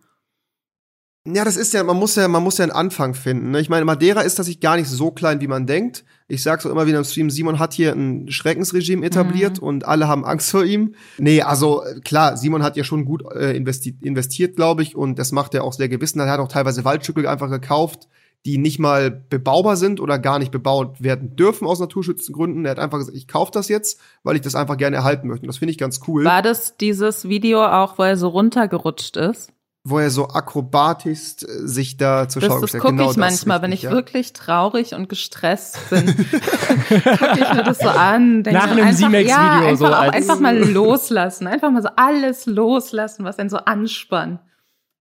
Ja, 1.26 1.45
das 1.45 1.55
ist 1.55 1.74
ja, 1.74 1.82
man 1.86 1.95
muss 1.95 2.18
ja, 2.18 2.28
man 2.28 2.43
muss 2.43 2.57
ja 2.57 2.63
einen 2.63 2.74
Anfang 2.74 3.13
finden. 3.13 3.51
Ne? 3.51 3.61
Ich 3.61 3.70
meine, 3.70 3.86
Madeira 3.86 4.20
ist 4.20 4.36
tatsächlich 4.36 4.59
gar 4.59 4.76
nicht 4.76 4.89
so 4.89 5.11
klein, 5.11 5.39
wie 5.39 5.47
man 5.47 5.65
denkt. 5.65 6.03
Ich 6.28 6.43
sag's 6.43 6.65
auch 6.65 6.70
immer 6.70 6.88
wieder 6.88 6.97
im 6.97 7.05
Stream, 7.05 7.30
Simon 7.30 7.57
hat 7.57 7.74
hier 7.74 7.93
ein 7.93 8.30
Schreckensregime 8.30 9.05
etabliert 9.05 9.61
mhm. 9.61 9.68
und 9.68 9.86
alle 9.86 10.09
haben 10.09 10.26
Angst 10.26 10.51
vor 10.51 10.65
ihm. 10.65 10.93
Nee, 11.18 11.41
also 11.41 11.84
klar, 12.03 12.36
Simon 12.36 12.63
hat 12.63 12.76
ja 12.76 12.84
schon 12.84 13.05
gut 13.05 13.24
äh, 13.34 13.55
investiert, 13.55 14.03
investiert 14.03 14.57
glaube 14.57 14.84
ich, 14.84 14.93
und 14.93 15.18
das 15.20 15.32
macht 15.32 15.53
er 15.53 15.63
auch 15.63 15.72
sehr 15.72 15.88
gewissen. 15.88 16.20
Er 16.20 16.30
hat 16.30 16.41
auch 16.41 16.49
teilweise 16.49 16.84
Waldstücke 16.84 17.30
einfach 17.30 17.49
gekauft, 17.49 18.09
die 18.47 18.57
nicht 18.57 18.79
mal 18.79 19.11
bebaubar 19.11 19.75
sind 19.75 19.99
oder 19.99 20.17
gar 20.19 20.39
nicht 20.39 20.51
bebaut 20.51 21.03
werden 21.03 21.35
dürfen 21.35 21.67
aus 21.67 21.81
Naturschutzgründen. 21.81 22.63
Er 22.63 22.71
hat 22.71 22.79
einfach 22.79 22.97
gesagt, 22.97 23.17
ich 23.17 23.27
kaufe 23.27 23.51
das 23.51 23.67
jetzt, 23.67 23.99
weil 24.23 24.37
ich 24.37 24.41
das 24.41 24.55
einfach 24.55 24.77
gerne 24.77 24.95
erhalten 24.95 25.27
möchte. 25.27 25.43
Und 25.43 25.47
das 25.47 25.57
finde 25.57 25.73
ich 25.73 25.77
ganz 25.77 25.99
cool. 26.07 26.23
War 26.23 26.41
das 26.41 26.77
dieses 26.77 27.27
Video 27.27 27.65
auch, 27.65 27.97
wo 27.97 28.03
er 28.03 28.15
so 28.15 28.29
runtergerutscht 28.29 29.17
ist? 29.17 29.51
wo 29.89 29.99
er 29.99 30.09
so 30.09 30.27
akrobatisch 30.27 31.43
äh, 31.43 31.65
sich 31.65 31.95
da 31.95 32.27
zur 32.27 32.41
Schau 32.41 32.59
gestellt 32.59 32.73
Das 32.73 32.81
gucke 32.81 32.97
genau 32.97 33.11
ich 33.11 33.15
manchmal, 33.15 33.61
wenn 33.61 33.71
ich 33.71 33.83
ja. 33.83 33.91
wirklich 33.91 34.33
traurig 34.33 34.95
und 34.95 35.07
gestresst 35.07 35.77
bin. 35.89 36.07
gucke 36.07 37.39
ich 37.39 37.53
mir 37.53 37.63
das 37.63 37.79
so 37.79 37.87
an. 37.87 38.43
Denke 38.43 38.59
Nach 38.59 38.69
einem 38.69 38.93
Z-Max-Video 38.93 39.27
ja, 39.29 39.61
einfach, 39.61 39.77
so. 39.77 39.85
Auch, 39.87 40.11
einfach 40.11 40.39
mal 40.41 40.57
loslassen. 40.57 41.47
Einfach 41.47 41.71
mal 41.71 41.81
so 41.81 41.89
alles 41.95 42.47
loslassen, 42.47 43.23
was 43.23 43.39
einen 43.39 43.49
so 43.49 43.57
anspannt. 43.57 44.41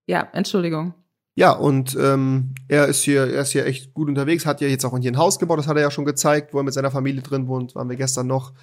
Ja, 0.07 0.29
Entschuldigung. 0.33 0.95
Ja, 1.39 1.53
und 1.53 1.97
ähm, 2.01 2.55
er 2.67 2.87
ist 2.87 3.03
hier, 3.03 3.27
er 3.27 3.43
ist 3.43 3.53
hier 3.53 3.67
echt 3.67 3.93
gut 3.93 4.09
unterwegs, 4.09 4.47
hat 4.47 4.63
ja 4.63 4.69
jetzt 4.69 4.87
auch 4.87 4.99
hier 4.99 5.13
ein 5.13 5.19
Haus 5.19 5.39
gebaut, 5.39 5.59
das 5.59 5.67
hat 5.67 5.77
er 5.77 5.83
ja 5.83 5.91
schon 5.91 6.07
gezeigt, 6.07 6.55
wo 6.55 6.59
er 6.59 6.65
mit 6.65 6.73
seiner 6.73 6.91
Familie 6.91 7.21
drin 7.21 7.47
wohnt, 7.47 7.75
waren 7.75 7.91
wir 7.91 7.97
gestern 7.97 8.27
noch. 8.27 8.55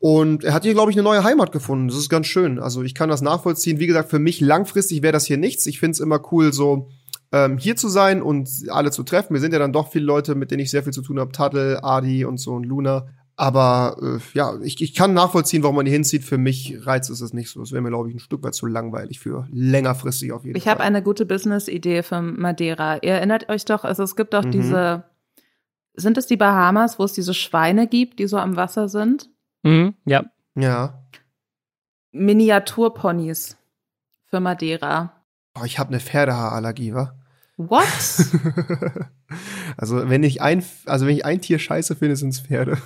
Und 0.00 0.42
er 0.42 0.52
hat 0.52 0.64
hier, 0.64 0.74
glaube 0.74 0.90
ich, 0.90 0.96
eine 0.96 1.04
neue 1.04 1.22
Heimat 1.22 1.52
gefunden. 1.52 1.88
Das 1.88 1.96
ist 1.96 2.08
ganz 2.08 2.26
schön. 2.26 2.58
Also 2.58 2.82
ich 2.82 2.94
kann 2.94 3.08
das 3.08 3.22
nachvollziehen. 3.22 3.78
Wie 3.78 3.86
gesagt, 3.86 4.10
für 4.10 4.18
mich 4.18 4.40
langfristig 4.40 5.02
wäre 5.02 5.12
das 5.12 5.24
hier 5.24 5.38
nichts. 5.38 5.64
Ich 5.66 5.80
finde 5.80 5.92
es 5.92 6.00
immer 6.00 6.20
cool, 6.32 6.52
so 6.52 6.88
ähm, 7.32 7.56
hier 7.56 7.76
zu 7.76 7.88
sein 7.88 8.20
und 8.20 8.50
alle 8.68 8.90
zu 8.90 9.02
treffen. 9.02 9.32
Wir 9.32 9.40
sind 9.40 9.52
ja 9.52 9.58
dann 9.58 9.72
doch 9.72 9.90
viele 9.90 10.04
Leute, 10.04 10.34
mit 10.34 10.50
denen 10.50 10.60
ich 10.60 10.70
sehr 10.70 10.82
viel 10.82 10.92
zu 10.92 11.02
tun 11.02 11.18
habe. 11.18 11.32
Tattel, 11.32 11.78
Adi 11.82 12.24
und 12.24 12.38
so 12.38 12.52
und 12.52 12.64
Luna. 12.64 13.06
Aber 13.40 13.96
äh, 14.02 14.18
ja, 14.36 14.58
ich, 14.62 14.82
ich 14.82 14.94
kann 14.94 15.14
nachvollziehen, 15.14 15.62
warum 15.62 15.76
man 15.76 15.86
hier 15.86 15.92
hinzieht. 15.92 16.24
Für 16.24 16.38
mich 16.38 16.84
reizt 16.84 17.08
es 17.08 17.20
es 17.20 17.32
nicht 17.32 17.50
so. 17.50 17.60
Das 17.60 17.70
wäre 17.70 17.80
mir, 17.80 17.90
glaube 17.90 18.08
ich, 18.08 18.16
ein 18.16 18.18
Stück 18.18 18.42
weit 18.42 18.56
zu 18.56 18.66
langweilig 18.66 19.20
für 19.20 19.46
längerfristig 19.52 20.32
auf 20.32 20.44
jeden 20.44 20.56
ich 20.56 20.64
Fall. 20.64 20.72
Ich 20.72 20.74
habe 20.74 20.84
eine 20.84 21.04
gute 21.04 21.24
Business-Idee 21.24 22.02
für 22.02 22.20
Madeira. 22.20 22.96
Ihr 22.96 23.12
erinnert 23.12 23.48
euch 23.48 23.64
doch, 23.64 23.84
also 23.84 24.02
es 24.02 24.16
gibt 24.16 24.34
auch 24.34 24.42
mhm. 24.42 24.50
diese, 24.50 25.04
sind 25.94 26.18
es 26.18 26.26
die 26.26 26.36
Bahamas, 26.36 26.98
wo 26.98 27.04
es 27.04 27.12
diese 27.12 27.32
Schweine 27.32 27.86
gibt, 27.86 28.18
die 28.18 28.26
so 28.26 28.38
am 28.38 28.56
Wasser 28.56 28.88
sind? 28.88 29.30
Mhm, 29.62 29.94
ja. 30.04 30.24
Ja. 30.56 31.04
Miniaturponys 32.10 33.56
für 34.24 34.40
Madeira. 34.40 35.12
Oh, 35.54 35.64
ich 35.64 35.78
habe 35.78 35.90
eine 35.90 36.00
Pferdehaarallergie, 36.00 36.92
wa? 36.92 37.14
What? 37.56 37.86
also 39.76 40.08
wenn 40.08 40.24
ich 40.24 40.42
ein, 40.42 40.64
also 40.86 41.06
wenn 41.06 41.14
ich 41.14 41.24
ein 41.24 41.40
Tier 41.40 41.60
scheiße 41.60 41.94
finde, 41.94 42.16
sind 42.16 42.30
es 42.30 42.40
Pferde. 42.40 42.78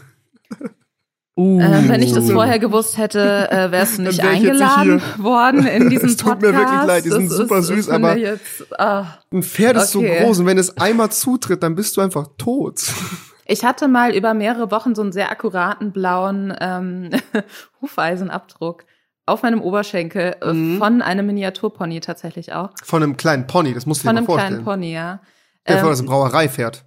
Uh. 1.35 1.61
Äh, 1.61 1.89
wenn 1.89 2.03
ich 2.03 2.13
das 2.13 2.31
vorher 2.31 2.59
gewusst 2.59 2.99
hätte, 2.99 3.51
äh, 3.51 3.71
wärst 3.71 3.97
du 3.97 4.03
nicht 4.03 4.21
eingeladen 4.23 5.01
worden 5.17 5.67
in 5.67 5.89
diesem 5.89 6.11
es 6.11 6.17
tut 6.19 6.33
Podcast. 6.33 6.53
mir 6.53 6.59
wirklich 6.59 6.83
leid, 6.85 7.05
die 7.07 7.11
sind 7.11 7.31
das 7.31 7.39
super 7.39 7.59
ist, 7.59 7.69
süß, 7.69 7.89
aber 7.89 8.19
jetzt, 8.19 8.67
ah, 8.79 9.19
ein 9.33 9.43
Pferd 9.43 9.79
ist 9.79 9.97
okay. 9.97 10.19
so 10.19 10.25
groß 10.25 10.41
und 10.41 10.47
wenn 10.47 10.59
es 10.59 10.77
einmal 10.77 11.11
zutritt, 11.11 11.63
dann 11.63 11.75
bist 11.75 11.97
du 11.97 12.03
einfach 12.03 12.29
tot. 12.37 12.83
Ich 13.47 13.65
hatte 13.65 13.89
mal 13.89 14.15
über 14.15 14.35
mehrere 14.35 14.71
Wochen 14.71 14.95
so 14.95 15.03
einen 15.03 15.13
sehr 15.13 15.31
akkuraten 15.31 15.91
blauen 15.93 16.55
ähm, 16.61 17.11
Hufeisenabdruck 17.81 18.85
auf 19.27 19.43
meinem 19.43 19.63
Oberschenkel 19.63 20.37
äh, 20.41 20.53
mhm. 20.53 20.79
von 20.79 21.03
einem 21.03 21.27
Miniaturpony 21.27 22.01
tatsächlich 22.01 22.53
auch. 22.53 22.71
Von 22.85 23.03
einem 23.03 23.17
kleinen 23.17 23.47
Pony, 23.47 23.75
das 23.75 23.87
musst 23.87 24.05
du 24.05 24.09
dir 24.09 24.15
mal 24.15 24.25
vorstellen. 24.25 24.65
Von 24.65 24.75
einem 24.75 24.83
kleinen 24.83 24.83
Pony, 24.83 24.95
ja. 24.95 25.21
Ja, 25.67 25.81
ähm, 25.81 25.87
das 25.87 26.01
ein 26.01 26.07
Brauereipferd. 26.07 26.85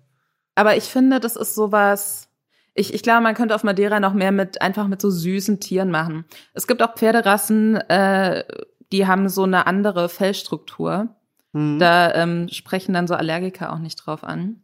Aber 0.55 0.77
ich 0.77 0.85
finde, 0.85 1.19
das 1.19 1.35
ist 1.35 1.55
sowas, 1.55 2.29
ich, 2.75 2.93
ich 2.93 3.01
glaube, 3.01 3.21
man 3.21 3.35
könnte 3.35 3.55
auf 3.55 3.63
Madeira 3.63 3.99
noch 3.99 4.13
mehr 4.13 4.31
mit 4.31 4.61
einfach 4.61 4.87
mit 4.87 5.01
so 5.01 5.09
süßen 5.09 5.59
Tieren 5.61 5.89
machen. 5.89 6.25
Es 6.53 6.67
gibt 6.67 6.83
auch 6.83 6.95
Pferderassen, 6.95 7.77
äh, 7.89 8.43
die 8.91 9.07
haben 9.07 9.29
so 9.29 9.43
eine 9.43 9.65
andere 9.65 10.09
Fellstruktur. 10.09 11.07
Mhm. 11.53 11.79
Da 11.79 12.13
ähm, 12.13 12.49
sprechen 12.49 12.93
dann 12.93 13.07
so 13.07 13.15
Allergiker 13.15 13.73
auch 13.73 13.79
nicht 13.79 13.95
drauf 13.95 14.23
an. 14.23 14.61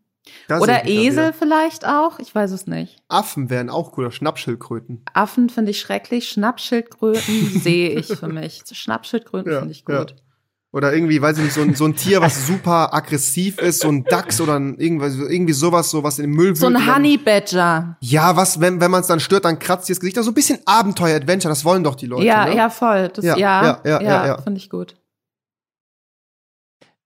Das 0.48 0.62
Oder 0.62 0.86
Esel 0.86 1.34
vielleicht 1.34 1.88
auch, 1.88 2.20
ich 2.20 2.36
weiß 2.36 2.52
es 2.52 2.68
nicht. 2.68 3.02
Affen 3.08 3.50
wären 3.50 3.70
auch 3.70 3.94
cooler, 3.94 4.12
Schnappschildkröten. 4.12 5.04
Affen 5.14 5.50
finde 5.50 5.72
ich 5.72 5.80
schrecklich, 5.80 6.30
Schnappschildkröten 6.30 7.50
sehe 7.60 7.92
ich 7.92 8.08
für 8.08 8.28
mich. 8.28 8.64
Schnappschildkröten 8.72 9.52
ja, 9.52 9.60
finde 9.60 9.72
ich 9.72 9.86
gut. 9.86 10.12
Ja. 10.12 10.16
Oder 10.74 10.94
irgendwie, 10.94 11.22
weiß 11.22 11.38
ich 11.38 11.44
nicht, 11.44 11.54
so 11.54 11.62
ein, 11.62 11.76
so 11.76 11.86
ein 11.86 11.96
Tier, 11.96 12.22
was 12.22 12.48
super 12.48 12.94
aggressiv 12.94 13.60
ist, 13.60 13.82
so 13.82 13.90
ein 13.90 14.06
Dachs 14.06 14.40
oder 14.40 14.58
ein, 14.58 14.78
irgendwie, 14.78 15.06
irgendwie 15.06 15.54
sowas, 15.54 15.90
so 15.90 16.04
was 16.04 16.18
in 16.18 16.28
den 16.28 16.36
Müll 16.36 16.56
So 16.56 16.68
ein 16.68 16.94
Honey 16.94 17.18
Badger. 17.18 17.98
Ja, 18.00 18.38
was, 18.38 18.62
wenn, 18.62 18.80
wenn 18.80 18.90
man 18.90 19.02
es 19.02 19.08
dann 19.08 19.20
stört, 19.20 19.44
dann 19.44 19.60
kratzt 19.60 19.88
sie 19.88 19.94
das 19.94 20.00
Gesicht. 20.00 20.18
Also 20.18 20.32
ein 20.32 20.34
bisschen 20.34 20.60
Abenteuer-Adventure, 20.66 21.52
das 21.52 21.66
wollen 21.66 21.84
doch 21.84 21.96
die 21.96 22.06
Leute. 22.06 22.26
Ja, 22.26 22.46
ne? 22.46 22.56
ja, 22.56 22.70
voll. 22.70 23.10
Das, 23.10 23.26
ja, 23.26 23.36
ja, 23.36 23.64
ja, 23.64 23.80
ja, 23.84 24.02
ja, 24.02 24.28
ja. 24.28 24.42
finde 24.42 24.60
ich 24.60 24.70
gut. 24.70 24.96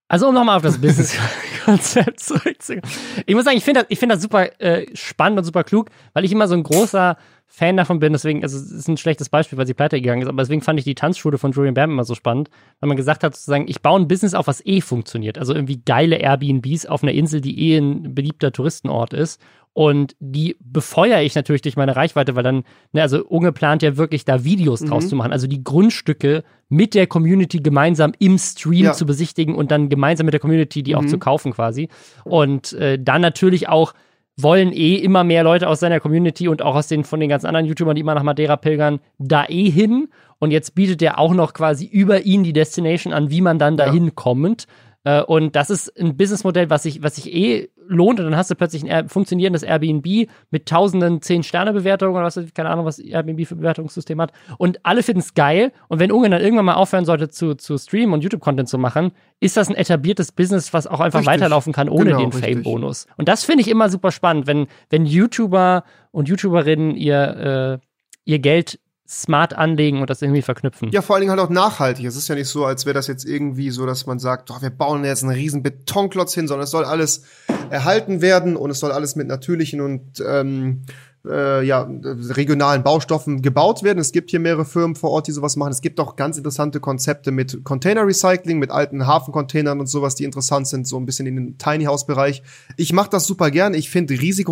Also 0.07 0.27
um 0.27 0.35
nochmal 0.35 0.57
auf 0.57 0.61
das 0.61 0.79
Business-Konzept 0.79 2.19
zurückzukommen. 2.19 2.83
Ich 3.25 3.33
muss 3.33 3.45
sagen, 3.45 3.57
ich 3.57 3.63
finde 3.63 3.81
das, 3.81 3.87
ich 3.89 3.97
finde 3.97 4.15
das 4.15 4.21
super 4.21 4.61
äh, 4.61 4.85
spannend 4.95 5.39
und 5.39 5.45
super 5.45 5.63
klug, 5.63 5.89
weil 6.13 6.23
ich 6.23 6.31
immer 6.31 6.47
so 6.47 6.53
ein 6.53 6.61
großer 6.61 7.17
Fan 7.47 7.77
davon 7.77 7.99
bin, 7.99 8.11
deswegen, 8.11 8.43
also 8.43 8.57
es 8.57 8.71
ist 8.71 8.87
ein 8.89 8.97
schlechtes 8.97 9.29
Beispiel, 9.29 9.57
weil 9.57 9.67
sie 9.67 9.73
pleite 9.73 10.01
gegangen 10.01 10.23
ist, 10.23 10.27
aber 10.27 10.41
deswegen 10.41 10.61
fand 10.61 10.77
ich 10.79 10.83
die 10.83 10.95
Tanzschule 10.95 11.37
von 11.37 11.51
Julian 11.51 11.73
Bam 11.75 11.91
immer 11.91 12.03
so 12.03 12.15
spannend, 12.15 12.49
weil 12.79 12.87
man 12.89 12.97
gesagt 12.97 13.23
hat, 13.23 13.35
sozusagen, 13.35 13.67
ich 13.67 13.81
baue 13.81 13.99
ein 13.99 14.07
Business 14.07 14.33
auf, 14.33 14.47
was 14.47 14.65
eh 14.65 14.81
funktioniert. 14.81 15.37
Also 15.37 15.53
irgendwie 15.53 15.81
geile 15.85 16.17
Airbnbs 16.17 16.85
auf 16.85 17.03
einer 17.03 17.13
Insel, 17.13 17.41
die 17.41 17.71
eh 17.71 17.77
ein 17.77 18.13
beliebter 18.15 18.51
Touristenort 18.51 19.13
ist. 19.13 19.39
Und 19.73 20.15
die 20.19 20.55
befeuere 20.61 21.21
ich 21.21 21.35
natürlich 21.35 21.61
durch 21.61 21.75
meine 21.75 21.95
Reichweite, 21.97 22.35
weil 22.35 22.43
dann, 22.43 22.63
ne, 22.93 23.01
also 23.01 23.25
Unge 23.25 23.51
plant 23.51 23.83
ja 23.83 23.97
wirklich 23.97 24.23
da 24.23 24.43
Videos 24.45 24.79
draus 24.79 25.03
Mhm. 25.05 25.09
zu 25.09 25.15
machen. 25.17 25.31
Also 25.33 25.47
die 25.47 25.63
Grundstücke 25.65 26.43
mit 26.69 26.93
der 26.95 27.07
Community 27.07 27.59
gemeinsam 27.59 28.13
im 28.19 28.37
Stream 28.37 28.85
Ja. 28.85 28.93
zu 28.93 29.05
besichtigen 29.05 29.53
und 29.53 29.71
dann 29.71 29.89
gemeinsam 29.89 30.25
mit 30.25 30.33
der 30.33 30.39
Community 30.39 30.81
die 30.81 30.95
auch 30.95 31.01
Mhm. 31.01 31.09
zu 31.09 31.19
kaufen 31.19 31.51
quasi. 31.51 31.89
Und 32.23 32.71
äh, 32.73 32.97
dann 32.97 33.21
natürlich 33.21 33.67
auch 33.67 33.93
wollen 34.37 34.71
eh 34.73 34.95
immer 34.95 35.23
mehr 35.23 35.43
Leute 35.43 35.67
aus 35.67 35.79
seiner 35.79 35.99
Community 35.99 36.47
und 36.47 36.61
auch 36.61 36.75
aus 36.75 36.87
den 36.87 37.03
von 37.03 37.19
den 37.19 37.29
ganzen 37.29 37.47
anderen 37.47 37.65
YouTubern, 37.65 37.95
die 37.95 38.01
immer 38.01 38.15
nach 38.15 38.23
Madeira 38.23 38.57
pilgern, 38.57 38.99
da 39.17 39.45
eh 39.47 39.69
hin. 39.69 40.09
Und 40.39 40.51
jetzt 40.51 40.75
bietet 40.75 41.01
er 41.01 41.19
auch 41.19 41.33
noch 41.33 41.53
quasi 41.53 41.85
über 41.85 42.21
ihn 42.25 42.43
die 42.43 42.53
Destination 42.53 43.13
an, 43.13 43.29
wie 43.29 43.41
man 43.41 43.57
dann 43.59 43.77
Ja. 43.77 43.85
dahin 43.85 44.15
kommt. 44.15 44.65
Äh, 45.05 45.21
Und 45.21 45.55
das 45.55 45.69
ist 45.69 45.97
ein 45.99 46.17
Businessmodell, 46.17 46.69
was 46.69 46.83
sich, 46.83 47.01
was 47.01 47.15
sich 47.15 47.33
eh 47.33 47.69
lohnt. 47.87 48.19
Und 48.19 48.25
dann 48.25 48.35
hast 48.37 48.49
du 48.51 48.55
plötzlich 48.55 48.83
ein 48.83 48.87
Air- 48.87 49.09
funktionierendes 49.09 49.63
Airbnb 49.63 50.29
mit 50.51 50.65
tausenden 50.67 51.19
10-Sterne-Bewertungen 51.19 52.15
oder 52.15 52.25
was, 52.25 52.39
keine 52.53 52.69
Ahnung, 52.69 52.85
was 52.85 52.99
Airbnb 52.99 53.45
für 53.47 53.55
Bewertungssystem 53.55 54.19
hat. 54.21 54.31
Und 54.57 54.79
alle 54.85 55.03
finden 55.03 55.19
es 55.21 55.33
geil. 55.33 55.71
Und 55.87 55.99
wenn 55.99 56.11
Ungarn 56.11 56.31
dann 56.31 56.41
irgendwann 56.41 56.65
mal 56.65 56.75
aufhören 56.75 57.05
sollte 57.05 57.29
zu, 57.29 57.55
zu 57.55 57.77
streamen 57.77 58.13
und 58.13 58.21
YouTube-Content 58.21 58.69
zu 58.69 58.77
machen, 58.77 59.11
ist 59.39 59.57
das 59.57 59.69
ein 59.69 59.75
etabliertes 59.75 60.31
Business, 60.31 60.73
was 60.73 60.87
auch 60.87 60.99
einfach 60.99 61.19
Richtig. 61.19 61.33
weiterlaufen 61.33 61.73
kann 61.73 61.89
ohne 61.89 62.05
Genau, 62.05 62.19
den 62.19 62.29
richtig. 62.31 62.53
Fame-Bonus. 62.55 63.07
Und 63.17 63.27
das 63.27 63.43
finde 63.43 63.61
ich 63.61 63.67
immer 63.69 63.89
super 63.89 64.11
spannend, 64.11 64.47
wenn, 64.47 64.67
wenn 64.89 65.05
YouTuber 65.05 65.83
und 66.11 66.27
YouTuberinnen 66.29 66.95
ihr, 66.95 67.79
äh, 67.81 67.85
ihr 68.25 68.39
Geld 68.39 68.79
smart 69.07 69.53
anlegen 69.53 70.01
und 70.01 70.09
das 70.09 70.21
irgendwie 70.21 70.41
verknüpfen. 70.41 70.89
Ja, 70.91 71.01
vor 71.01 71.15
allen 71.15 71.21
Dingen 71.21 71.31
halt 71.31 71.39
auch 71.39 71.49
nachhaltig. 71.49 72.05
Es 72.05 72.15
ist 72.15 72.27
ja 72.27 72.35
nicht 72.35 72.47
so, 72.47 72.65
als 72.65 72.85
wäre 72.85 72.95
das 72.95 73.07
jetzt 73.07 73.25
irgendwie 73.25 73.69
so, 73.69 73.85
dass 73.85 74.05
man 74.05 74.17
sagt, 74.19 74.49
doch, 74.49 74.61
wir 74.61 74.71
bauen 74.71 75.03
jetzt 75.05 75.23
einen 75.23 75.33
riesen 75.33 75.61
Betonklotz 75.61 76.33
hin, 76.33 76.47
sondern 76.47 76.63
es 76.63 76.71
soll 76.71 76.85
alles 76.85 77.23
erhalten 77.69 78.21
werden 78.21 78.55
und 78.55 78.71
es 78.71 78.79
soll 78.79 78.91
alles 78.91 79.15
mit 79.15 79.27
natürlichen 79.27 79.81
und 79.81 80.23
ähm, 80.27 80.81
äh, 81.27 81.65
ja, 81.65 81.87
regionalen 81.89 82.83
Baustoffen 82.83 83.41
gebaut 83.41 83.83
werden. 83.83 83.99
Es 83.99 84.11
gibt 84.11 84.29
hier 84.29 84.39
mehrere 84.39 84.65
Firmen 84.65 84.95
vor 84.95 85.11
Ort, 85.11 85.27
die 85.27 85.31
sowas 85.31 85.55
machen. 85.55 85.71
Es 85.71 85.81
gibt 85.81 85.99
auch 85.99 86.15
ganz 86.15 86.37
interessante 86.37 86.79
Konzepte 86.79 87.31
mit 87.31 87.63
Container 87.63 88.05
Recycling, 88.05 88.59
mit 88.59 88.71
alten 88.71 89.05
Hafencontainern 89.07 89.79
und 89.79 89.87
sowas, 89.87 90.15
die 90.15 90.23
interessant 90.23 90.67
sind, 90.67 90.87
so 90.87 90.97
ein 90.97 91.05
bisschen 91.05 91.25
in 91.25 91.35
den 91.35 91.57
Tiny 91.57 91.85
House 91.85 92.05
Bereich. 92.05 92.43
Ich 92.77 92.93
mache 92.93 93.09
das 93.09 93.25
super 93.25 93.51
gern. 93.51 93.73
Ich 93.73 93.89
finde 93.89 94.19
riesige 94.19 94.51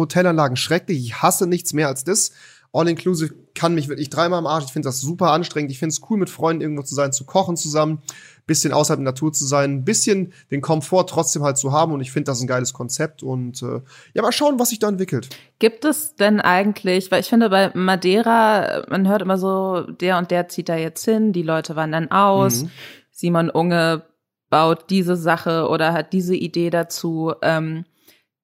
schrecklich. 0.56 1.00
Ich 1.00 1.22
hasse 1.22 1.48
nichts 1.48 1.74
mehr 1.74 1.88
als 1.88 2.04
das. 2.04 2.32
All-Inclusive 2.74 3.36
kann 3.54 3.76
mich 3.76 3.88
wirklich 3.88 4.10
dreimal 4.10 4.40
am 4.40 4.48
Arsch. 4.48 4.66
Ich 4.66 4.74
finde 4.74 4.88
das 4.88 5.00
super 5.00 5.32
anstrengend. 5.32 5.72
Ich 5.72 5.78
finde 5.78 5.94
es 5.94 6.02
cool, 6.10 6.18
mit 6.18 6.32
Freunden 6.32 6.62
irgendwo 6.62 6.82
zu 6.82 6.96
sein, 6.96 7.14
zu 7.14 7.24
kochen 7.24 7.56
zusammen, 7.56 8.02
bisschen 8.48 8.74
außerhalb 8.74 9.00
der 9.00 9.06
Natur 9.12 9.32
zu 9.32 9.46
sein, 9.46 9.72
ein 9.72 9.86
bisschen 9.86 10.34
den 10.50 10.62
Komfort 10.62 11.06
trotzdem 11.06 11.44
halt 11.44 11.58
zu 11.58 11.72
haben. 11.72 11.94
Und 11.94 12.02
ich 12.02 12.12
finde 12.12 12.32
das 12.32 12.42
ein 12.42 12.48
geiles 12.48 12.74
Konzept. 12.74 13.22
Und 13.22 13.62
äh, 13.62 13.82
ja, 14.16 14.24
mal 14.24 14.32
schauen, 14.32 14.60
was 14.60 14.70
sich 14.70 14.80
da 14.80 14.90
entwickelt. 14.90 15.30
Gibt 15.60 15.86
es 15.86 16.16
denn 16.16 16.42
eigentlich, 16.42 17.12
weil 17.12 17.22
ich 17.22 17.30
finde 17.30 17.52
bei 17.52 17.70
Madeira, 17.76 18.84
man 18.90 19.08
hört 19.08 19.22
immer 19.22 19.38
so, 19.38 19.82
der 19.82 20.18
und 20.18 20.32
der 20.32 20.50
zieht 20.50 20.68
da 20.68 20.76
jetzt 20.76 21.06
hin, 21.06 21.32
die 21.32 21.44
Leute 21.44 21.76
wandern 21.76 22.10
aus, 22.12 22.64
Mhm. 22.64 22.72
Simon 23.12 23.50
Unge 23.52 24.04
baut 24.50 24.90
diese 24.90 25.16
Sache 25.16 25.68
oder 25.70 25.94
hat 25.94 26.12
diese 26.14 26.36
Idee 26.36 26.72
dazu. 26.72 27.34
Ähm, 27.44 27.86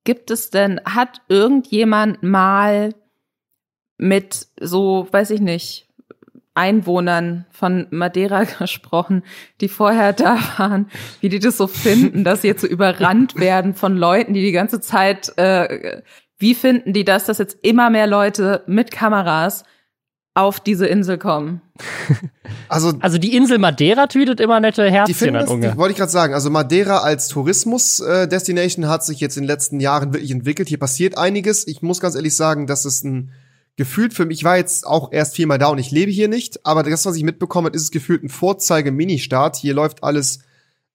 gibt 0.03 0.29
es 0.31 0.51
denn, 0.51 0.79
hat 0.85 1.21
irgendjemand 1.27 2.21
mal 2.23 2.93
mit 3.99 4.47
so, 4.59 5.07
weiß 5.11 5.29
ich 5.29 5.41
nicht, 5.41 5.87
Einwohnern 6.55 7.45
von 7.51 7.87
Madeira 7.91 8.43
gesprochen, 8.59 9.23
die 9.61 9.69
vorher 9.69 10.13
da 10.13 10.39
waren, 10.57 10.89
wie 11.21 11.29
die 11.29 11.39
das 11.39 11.57
so 11.57 11.67
finden, 11.67 12.23
dass 12.23 12.41
sie 12.41 12.47
jetzt 12.47 12.61
so 12.61 12.67
überrannt 12.67 13.35
werden 13.35 13.75
von 13.75 13.95
Leuten, 13.95 14.33
die 14.33 14.41
die 14.41 14.51
ganze 14.51 14.81
Zeit, 14.81 15.37
äh, 15.37 16.01
wie 16.37 16.55
finden 16.55 16.93
die 16.93 17.05
das, 17.05 17.25
dass 17.25 17.37
jetzt 17.37 17.59
immer 17.61 17.89
mehr 17.89 18.07
Leute 18.07 18.63
mit 18.65 18.91
Kameras 18.91 19.63
auf 20.33 20.59
diese 20.59 20.87
Insel 20.87 21.17
kommen? 21.17 21.61
Also 22.67 22.93
Also 22.99 23.17
die 23.17 23.35
Insel 23.35 23.57
Madeira 23.57 24.05
tweetet 24.05 24.39
immer 24.39 24.59
nette 24.59 24.85
Die 24.85 24.91
Herzchen 24.91 25.15
finden 25.15 25.37
an 25.37 25.61
die, 25.61 25.77
wollte 25.77 25.91
ich 25.91 25.97
gerade 25.97 26.11
sagen, 26.11 26.35
also 26.35 26.51
Madeira 26.51 26.99
als 26.99 27.27
Tourismus-Destination 27.27 28.87
hat 28.87 29.03
sich 29.03 29.19
jetzt 29.19 29.37
in 29.37 29.43
den 29.43 29.47
letzten 29.47 29.79
Jahren 29.79 30.13
wirklich 30.13 30.29
entwickelt. 30.29 30.67
Hier 30.67 30.77
passiert 30.77 31.17
einiges. 31.17 31.65
Ich 31.67 31.81
muss 31.81 31.99
ganz 31.99 32.15
ehrlich 32.15 32.35
sagen, 32.35 32.67
dass 32.67 32.85
es 32.85 33.03
ein 33.03 33.31
gefühlt 33.79 34.13
für 34.13 34.25
mich, 34.25 34.39
ich 34.39 34.43
war 34.43 34.57
jetzt 34.57 34.85
auch 34.85 35.13
erst 35.13 35.37
viermal 35.37 35.57
da 35.57 35.67
und 35.67 35.77
ich 35.77 35.89
lebe 35.89 36.11
hier 36.11 36.27
nicht, 36.27 36.65
aber 36.65 36.83
das, 36.83 37.05
was 37.05 37.15
ich 37.15 37.23
mitbekommen 37.23 37.67
habe, 37.67 37.77
ist 37.77 37.83
es 37.83 37.91
gefühlt 37.91 38.21
ein 38.21 38.27
Vorzeige-Mini-Staat. 38.27 39.55
Hier 39.55 39.73
läuft 39.73 40.03
alles 40.03 40.39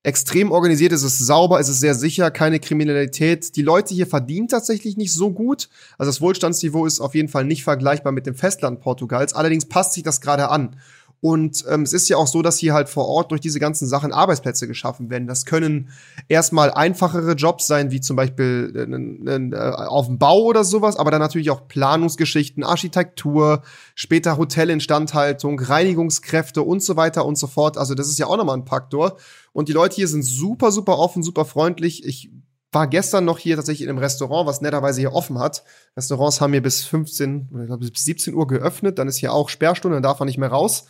extrem 0.03 0.53
organisiert, 0.53 0.93
es 0.93 1.03
ist 1.03 1.16
sauber, 1.16 1.59
es 1.59 1.70
ist 1.70 1.80
sehr 1.80 1.95
sicher, 1.95 2.30
keine 2.30 2.61
Kriminalität. 2.61 3.57
Die 3.57 3.62
Leute 3.62 3.95
hier 3.95 4.07
verdienen 4.07 4.49
tatsächlich 4.49 4.99
nicht 4.99 5.14
so 5.14 5.32
gut. 5.32 5.70
Also 5.97 6.11
das 6.11 6.20
Wohlstandsniveau 6.20 6.85
ist 6.85 7.01
auf 7.01 7.14
jeden 7.14 7.30
Fall 7.30 7.47
nicht 7.47 7.64
vergleichbar 7.64 8.12
mit 8.12 8.26
dem 8.26 8.35
Festland 8.35 8.80
Portugals. 8.80 9.32
Allerdings 9.32 9.64
passt 9.64 9.95
sich 9.95 10.03
das 10.03 10.20
gerade 10.20 10.51
an. 10.51 10.76
Und 11.25 11.64
ähm, 11.70 11.85
es 11.85 11.95
ist 11.95 12.11
ja 12.11 12.18
auch 12.18 12.27
so, 12.27 12.43
dass 12.43 12.59
hier 12.59 12.75
halt 12.75 12.91
vor 12.91 13.09
Ort 13.09 13.31
durch 13.31 13.41
diese 13.41 13.59
ganzen 13.59 13.89
Sachen 13.89 14.12
Arbeitsplätze 14.12 14.68
geschaffen 14.68 15.09
werden. 15.09 15.27
Das 15.27 15.47
können 15.47 15.89
erstmal 16.29 16.70
einfachere 16.70 17.33
Jobs 17.33 17.66
sein, 17.66 17.91
wie 17.91 18.03
zum 18.03 18.14
Beispiel 18.14 18.70
äh, 18.77 19.33
äh, 19.33 19.70
auf 19.87 20.05
dem 20.05 20.18
Bau 20.18 20.43
oder 20.43 20.64
sowas, 20.64 20.97
aber 20.97 21.11
dann 21.11 21.22
natürlich 21.22 21.49
auch 21.49 21.66
Planungsgeschichten, 21.66 22.62
Architektur, 22.62 23.62
später 23.95 24.37
Hotelinstandhaltung, 24.37 25.59
Reinigungskräfte 25.61 26.61
und 26.61 26.83
so 26.83 26.99
weiter 26.99 27.25
und 27.25 27.39
so 27.39 27.47
fort. 27.47 27.79
Also 27.79 27.95
das 27.95 28.09
ist 28.09 28.18
ja 28.18 28.27
auch 28.27 28.37
nochmal 28.37 28.59
ein 28.59 28.66
Faktor. 28.66 29.16
Und 29.55 29.70
die 29.70 29.72
Leute 29.72 29.97
hier 29.97 30.09
sind 30.09 30.25
super, 30.25 30.72
super 30.72 30.99
offen, 30.99 31.22
super 31.22 31.47
freundlich. 31.47 32.05
Ich 32.05 32.33
war 32.70 32.87
gestern 32.87 33.25
noch 33.25 33.39
hier 33.39 33.57
tatsächlich 33.57 33.85
in 33.85 33.89
einem 33.89 33.99
Restaurant, 33.99 34.47
was 34.47 34.61
netterweise 34.61 35.01
hier 35.01 35.14
offen 35.14 35.39
hat. 35.39 35.64
Restaurants 35.97 36.43
haben 36.43 36.53
hier 36.53 36.62
bis 36.62 36.85
15 36.85 37.49
oder 37.51 37.62
ich 37.62 37.68
glaube 37.68 37.89
bis 37.89 38.05
17 38.05 38.35
Uhr 38.35 38.47
geöffnet, 38.47 38.99
dann 38.99 39.09
ist 39.09 39.16
hier 39.16 39.33
auch 39.33 39.49
Sperrstunde, 39.49 39.97
dann 39.97 40.03
darf 40.03 40.18
man 40.18 40.27
nicht 40.27 40.37
mehr 40.37 40.51
raus. 40.51 40.85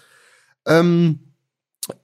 Ähm, 0.66 1.20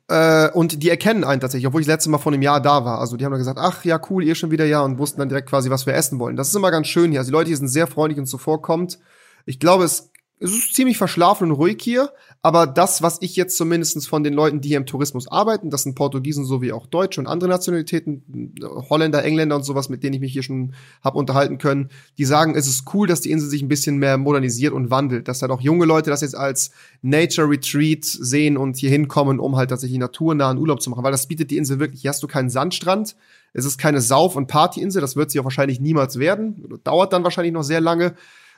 äh, 0.08 0.50
und 0.50 0.82
die 0.82 0.90
erkennen 0.90 1.24
einen 1.24 1.40
tatsächlich, 1.40 1.66
obwohl 1.66 1.80
ich 1.80 1.86
das 1.86 1.94
letzte 1.94 2.10
Mal 2.10 2.18
vor 2.18 2.32
einem 2.32 2.42
Jahr 2.42 2.60
da 2.60 2.84
war. 2.84 2.98
Also 2.98 3.16
die 3.16 3.24
haben 3.24 3.32
dann 3.32 3.40
gesagt, 3.40 3.58
ach 3.60 3.84
ja, 3.84 4.00
cool, 4.10 4.24
ihr 4.24 4.34
schon 4.34 4.50
wieder 4.50 4.64
ja 4.64 4.82
und 4.82 4.98
wussten 4.98 5.20
dann 5.20 5.28
direkt 5.28 5.48
quasi, 5.48 5.70
was 5.70 5.86
wir 5.86 5.94
essen 5.94 6.18
wollen. 6.18 6.36
Das 6.36 6.48
ist 6.48 6.54
immer 6.54 6.70
ganz 6.70 6.88
schön 6.88 7.10
hier. 7.10 7.20
Also 7.20 7.30
die 7.30 7.36
Leute 7.36 7.48
hier 7.48 7.56
sind 7.56 7.68
sehr 7.68 7.86
freundlich 7.86 8.18
und 8.18 8.26
zuvorkommend. 8.26 8.98
Ich 9.46 9.58
glaube, 9.58 9.84
es, 9.84 10.10
es 10.38 10.50
ist 10.50 10.74
ziemlich 10.74 10.98
verschlafen 10.98 11.50
und 11.50 11.56
ruhig 11.56 11.78
hier, 11.80 12.12
aber 12.42 12.66
das, 12.66 13.02
was 13.02 13.18
ich 13.20 13.36
jetzt 13.36 13.58
zumindest 13.58 14.08
von 14.08 14.24
den 14.24 14.32
Leuten, 14.32 14.62
die 14.62 14.68
hier 14.68 14.78
im 14.78 14.86
Tourismus 14.86 15.28
arbeiten, 15.28 15.68
das 15.68 15.82
sind 15.82 15.94
Portugiesen 15.94 16.46
sowie 16.46 16.72
auch 16.72 16.86
Deutsche 16.86 17.20
und 17.20 17.26
andere 17.26 17.50
Nationalitäten, 17.50 18.54
Holländer, 18.88 19.22
Engländer 19.22 19.56
und 19.56 19.64
sowas, 19.64 19.90
mit 19.90 20.02
denen 20.02 20.14
ich 20.14 20.20
mich 20.20 20.32
hier 20.32 20.42
schon 20.42 20.72
hab 21.02 21.16
unterhalten 21.16 21.58
können, 21.58 21.90
die 22.16 22.24
sagen, 22.24 22.54
es 22.54 22.66
ist 22.66 22.84
cool, 22.94 23.06
dass 23.06 23.20
die 23.20 23.30
Insel 23.30 23.50
sich 23.50 23.60
ein 23.60 23.68
bisschen 23.68 23.98
mehr 23.98 24.16
modernisiert 24.16 24.72
und 24.72 24.90
wandelt, 24.90 25.28
dass 25.28 25.42
halt 25.42 25.52
auch 25.52 25.60
junge 25.60 25.84
Leute 25.84 26.08
das 26.08 26.22
jetzt 26.22 26.34
als 26.34 26.70
Nature 27.02 27.50
Retreat 27.50 28.06
sehen 28.06 28.56
und 28.56 28.78
hier 28.78 28.90
hinkommen, 28.90 29.38
um 29.38 29.56
halt 29.56 29.68
tatsächlich 29.68 29.98
naturnahen 29.98 30.56
Urlaub 30.56 30.80
zu 30.80 30.88
machen, 30.88 31.04
weil 31.04 31.12
das 31.12 31.26
bietet 31.26 31.50
die 31.50 31.58
Insel 31.58 31.78
wirklich. 31.78 32.00
Hier 32.00 32.08
hast 32.08 32.22
du 32.22 32.26
keinen 32.26 32.48
Sandstrand, 32.48 33.16
es 33.52 33.66
ist 33.66 33.76
keine 33.76 34.00
Sauf- 34.00 34.36
und 34.36 34.46
Partyinsel, 34.46 35.02
das 35.02 35.14
wird 35.14 35.30
sie 35.30 35.40
auch 35.40 35.44
wahrscheinlich 35.44 35.78
niemals 35.78 36.18
werden, 36.18 36.80
dauert 36.84 37.12
dann 37.12 37.22
wahrscheinlich 37.22 37.52
noch 37.52 37.64
sehr 37.64 37.82
lange. 37.82 38.14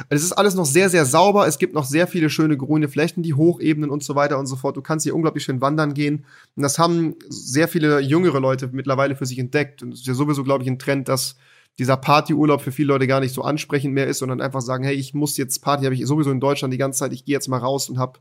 Es 0.08 0.22
ist 0.22 0.32
alles 0.32 0.54
noch 0.54 0.66
sehr, 0.66 0.88
sehr 0.88 1.04
sauber. 1.04 1.46
Es 1.46 1.58
gibt 1.58 1.74
noch 1.74 1.84
sehr 1.84 2.06
viele 2.06 2.30
schöne 2.30 2.56
grüne 2.56 2.88
Flächen, 2.88 3.22
die 3.22 3.34
Hochebenen 3.34 3.90
und 3.90 4.02
so 4.02 4.14
weiter 4.14 4.38
und 4.38 4.46
so 4.46 4.56
fort. 4.56 4.76
Du 4.76 4.82
kannst 4.82 5.04
hier 5.04 5.14
unglaublich 5.14 5.44
schön 5.44 5.60
wandern 5.60 5.94
gehen. 5.94 6.24
Und 6.56 6.62
das 6.62 6.78
haben 6.78 7.16
sehr 7.28 7.68
viele 7.68 8.00
jüngere 8.00 8.40
Leute 8.40 8.70
mittlerweile 8.72 9.16
für 9.16 9.26
sich 9.26 9.38
entdeckt. 9.38 9.82
Und 9.82 9.92
es 9.94 10.00
ist 10.00 10.06
ja 10.06 10.14
sowieso, 10.14 10.44
glaube 10.44 10.64
ich, 10.64 10.70
ein 10.70 10.78
Trend, 10.78 11.08
dass 11.08 11.36
dieser 11.78 11.96
Partyurlaub 11.96 12.60
für 12.60 12.72
viele 12.72 12.88
Leute 12.88 13.06
gar 13.06 13.20
nicht 13.20 13.34
so 13.34 13.42
ansprechend 13.42 13.94
mehr 13.94 14.06
ist, 14.06 14.18
sondern 14.18 14.40
einfach 14.40 14.60
sagen, 14.60 14.84
hey, 14.84 14.94
ich 14.94 15.14
muss 15.14 15.36
jetzt 15.36 15.60
Party, 15.60 15.84
habe 15.84 15.94
ich 15.94 16.06
sowieso 16.06 16.30
in 16.30 16.40
Deutschland 16.40 16.72
die 16.72 16.78
ganze 16.78 16.98
Zeit, 17.00 17.12
ich 17.12 17.24
gehe 17.24 17.34
jetzt 17.34 17.48
mal 17.48 17.58
raus 17.58 17.88
und 17.88 17.98
habe 17.98 18.18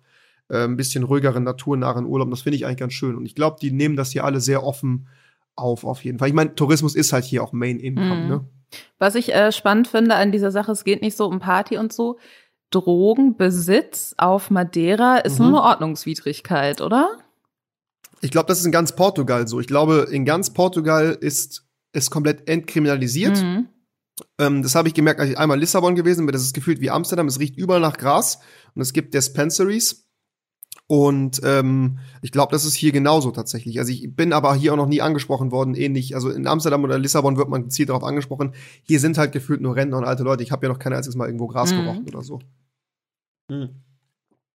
äh, 0.50 0.64
ein 0.64 0.78
bisschen 0.78 1.04
ruhigeren, 1.04 1.44
naturnahen 1.44 2.06
Urlaub. 2.06 2.30
Das 2.30 2.42
finde 2.42 2.56
ich 2.56 2.66
eigentlich 2.66 2.78
ganz 2.78 2.94
schön. 2.94 3.16
Und 3.16 3.26
ich 3.26 3.36
glaube, 3.36 3.58
die 3.62 3.72
nehmen 3.72 3.96
das 3.96 4.12
hier 4.12 4.24
alle 4.24 4.40
sehr 4.40 4.64
offen 4.64 5.08
auf, 5.56 5.84
auf 5.84 6.04
jeden 6.04 6.20
Fall. 6.20 6.28
Ich 6.30 6.34
meine, 6.34 6.56
Tourismus 6.56 6.96
ist 6.96 7.14
halt 7.14 7.26
hier 7.26 7.44
auch 7.44 7.52
Main 7.54 7.80
Income, 7.80 8.16
Mhm. 8.24 8.28
ne? 8.28 8.46
Was 9.00 9.16
ich 9.16 9.34
äh, 9.34 9.52
spannend 9.52 9.88
finde 9.90 10.16
an 10.16 10.32
dieser 10.32 10.52
Sache, 10.52 10.72
es 10.72 10.84
geht 10.86 11.02
nicht 11.02 11.18
so 11.18 11.26
um 11.28 11.40
Party 11.40 11.78
und 11.78 11.92
so. 11.92 12.18
Drogenbesitz 12.70 14.16
auf 14.18 14.50
Madeira 14.50 15.18
ist 15.18 15.40
Mhm. 15.40 15.50
nur 15.50 15.64
eine 15.64 15.70
Ordnungswidrigkeit, 15.72 16.82
oder? 16.82 17.18
Ich 18.22 18.32
glaube, 18.32 18.48
das 18.48 18.60
ist 18.60 18.66
in 18.66 18.72
ganz 18.72 18.96
Portugal 18.96 19.48
so. 19.48 19.60
Ich 19.60 19.68
glaube, 19.68 20.08
in 20.12 20.26
ganz 20.26 20.54
Portugal 20.54 21.18
ist 21.20 21.66
es 21.92 22.10
komplett 22.12 22.48
entkriminalisiert. 22.48 23.42
Mhm. 23.42 23.68
Ähm, 24.40 24.62
das 24.64 24.76
habe 24.76 24.88
ich 24.88 24.94
gemerkt, 24.94 25.20
als 25.20 25.32
ich 25.32 25.38
einmal 25.38 25.58
in 25.58 25.62
Lissabon 25.62 25.96
gewesen 25.96 26.26
bin. 26.26 26.34
Das 26.34 26.44
ist 26.44 26.54
gefühlt 26.54 26.80
wie 26.80 26.92
Amsterdam. 26.92 27.28
Es 27.28 27.40
riecht 27.40 27.58
überall 27.58 27.82
nach 27.82 27.98
Gras 27.98 28.40
und 28.76 28.82
es 28.82 28.94
gibt 28.94 29.14
Dispensaries. 29.14 30.08
Und 30.92 31.40
ähm, 31.46 32.00
ich 32.22 32.34
glaube, 32.34 32.52
das 32.52 32.66
ist 32.66 32.74
hier 32.74 32.92
genauso 32.92 33.32
tatsächlich. 33.32 33.80
Also 33.80 33.94
ich 33.94 34.14
bin 34.14 34.34
aber 34.34 34.54
hier 34.56 34.74
auch 34.74 34.78
noch 34.78 34.90
nie 34.90 35.02
angesprochen 35.02 35.50
worden, 35.50 35.74
ähnlich. 35.74 36.16
Also 36.16 36.30
in 36.30 36.48
Amsterdam 36.48 36.84
oder 36.84 37.00
Lissabon 37.00 37.38
wird 37.38 37.48
man 37.48 37.64
gezielt 37.64 37.88
darauf 37.88 38.04
angesprochen. 38.04 38.52
Hier 38.84 39.00
sind 39.00 39.18
halt 39.18 39.32
gefühlt 39.32 39.62
nur 39.62 39.78
Rentner 39.78 40.00
und 40.00 40.04
alte 40.04 40.24
Leute. 40.24 40.44
Ich 40.44 40.52
habe 40.52 40.66
ja 40.66 40.70
noch 40.74 40.80
kein 40.80 40.92
einziges 40.92 41.16
Mal 41.16 41.28
irgendwo 41.28 41.48
Gras 41.48 41.72
Mhm. 41.72 41.78
gerochen 41.78 42.04
oder 42.10 42.24
so. 42.24 42.40
Hm. 43.50 43.70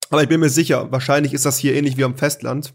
Aber 0.09 0.23
ich 0.23 0.29
bin 0.31 0.41
mir 0.41 0.49
sicher, 0.49 0.91
wahrscheinlich 0.91 1.35
ist 1.35 1.45
das 1.45 1.59
hier 1.59 1.75
ähnlich 1.75 1.99
wie 1.99 2.05
am 2.05 2.17
Festland, 2.17 2.73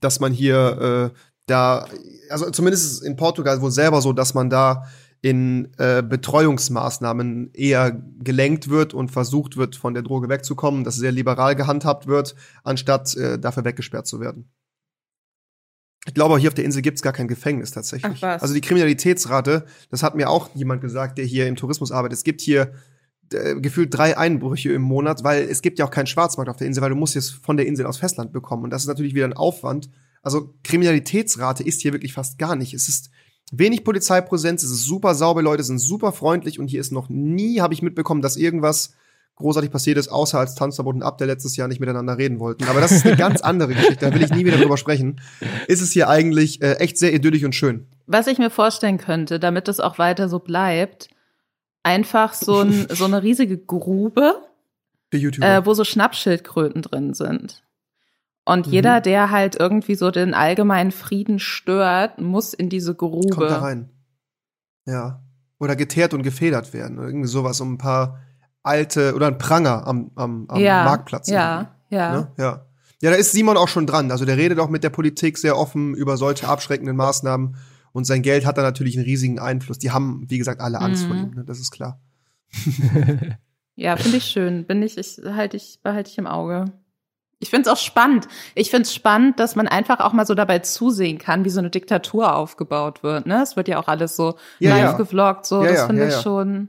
dass 0.00 0.20
man 0.20 0.34
hier 0.34 1.10
äh, 1.14 1.18
da, 1.46 1.86
also 2.28 2.50
zumindest 2.50 3.02
in 3.02 3.16
Portugal 3.16 3.62
wohl 3.62 3.70
selber 3.70 4.02
so, 4.02 4.12
dass 4.12 4.34
man 4.34 4.50
da 4.50 4.84
in 5.24 5.72
äh, 5.78 6.02
Betreuungsmaßnahmen 6.02 7.54
eher 7.54 7.98
gelenkt 8.22 8.68
wird 8.68 8.92
und 8.92 9.10
versucht 9.10 9.56
wird, 9.56 9.74
von 9.74 9.94
der 9.94 10.02
Droge 10.02 10.28
wegzukommen, 10.28 10.84
dass 10.84 10.96
sehr 10.96 11.12
liberal 11.12 11.56
gehandhabt 11.56 12.06
wird, 12.06 12.34
anstatt 12.62 13.16
äh, 13.16 13.38
dafür 13.38 13.64
weggesperrt 13.64 14.06
zu 14.06 14.20
werden. 14.20 14.50
Ich 16.04 16.12
glaube, 16.12 16.36
hier 16.36 16.50
auf 16.50 16.54
der 16.54 16.66
Insel 16.66 16.82
gibt's 16.82 17.00
gar 17.00 17.14
kein 17.14 17.26
Gefängnis 17.26 17.70
tatsächlich. 17.70 18.22
Ach? 18.22 18.42
Also 18.42 18.52
die 18.52 18.60
Kriminalitätsrate, 18.60 19.64
das 19.88 20.02
hat 20.02 20.14
mir 20.14 20.28
auch 20.28 20.54
jemand 20.54 20.82
gesagt, 20.82 21.16
der 21.16 21.24
hier 21.24 21.46
im 21.46 21.56
Tourismus 21.56 21.90
arbeitet. 21.90 22.18
Es 22.18 22.24
gibt 22.24 22.42
hier 22.42 22.74
äh, 23.32 23.54
gefühlt 23.54 23.96
drei 23.96 24.18
Einbrüche 24.18 24.74
im 24.74 24.82
Monat, 24.82 25.24
weil 25.24 25.44
es 25.44 25.62
gibt 25.62 25.78
ja 25.78 25.86
auch 25.86 25.90
keinen 25.90 26.06
Schwarzmarkt 26.06 26.50
auf 26.50 26.58
der 26.58 26.66
Insel, 26.66 26.82
weil 26.82 26.90
du 26.90 26.96
musst 26.96 27.16
es 27.16 27.30
von 27.30 27.56
der 27.56 27.64
Insel 27.64 27.86
aus 27.86 27.96
Festland 27.96 28.30
bekommen. 28.34 28.64
Und 28.64 28.70
das 28.74 28.82
ist 28.82 28.88
natürlich 28.88 29.14
wieder 29.14 29.24
ein 29.24 29.32
Aufwand. 29.32 29.88
Also 30.20 30.52
Kriminalitätsrate 30.64 31.62
ist 31.62 31.80
hier 31.80 31.94
wirklich 31.94 32.12
fast 32.12 32.38
gar 32.38 32.56
nicht. 32.56 32.74
Es 32.74 32.90
ist 32.90 33.10
wenig 33.52 33.84
Polizeipräsenz, 33.84 34.62
es 34.62 34.70
ist 34.70 34.84
super 34.84 35.14
sauber, 35.14 35.42
Leute 35.42 35.62
sind 35.62 35.78
super 35.78 36.12
freundlich 36.12 36.58
und 36.58 36.68
hier 36.68 36.80
ist 36.80 36.92
noch 36.92 37.08
nie, 37.08 37.60
habe 37.60 37.74
ich 37.74 37.82
mitbekommen, 37.82 38.22
dass 38.22 38.36
irgendwas 38.36 38.94
großartig 39.36 39.70
passiert 39.70 39.98
ist, 39.98 40.08
außer 40.08 40.38
als 40.38 40.54
Tanzverbot 40.54 40.94
und 40.94 41.02
ab 41.02 41.18
der 41.18 41.26
letztes 41.26 41.56
Jahr 41.56 41.66
nicht 41.66 41.80
miteinander 41.80 42.16
reden 42.18 42.38
wollten. 42.38 42.64
Aber 42.64 42.80
das 42.80 42.92
ist 42.92 43.04
eine 43.04 43.16
ganz 43.16 43.40
andere 43.40 43.74
Geschichte, 43.74 44.06
da 44.06 44.14
will 44.14 44.22
ich 44.22 44.30
nie 44.30 44.44
wieder 44.44 44.58
drüber 44.58 44.76
sprechen. 44.76 45.20
Ist 45.66 45.82
es 45.82 45.90
hier 45.92 46.08
eigentlich 46.08 46.62
äh, 46.62 46.74
echt 46.74 46.98
sehr 46.98 47.12
idyllisch 47.12 47.44
und 47.44 47.54
schön. 47.54 47.86
Was 48.06 48.26
ich 48.26 48.38
mir 48.38 48.50
vorstellen 48.50 48.98
könnte, 48.98 49.40
damit 49.40 49.68
es 49.68 49.80
auch 49.80 49.98
weiter 49.98 50.28
so 50.28 50.38
bleibt, 50.38 51.08
einfach 51.82 52.32
so, 52.32 52.60
ein, 52.60 52.86
so 52.90 53.04
eine 53.04 53.22
riesige 53.22 53.58
Grube, 53.58 54.34
äh, 55.12 55.62
wo 55.64 55.74
so 55.74 55.84
Schnappschildkröten 55.84 56.82
drin 56.82 57.14
sind. 57.14 57.62
Und 58.44 58.66
Mhm. 58.66 58.72
jeder, 58.72 59.00
der 59.00 59.30
halt 59.30 59.56
irgendwie 59.58 59.94
so 59.94 60.10
den 60.10 60.34
allgemeinen 60.34 60.90
Frieden 60.92 61.38
stört, 61.38 62.20
muss 62.20 62.52
in 62.54 62.68
diese 62.68 62.94
Grube. 62.94 63.28
Kommt 63.34 63.50
da 63.50 63.58
rein. 63.60 63.90
Ja. 64.86 65.22
Oder 65.58 65.76
geteert 65.76 66.12
und 66.14 66.22
gefedert 66.22 66.72
werden. 66.74 66.98
Oder 66.98 67.08
irgendwie 67.08 67.28
sowas, 67.28 67.60
um 67.60 67.74
ein 67.74 67.78
paar 67.78 68.20
alte, 68.62 69.14
oder 69.14 69.28
ein 69.28 69.38
Pranger 69.38 69.86
am, 69.86 70.10
am, 70.14 70.44
am 70.48 70.60
ja, 70.60 70.84
Marktplatz. 70.84 71.28
Ja, 71.28 71.74
ja. 71.90 72.12
Ne? 72.12 72.32
Ja. 72.36 72.66
Ja, 73.02 73.10
da 73.10 73.16
ist 73.16 73.32
Simon 73.32 73.56
auch 73.56 73.68
schon 73.68 73.86
dran. 73.86 74.10
Also 74.10 74.24
der 74.24 74.36
redet 74.36 74.58
auch 74.58 74.68
mit 74.70 74.82
der 74.84 74.90
Politik 74.90 75.36
sehr 75.38 75.58
offen 75.58 75.94
über 75.94 76.16
solche 76.16 76.48
abschreckenden 76.48 76.96
Maßnahmen. 76.96 77.56
Und 77.92 78.04
sein 78.06 78.22
Geld 78.22 78.44
hat 78.46 78.56
da 78.58 78.62
natürlich 78.62 78.96
einen 78.96 79.04
riesigen 79.04 79.38
Einfluss. 79.38 79.78
Die 79.78 79.90
haben, 79.90 80.24
wie 80.28 80.38
gesagt, 80.38 80.60
alle 80.60 80.80
Angst 80.80 81.04
vor 81.06 81.14
Mhm. 81.14 81.22
ihm. 81.22 81.30
Ne? 81.30 81.44
Das 81.44 81.60
ist 81.60 81.70
klar. 81.70 82.00
Ja, 83.76 83.96
finde 83.96 84.18
ich 84.18 84.24
schön. 84.26 84.66
Bin 84.66 84.82
ich, 84.82 84.96
ich 84.98 85.18
halte 85.24 85.56
ich, 85.56 85.80
behalte 85.82 86.08
ich 86.10 86.16
im 86.18 86.28
Auge. 86.28 86.66
Ich 87.44 87.50
finde 87.50 87.68
es 87.68 87.76
auch 87.76 87.80
spannend. 87.80 88.26
Ich 88.54 88.70
finde 88.70 88.84
es 88.84 88.94
spannend, 88.94 89.38
dass 89.38 89.54
man 89.54 89.68
einfach 89.68 90.00
auch 90.00 90.14
mal 90.14 90.24
so 90.24 90.34
dabei 90.34 90.60
zusehen 90.60 91.18
kann, 91.18 91.44
wie 91.44 91.50
so 91.50 91.58
eine 91.58 91.68
Diktatur 91.68 92.34
aufgebaut 92.34 93.02
wird. 93.02 93.26
Ne? 93.26 93.42
Es 93.42 93.54
wird 93.54 93.68
ja 93.68 93.78
auch 93.78 93.86
alles 93.86 94.16
so 94.16 94.38
Ja, 94.60 94.70
live 94.70 94.82
ja. 94.84 94.92
gevloggt, 94.92 95.44
so. 95.44 95.62
Ja, 95.62 95.72
das 95.72 95.84
finde 95.84 96.02
ja, 96.02 96.08
ich 96.08 96.22
schon. 96.22 96.68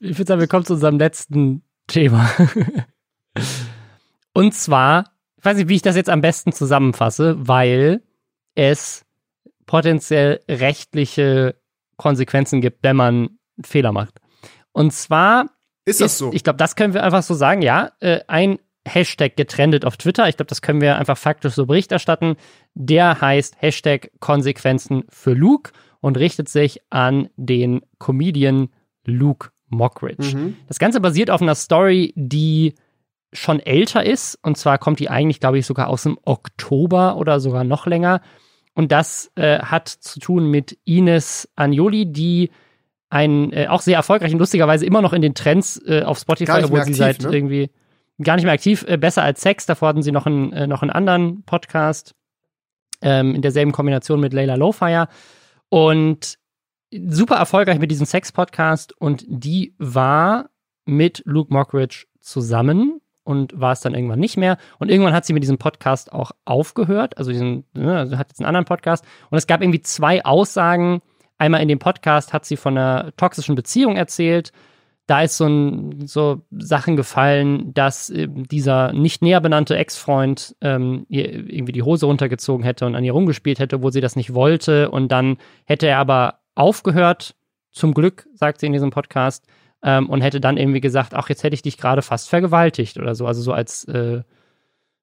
Ich 0.00 0.16
würde 0.16 0.26
sagen, 0.26 0.40
wir 0.40 0.48
kommen 0.48 0.64
zu 0.64 0.72
unserem 0.72 0.98
letzten 0.98 1.64
Thema. 1.86 2.30
Und 4.32 4.54
zwar, 4.54 5.12
ich 5.36 5.44
weiß 5.44 5.58
nicht, 5.58 5.68
wie 5.68 5.76
ich 5.76 5.82
das 5.82 5.96
jetzt 5.96 6.08
am 6.08 6.22
besten 6.22 6.52
zusammenfasse, 6.52 7.36
weil 7.46 8.02
es 8.54 9.04
potenziell 9.66 10.40
rechtliche 10.48 11.56
Konsequenzen 11.98 12.62
gibt, 12.62 12.82
wenn 12.82 12.96
man 12.96 13.14
einen 13.14 13.64
Fehler 13.64 13.92
macht. 13.92 14.14
Und 14.72 14.94
zwar 14.94 15.50
Ist 15.84 16.00
das 16.00 16.16
so? 16.16 16.32
Ich 16.32 16.42
glaube, 16.42 16.56
das 16.56 16.74
können 16.74 16.94
wir 16.94 17.02
einfach 17.02 17.22
so 17.22 17.34
sagen, 17.34 17.60
ja. 17.60 17.92
Äh, 18.00 18.20
ein 18.28 18.58
Hashtag 18.86 19.36
getrendet 19.36 19.84
auf 19.84 19.96
Twitter, 19.96 20.28
ich 20.28 20.36
glaube, 20.36 20.48
das 20.48 20.62
können 20.62 20.80
wir 20.80 20.96
einfach 20.96 21.16
faktisch 21.16 21.54
so 21.54 21.66
Bericht 21.66 21.92
erstatten. 21.92 22.36
Der 22.74 23.20
heißt 23.20 23.56
Hashtag 23.58 24.10
Konsequenzen 24.20 25.04
für 25.08 25.32
Luke 25.32 25.72
und 26.00 26.18
richtet 26.18 26.48
sich 26.48 26.80
an 26.90 27.28
den 27.36 27.80
Comedian 27.98 28.68
Luke 29.06 29.50
Mockridge. 29.68 30.36
Mhm. 30.36 30.56
Das 30.68 30.78
Ganze 30.78 31.00
basiert 31.00 31.30
auf 31.30 31.40
einer 31.40 31.54
Story, 31.54 32.12
die 32.16 32.74
schon 33.32 33.60
älter 33.60 34.04
ist. 34.04 34.38
Und 34.42 34.56
zwar 34.56 34.78
kommt 34.78 35.00
die 35.00 35.10
eigentlich, 35.10 35.40
glaube 35.40 35.58
ich, 35.58 35.66
sogar 35.66 35.88
aus 35.88 36.04
dem 36.04 36.18
Oktober 36.24 37.16
oder 37.16 37.40
sogar 37.40 37.64
noch 37.64 37.86
länger. 37.86 38.20
Und 38.74 38.92
das 38.92 39.30
äh, 39.36 39.60
hat 39.60 39.88
zu 39.88 40.20
tun 40.20 40.50
mit 40.50 40.78
Ines 40.84 41.48
Agnoli, 41.56 42.06
die 42.06 42.50
ein 43.08 43.52
äh, 43.52 43.68
auch 43.68 43.80
sehr 43.80 43.96
erfolgreich 43.96 44.32
und 44.32 44.40
lustigerweise 44.40 44.84
immer 44.84 45.00
noch 45.00 45.12
in 45.12 45.22
den 45.22 45.34
Trends 45.34 45.80
äh, 45.86 46.02
auf 46.02 46.18
Spotify, 46.18 46.62
obwohl 46.64 46.78
mehr 46.78 46.84
sie 46.84 47.02
aktiv, 47.02 47.22
seit 47.22 47.22
ne? 47.22 47.36
irgendwie 47.36 47.70
gar 48.22 48.36
nicht 48.36 48.44
mehr 48.44 48.54
aktiv, 48.54 48.84
äh, 48.88 48.96
besser 48.96 49.22
als 49.22 49.40
Sex. 49.40 49.66
Davor 49.66 49.88
hatten 49.88 50.02
sie 50.02 50.12
noch 50.12 50.26
einen, 50.26 50.52
äh, 50.52 50.66
noch 50.66 50.82
einen 50.82 50.90
anderen 50.90 51.42
Podcast 51.44 52.14
ähm, 53.02 53.34
in 53.34 53.42
derselben 53.42 53.72
Kombination 53.72 54.20
mit 54.20 54.32
Layla 54.32 54.54
Lowfire. 54.54 55.08
Und 55.68 56.38
super 57.06 57.36
erfolgreich 57.36 57.78
mit 57.78 57.90
diesem 57.90 58.06
Sex-Podcast 58.06 58.92
und 59.00 59.24
die 59.26 59.74
war 59.78 60.50
mit 60.84 61.22
Luke 61.24 61.52
Mockridge 61.52 62.06
zusammen 62.20 63.00
und 63.24 63.58
war 63.58 63.72
es 63.72 63.80
dann 63.80 63.94
irgendwann 63.94 64.20
nicht 64.20 64.36
mehr. 64.36 64.58
Und 64.78 64.90
irgendwann 64.90 65.14
hat 65.14 65.24
sie 65.24 65.32
mit 65.32 65.42
diesem 65.42 65.58
Podcast 65.58 66.12
auch 66.12 66.32
aufgehört, 66.44 67.18
also 67.18 67.32
diesen, 67.32 67.64
ne, 67.72 67.98
also 67.98 68.18
hat 68.18 68.28
jetzt 68.28 68.40
einen 68.40 68.46
anderen 68.46 68.66
Podcast. 68.66 69.04
Und 69.30 69.38
es 69.38 69.46
gab 69.46 69.62
irgendwie 69.62 69.82
zwei 69.82 70.24
Aussagen. 70.24 71.00
Einmal 71.38 71.62
in 71.62 71.68
dem 71.68 71.78
Podcast 71.78 72.32
hat 72.32 72.44
sie 72.44 72.56
von 72.56 72.76
einer 72.76 73.12
toxischen 73.16 73.54
Beziehung 73.54 73.96
erzählt. 73.96 74.52
Da 75.06 75.22
ist 75.22 75.36
so, 75.36 75.46
ein, 75.46 76.06
so 76.06 76.42
Sachen 76.50 76.96
gefallen, 76.96 77.74
dass 77.74 78.08
äh, 78.10 78.26
dieser 78.28 78.92
nicht 78.92 79.20
näher 79.22 79.40
benannte 79.40 79.76
Ex-Freund 79.76 80.56
ähm, 80.60 81.04
ihr 81.08 81.28
irgendwie 81.28 81.72
die 81.72 81.82
Hose 81.82 82.06
runtergezogen 82.06 82.64
hätte 82.64 82.86
und 82.86 82.94
an 82.94 83.04
ihr 83.04 83.12
rumgespielt 83.12 83.58
hätte, 83.58 83.82
wo 83.82 83.90
sie 83.90 84.00
das 84.00 84.16
nicht 84.16 84.32
wollte. 84.32 84.90
Und 84.90 85.12
dann 85.12 85.36
hätte 85.66 85.86
er 85.86 85.98
aber 85.98 86.40
aufgehört, 86.54 87.34
zum 87.70 87.92
Glück, 87.92 88.26
sagt 88.34 88.60
sie 88.60 88.66
in 88.66 88.72
diesem 88.72 88.90
Podcast, 88.90 89.44
ähm, 89.82 90.08
und 90.08 90.22
hätte 90.22 90.40
dann 90.40 90.56
irgendwie 90.56 90.80
gesagt, 90.80 91.12
ach, 91.12 91.28
jetzt 91.28 91.42
hätte 91.42 91.54
ich 91.54 91.62
dich 91.62 91.76
gerade 91.76 92.00
fast 92.02 92.30
vergewaltigt 92.30 92.98
oder 92.98 93.14
so, 93.14 93.26
also 93.26 93.42
so 93.42 93.52
als 93.52 93.84
äh, 93.84 94.22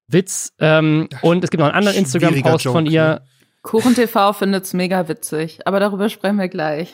Witz. 0.07 0.53
Ähm, 0.59 1.07
und 1.21 1.43
es 1.43 1.51
gibt 1.51 1.59
noch 1.59 1.67
einen 1.67 1.75
anderen 1.75 1.97
Instagram-Post 1.97 2.65
von 2.65 2.85
ihr. 2.85 3.03
ne? 3.03 3.21
Kuchen 3.61 3.93
TV 3.93 4.33
findet's 4.33 4.73
mega 4.73 5.07
witzig, 5.07 5.67
aber 5.67 5.79
darüber 5.79 6.09
sprechen 6.09 6.37
wir 6.37 6.49
gleich. 6.49 6.93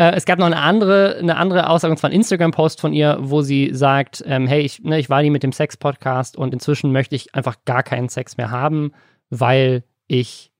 Äh, 0.00 0.16
es 0.16 0.24
gab 0.24 0.38
noch 0.38 0.46
eine 0.46 0.56
andere, 0.56 1.16
eine 1.18 1.36
andere 1.36 1.68
Aussage, 1.68 1.90
und 1.90 1.98
zwar 1.98 2.08
ein 2.08 2.16
Instagram-Post 2.16 2.80
von 2.80 2.94
ihr, 2.94 3.18
wo 3.20 3.42
sie 3.42 3.74
sagt, 3.74 4.24
ähm, 4.24 4.46
hey, 4.46 4.62
ich, 4.62 4.82
ne, 4.82 4.98
ich 4.98 5.10
war 5.10 5.20
nie 5.20 5.28
mit 5.28 5.42
dem 5.42 5.52
Sex-Podcast 5.52 6.38
und 6.38 6.54
inzwischen 6.54 6.90
möchte 6.90 7.14
ich 7.14 7.34
einfach 7.34 7.56
gar 7.66 7.82
keinen 7.82 8.08
Sex 8.08 8.38
mehr 8.38 8.50
haben, 8.50 8.92
weil 9.28 9.84
ich 10.06 10.52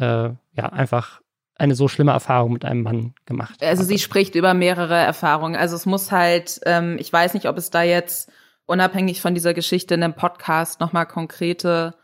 äh, 0.00 0.30
ja 0.50 0.66
einfach 0.72 1.20
eine 1.54 1.76
so 1.76 1.86
schlimme 1.86 2.10
Erfahrung 2.10 2.52
mit 2.52 2.64
einem 2.64 2.82
Mann 2.82 3.14
gemacht 3.24 3.60
habe. 3.60 3.70
Also 3.70 3.84
sie 3.84 4.00
spricht 4.00 4.34
über 4.34 4.52
mehrere 4.52 4.96
Erfahrungen. 4.96 5.54
Also 5.54 5.76
es 5.76 5.86
muss 5.86 6.10
halt, 6.10 6.58
ähm, 6.66 6.96
ich 6.98 7.12
weiß 7.12 7.34
nicht, 7.34 7.46
ob 7.48 7.56
es 7.56 7.70
da 7.70 7.82
jetzt 7.82 8.32
unabhängig 8.66 9.20
von 9.20 9.32
dieser 9.32 9.54
Geschichte 9.54 9.94
in 9.94 10.00
dem 10.00 10.14
Podcast 10.14 10.80
nochmal 10.80 11.06
konkrete 11.06 11.94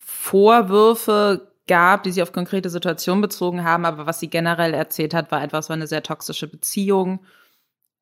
Vorwürfe 0.00 1.53
gab, 1.66 2.02
die 2.02 2.12
sie 2.12 2.22
auf 2.22 2.32
konkrete 2.32 2.68
Situationen 2.70 3.22
bezogen 3.22 3.64
haben, 3.64 3.84
aber 3.84 4.06
was 4.06 4.20
sie 4.20 4.28
generell 4.28 4.74
erzählt 4.74 5.14
hat, 5.14 5.32
war 5.32 5.42
es 5.42 5.68
war 5.68 5.76
eine 5.76 5.86
sehr 5.86 6.02
toxische 6.02 6.46
Beziehung 6.46 7.24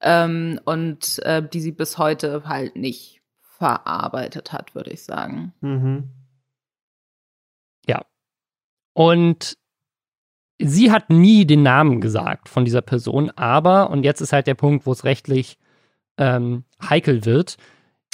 ähm, 0.01 0.61
und 0.65 1.21
äh, 1.21 1.47
die 1.47 1.61
sie 1.61 1.73
bis 1.73 1.99
heute 1.99 2.43
halt 2.47 2.77
nicht 2.77 3.23
verarbeitet 3.41 4.53
hat, 4.53 4.75
würde 4.75 4.91
ich 4.91 5.05
sagen. 5.05 5.55
Mhm. 5.61 6.11
Und 8.95 9.57
sie 10.59 10.93
hat 10.93 11.11
nie 11.11 11.47
den 11.47 11.63
Namen 11.63 12.01
gesagt 12.01 12.49
von 12.49 12.65
dieser 12.65 12.83
Person, 12.83 13.31
aber, 13.31 13.91
und 13.91 14.05
jetzt 14.05 14.21
ist 14.21 14.33
halt 14.33 14.47
der 14.47 14.55
Punkt, 14.55 14.87
wo 14.87 14.93
es 14.93 15.05
rechtlich 15.05 15.59
ähm, 16.19 16.65
heikel 16.83 17.25
wird, 17.25 17.57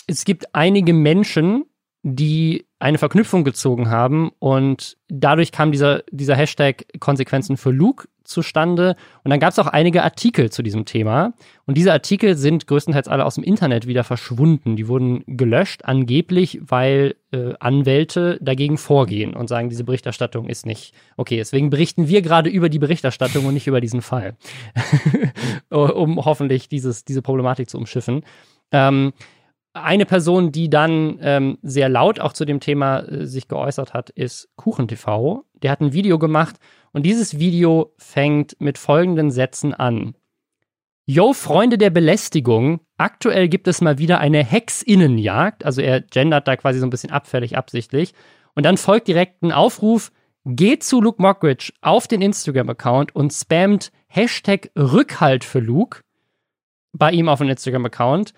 es 0.06 0.24
gibt 0.24 0.54
einige 0.54 0.92
Menschen, 0.92 1.64
die 2.02 2.66
eine 2.78 2.98
Verknüpfung 2.98 3.42
gezogen 3.42 3.90
haben 3.90 4.30
und 4.38 4.96
dadurch 5.08 5.50
kam 5.50 5.72
dieser, 5.72 6.04
dieser 6.12 6.36
Hashtag 6.36 6.86
Konsequenzen 7.00 7.56
für 7.56 7.72
Luke 7.72 8.06
zustande 8.22 8.94
und 9.24 9.30
dann 9.30 9.40
gab 9.40 9.50
es 9.50 9.58
auch 9.58 9.66
einige 9.66 10.04
Artikel 10.04 10.50
zu 10.50 10.62
diesem 10.62 10.84
Thema 10.84 11.32
und 11.66 11.76
diese 11.76 11.92
Artikel 11.92 12.36
sind 12.36 12.68
größtenteils 12.68 13.08
alle 13.08 13.24
aus 13.24 13.34
dem 13.34 13.42
Internet 13.42 13.88
wieder 13.88 14.04
verschwunden. 14.04 14.76
Die 14.76 14.86
wurden 14.86 15.24
gelöscht, 15.26 15.86
angeblich, 15.86 16.60
weil 16.62 17.16
äh, 17.32 17.54
Anwälte 17.58 18.38
dagegen 18.40 18.78
vorgehen 18.78 19.34
und 19.34 19.48
sagen, 19.48 19.68
diese 19.68 19.82
Berichterstattung 19.82 20.48
ist 20.48 20.66
nicht 20.66 20.94
okay. 21.16 21.36
Deswegen 21.36 21.70
berichten 21.70 22.06
wir 22.06 22.22
gerade 22.22 22.48
über 22.48 22.68
die 22.68 22.78
Berichterstattung 22.78 23.44
und 23.44 23.54
nicht 23.54 23.66
über 23.66 23.80
diesen 23.80 24.02
Fall, 24.02 24.36
um 25.70 26.24
hoffentlich 26.24 26.68
dieses, 26.68 27.04
diese 27.04 27.22
Problematik 27.22 27.68
zu 27.68 27.76
umschiffen. 27.76 28.22
Ähm, 28.70 29.12
eine 29.82 30.06
Person, 30.06 30.52
die 30.52 30.70
dann 30.70 31.18
ähm, 31.22 31.58
sehr 31.62 31.88
laut 31.88 32.20
auch 32.20 32.32
zu 32.32 32.44
dem 32.44 32.60
Thema 32.60 33.00
äh, 33.00 33.26
sich 33.26 33.48
geäußert 33.48 33.94
hat, 33.94 34.10
ist 34.10 34.48
KuchenTV. 34.56 35.44
Der 35.62 35.70
hat 35.70 35.80
ein 35.80 35.92
Video 35.92 36.18
gemacht 36.18 36.56
und 36.92 37.04
dieses 37.04 37.38
Video 37.38 37.92
fängt 37.98 38.60
mit 38.60 38.78
folgenden 38.78 39.30
Sätzen 39.30 39.74
an. 39.74 40.14
Yo, 41.06 41.32
Freunde 41.32 41.78
der 41.78 41.90
Belästigung, 41.90 42.80
aktuell 42.98 43.48
gibt 43.48 43.66
es 43.66 43.80
mal 43.80 43.98
wieder 43.98 44.18
eine 44.18 44.44
Hexinnenjagd. 44.44 45.64
Also 45.64 45.80
er 45.80 46.02
gendert 46.02 46.46
da 46.46 46.56
quasi 46.56 46.78
so 46.78 46.86
ein 46.86 46.90
bisschen 46.90 47.10
abfällig 47.10 47.56
absichtlich. 47.56 48.12
Und 48.54 48.66
dann 48.66 48.76
folgt 48.76 49.08
direkt 49.08 49.42
ein 49.42 49.52
Aufruf, 49.52 50.12
geht 50.44 50.82
zu 50.82 51.00
Luke 51.00 51.22
Mockridge 51.22 51.72
auf 51.80 52.08
den 52.08 52.20
Instagram-Account 52.20 53.14
und 53.14 53.32
spammt 53.32 53.90
Hashtag 54.08 54.70
Rückhalt 54.76 55.44
für 55.44 55.60
Luke 55.60 56.02
bei 56.92 57.10
ihm 57.10 57.28
auf 57.28 57.38
dem 57.38 57.48
Instagram-Account, 57.48 58.32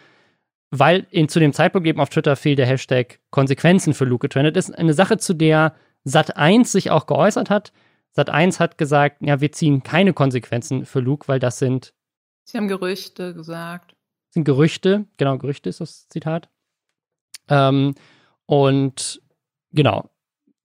weil 0.70 1.06
in, 1.10 1.28
zu 1.28 1.40
dem 1.40 1.52
Zeitpunkt 1.52 1.86
eben 1.88 2.00
auf 2.00 2.10
Twitter 2.10 2.36
fiel 2.36 2.56
der 2.56 2.66
Hashtag 2.66 3.20
Konsequenzen 3.30 3.94
für 3.94 4.04
Luke 4.04 4.28
getrennt 4.28 4.56
ist. 4.56 4.70
Eine 4.70 4.94
Sache, 4.94 5.18
zu 5.18 5.34
der 5.34 5.74
Sat1 6.06 6.66
sich 6.66 6.90
auch 6.90 7.06
geäußert 7.06 7.50
hat. 7.50 7.72
Sat1 8.16 8.58
hat 8.58 8.78
gesagt, 8.78 9.18
ja, 9.20 9.40
wir 9.40 9.52
ziehen 9.52 9.82
keine 9.82 10.12
Konsequenzen 10.12 10.86
für 10.86 11.00
Luke, 11.00 11.28
weil 11.28 11.38
das 11.38 11.58
sind. 11.58 11.92
Sie 12.44 12.56
haben 12.56 12.68
Gerüchte 12.68 13.34
gesagt. 13.34 13.96
Sind 14.30 14.44
Gerüchte, 14.44 15.06
genau, 15.16 15.38
Gerüchte 15.38 15.68
ist 15.68 15.80
das 15.80 16.08
Zitat. 16.08 16.48
Ähm, 17.48 17.94
und 18.46 19.20
genau, 19.72 20.10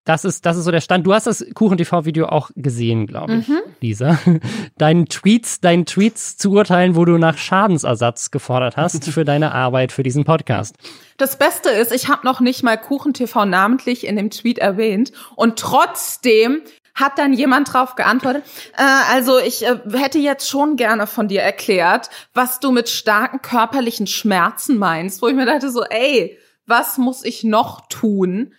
das 0.06 0.24
ist, 0.24 0.45
das 0.45 0.56
ist 0.56 0.66
so 0.66 0.72
der 0.72 0.82
Stand. 0.82 1.06
Du 1.06 1.14
hast 1.14 1.28
das 1.28 1.45
Kuchen-TV-Video 1.53 2.28
auch 2.28 2.51
gesehen, 2.56 3.08
glaube 3.08 3.38
ich, 3.38 3.47
mhm. 3.47 3.60
Lisa. 3.82 4.20
Deinen 4.78 5.08
Tweets, 5.08 5.60
deinen 5.60 5.86
Tweets 5.86 6.38
zu 6.38 6.51
urteilen, 6.51 6.95
wo 6.95 7.06
du 7.06 7.18
nach 7.18 7.38
Schadensersatz 7.38 8.30
gefordert 8.30 8.78
hast 8.78 9.03
für 9.06 9.26
deine 9.26 9.53
Arbeit 9.53 9.91
für 9.91 10.03
diesen 10.03 10.24
Podcast. 10.24 10.76
Das 11.18 11.38
Beste 11.38 11.70
ist, 11.70 11.91
ich 11.91 12.08
habe 12.08 12.26
noch 12.26 12.39
nicht 12.39 12.62
mal 12.62 12.78
Kuchen-TV 12.78 13.45
namentlich 13.45 14.06
in 14.06 14.16
dem 14.16 14.30
Tweet 14.30 14.60
erwähnt 14.60 15.12
und 15.36 15.58
trotzdem 15.58 16.62
hat 16.93 17.18
dann 17.18 17.34
jemand 17.34 17.74
drauf 17.74 17.95
geantwortet, 17.95 18.43
äh, 18.78 19.14
also 19.14 19.38
ich 19.38 19.66
äh, 19.66 19.80
hätte 19.93 20.20
jetzt 20.20 20.49
schon 20.49 20.78
gerne 20.78 21.08
von 21.08 21.28
dir 21.28 21.41
erklärt, 21.41 22.10
was 22.34 22.60
du 22.60 22.72
mit 22.72 22.89
starken 22.89 23.41
körperlichen 23.41 24.08
Schmerzen 24.08 24.78
meinst, 24.78 25.22
wo 25.22 25.28
ich 25.28 25.36
mir 25.36 25.45
dachte 25.45 25.72
so, 25.72 25.84
ey, 25.84 26.38
was 26.68 26.97
muss 26.97 27.24
ich 27.24 27.43
noch 27.43 27.88
tun? 27.89 28.53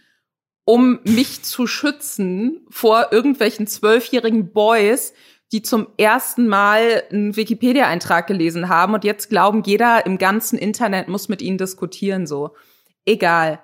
Um 0.66 0.98
mich 1.04 1.44
zu 1.44 1.68
schützen 1.68 2.66
vor 2.68 3.12
irgendwelchen 3.12 3.68
zwölfjährigen 3.68 4.52
Boys, 4.52 5.14
die 5.52 5.62
zum 5.62 5.86
ersten 5.96 6.48
Mal 6.48 7.04
einen 7.10 7.36
Wikipedia-Eintrag 7.36 8.26
gelesen 8.26 8.68
haben 8.68 8.92
und 8.92 9.04
jetzt 9.04 9.30
glauben, 9.30 9.62
jeder 9.64 10.04
im 10.04 10.18
ganzen 10.18 10.58
Internet 10.58 11.06
muss 11.06 11.28
mit 11.28 11.40
ihnen 11.40 11.56
diskutieren, 11.56 12.26
so. 12.26 12.50
Egal. 13.04 13.60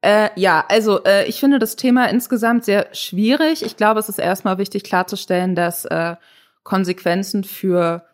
Äh, 0.00 0.30
ja, 0.36 0.64
also 0.68 1.04
äh, 1.04 1.26
ich 1.26 1.38
finde 1.38 1.58
das 1.58 1.76
Thema 1.76 2.08
insgesamt 2.08 2.64
sehr 2.64 2.88
schwierig. 2.94 3.62
Ich 3.62 3.76
glaube, 3.76 4.00
es 4.00 4.08
ist 4.08 4.18
erstmal 4.18 4.56
wichtig 4.56 4.84
klarzustellen, 4.84 5.54
dass 5.54 5.84
äh, 5.84 6.16
Konsequenzen 6.62 7.44
für 7.44 8.07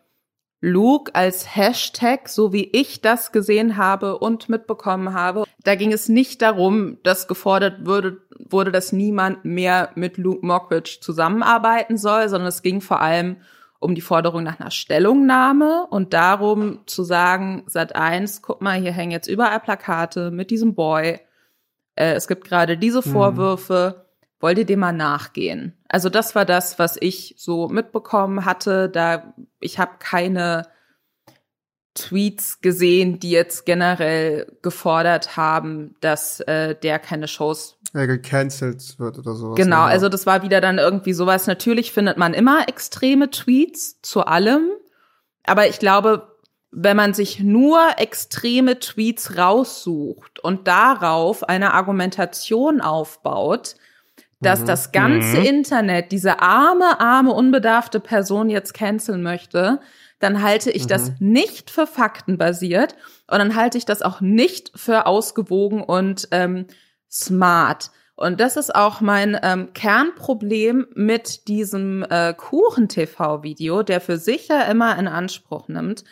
Luke 0.65 1.13
als 1.13 1.55
Hashtag, 1.55 2.27
so 2.27 2.51
wie 2.51 2.63
ich 2.73 2.99
das 2.99 3.31
gesehen 3.31 3.77
habe 3.77 4.17
und 4.17 4.49
mitbekommen 4.49 5.13
habe. 5.13 5.43
Da 5.63 5.75
ging 5.75 5.93
es 5.93 6.09
nicht 6.09 6.41
darum, 6.41 6.97
dass 7.03 7.27
gefordert 7.27 7.85
wurde, 7.85 8.17
wurde, 8.39 8.71
dass 8.71 8.91
niemand 8.91 9.45
mehr 9.45 9.91
mit 9.93 10.17
Luke 10.17 10.43
Mockridge 10.43 10.97
zusammenarbeiten 11.01 11.97
soll, 11.97 12.29
sondern 12.29 12.47
es 12.47 12.63
ging 12.63 12.81
vor 12.81 12.99
allem 12.99 13.37
um 13.79 13.93
die 13.93 14.01
Forderung 14.01 14.41
nach 14.41 14.59
einer 14.59 14.71
Stellungnahme 14.71 15.85
und 15.91 16.13
darum 16.13 16.79
zu 16.87 17.03
sagen, 17.03 17.63
seit 17.67 17.95
eins, 17.95 18.41
guck 18.41 18.61
mal, 18.61 18.81
hier 18.81 18.91
hängen 18.91 19.11
jetzt 19.11 19.27
überall 19.27 19.59
Plakate 19.59 20.31
mit 20.31 20.49
diesem 20.49 20.73
Boy. 20.73 21.19
Äh, 21.93 22.13
es 22.13 22.27
gibt 22.27 22.43
gerade 22.43 22.75
diese 22.75 23.07
mhm. 23.07 23.11
Vorwürfe. 23.11 23.95
Mhm 23.99 24.04
wollt 24.45 24.59
ihr 24.59 24.65
dem 24.65 24.81
mal 24.81 24.91
nachgehen? 24.91 25.73
Also 25.89 26.07
das 26.07 26.35
war 26.35 26.45
das, 26.45 26.77
was 26.77 26.97
ich 27.01 27.33
so 27.35 27.67
mitbekommen 27.67 28.45
hatte. 28.45 28.89
Da 28.89 29.33
ich 29.59 29.79
habe 29.79 29.93
keine 29.97 30.67
Tweets 31.95 32.61
gesehen, 32.61 33.17
die 33.17 33.31
jetzt 33.31 33.65
generell 33.65 34.55
gefordert 34.61 35.35
haben, 35.35 35.95
dass 35.99 36.41
äh, 36.41 36.75
der 36.75 36.99
keine 36.99 37.27
Shows 37.27 37.79
ja, 37.95 38.05
gecancelt 38.05 38.99
wird 38.99 39.17
oder 39.17 39.33
sowas. 39.33 39.57
Genau, 39.57 39.81
also 39.81 40.09
das 40.09 40.27
war 40.27 40.43
wieder 40.43 40.61
dann 40.61 40.77
irgendwie 40.77 41.13
sowas. 41.13 41.47
Natürlich 41.47 41.91
findet 41.91 42.17
man 42.17 42.35
immer 42.35 42.69
extreme 42.69 43.31
Tweets 43.31 43.99
zu 44.03 44.27
allem, 44.27 44.69
aber 45.43 45.67
ich 45.67 45.79
glaube, 45.79 46.35
wenn 46.69 46.97
man 46.97 47.15
sich 47.15 47.39
nur 47.39 47.79
extreme 47.97 48.77
Tweets 48.77 49.39
raussucht 49.39 50.39
und 50.39 50.67
darauf 50.67 51.49
eine 51.49 51.73
Argumentation 51.73 52.79
aufbaut, 52.79 53.75
dass 54.45 54.61
mhm. 54.61 54.65
das 54.65 54.91
ganze 54.91 55.39
mhm. 55.39 55.45
Internet 55.45 56.11
diese 56.11 56.39
arme, 56.39 56.99
arme, 56.99 57.33
unbedarfte 57.33 57.99
Person 57.99 58.49
jetzt 58.49 58.73
canceln 58.73 59.23
möchte, 59.23 59.79
dann 60.19 60.41
halte 60.41 60.71
ich 60.71 60.83
mhm. 60.83 60.89
das 60.89 61.11
nicht 61.19 61.69
für 61.69 61.87
faktenbasiert 61.87 62.95
und 63.29 63.39
dann 63.39 63.55
halte 63.55 63.77
ich 63.77 63.85
das 63.85 64.01
auch 64.01 64.21
nicht 64.21 64.71
für 64.75 65.05
ausgewogen 65.05 65.81
und 65.83 66.27
ähm, 66.31 66.67
smart. 67.11 67.91
Und 68.17 68.39
das 68.39 68.55
ist 68.55 68.73
auch 68.73 69.01
mein 69.01 69.37
ähm, 69.43 69.73
Kernproblem 69.73 70.87
mit 70.95 71.49
diesem 71.49 72.05
äh, 72.09 72.33
Kuchen-TV-Video, 72.33 73.83
der 73.83 73.99
für 73.99 74.17
sich 74.17 74.47
ja 74.47 74.61
immer 74.61 74.97
in 74.97 75.09
Anspruch 75.09 75.67
nimmt. 75.67 76.05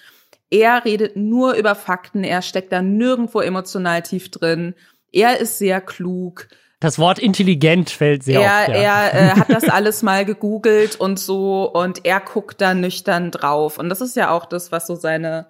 Er 0.49 0.83
redet 0.83 1.15
nur 1.15 1.53
über 1.53 1.75
Fakten, 1.75 2.25
er 2.25 2.41
steckt 2.41 2.73
da 2.73 2.81
nirgendwo 2.81 3.39
emotional 3.39 4.01
tief 4.01 4.29
drin. 4.29 4.75
Er 5.11 5.39
ist 5.39 5.59
sehr 5.59 5.79
klug. 5.79 6.47
Das 6.83 6.99
Wort 6.99 7.17
intelligent 7.17 7.89
fällt 7.89 8.23
sehr 8.23 8.41
er, 8.41 8.59
oft. 8.59 8.67
Ja. 8.67 9.07
Er 9.07 9.13
äh, 9.13 9.39
hat 9.39 9.49
das 9.49 9.69
alles 9.69 10.03
mal 10.03 10.25
gegoogelt 10.25 10.97
und 10.97 11.17
so 11.17 11.71
und 11.71 12.03
er 12.03 12.19
guckt 12.19 12.59
da 12.59 12.73
nüchtern 12.73 13.31
drauf. 13.31 13.77
Und 13.77 13.87
das 13.87 14.01
ist 14.01 14.17
ja 14.17 14.31
auch 14.31 14.45
das, 14.45 14.73
was 14.73 14.87
so 14.87 14.95
seine 14.95 15.47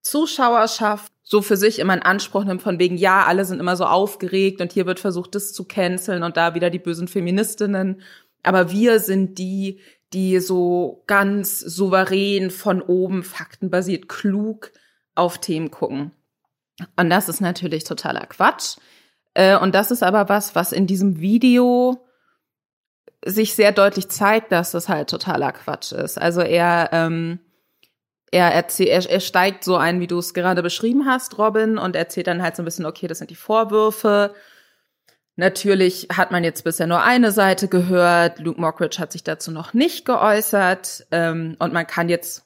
Zuschauerschaft 0.00 1.12
so 1.22 1.40
für 1.40 1.56
sich 1.56 1.78
immer 1.78 1.94
in 1.94 2.02
Anspruch 2.02 2.42
nimmt, 2.42 2.62
von 2.62 2.80
wegen, 2.80 2.96
ja, 2.96 3.22
alle 3.26 3.44
sind 3.44 3.60
immer 3.60 3.76
so 3.76 3.84
aufgeregt 3.84 4.60
und 4.60 4.72
hier 4.72 4.84
wird 4.84 4.98
versucht, 4.98 5.36
das 5.36 5.52
zu 5.52 5.62
canceln 5.66 6.24
und 6.24 6.36
da 6.36 6.56
wieder 6.56 6.68
die 6.68 6.80
bösen 6.80 7.06
Feministinnen. 7.06 8.02
Aber 8.42 8.72
wir 8.72 8.98
sind 8.98 9.38
die, 9.38 9.78
die 10.12 10.40
so 10.40 11.04
ganz 11.06 11.60
souverän 11.60 12.50
von 12.50 12.82
oben, 12.82 13.22
faktenbasiert, 13.22 14.08
klug 14.08 14.72
auf 15.14 15.38
Themen 15.38 15.70
gucken. 15.70 16.10
Und 16.96 17.08
das 17.08 17.28
ist 17.28 17.40
natürlich 17.40 17.84
totaler 17.84 18.26
Quatsch. 18.26 18.78
Äh, 19.34 19.56
und 19.56 19.74
das 19.74 19.90
ist 19.90 20.02
aber 20.02 20.28
was, 20.28 20.54
was 20.54 20.72
in 20.72 20.86
diesem 20.86 21.20
Video 21.20 22.04
sich 23.24 23.54
sehr 23.54 23.72
deutlich 23.72 24.08
zeigt, 24.08 24.52
dass 24.52 24.72
das 24.72 24.88
halt 24.88 25.08
totaler 25.08 25.52
Quatsch 25.52 25.92
ist. 25.92 26.20
Also 26.20 26.40
er, 26.40 26.90
ähm, 26.92 27.38
er, 28.30 28.52
erzählt, 28.52 28.88
er, 28.88 29.10
er 29.10 29.20
steigt 29.20 29.64
so 29.64 29.76
ein, 29.76 30.00
wie 30.00 30.06
du 30.06 30.18
es 30.18 30.34
gerade 30.34 30.62
beschrieben 30.62 31.06
hast, 31.06 31.38
Robin, 31.38 31.78
und 31.78 31.94
erzählt 31.94 32.26
dann 32.26 32.42
halt 32.42 32.56
so 32.56 32.62
ein 32.62 32.64
bisschen, 32.64 32.86
okay, 32.86 33.06
das 33.06 33.18
sind 33.18 33.30
die 33.30 33.36
Vorwürfe. 33.36 34.34
Natürlich 35.36 36.08
hat 36.14 36.30
man 36.30 36.44
jetzt 36.44 36.64
bisher 36.64 36.86
nur 36.86 37.02
eine 37.02 37.32
Seite 37.32 37.68
gehört. 37.68 38.38
Luke 38.38 38.60
Mockridge 38.60 38.98
hat 38.98 39.12
sich 39.12 39.24
dazu 39.24 39.50
noch 39.50 39.72
nicht 39.72 40.04
geäußert. 40.04 41.06
Ähm, 41.10 41.56
und 41.58 41.72
man 41.72 41.86
kann 41.86 42.08
jetzt 42.08 42.44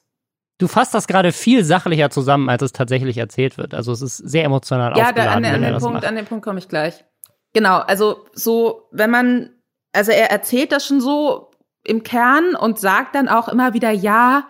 Du 0.59 0.67
fasst 0.67 0.93
das 0.93 1.07
gerade 1.07 1.31
viel 1.31 1.63
sachlicher 1.63 2.09
zusammen, 2.09 2.49
als 2.49 2.63
es 2.63 2.71
tatsächlich 2.71 3.17
erzählt 3.17 3.57
wird. 3.57 3.73
Also 3.73 3.91
es 3.91 4.01
ist 4.01 4.17
sehr 4.17 4.43
emotional 4.43 4.97
ja, 4.97 5.09
aufgeladen. 5.09 5.43
Ja, 5.43 5.49
an, 5.51 5.63
an, 5.63 5.73
den 5.73 5.79
Punkt, 5.79 6.05
an 6.05 6.15
den 6.15 6.25
Punkt 6.25 6.43
komme 6.43 6.59
ich 6.59 6.67
gleich. 6.67 7.05
Genau, 7.53 7.77
also 7.77 8.25
so, 8.33 8.87
wenn 8.91 9.09
man, 9.09 9.49
also 9.93 10.11
er 10.11 10.31
erzählt 10.31 10.71
das 10.71 10.85
schon 10.85 11.01
so 11.01 11.51
im 11.83 12.03
Kern 12.03 12.55
und 12.55 12.79
sagt 12.79 13.15
dann 13.15 13.27
auch 13.29 13.47
immer 13.47 13.73
wieder, 13.73 13.91
ja, 13.91 14.47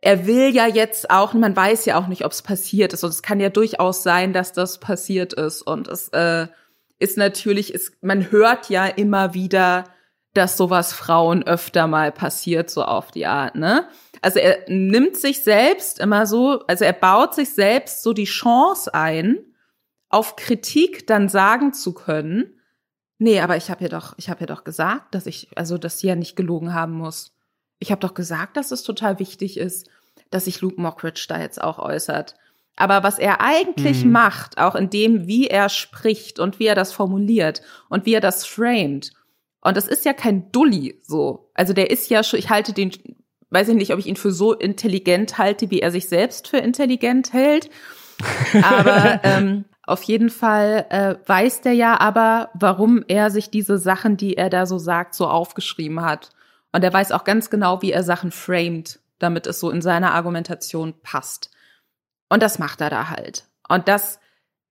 er 0.00 0.26
will 0.26 0.54
ja 0.54 0.66
jetzt 0.66 1.10
auch, 1.10 1.34
man 1.34 1.56
weiß 1.56 1.84
ja 1.84 1.98
auch 1.98 2.06
nicht, 2.06 2.24
ob 2.24 2.32
es 2.32 2.42
passiert 2.42 2.92
ist. 2.92 3.04
Und 3.04 3.10
es 3.10 3.22
kann 3.22 3.40
ja 3.40 3.48
durchaus 3.48 4.02
sein, 4.02 4.32
dass 4.32 4.52
das 4.52 4.78
passiert 4.78 5.32
ist. 5.32 5.62
Und 5.62 5.88
es 5.88 6.08
äh, 6.10 6.46
ist 6.98 7.16
natürlich, 7.16 7.74
ist, 7.74 8.02
man 8.02 8.30
hört 8.30 8.68
ja 8.68 8.86
immer 8.86 9.34
wieder, 9.34 9.84
dass 10.34 10.56
sowas 10.56 10.92
Frauen 10.92 11.42
öfter 11.42 11.86
mal 11.86 12.12
passiert, 12.12 12.70
so 12.70 12.84
auf 12.84 13.10
die 13.10 13.26
Art, 13.26 13.54
ne? 13.54 13.88
Also 14.22 14.38
er 14.38 14.58
nimmt 14.68 15.16
sich 15.16 15.42
selbst 15.42 15.98
immer 15.98 16.26
so, 16.26 16.64
also 16.66 16.84
er 16.84 16.92
baut 16.92 17.34
sich 17.34 17.50
selbst 17.50 18.02
so 18.02 18.12
die 18.12 18.24
Chance 18.24 18.92
ein, 18.94 19.38
auf 20.08 20.36
Kritik 20.36 21.06
dann 21.06 21.28
sagen 21.28 21.72
zu 21.72 21.92
können, 21.92 22.60
nee, 23.18 23.40
aber 23.40 23.56
ich 23.56 23.70
habe 23.70 23.84
ja 23.84 23.88
doch, 23.88 24.14
ich 24.18 24.28
habe 24.28 24.40
ja 24.40 24.46
doch 24.46 24.64
gesagt, 24.64 25.14
dass 25.14 25.26
ich, 25.26 25.48
also 25.56 25.78
dass 25.78 25.98
sie 25.98 26.08
ja 26.08 26.14
nicht 26.14 26.36
gelogen 26.36 26.74
haben 26.74 26.92
muss. 26.92 27.34
Ich 27.78 27.90
habe 27.90 28.00
doch 28.00 28.14
gesagt, 28.14 28.56
dass 28.56 28.70
es 28.70 28.82
total 28.82 29.18
wichtig 29.18 29.56
ist, 29.58 29.88
dass 30.30 30.46
sich 30.46 30.60
Luke 30.60 30.80
Mockridge 30.80 31.26
da 31.28 31.40
jetzt 31.40 31.60
auch 31.60 31.78
äußert. 31.78 32.34
Aber 32.76 33.02
was 33.02 33.18
er 33.18 33.40
eigentlich 33.40 34.04
mhm. 34.04 34.12
macht, 34.12 34.58
auch 34.58 34.74
in 34.74 34.90
dem, 34.90 35.26
wie 35.26 35.48
er 35.48 35.68
spricht 35.68 36.38
und 36.38 36.58
wie 36.58 36.66
er 36.66 36.74
das 36.74 36.92
formuliert 36.92 37.62
und 37.88 38.06
wie 38.06 38.14
er 38.14 38.20
das 38.20 38.46
framed, 38.46 39.12
und 39.66 39.76
das 39.76 39.88
ist 39.88 40.04
ja 40.04 40.12
kein 40.12 40.52
Dulli 40.52 41.00
so. 41.02 41.50
Also 41.52 41.72
der 41.72 41.90
ist 41.90 42.08
ja 42.08 42.22
schon, 42.22 42.38
ich 42.38 42.50
halte 42.50 42.72
den, 42.72 42.92
weiß 43.50 43.68
ich 43.68 43.74
nicht, 43.74 43.92
ob 43.92 43.98
ich 43.98 44.06
ihn 44.06 44.16
für 44.16 44.32
so 44.32 44.52
intelligent 44.52 45.38
halte, 45.38 45.70
wie 45.70 45.80
er 45.80 45.90
sich 45.90 46.08
selbst 46.08 46.48
für 46.48 46.58
intelligent 46.58 47.32
hält. 47.32 47.70
Aber 48.62 49.20
ähm, 49.24 49.64
auf 49.86 50.02
jeden 50.02 50.30
Fall 50.30 50.86
äh, 50.90 51.14
weiß 51.26 51.60
der 51.60 51.74
ja 51.74 52.00
aber, 52.00 52.50
warum 52.54 53.04
er 53.06 53.30
sich 53.30 53.50
diese 53.50 53.78
Sachen, 53.78 54.16
die 54.16 54.36
er 54.36 54.50
da 54.50 54.66
so 54.66 54.78
sagt, 54.78 55.14
so 55.14 55.28
aufgeschrieben 55.28 56.02
hat. 56.02 56.30
Und 56.72 56.82
er 56.82 56.92
weiß 56.92 57.12
auch 57.12 57.24
ganz 57.24 57.50
genau, 57.50 57.82
wie 57.82 57.92
er 57.92 58.02
Sachen 58.02 58.32
framed, 58.32 58.98
damit 59.18 59.46
es 59.46 59.60
so 59.60 59.70
in 59.70 59.80
seiner 59.80 60.12
Argumentation 60.12 60.94
passt. 61.02 61.50
Und 62.28 62.42
das 62.42 62.58
macht 62.58 62.80
er 62.80 62.90
da 62.90 63.08
halt. 63.08 63.44
Und 63.68 63.88
das 63.88 64.18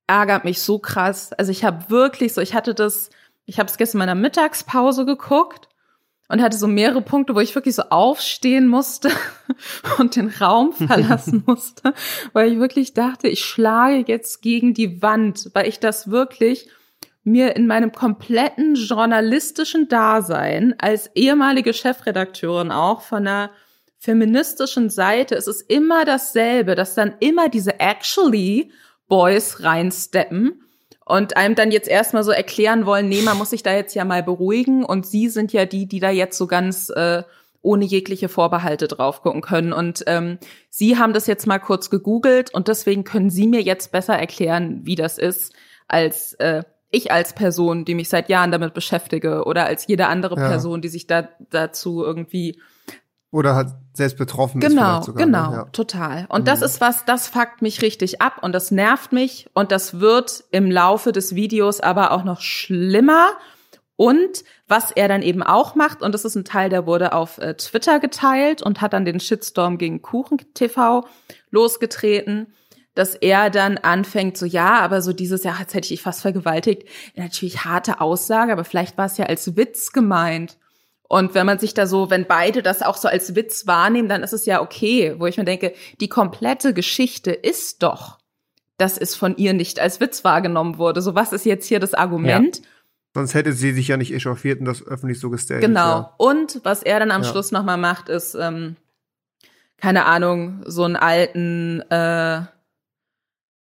ärgert 0.08 0.44
mich 0.44 0.62
so 0.62 0.80
krass. 0.80 1.32
Also 1.34 1.52
ich 1.52 1.64
habe 1.64 1.90
wirklich 1.90 2.34
so, 2.34 2.42
ich 2.42 2.54
hatte 2.54 2.76
das, 2.76 3.10
ich 3.46 3.58
habe 3.58 3.70
es 3.70 3.78
gestern 3.78 4.02
in 4.02 4.08
meiner 4.08 4.16
Mittagspause 4.16 5.06
geguckt 5.06 5.70
und 6.28 6.42
hatte 6.42 6.58
so 6.58 6.68
mehrere 6.68 7.02
Punkte, 7.02 7.36
wo 7.36 7.40
ich 7.40 7.54
wirklich 7.56 7.76
so 7.76 7.84
aufstehen 7.84 8.68
musste 8.68 9.10
und 10.00 10.16
den 10.16 10.30
Raum 10.30 10.74
verlassen 10.88 11.44
musste, 11.46 11.94
weil 12.34 12.54
ich 12.54 12.60
wirklich 12.60 12.94
dachte, 12.94 13.28
ich 13.28 13.44
schlage 13.46 14.06
jetzt 14.08 14.42
gegen 14.42 14.74
die 14.74 15.02
Wand, 15.02 15.52
weil 15.54 15.68
ich 15.68 15.80
das 15.80 16.10
wirklich 16.10 16.68
mir 17.24 17.56
in 17.56 17.66
meinem 17.66 17.92
kompletten 17.92 18.76
journalistischen 18.76 19.88
Dasein 19.88 20.76
als 20.78 21.10
ehemalige 21.16 21.74
Chefredakteurin 21.74 22.72
auch 22.72 23.02
von 23.02 23.28
einer 23.28 23.50
feministischen 23.98 24.92
Seite, 24.92 25.36
es 25.36 25.48
ist 25.48 25.62
immer 25.62 26.06
dasselbe, 26.06 26.76
dass 26.76 26.94
dann 26.94 27.16
immer 27.20 27.50
diese 27.50 27.80
actually 27.80 28.72
Boys 29.08 29.64
reinsteppen 29.64 30.65
und 31.06 31.38
einem 31.38 31.56
dann 31.56 31.72
jetzt 31.72 31.88
erstmal 31.88 32.24
so 32.24 32.32
erklären 32.32 32.86
wollen, 32.86 33.08
nee, 33.08 33.22
man 33.22 33.38
muss 33.38 33.52
sich 33.52 33.64
da 33.64 33.74
jetzt 33.74 33.94
ja 33.94 34.04
mal 34.06 34.24
beruhigen 34.24 34.84
und 34.84 35.06
sie 35.06 35.30
sind 35.30 35.54
ja 35.54 35.66
die, 35.66 35.88
die 35.88 36.00
da 36.00 36.10
jetzt 36.10 36.38
so 36.38 36.48
ganz 36.48 36.90
äh, 36.90 37.24
ohne 37.62 37.86
jegliche 37.86 38.30
Vorbehalte 38.30 38.88
drauf 38.88 39.22
gucken 39.22 39.42
können. 39.42 39.74
Und 39.74 40.04
ähm, 40.08 40.38
Sie 40.70 40.98
haben 40.98 41.14
das 41.14 41.28
jetzt 41.28 41.48
mal 41.48 41.60
kurz 41.60 41.90
gegoogelt 41.90 42.54
und 42.54 42.68
deswegen 42.68 43.04
können 43.04 43.30
Sie 43.30 43.48
mir 43.48 43.62
jetzt 43.62 43.92
besser 43.92 44.16
erklären, 44.16 44.82
wie 44.84 44.96
das 44.96 45.18
ist, 45.18 45.54
als 45.88 46.34
äh, 46.36 46.64
ich 46.92 47.12
als 47.12 47.34
Person, 47.34 47.84
die 47.84 47.96
mich 47.96 48.08
seit 48.08 48.30
Jahren 48.30 48.52
damit 48.52 48.74
beschäftige 48.74 49.46
oder 49.46 49.66
als 49.66 49.88
jede 49.88 50.08
andere 50.08 50.40
ja. 50.40 50.48
Person, 50.48 50.82
die 50.82 50.88
sich 50.88 51.08
da 51.08 51.30
dazu 51.50 52.04
irgendwie 52.04 52.62
oder 53.32 53.56
halt 53.56 53.70
selbst 53.98 54.18
betroffen 54.18 54.62
genau, 54.62 55.00
ist. 55.00 55.06
Sogar, 55.06 55.26
ne? 55.26 55.32
genau, 55.32 55.52
ja. 55.52 55.64
total. 55.72 56.26
Und 56.30 56.42
mhm. 56.42 56.46
das 56.46 56.62
ist 56.62 56.82
was, 56.82 57.06
das 57.06 57.28
fuckt 57.28 57.62
mich 57.62 57.82
richtig 57.82 58.22
ab 58.22 58.40
und 58.42 58.54
das 58.54 58.72
nervt 58.72 59.12
mich 59.12 59.48
und 59.54 59.72
das 59.72 60.00
wird 60.00 60.44
im 60.52 60.70
Laufe 60.70 61.12
des 61.12 61.36
Videos 61.36 61.80
aber 61.80 62.12
auch 62.12 62.24
noch 62.24 62.42
schlimmer. 62.42 63.30
Und 63.98 64.44
was 64.68 64.92
er 64.92 65.08
dann 65.08 65.22
eben 65.22 65.42
auch 65.42 65.76
macht, 65.76 66.02
und 66.02 66.12
das 66.12 66.26
ist 66.26 66.36
ein 66.36 66.44
Teil, 66.44 66.70
der 66.70 66.86
wurde 66.86 67.14
auf 67.14 67.38
äh, 67.38 67.54
Twitter 67.56 68.00
geteilt 68.00 68.62
und 68.62 68.82
hat 68.82 68.92
dann 68.92 69.06
den 69.06 69.22
Shitstorm 69.22 69.78
gegen 69.78 70.02
Kuchen 70.02 70.38
TV 70.54 71.08
losgetreten, 71.50 72.54
dass 72.94 73.16
er 73.16 73.50
dann 73.50 73.78
anfängt, 73.78 74.38
so 74.38 74.46
ja, 74.46 74.80
aber 74.80 75.02
so 75.02 75.14
dieses 75.14 75.44
Jahr, 75.44 75.60
jetzt 75.60 75.74
hätte 75.74 75.94
ich 75.94 76.02
fast 76.02 76.22
vergewaltigt. 76.22 76.88
Natürlich 77.16 77.64
harte 77.64 78.02
Aussage, 78.02 78.52
aber 78.52 78.64
vielleicht 78.64 78.98
war 78.98 79.06
es 79.06 79.18
ja 79.18 79.26
als 79.26 79.56
Witz 79.56 79.92
gemeint. 79.92 80.58
Und 81.08 81.36
wenn 81.36 81.46
man 81.46 81.60
sich 81.60 81.74
da 81.74 81.86
so, 81.86 82.10
wenn 82.10 82.26
beide 82.26 82.64
das 82.64 82.82
auch 82.82 82.98
so 82.98 83.08
als 83.08 83.36
Witz 83.36 83.68
wahrnehmen, 83.68 84.10
dann 84.10 84.24
ist 84.24 84.34
es 84.34 84.46
ja 84.46 84.62
okay, 84.62 85.16
wo 85.18 85.28
ich 85.28 85.38
mir 85.38 85.46
denke, 85.46 85.74
die 86.02 86.10
komplette 86.10 86.74
Geschichte 86.74 87.32
ist 87.32 87.84
doch, 87.84 88.18
dass 88.78 88.98
es 88.98 89.16
von 89.16 89.38
ihr 89.38 89.54
nicht 89.54 89.80
als 89.80 90.00
Witz 90.00 90.24
wahrgenommen 90.24 90.78
wurde. 90.78 91.02
So, 91.02 91.16
was 91.16 91.32
ist 91.32 91.46
jetzt 91.46 91.68
hier 91.68 91.80
das 91.80 91.94
Argument? 91.94 92.58
Ja. 92.58 92.64
Sonst 93.14 93.34
hätte 93.34 93.54
sie 93.54 93.72
sich 93.72 93.88
ja 93.88 93.98
nicht 93.98 94.14
echauffiert 94.14 94.60
und 94.60 94.66
das 94.66 94.86
öffentlich 94.86 95.20
so 95.20 95.30
gestellt. 95.30 95.62
Genau. 95.62 95.80
Ja. 95.80 96.14
Und 96.18 96.60
was 96.64 96.84
er 96.84 97.00
dann 97.00 97.12
am 97.12 97.24
ja. 97.24 97.30
Schluss 97.30 97.52
nochmal 97.52 97.78
macht, 97.78 98.10
ist, 98.10 98.36
ähm, 98.36 98.76
keine 99.78 100.06
Ahnung, 100.06 100.64
so 100.66 100.84
einen 100.84 100.98
alten, 100.98 101.82
äh, 101.90 102.42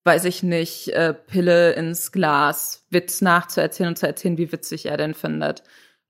weiß 0.04 0.26
ich 0.26 0.42
nicht, 0.42 0.90
äh, 0.90 1.14
Pille 1.14 1.74
ins 1.74 2.12
Glas, 2.12 2.86
Witz 2.90 3.22
nachzuerzählen 3.22 3.90
und 3.90 3.98
zu 3.98 4.08
erzählen, 4.08 4.38
wie 4.38 4.52
witzig 4.52 4.88
er 4.88 4.98
denn 4.98 5.14
findet. 5.14 5.64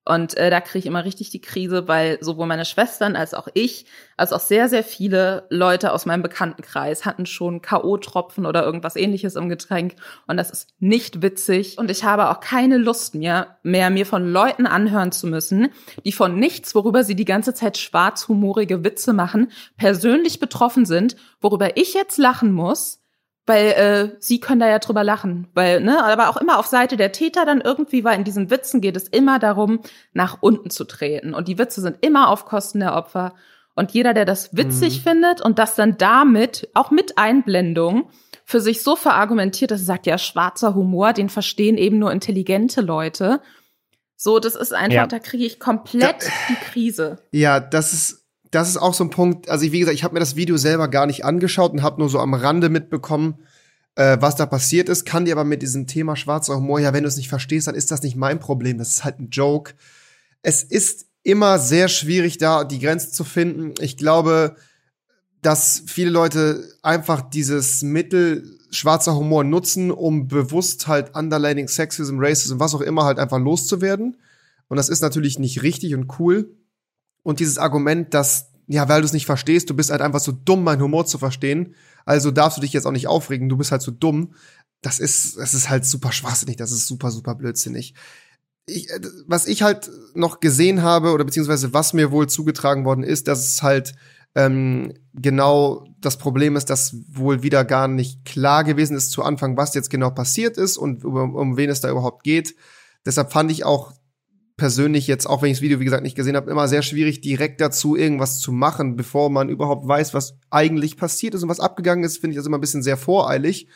Und 0.08 0.38
äh, 0.38 0.52
da 0.52 0.62
kriege 0.62 0.80
ich 0.80 0.86
immer 0.86 1.04
richtig 1.04 1.32
die 1.32 1.42
Krise, 1.42 1.88
weil 1.88 2.20
sowohl 2.22 2.46
meine 2.46 2.66
Schwestern 2.66 3.16
als 3.16 3.34
auch 3.34 3.48
ich, 3.56 3.88
als 4.18 4.34
auch 4.34 4.40
sehr, 4.40 4.70
sehr 4.70 4.84
viele 4.84 5.48
Leute 5.50 5.92
aus 5.92 6.06
meinem 6.06 6.22
Bekanntenkreis 6.22 7.06
hatten 7.06 7.26
schon 7.26 7.64
K.O.-Tropfen 7.64 8.48
oder 8.48 8.64
irgendwas 8.64 8.96
ähnliches 8.96 9.36
im 9.36 9.50
Getränk. 9.50 9.96
Und 10.28 10.38
das 10.38 10.52
ist 10.52 10.70
nicht 10.80 11.24
witzig. 11.24 11.80
Und 11.80 11.90
ich 11.90 12.04
habe 12.04 12.30
auch 12.30 12.40
keine 12.40 12.78
Lust 12.78 13.16
mehr, 13.16 13.58
mehr 13.64 13.90
mir 13.90 14.06
von 14.06 14.32
Leuten 14.32 14.68
anhören 14.68 15.12
zu 15.12 15.26
müssen, 15.26 15.70
die 16.06 16.12
von 16.12 16.40
nichts, 16.40 16.76
worüber 16.76 17.04
sie 17.04 17.16
die 17.16 17.26
ganze 17.26 17.56
Zeit 17.56 17.78
schwarzhumorige 17.78 18.84
Witze 18.84 19.12
machen, 19.12 19.52
persönlich 19.76 20.40
betroffen 20.40 20.86
sind, 20.86 21.16
worüber 21.42 21.78
ich 21.78 21.96
jetzt 21.96 22.20
lachen 22.20 22.52
muss, 22.52 23.05
weil 23.46 23.68
äh, 23.68 24.16
sie 24.20 24.40
können 24.40 24.60
da 24.60 24.68
ja 24.68 24.80
drüber 24.80 25.04
lachen, 25.04 25.48
weil 25.54 25.82
ne, 25.82 26.04
aber 26.04 26.30
auch 26.30 26.38
immer 26.38 26.58
auf 26.58 26.66
Seite 26.66 26.98
der 26.98 27.12
Täter 27.12 27.46
dann 27.46 27.62
irgendwie, 27.62 28.04
weil 28.04 28.18
in 28.18 28.24
diesen 28.24 28.50
Witzen 28.50 28.82
geht 28.82 28.98
es 28.98 29.08
immer 29.08 29.40
darum, 29.40 29.82
nach 30.14 30.38
unten 30.42 30.70
zu 30.70 30.84
treten 30.86 31.34
und 31.34 31.48
die 31.48 31.58
Witze 31.58 31.82
sind 31.82 31.98
immer 32.02 32.30
auf 32.30 32.46
Kosten 32.46 32.80
der 32.80 32.96
Opfer 32.96 33.34
und 33.76 33.92
jeder, 33.92 34.14
der 34.14 34.26
das 34.26 34.56
witzig 34.56 35.00
mhm. 35.00 35.10
findet 35.10 35.42
und 35.42 35.60
das 35.60 35.76
dann 35.76 35.98
damit 35.98 36.70
auch 36.74 36.92
mit 36.92 37.18
Einblendung 37.18 38.10
für 38.46 38.62
sich 38.62 38.82
so 38.82 38.96
verargumentiert, 38.96 39.72
dass 39.72 39.82
er 39.82 39.86
sagt, 39.86 40.06
ja, 40.06 40.18
schwarzer 40.18 40.76
Humor, 40.76 41.14
den 41.14 41.30
verstehen 41.30 41.78
eben 41.78 42.00
nur 42.00 42.12
intelligente 42.12 42.82
Leute. 42.82 43.42
So, 44.16 44.40
das 44.40 44.56
ist 44.56 44.74
einfach, 44.74 44.96
ja. 44.96 45.08
da 45.08 45.20
kriege 45.20 45.46
ich 45.46 45.60
komplett 45.60 46.24
da, 46.24 46.28
die 46.50 46.56
Krise. 46.72 47.18
Ja, 47.32 47.60
das 47.60 47.92
ist 47.92 48.25
das 48.56 48.70
ist 48.70 48.78
auch 48.78 48.94
so 48.94 49.04
ein 49.04 49.10
Punkt, 49.10 49.50
also 49.50 49.70
wie 49.72 49.80
gesagt, 49.80 49.96
ich 49.96 50.04
habe 50.04 50.14
mir 50.14 50.22
das 50.22 50.36
Video 50.36 50.56
selber 50.58 50.88
gar 50.88 51.06
nicht 51.06 51.26
angeschaut 51.26 51.74
und 51.74 51.84
habe 51.84 52.00
nur 52.00 52.10
so 52.10 52.20
am 52.20 52.34
Rande 52.34 52.70
mitbekommen, 52.70 53.36
äh, 53.96 54.18
was 54.22 54.36
da 54.36 54.46
passiert 54.46 54.88
ist, 54.88 55.06
kann 55.06 55.26
dir 55.26 55.34
aber 55.34 55.44
mit 55.44 55.62
diesem 55.62 55.88
Thema 55.88 56.16
schwarzer 56.16 56.56
Humor, 56.56 56.80
ja, 56.80 56.94
wenn 56.94 57.04
du 57.04 57.10
es 57.10 57.18
nicht 57.18 57.30
verstehst, 57.30 57.68
dann 57.68 57.76
ist 57.76 57.92
das 57.92 58.02
nicht 58.02 58.16
mein 58.16 58.40
Problem, 58.40 58.78
das 58.78 58.90
ist 58.90 59.04
halt 59.04 59.20
ein 59.20 59.30
Joke. 59.30 59.74
Es 60.42 60.64
ist 60.64 61.08
immer 61.24 61.60
sehr 61.60 61.90
schwierig, 61.90 62.38
da 62.38 62.64
die 62.64 62.80
Grenze 62.80 63.12
zu 63.12 63.24
finden. 63.24 63.74
Ich 63.80 63.98
glaube, 63.98 64.56
dass 65.42 65.84
viele 65.86 66.10
Leute 66.10 66.64
einfach 66.82 67.22
dieses 67.22 67.82
Mittel 67.84 68.58
schwarzer 68.72 69.16
Humor 69.16 69.44
nutzen, 69.44 69.92
um 69.92 70.28
bewusst 70.28 70.88
halt 70.88 71.16
Underlining 71.16 71.68
Sexism, 71.68 72.16
Racism, 72.20 72.60
was 72.60 72.74
auch 72.74 72.82
immer 72.82 73.04
halt 73.04 73.20
einfach 73.20 73.40
loszuwerden. 73.40 74.18
Und 74.68 74.78
das 74.78 74.90
ist 74.90 75.02
natürlich 75.02 75.40
nicht 75.40 75.62
richtig 75.62 75.94
und 75.94 76.20
cool. 76.20 76.56
Und 77.26 77.40
dieses 77.40 77.58
Argument, 77.58 78.14
dass, 78.14 78.52
ja, 78.68 78.88
weil 78.88 79.02
du 79.02 79.06
es 79.06 79.14
nicht 79.14 79.26
verstehst, 79.26 79.68
du 79.68 79.74
bist 79.74 79.90
halt 79.90 80.02
einfach 80.02 80.20
so 80.20 80.32
dumm, 80.32 80.64
meinen 80.64 80.84
Humor 80.84 81.08
zu 81.08 81.18
verstehen, 81.18 81.74
also 82.06 82.30
darfst 82.30 82.58
du 82.58 82.62
dich 82.62 82.72
jetzt 82.72 82.86
auch 82.86 82.92
nicht 82.92 83.08
aufregen, 83.08 83.50
du 83.50 83.58
bist 83.58 83.72
halt 83.72 83.82
so 83.82 83.90
dumm. 83.90 84.36
Das 84.84 85.00
ist, 85.00 85.38
das 85.38 85.56
ist 85.56 85.68
halt 85.68 85.86
super 85.86 86.12
schwachsinnig, 86.12 86.56
das 86.56 86.72
ist 86.72 86.86
super, 86.86 87.10
super 87.10 87.34
blödsinnig. 87.34 87.96
Ich, 88.68 88.92
äh, 88.92 89.00
was 89.26 89.48
ich 89.48 89.64
halt 89.64 89.90
noch 90.14 90.40
gesehen 90.40 90.84
habe, 90.84 91.14
oder 91.14 91.26
beziehungsweise 91.26 91.74
was 91.74 91.94
mir 91.94 92.12
wohl 92.12 92.30
zugetragen 92.30 92.86
worden 92.86 93.04
ist, 93.04 93.28
dass 93.28 93.40
es 93.40 93.64
halt 93.64 93.96
ähm, 94.36 94.94
genau 95.16 95.88
das 96.00 96.18
Problem 96.18 96.56
ist, 96.56 96.70
dass 96.70 96.96
wohl 97.10 97.42
wieder 97.42 97.66
gar 97.66 97.88
nicht 97.88 98.24
klar 98.24 98.64
gewesen 98.64 98.96
ist 98.96 99.10
zu 99.10 99.24
Anfang, 99.24 99.58
was 99.58 99.74
jetzt 99.74 99.90
genau 99.90 100.12
passiert 100.12 100.58
ist 100.58 100.78
und 100.78 101.04
um, 101.04 101.34
um 101.34 101.58
wen 101.58 101.72
es 101.72 101.82
da 101.82 101.90
überhaupt 101.90 102.24
geht. 102.24 102.56
Deshalb 103.04 103.32
fand 103.32 103.50
ich 103.50 103.66
auch 103.66 103.94
persönlich 104.58 105.08
jetzt, 105.08 105.26
auch 105.28 105.42
wenn 105.42 105.52
ich 105.52 105.58
das 105.58 105.62
Video, 105.62 105.80
wie 105.80 105.86
gesagt, 105.86 106.04
nicht 106.04 106.16
gesehen 106.16 106.36
habe, 106.36 106.50
immer 106.50 106.68
sehr 106.68 106.82
schwierig, 106.82 107.22
direkt 107.22 107.60
dazu 107.60 107.96
irgendwas 107.96 108.40
zu 108.40 108.52
machen, 108.52 108.96
bevor 108.96 109.30
man 109.30 109.50
überhaupt 109.50 109.88
weiß, 109.88 110.14
was 110.14 110.38
eigentlich 110.50 110.98
passiert 110.98 111.34
ist 111.36 111.44
und 111.44 111.50
was 111.50 111.60
abgegangen 111.60 112.06
ist, 112.06 112.18
finde 112.18 112.32
ich 112.32 112.38
das 112.38 112.46
immer 112.46 112.58
ein 112.58 112.62
bisschen 112.62 112.84
sehr 112.84 112.98
voreilig. 112.98 113.68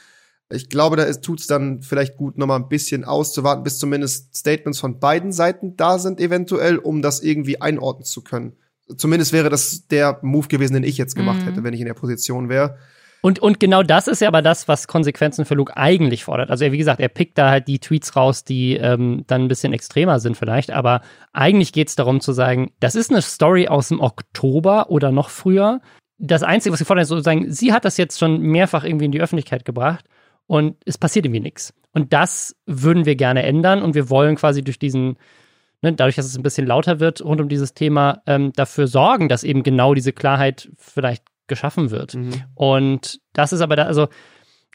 Ich 0.52 0.70
glaube, 0.70 0.96
da 0.96 1.12
tut 1.14 1.42
es 1.42 1.48
dann 1.48 1.82
vielleicht 1.82 2.18
gut, 2.18 2.38
noch 2.38 2.48
mal 2.48 2.56
ein 2.56 2.70
bisschen 2.70 3.04
auszuwarten, 3.04 3.64
bis 3.64 3.78
zumindest 3.78 4.36
Statements 4.36 4.80
von 4.80 5.00
beiden 5.00 5.32
Seiten 5.32 5.76
da 5.76 6.00
sind, 6.00 6.20
eventuell, 6.20 6.78
um 6.78 7.02
das 7.02 7.22
irgendwie 7.22 7.62
einordnen 7.62 8.06
zu 8.06 8.24
können. 8.24 8.54
Zumindest 8.98 9.34
wäre 9.34 9.50
das 9.50 9.86
der 9.88 10.20
Move 10.24 10.48
gewesen, 10.48 10.74
den 10.74 10.84
ich 10.84 10.98
jetzt 10.98 11.16
gemacht 11.16 11.42
mhm. 11.42 11.46
hätte, 11.46 11.64
wenn 11.64 11.74
ich 11.74 11.82
in 11.82 11.86
der 11.86 11.94
Position 11.94 12.50
wäre. 12.50 12.78
Und, 13.22 13.40
und 13.40 13.60
genau 13.60 13.84
das 13.84 14.08
ist 14.08 14.22
ja 14.22 14.30
aber 14.30 14.42
das, 14.42 14.68
was 14.68 14.88
Konsequenzen 14.88 15.44
für 15.46 15.56
Luke 15.56 15.76
eigentlich 15.76 16.24
fordert. 16.24 16.52
Also, 16.52 16.72
wie 16.72 16.78
gesagt, 16.78 17.02
er 17.02 17.10
pickt 17.10 17.38
da 17.38 17.50
halt 17.50 17.68
die 17.68 17.80
Tweets 17.80 18.16
raus, 18.16 18.44
die 18.44 18.76
ähm, 18.76 19.24
dann 19.28 19.44
ein 19.44 19.48
bisschen 19.50 19.74
extremer 19.74 20.20
sind 20.20 20.38
vielleicht. 20.38 20.72
Aber 20.72 21.02
eigentlich 21.34 21.74
geht 21.74 21.90
es 21.90 21.96
darum 21.96 22.22
zu 22.22 22.32
sagen, 22.32 22.72
das 22.80 22.96
ist 22.96 23.12
eine 23.12 23.22
Story 23.22 23.68
aus 23.68 23.90
dem 23.90 24.00
Oktober 24.00 24.90
oder 24.90 25.12
noch 25.12 25.30
früher. 25.30 25.82
Das 26.18 26.44
Einzige, 26.44 26.72
was 26.72 26.80
sie 26.80 26.86
fordern, 26.86 27.04
ist 27.04 27.10
sozusagen, 27.10 27.52
sie 27.52 27.74
hat 27.74 27.86
das 27.86 27.98
jetzt 27.98 28.20
schon 28.20 28.40
mehrfach 28.42 28.84
irgendwie 28.84 29.06
in 29.06 29.12
die 29.12 29.22
Öffentlichkeit 29.22 29.66
gebracht 29.66 30.06
und 30.48 30.78
es 30.86 30.98
passiert 30.98 31.26
irgendwie 31.26 31.42
nichts. 31.42 31.74
Und 31.94 32.14
das 32.14 32.56
würden 32.66 33.06
wir 33.06 33.16
gerne 33.16 33.44
ändern 33.44 33.82
und 33.82 33.96
wir 33.96 34.10
wollen 34.10 34.36
quasi 34.36 34.64
durch 34.64 34.80
diesen 34.80 35.18
Ne, 35.82 35.94
dadurch, 35.94 36.16
dass 36.16 36.26
es 36.26 36.38
ein 36.38 36.44
bisschen 36.44 36.68
lauter 36.68 37.00
wird 37.00 37.24
rund 37.24 37.40
um 37.40 37.48
dieses 37.48 37.74
Thema, 37.74 38.22
ähm, 38.26 38.52
dafür 38.54 38.88
sorgen, 38.88 39.30
dass 39.30 39.46
eben 39.46 39.64
genau 39.64 39.94
diese 39.94 40.12
Klarheit 40.12 40.70
vielleicht 40.78 41.24
geschaffen 41.50 41.92
wird. 41.92 42.16
Mhm. 42.16 42.44
Und 42.56 43.20
das 43.34 43.52
ist 43.52 43.60
aber 43.60 43.76
da, 43.76 43.84
also 43.84 44.08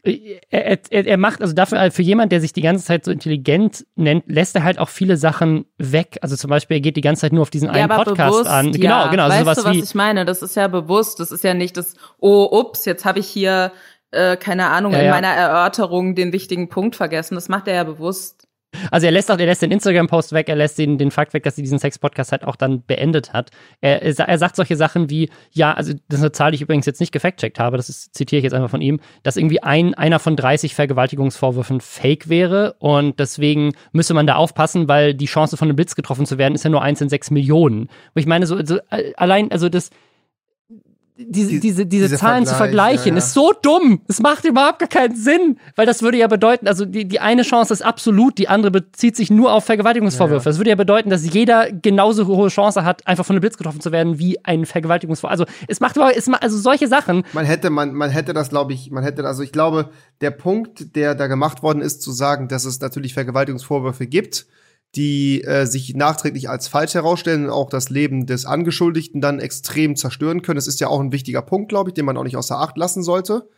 er, 0.05 0.79
er, 0.91 1.07
er 1.07 1.17
macht, 1.17 1.41
also 1.41 1.55
dafür 1.55 1.91
für 1.91 2.03
jemand, 2.03 2.31
der 2.31 2.41
sich 2.41 2.53
die 2.53 2.61
ganze 2.61 2.85
Zeit 2.85 3.05
so 3.05 3.11
intelligent 3.11 3.87
nennt, 3.97 4.25
lässt 4.27 4.55
er 4.55 4.63
halt 4.63 4.79
auch 4.79 4.91
viele 4.91 5.17
Sachen 5.17 5.65
weg. 5.79 6.19
Also 6.21 6.37
zum 6.37 6.51
Beispiel, 6.51 6.77
er 6.77 6.81
geht 6.83 6.97
die 6.97 7.01
ganze 7.01 7.23
Zeit 7.23 7.33
nur 7.33 7.43
auf 7.43 7.51
diesen 7.51 7.69
ja, 7.69 7.73
einen 7.73 7.89
Podcast 7.89 8.33
bewusst, 8.33 8.51
an. 8.51 8.73
Genau, 8.73 9.05
ja. 9.05 9.07
genau. 9.09 9.25
Also 9.25 9.47
weißt 9.47 9.61
du, 9.61 9.65
was 9.65 9.77
ich 9.77 9.95
meine? 9.95 10.27
Das 10.27 10.43
ist 10.43 10.57
ja 10.57 10.69
bewusst. 10.69 11.21
Das 11.21 11.33
ist 11.33 11.43
ja 11.43 11.55
nicht 11.55 11.77
das, 11.79 11.95
oh, 12.19 12.47
ups, 12.51 12.85
jetzt 12.85 13.07
habe 13.07 13.19
ich 13.19 13.27
hier, 13.27 13.73
äh, 14.11 14.37
keine 14.37 14.69
Ahnung, 14.69 14.93
ja, 14.93 15.01
in 15.01 15.11
meiner 15.11 15.29
Erörterung 15.29 16.15
den 16.15 16.33
wichtigen 16.33 16.69
Punkt 16.69 16.97
vergessen. 16.97 17.35
Das 17.35 17.49
macht 17.49 17.67
er 17.67 17.75
ja 17.75 17.85
bewusst. 17.85 18.47
Also 18.91 19.07
er 19.07 19.13
lässt 19.13 19.31
auch, 19.31 19.39
er 19.39 19.47
lässt 19.47 19.63
den 19.63 19.71
Instagram-Post 19.71 20.33
weg, 20.33 20.49
er 20.49 20.57
lässt 20.57 20.79
den, 20.79 20.99
den 20.99 21.11
Fakt 21.11 21.35
weg, 21.35 21.43
dass 21.43 21.57
sie 21.57 21.63
diesen 21.63 21.79
Sex-Podcast 21.79 22.33
halt 22.33 22.45
auch 22.45 22.57
dann 22.57 22.85
beendet 22.85 23.33
hat. 23.33 23.51
Er, 23.81 24.03
er 24.03 24.39
sagt 24.39 24.57
solche 24.57 24.77
Sachen 24.77 25.11
wie, 25.11 25.31
ja, 25.53 25.73
also 25.73 25.93
das 26.09 26.19
ist 26.19 26.25
eine 26.25 26.33
Zahl, 26.33 26.51
die 26.51 26.57
ich 26.57 26.63
übrigens 26.63 26.87
jetzt 26.87 27.01
nicht 27.01 27.13
gefact-checkt 27.13 27.59
habe, 27.59 27.77
das 27.77 27.89
ist, 27.89 28.15
zitiere 28.15 28.39
ich 28.39 28.45
jetzt 28.45 28.55
einfach 28.55 28.71
von 28.71 28.81
ihm, 28.81 29.01
dass 29.23 29.37
irgendwie 29.37 29.63
ein, 29.63 29.95
einer 29.95 30.19
von 30.19 30.37
30 30.37 30.75
Vergewaltigungsvorwürfen 30.75 31.81
fake 31.81 32.29
wäre 32.29 32.77
und 32.79 33.19
deswegen 33.21 33.73
müsse 33.93 34.15
man 34.15 34.27
da 34.27 34.37
aufpassen, 34.37 34.89
weil 34.89 35.15
die 35.15 35.27
Chance 35.27 35.57
von 35.57 35.69
einem 35.69 35.77
Blitz 35.77 35.95
getroffen 35.95 36.27
zu 36.27 36.39
werden 36.39 36.55
ist 36.55 36.65
ja 36.65 36.71
nur 36.71 36.83
eins 36.83 37.01
in 37.01 37.09
sechs 37.09 37.31
Millionen. 37.31 37.89
Wo 38.15 38.21
ich 38.21 38.27
meine, 38.27 38.47
so, 38.47 38.65
so 38.65 38.79
allein, 39.17 39.51
also 39.51 39.69
das, 39.69 39.91
diese, 41.17 41.49
die, 41.49 41.61
diese, 41.61 41.87
diese, 41.87 42.09
diese 42.09 42.19
Zahlen 42.19 42.45
Vergleich, 42.45 42.49
zu 42.49 42.55
vergleichen, 42.57 43.07
ja, 43.07 43.13
ja. 43.13 43.19
ist 43.19 43.35
so 43.35 43.53
dumm. 43.63 44.01
Es 44.09 44.21
macht 44.21 44.45
überhaupt 44.45 44.81
gar 44.81 44.89
keinen 44.89 45.15
Sinn, 45.15 45.59
weil 45.77 45.87
das 45.87 46.03
würde 46.03 46.19
ja 46.19 46.27
bedeuten, 46.27 46.67
also 46.67 46.85
die, 46.85 47.07
die 47.07 47.21
eine 47.21 47.43
Chance 47.43 47.73
ist 47.73 47.83
absolut, 47.83 48.37
die 48.37 48.49
andere 48.49 48.73
bezieht 48.73 49.15
sich 49.15 49.31
nur 49.31 49.53
auf 49.53 49.65
Vergewaltigungsvorwürfe. 49.65 50.47
Ja, 50.47 50.51
das 50.51 50.59
würde 50.59 50.71
ja 50.71 50.77
bedeuten, 50.77 51.11
dass 51.11 51.33
jeder 51.33 51.71
genauso 51.71 52.27
hohe 52.27 52.49
Chance 52.49 52.85
hat, 52.85 53.07
einfach 53.07 53.25
von 53.25 53.35
einem 53.35 53.43
Blitz 53.43 53.57
getroffen 53.57 53.81
zu 53.81 53.93
werden 53.93 54.19
wie 54.19 54.45
ein 54.45 54.67
Vergewaltigungsvorwurf. 54.67 55.31
Also 55.31 55.45
es 55.69 55.79
macht 55.79 55.95
überhaupt, 55.95 56.17
es 56.17 56.27
macht, 56.27 56.43
also 56.43 56.59
solche 56.59 56.89
Sachen. 56.89 57.25
Man 57.33 57.45
hätte, 57.45 57.71
man, 57.71 57.95
man 57.95 58.11
hätte 58.11 58.35
das, 58.35 58.49
glaube 58.49 58.73
ich, 58.73 58.91
man 58.91 59.05
hätte, 59.05 59.25
also 59.25 59.45
ich 59.45 59.53
glaube, 59.53 59.91
der 60.21 60.33
Punkt, 60.33 60.97
der 60.97 61.15
da 61.15 61.29
gemacht 61.29 61.63
worden 61.63 61.81
ist, 61.81 62.03
zu 62.03 62.11
sagen, 62.11 62.49
dass 62.49 62.65
es 62.65 62.81
natürlich 62.81 63.15
Vergewaltigungsvorwürfe 63.15 64.09
gibt, 64.09 64.47
die 64.97 65.43
äh, 65.45 65.67
sich 65.67 65.95
nachträglich 65.95 66.49
als 66.49 66.69
falsch 66.69 66.95
herausstellen 66.95 67.45
und 67.45 67.51
auch 67.51 67.69
das 67.69 67.91
Leben 67.91 68.27
des 68.27 68.47
Angeschuldigten 68.47 69.21
dann 69.21 69.41
extrem 69.41 69.97
zerstören 69.97 70.43
können. 70.43 70.57
Das 70.57 70.67
ist 70.67 70.81
ja 70.81 70.89
auch 70.89 71.01
ein 71.01 71.13
wichtiger 71.13 71.43
Punkt, 71.43 71.69
glaube 71.69 71.91
ich, 71.91 71.95
den 71.95 72.05
man 72.05 72.17
auch 72.17 72.25
nicht 72.25 72.37
außer 72.37 72.59
Acht 72.59 72.77
lassen 72.77 73.03
sollte. 73.03 73.49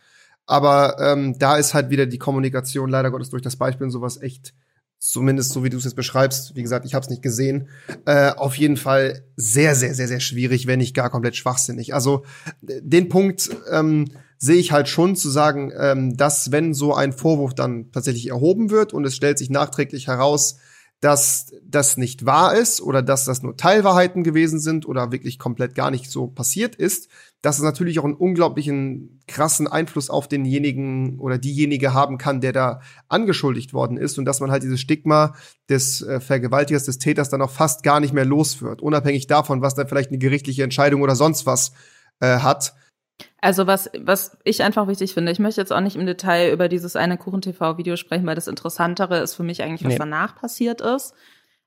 Aber 0.45 0.97
ähm, 0.99 1.37
da 1.37 1.57
ist 1.57 1.73
halt 1.73 1.89
wieder 1.89 2.05
die 2.05 2.17
Kommunikation 2.17 2.89
leider 2.89 3.11
Gottes 3.11 3.29
durch 3.29 3.41
das 3.41 3.57
Beispiel 3.57 3.85
und 3.85 3.91
sowas 3.91 4.21
echt, 4.21 4.53
zumindest 4.97 5.51
so 5.51 5.63
wie 5.63 5.69
du 5.69 5.77
es 5.77 5.83
jetzt 5.83 5.95
beschreibst, 5.95 6.55
wie 6.55 6.63
gesagt, 6.63 6.85
ich 6.85 6.95
habe 6.95 7.03
es 7.03 7.09
nicht 7.09 7.21
gesehen, 7.21 7.67
äh, 8.05 8.31
auf 8.31 8.55
jeden 8.55 8.77
Fall 8.77 9.25
sehr, 9.35 9.75
sehr, 9.75 9.93
sehr, 9.93 10.07
sehr 10.07 10.21
schwierig, 10.21 10.65
wenn 10.65 10.79
nicht 10.79 10.95
gar 10.95 11.09
komplett 11.09 11.35
schwachsinnig. 11.35 11.93
Also 11.93 12.23
den 12.61 13.09
Punkt 13.09 13.49
ähm, 13.69 14.05
sehe 14.37 14.55
ich 14.55 14.71
halt 14.71 14.87
schon 14.87 15.15
zu 15.15 15.29
sagen, 15.29 15.71
ähm, 15.77 16.15
dass 16.15 16.51
wenn 16.51 16.73
so 16.73 16.93
ein 16.95 17.11
Vorwurf 17.11 17.53
dann 17.53 17.91
tatsächlich 17.91 18.29
erhoben 18.29 18.69
wird 18.69 18.93
und 18.93 19.05
es 19.05 19.15
stellt 19.15 19.37
sich 19.37 19.49
nachträglich 19.49 20.07
heraus, 20.07 20.57
dass 20.99 21.53
das 21.63 21.95
nicht 21.97 22.25
wahr 22.25 22.55
ist 22.55 22.81
oder 22.81 23.03
dass 23.03 23.25
das 23.25 23.43
nur 23.43 23.55
Teilwahrheiten 23.55 24.23
gewesen 24.23 24.59
sind 24.59 24.87
oder 24.87 25.11
wirklich 25.11 25.37
komplett 25.37 25.75
gar 25.75 25.91
nicht 25.91 26.09
so 26.09 26.25
passiert 26.27 26.75
ist, 26.75 27.09
dass 27.43 27.57
es 27.57 27.63
natürlich 27.63 27.99
auch 27.99 28.03
einen 28.03 28.15
unglaublichen 28.15 29.21
krassen 29.27 29.67
Einfluss 29.67 30.09
auf 30.09 30.27
denjenigen 30.27 31.19
oder 31.19 31.37
diejenige 31.37 31.93
haben 31.93 32.17
kann, 32.17 32.41
der 32.41 32.51
da 32.51 32.81
angeschuldigt 33.09 33.73
worden 33.73 33.97
ist 33.97 34.17
und 34.17 34.25
dass 34.25 34.39
man 34.39 34.49
halt 34.49 34.63
dieses 34.63 34.81
Stigma 34.81 35.35
des 35.69 36.01
äh, 36.01 36.19
Vergewaltigers, 36.19 36.85
des 36.85 36.97
Täters 36.97 37.29
dann 37.29 37.43
auch 37.43 37.51
fast 37.51 37.83
gar 37.83 37.99
nicht 37.99 38.13
mehr 38.13 38.25
los 38.25 38.61
wird, 38.63 38.81
unabhängig 38.81 39.27
davon, 39.27 39.61
was 39.61 39.75
da 39.75 39.85
vielleicht 39.85 40.09
eine 40.09 40.17
gerichtliche 40.17 40.63
Entscheidung 40.63 41.03
oder 41.03 41.15
sonst 41.15 41.45
was 41.45 41.73
äh, 42.21 42.39
hat. 42.39 42.73
Also 43.39 43.67
was, 43.67 43.89
was 43.99 44.37
ich 44.43 44.63
einfach 44.63 44.87
wichtig 44.87 45.13
finde, 45.13 45.31
ich 45.31 45.39
möchte 45.39 45.61
jetzt 45.61 45.71
auch 45.71 45.79
nicht 45.79 45.95
im 45.95 46.05
Detail 46.05 46.51
über 46.51 46.69
dieses 46.69 46.95
eine 46.95 47.17
Kuchen-TV-Video 47.17 47.95
sprechen, 47.95 48.25
weil 48.25 48.35
das 48.35 48.47
Interessantere 48.47 49.19
ist 49.19 49.35
für 49.35 49.43
mich 49.43 49.61
eigentlich, 49.63 49.83
was 49.83 49.93
nee. 49.93 49.99
danach 49.99 50.35
passiert 50.35 50.81
ist. 50.81 51.13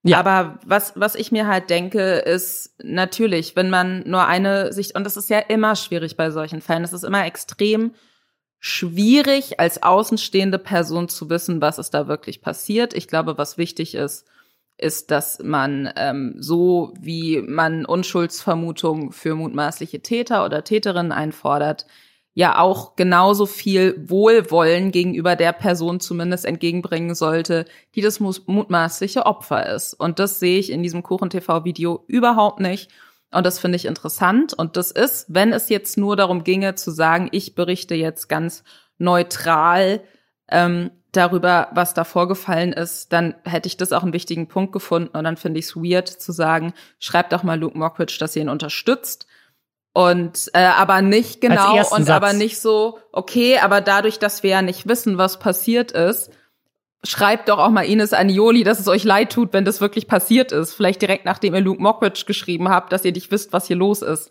Ja. 0.02 0.18
Aber 0.18 0.58
was, 0.64 0.94
was 0.96 1.14
ich 1.14 1.30
mir 1.30 1.46
halt 1.46 1.68
denke, 1.68 2.16
ist 2.16 2.74
natürlich, 2.82 3.54
wenn 3.54 3.68
man 3.68 4.02
nur 4.08 4.26
eine 4.26 4.72
Sicht, 4.72 4.96
und 4.96 5.04
das 5.04 5.16
ist 5.16 5.28
ja 5.28 5.38
immer 5.38 5.76
schwierig 5.76 6.16
bei 6.16 6.30
solchen 6.30 6.62
Fällen, 6.62 6.84
es 6.84 6.92
ist 6.92 7.04
immer 7.04 7.26
extrem 7.26 7.92
schwierig, 8.58 9.60
als 9.60 9.82
außenstehende 9.82 10.58
Person 10.58 11.08
zu 11.08 11.28
wissen, 11.30 11.60
was 11.60 11.78
ist 11.78 11.92
da 11.92 12.08
wirklich 12.08 12.42
passiert. 12.42 12.94
Ich 12.94 13.08
glaube, 13.08 13.38
was 13.38 13.58
wichtig 13.58 13.94
ist, 13.94 14.26
ist, 14.80 15.10
dass 15.10 15.38
man 15.42 15.92
ähm, 15.96 16.36
so 16.38 16.94
wie 17.00 17.42
man 17.42 17.84
Unschuldsvermutung 17.84 19.12
für 19.12 19.34
mutmaßliche 19.34 20.00
Täter 20.00 20.44
oder 20.44 20.64
Täterinnen 20.64 21.12
einfordert, 21.12 21.86
ja 22.34 22.58
auch 22.58 22.96
genauso 22.96 23.46
viel 23.46 24.08
Wohlwollen 24.08 24.92
gegenüber 24.92 25.36
der 25.36 25.52
Person 25.52 26.00
zumindest 26.00 26.44
entgegenbringen 26.44 27.14
sollte, 27.14 27.66
die 27.94 28.00
das 28.00 28.20
mutmaßliche 28.20 29.26
Opfer 29.26 29.66
ist. 29.74 29.94
Und 29.94 30.18
das 30.18 30.40
sehe 30.40 30.58
ich 30.58 30.70
in 30.70 30.82
diesem 30.82 31.02
Kuchen-TV-Video 31.02 32.04
überhaupt 32.06 32.60
nicht. 32.60 32.90
Und 33.32 33.46
das 33.46 33.58
finde 33.58 33.76
ich 33.76 33.84
interessant. 33.84 34.54
Und 34.54 34.76
das 34.76 34.90
ist, 34.90 35.26
wenn 35.28 35.52
es 35.52 35.68
jetzt 35.68 35.96
nur 35.98 36.16
darum 36.16 36.44
ginge 36.44 36.74
zu 36.74 36.90
sagen, 36.90 37.28
ich 37.32 37.54
berichte 37.54 37.94
jetzt 37.94 38.28
ganz 38.28 38.64
neutral, 38.98 40.02
ähm, 40.48 40.90
darüber, 41.12 41.68
was 41.72 41.94
da 41.94 42.04
vorgefallen 42.04 42.72
ist, 42.72 43.12
dann 43.12 43.34
hätte 43.44 43.66
ich 43.66 43.76
das 43.76 43.92
auch 43.92 44.02
einen 44.02 44.12
wichtigen 44.12 44.46
Punkt 44.46 44.72
gefunden 44.72 45.16
und 45.16 45.24
dann 45.24 45.36
finde 45.36 45.58
ich 45.58 45.66
es 45.66 45.76
weird 45.76 46.08
zu 46.08 46.32
sagen, 46.32 46.72
schreibt 46.98 47.32
doch 47.32 47.42
mal 47.42 47.58
Luke 47.58 47.76
Mockridge, 47.76 48.16
dass 48.20 48.36
ihr 48.36 48.42
ihn 48.42 48.48
unterstützt. 48.48 49.26
Und 49.92 50.50
äh, 50.52 50.60
aber 50.60 51.02
nicht 51.02 51.40
genau 51.40 51.76
und 51.78 52.04
Satz. 52.04 52.10
aber 52.10 52.32
nicht 52.32 52.60
so, 52.60 53.00
okay, 53.10 53.58
aber 53.58 53.80
dadurch, 53.80 54.20
dass 54.20 54.44
wir 54.44 54.50
ja 54.50 54.62
nicht 54.62 54.86
wissen, 54.86 55.18
was 55.18 55.40
passiert 55.40 55.90
ist, 55.90 56.30
schreibt 57.02 57.48
doch 57.48 57.58
auch 57.58 57.70
mal 57.70 57.84
Ines 57.84 58.12
Anioli, 58.12 58.62
dass 58.62 58.78
es 58.78 58.86
euch 58.86 59.02
leid 59.02 59.32
tut, 59.32 59.52
wenn 59.52 59.64
das 59.64 59.80
wirklich 59.80 60.06
passiert 60.06 60.52
ist. 60.52 60.74
Vielleicht 60.74 61.02
direkt 61.02 61.24
nachdem 61.24 61.54
ihr 61.54 61.60
Luke 61.60 61.82
Mockridge 61.82 62.24
geschrieben 62.24 62.68
habt, 62.68 62.92
dass 62.92 63.04
ihr 63.04 63.10
nicht 63.12 63.32
wisst, 63.32 63.52
was 63.52 63.66
hier 63.66 63.76
los 63.76 64.02
ist. 64.02 64.30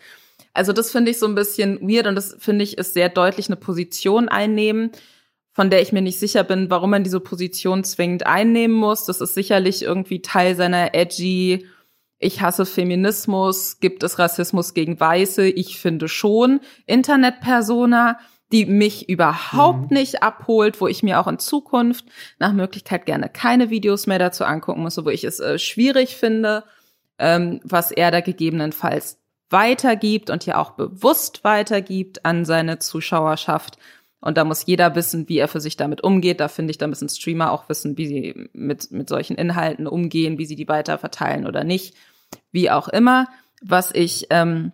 Also 0.54 0.72
das 0.72 0.92
finde 0.92 1.12
ich 1.12 1.20
so 1.20 1.26
ein 1.26 1.36
bisschen 1.36 1.82
weird 1.82 2.08
und 2.08 2.16
das 2.16 2.38
finde 2.40 2.64
ich 2.64 2.78
ist 2.78 2.94
sehr 2.94 3.10
deutlich 3.10 3.48
eine 3.48 3.58
Position 3.58 4.30
einnehmen 4.30 4.92
von 5.60 5.70
der 5.70 5.82
ich 5.82 5.92
mir 5.92 6.02
nicht 6.02 6.18
sicher 6.18 6.46
bin, 6.46 6.70
warum 6.70 6.92
man 6.92 7.04
diese 7.04 7.20
Position 7.20 7.84
zwingend 7.84 8.26
einnehmen 8.26 8.78
muss. 8.78 9.04
Das 9.04 9.20
ist 9.20 9.34
sicherlich 9.34 9.82
irgendwie 9.82 10.22
Teil 10.22 10.56
seiner 10.56 10.96
edgy, 10.96 11.68
ich 12.18 12.40
hasse 12.40 12.66
Feminismus, 12.66 13.82
gibt 13.82 14.04
es 14.04 14.20
Rassismus 14.20 14.74
gegen 14.74 14.98
Weiße? 14.98 15.50
Ich 15.50 15.78
finde 15.78 16.08
schon. 16.08 16.62
Internetpersona, 16.86 18.20
die 18.54 18.68
mich 18.68 19.10
überhaupt 19.10 19.92
mhm. 19.92 19.98
nicht 19.98 20.24
abholt, 20.24 20.80
wo 20.80 20.88
ich 20.88 21.04
mir 21.04 21.20
auch 21.20 21.28
in 21.28 21.40
Zukunft 21.40 22.06
nach 22.40 22.54
Möglichkeit 22.54 23.06
gerne 23.06 23.28
keine 23.28 23.70
Videos 23.70 24.08
mehr 24.08 24.20
dazu 24.20 24.46
angucken 24.46 24.84
muss, 24.84 25.04
wo 25.04 25.10
ich 25.10 25.26
es 25.26 25.42
äh, 25.42 25.60
schwierig 25.60 26.16
finde, 26.16 26.64
ähm, 27.18 27.60
was 27.66 27.92
er 27.92 28.12
da 28.12 28.22
gegebenenfalls 28.22 29.20
weitergibt 29.50 30.30
und 30.30 30.46
ja 30.46 30.58
auch 30.58 30.72
bewusst 30.72 31.44
weitergibt 31.44 32.24
an 32.24 32.46
seine 32.46 32.80
Zuschauerschaft. 32.80 33.78
Und 34.22 34.38
da 34.38 34.44
muss 34.44 34.66
jeder 34.66 34.96
wissen, 34.96 35.30
wie 35.30 35.38
er 35.38 35.48
für 35.48 35.62
sich 35.62 35.78
damit 35.78 36.04
umgeht. 36.04 36.40
Da 36.40 36.50
finde 36.50 36.72
ich, 36.72 36.78
da 36.78 36.88
müssen 36.88 37.08
Streamer 37.08 37.52
auch 37.52 37.70
wissen, 37.70 37.98
wie 37.98 38.08
sie 38.08 38.50
mit, 38.54 38.92
mit 38.92 39.08
solchen 39.08 39.38
Inhalten 39.38 39.88
umgehen, 39.88 40.38
wie 40.38 40.46
sie 40.46 40.56
die 40.56 40.68
weiter 40.68 40.98
verteilen 40.98 41.48
oder 41.48 41.64
nicht. 41.64 41.96
Wie 42.52 42.70
auch 42.70 42.90
immer. 42.90 43.28
Was 43.62 43.92
ich 43.94 44.28
ähm, 44.30 44.74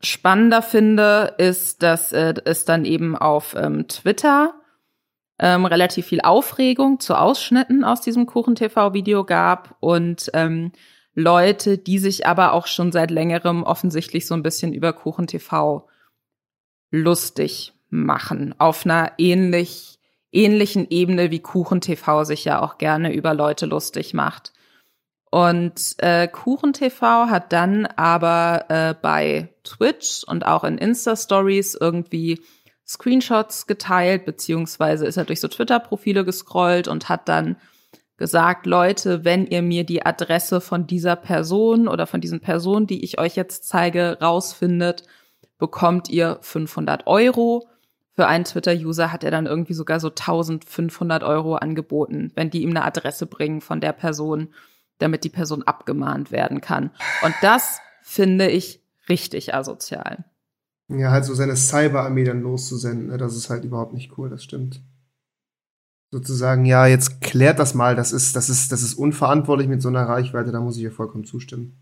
spannender 0.00 0.62
finde, 0.62 1.34
ist, 1.38 1.82
dass 1.82 2.12
äh, 2.12 2.34
es 2.44 2.64
dann 2.64 2.84
eben 2.84 3.16
auf 3.16 3.54
ähm, 3.56 3.88
Twitter 3.88 4.54
ähm, 5.40 5.64
relativ 5.64 6.06
viel 6.06 6.20
Aufregung 6.20 7.00
zu 7.00 7.14
Ausschnitten 7.14 7.82
aus 7.82 8.00
diesem 8.00 8.26
Kuchen-TV-Video 8.26 9.24
gab 9.24 9.76
und 9.80 10.30
ähm, 10.34 10.72
Leute, 11.14 11.76
die 11.76 11.98
sich 11.98 12.26
aber 12.26 12.52
auch 12.52 12.66
schon 12.66 12.92
seit 12.92 13.10
längerem 13.10 13.62
offensichtlich 13.64 14.26
so 14.26 14.34
ein 14.34 14.42
bisschen 14.42 14.72
über 14.72 14.92
Kuchen-TV 14.92 15.88
lustig 16.92 17.72
machen 17.90 18.54
auf 18.58 18.84
einer 18.84 19.12
ähnlich 19.18 19.98
ähnlichen 20.32 20.86
Ebene 20.90 21.30
wie 21.30 21.40
Kuchen 21.40 21.80
TV 21.80 22.24
sich 22.24 22.44
ja 22.44 22.62
auch 22.62 22.78
gerne 22.78 23.12
über 23.12 23.34
Leute 23.34 23.66
lustig 23.66 24.14
macht. 24.14 24.52
Und 25.30 25.94
äh, 25.98 26.26
Kuchen 26.28 26.72
TV 26.72 27.26
hat 27.26 27.52
dann 27.52 27.86
aber 27.86 28.64
äh, 28.68 28.94
bei 29.00 29.48
Twitch 29.62 30.24
und 30.24 30.44
auch 30.44 30.64
in 30.64 30.78
Insta 30.78 31.16
Stories 31.16 31.76
irgendwie 31.80 32.40
Screenshots 32.86 33.68
geteilt, 33.68 34.24
beziehungsweise 34.24 35.06
ist 35.06 35.16
er 35.16 35.24
durch 35.24 35.40
so 35.40 35.46
Twitter-Profile 35.46 36.24
gescrollt 36.24 36.88
und 36.88 37.08
hat 37.08 37.28
dann 37.28 37.56
gesagt, 38.16 38.66
Leute, 38.66 39.24
wenn 39.24 39.46
ihr 39.46 39.62
mir 39.62 39.84
die 39.84 40.04
Adresse 40.04 40.60
von 40.60 40.88
dieser 40.88 41.14
Person 41.14 41.86
oder 41.86 42.06
von 42.06 42.20
diesen 42.20 42.40
Personen, 42.40 42.88
die 42.88 43.04
ich 43.04 43.20
euch 43.20 43.36
jetzt 43.36 43.68
zeige, 43.68 44.18
rausfindet, 44.20 45.04
bekommt 45.58 46.08
ihr 46.10 46.38
500 46.42 47.06
Euro. 47.06 47.69
Für 48.20 48.26
einen 48.26 48.44
Twitter-User 48.44 49.12
hat 49.12 49.24
er 49.24 49.30
dann 49.30 49.46
irgendwie 49.46 49.72
sogar 49.72 49.98
so 49.98 50.08
1500 50.08 51.22
Euro 51.22 51.54
angeboten, 51.54 52.32
wenn 52.34 52.50
die 52.50 52.60
ihm 52.60 52.68
eine 52.68 52.84
Adresse 52.84 53.24
bringen 53.24 53.62
von 53.62 53.80
der 53.80 53.94
Person, 53.94 54.48
damit 54.98 55.24
die 55.24 55.30
Person 55.30 55.62
abgemahnt 55.62 56.30
werden 56.30 56.60
kann. 56.60 56.90
Und 57.24 57.34
das 57.40 57.78
finde 58.02 58.50
ich 58.50 58.84
richtig 59.08 59.54
asozial. 59.54 60.26
Ja, 60.88 61.12
halt 61.12 61.24
so 61.24 61.32
seine 61.32 61.56
Cyberarmee 61.56 62.24
dann 62.24 62.42
loszusenden, 62.42 63.06
ne? 63.06 63.16
das 63.16 63.34
ist 63.34 63.48
halt 63.48 63.64
überhaupt 63.64 63.94
nicht 63.94 64.18
cool, 64.18 64.28
das 64.28 64.44
stimmt. 64.44 64.82
Sozusagen, 66.10 66.66
ja, 66.66 66.86
jetzt 66.86 67.22
klärt 67.22 67.58
das 67.58 67.72
mal, 67.72 67.96
das 67.96 68.12
ist, 68.12 68.36
das 68.36 68.50
ist, 68.50 68.70
das 68.70 68.82
ist 68.82 68.92
unverantwortlich 68.92 69.66
mit 69.66 69.80
so 69.80 69.88
einer 69.88 70.06
Reichweite, 70.06 70.52
da 70.52 70.60
muss 70.60 70.76
ich 70.76 70.82
ihr 70.82 70.92
vollkommen 70.92 71.24
zustimmen. 71.24 71.78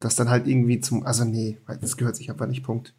Das 0.00 0.16
dann 0.16 0.28
halt 0.28 0.46
irgendwie 0.46 0.80
zum, 0.80 1.06
also 1.06 1.24
nee, 1.24 1.62
das 1.80 1.96
gehört 1.96 2.16
sich 2.16 2.30
einfach 2.30 2.46
nicht, 2.46 2.62
Punkt. 2.62 2.94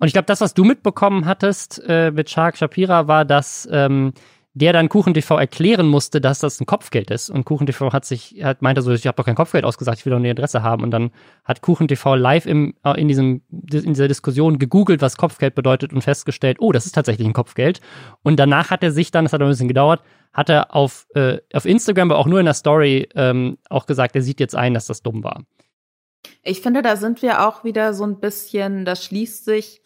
Und 0.00 0.08
ich 0.08 0.12
glaube, 0.12 0.26
das, 0.26 0.40
was 0.40 0.54
du 0.54 0.64
mitbekommen 0.64 1.26
hattest 1.26 1.82
äh, 1.86 2.10
mit 2.10 2.30
Shark 2.30 2.56
Shapira, 2.56 3.06
war, 3.06 3.24
dass 3.24 3.68
ähm, 3.70 4.12
der 4.56 4.72
dann 4.72 4.88
KuchenTV 4.88 5.32
erklären 5.32 5.86
musste, 5.88 6.20
dass 6.20 6.38
das 6.38 6.60
ein 6.60 6.66
Kopfgeld 6.66 7.10
ist. 7.10 7.28
Und 7.28 7.44
KuchenTV 7.44 7.92
hat 7.92 8.04
sich, 8.04 8.40
hat 8.42 8.62
meinte 8.62 8.82
so, 8.82 8.92
ich 8.92 9.06
habe 9.06 9.16
doch 9.16 9.24
kein 9.24 9.34
Kopfgeld 9.34 9.64
ausgesagt, 9.64 9.98
ich 9.98 10.06
will 10.06 10.12
doch 10.12 10.18
eine 10.18 10.30
Adresse 10.30 10.62
haben. 10.62 10.84
Und 10.84 10.92
dann 10.92 11.10
hat 11.44 11.60
KuchenTV 11.60 12.14
live 12.14 12.46
im, 12.46 12.74
äh, 12.84 13.00
in, 13.00 13.08
diesem, 13.08 13.42
in 13.50 13.94
dieser 13.94 14.06
Diskussion 14.06 14.60
gegoogelt, 14.60 15.02
was 15.02 15.16
Kopfgeld 15.16 15.56
bedeutet 15.56 15.92
und 15.92 16.02
festgestellt, 16.02 16.58
oh, 16.60 16.70
das 16.70 16.86
ist 16.86 16.94
tatsächlich 16.94 17.26
ein 17.26 17.32
Kopfgeld. 17.32 17.80
Und 18.22 18.38
danach 18.38 18.70
hat 18.70 18.84
er 18.84 18.92
sich 18.92 19.10
dann, 19.10 19.24
das 19.24 19.32
hat 19.32 19.42
ein 19.42 19.48
bisschen 19.48 19.68
gedauert, 19.68 20.02
hat 20.32 20.48
er 20.48 20.74
auf, 20.74 21.06
äh, 21.14 21.38
auf 21.52 21.64
Instagram, 21.64 22.12
aber 22.12 22.20
auch 22.20 22.26
nur 22.26 22.38
in 22.38 22.46
der 22.46 22.54
Story 22.54 23.08
ähm, 23.16 23.58
auch 23.70 23.86
gesagt, 23.86 24.14
er 24.14 24.22
sieht 24.22 24.38
jetzt 24.38 24.54
ein, 24.54 24.72
dass 24.72 24.86
das 24.86 25.02
dumm 25.02 25.24
war. 25.24 25.42
Ich 26.44 26.60
finde, 26.60 26.82
da 26.82 26.94
sind 26.94 27.22
wir 27.22 27.46
auch 27.48 27.64
wieder 27.64 27.92
so 27.92 28.04
ein 28.04 28.20
bisschen, 28.20 28.84
da 28.84 28.94
schließt 28.94 29.44
sich 29.44 29.83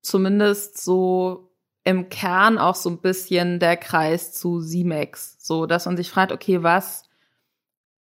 zumindest 0.00 0.82
so 0.82 1.50
im 1.84 2.08
Kern 2.10 2.58
auch 2.58 2.74
so 2.74 2.90
ein 2.90 2.98
bisschen 2.98 3.60
der 3.60 3.76
Kreis 3.76 4.32
zu 4.32 4.60
Simex, 4.60 5.36
so 5.38 5.66
dass 5.66 5.86
man 5.86 5.96
sich 5.96 6.10
fragt, 6.10 6.32
okay, 6.32 6.62
was, 6.62 7.08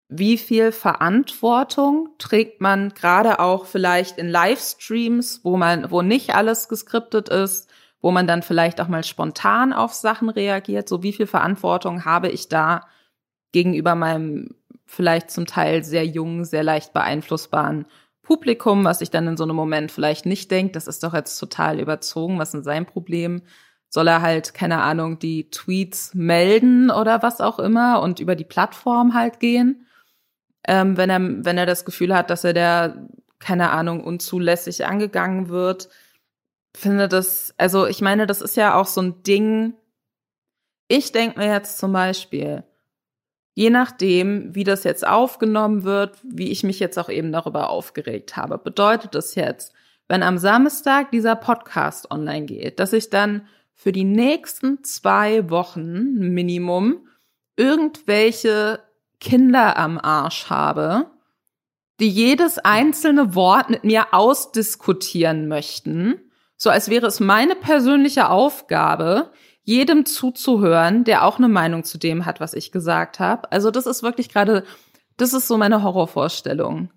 wie 0.08 0.38
viel 0.38 0.72
Verantwortung 0.72 2.10
trägt 2.18 2.62
man 2.62 2.90
gerade 2.90 3.40
auch 3.40 3.66
vielleicht 3.66 4.18
in 4.18 4.28
Livestreams, 4.28 5.42
wo 5.44 5.56
man, 5.56 5.92
wo 5.92 6.02
nicht 6.02 6.34
alles 6.34 6.68
geskriptet 6.68 7.30
ist, 7.30 7.70
wo 8.02 8.12
man 8.12 8.26
dann 8.26 8.42
vielleicht 8.42 8.82
auch 8.82 8.88
mal 8.88 9.04
spontan 9.04 9.72
auf 9.74 9.94
Sachen 9.94 10.30
reagiert, 10.30 10.90
so 10.90 11.04
wie 11.04 11.14
viel 11.14 11.28
Verantwortung 11.28 12.06
habe 12.06 12.30
ich 12.30 12.48
da 12.48 12.88
gegenüber 13.52 13.94
meinem 13.96 14.56
vielleicht 14.86 15.30
zum 15.30 15.46
Teil 15.46 15.84
sehr 15.84 16.06
jungen, 16.06 16.46
sehr 16.46 16.64
leicht 16.64 16.94
beeinflussbaren 16.94 17.86
Publikum, 18.30 18.84
was 18.86 19.00
sich 19.00 19.10
dann 19.10 19.28
in 19.28 19.38
so 19.38 19.44
einem 19.44 19.56
Moment 19.56 19.92
vielleicht 19.92 20.28
nicht 20.28 20.52
denkt, 20.52 20.76
das 20.76 20.86
ist 20.86 21.02
doch 21.02 21.16
jetzt 21.16 21.40
total 21.40 21.80
überzogen, 21.80 22.38
was 22.38 22.54
ist 22.54 22.64
sein 22.64 22.86
Problem? 22.86 23.42
Soll 23.90 24.08
er 24.08 24.22
halt, 24.22 24.54
keine 24.54 24.84
Ahnung, 24.84 25.18
die 25.18 25.50
Tweets 25.50 26.14
melden 26.14 26.92
oder 26.92 27.24
was 27.24 27.42
auch 27.42 27.58
immer 27.58 28.04
und 28.04 28.20
über 28.20 28.36
die 28.36 28.44
Plattform 28.44 29.16
halt 29.16 29.40
gehen? 29.40 29.88
Ähm, 30.68 30.96
wenn 30.96 31.10
er, 31.10 31.20
wenn 31.44 31.58
er 31.58 31.66
das 31.66 31.86
Gefühl 31.86 32.16
hat, 32.16 32.30
dass 32.30 32.44
er 32.44 32.54
der, 32.54 33.08
keine 33.40 33.72
Ahnung, 33.72 34.04
unzulässig 34.04 34.86
angegangen 34.86 35.50
wird, 35.50 35.90
finde 36.78 37.08
das, 37.08 37.56
also 37.58 37.88
ich 37.88 38.00
meine, 38.00 38.28
das 38.28 38.44
ist 38.44 38.56
ja 38.56 38.76
auch 38.76 38.86
so 38.86 39.02
ein 39.02 39.24
Ding. 39.24 39.74
Ich 40.88 41.12
denke 41.14 41.40
mir 41.40 41.48
jetzt 41.48 41.80
zum 41.80 41.94
Beispiel, 41.94 42.64
je 43.60 43.70
nachdem, 43.70 44.56
wie 44.56 44.64
das 44.64 44.86
jetzt 44.86 45.06
aufgenommen 45.06 45.84
wird, 45.84 46.18
wie 46.24 46.50
ich 46.50 46.64
mich 46.64 46.80
jetzt 46.80 46.98
auch 46.98 47.10
eben 47.10 47.34
darüber 47.34 47.70
aufgeregt 47.70 48.38
habe, 48.38 48.58
bedeutet 48.58 49.16
das 49.16 49.36
jetzt, 49.36 49.74
wenn 50.08 50.24
am 50.24 50.38
Samstag 50.38 51.12
dieser 51.12 51.36
Podcast 51.36 52.10
online 52.10 52.46
geht, 52.46 52.80
dass 52.80 52.94
ich 52.94 53.10
dann 53.10 53.46
für 53.74 53.92
die 53.92 54.06
nächsten 54.06 54.86
zwei 54.86 55.50
Wochen 55.50 56.14
Minimum 56.34 57.06
irgendwelche 57.58 58.80
Kinder 59.20 59.76
am 59.76 59.98
Arsch 59.98 60.50
habe, 60.50 61.08
die 62.00 62.10
jedes 62.10 62.60
einzelne 62.60 63.36
Wort 63.36 63.70
mit 63.70 63.84
mir 63.84 64.14
ausdiskutieren 64.14 65.50
möchten, 65.50 66.32
so 66.56 66.70
als 66.70 66.90
wäre 66.90 67.08
es 67.08 67.20
meine 67.20 67.56
persönliche 67.56 68.30
Aufgabe, 68.30 69.34
jedem 69.70 70.04
zuzuhören, 70.04 71.04
der 71.04 71.24
auch 71.24 71.38
eine 71.38 71.48
Meinung 71.48 71.84
zu 71.84 72.00
dem 72.00 72.26
hat, 72.26 72.40
was 72.40 72.56
ich 72.56 72.72
gesagt 72.72 73.20
habe. 73.20 73.52
Also 73.52 73.70
das 73.70 73.86
ist 73.86 74.02
wirklich 74.02 74.28
gerade, 74.28 74.64
das 75.16 75.34
ist 75.34 75.48
so 75.48 75.60
meine 75.60 75.84
Horrorvorstellung. 75.84 76.90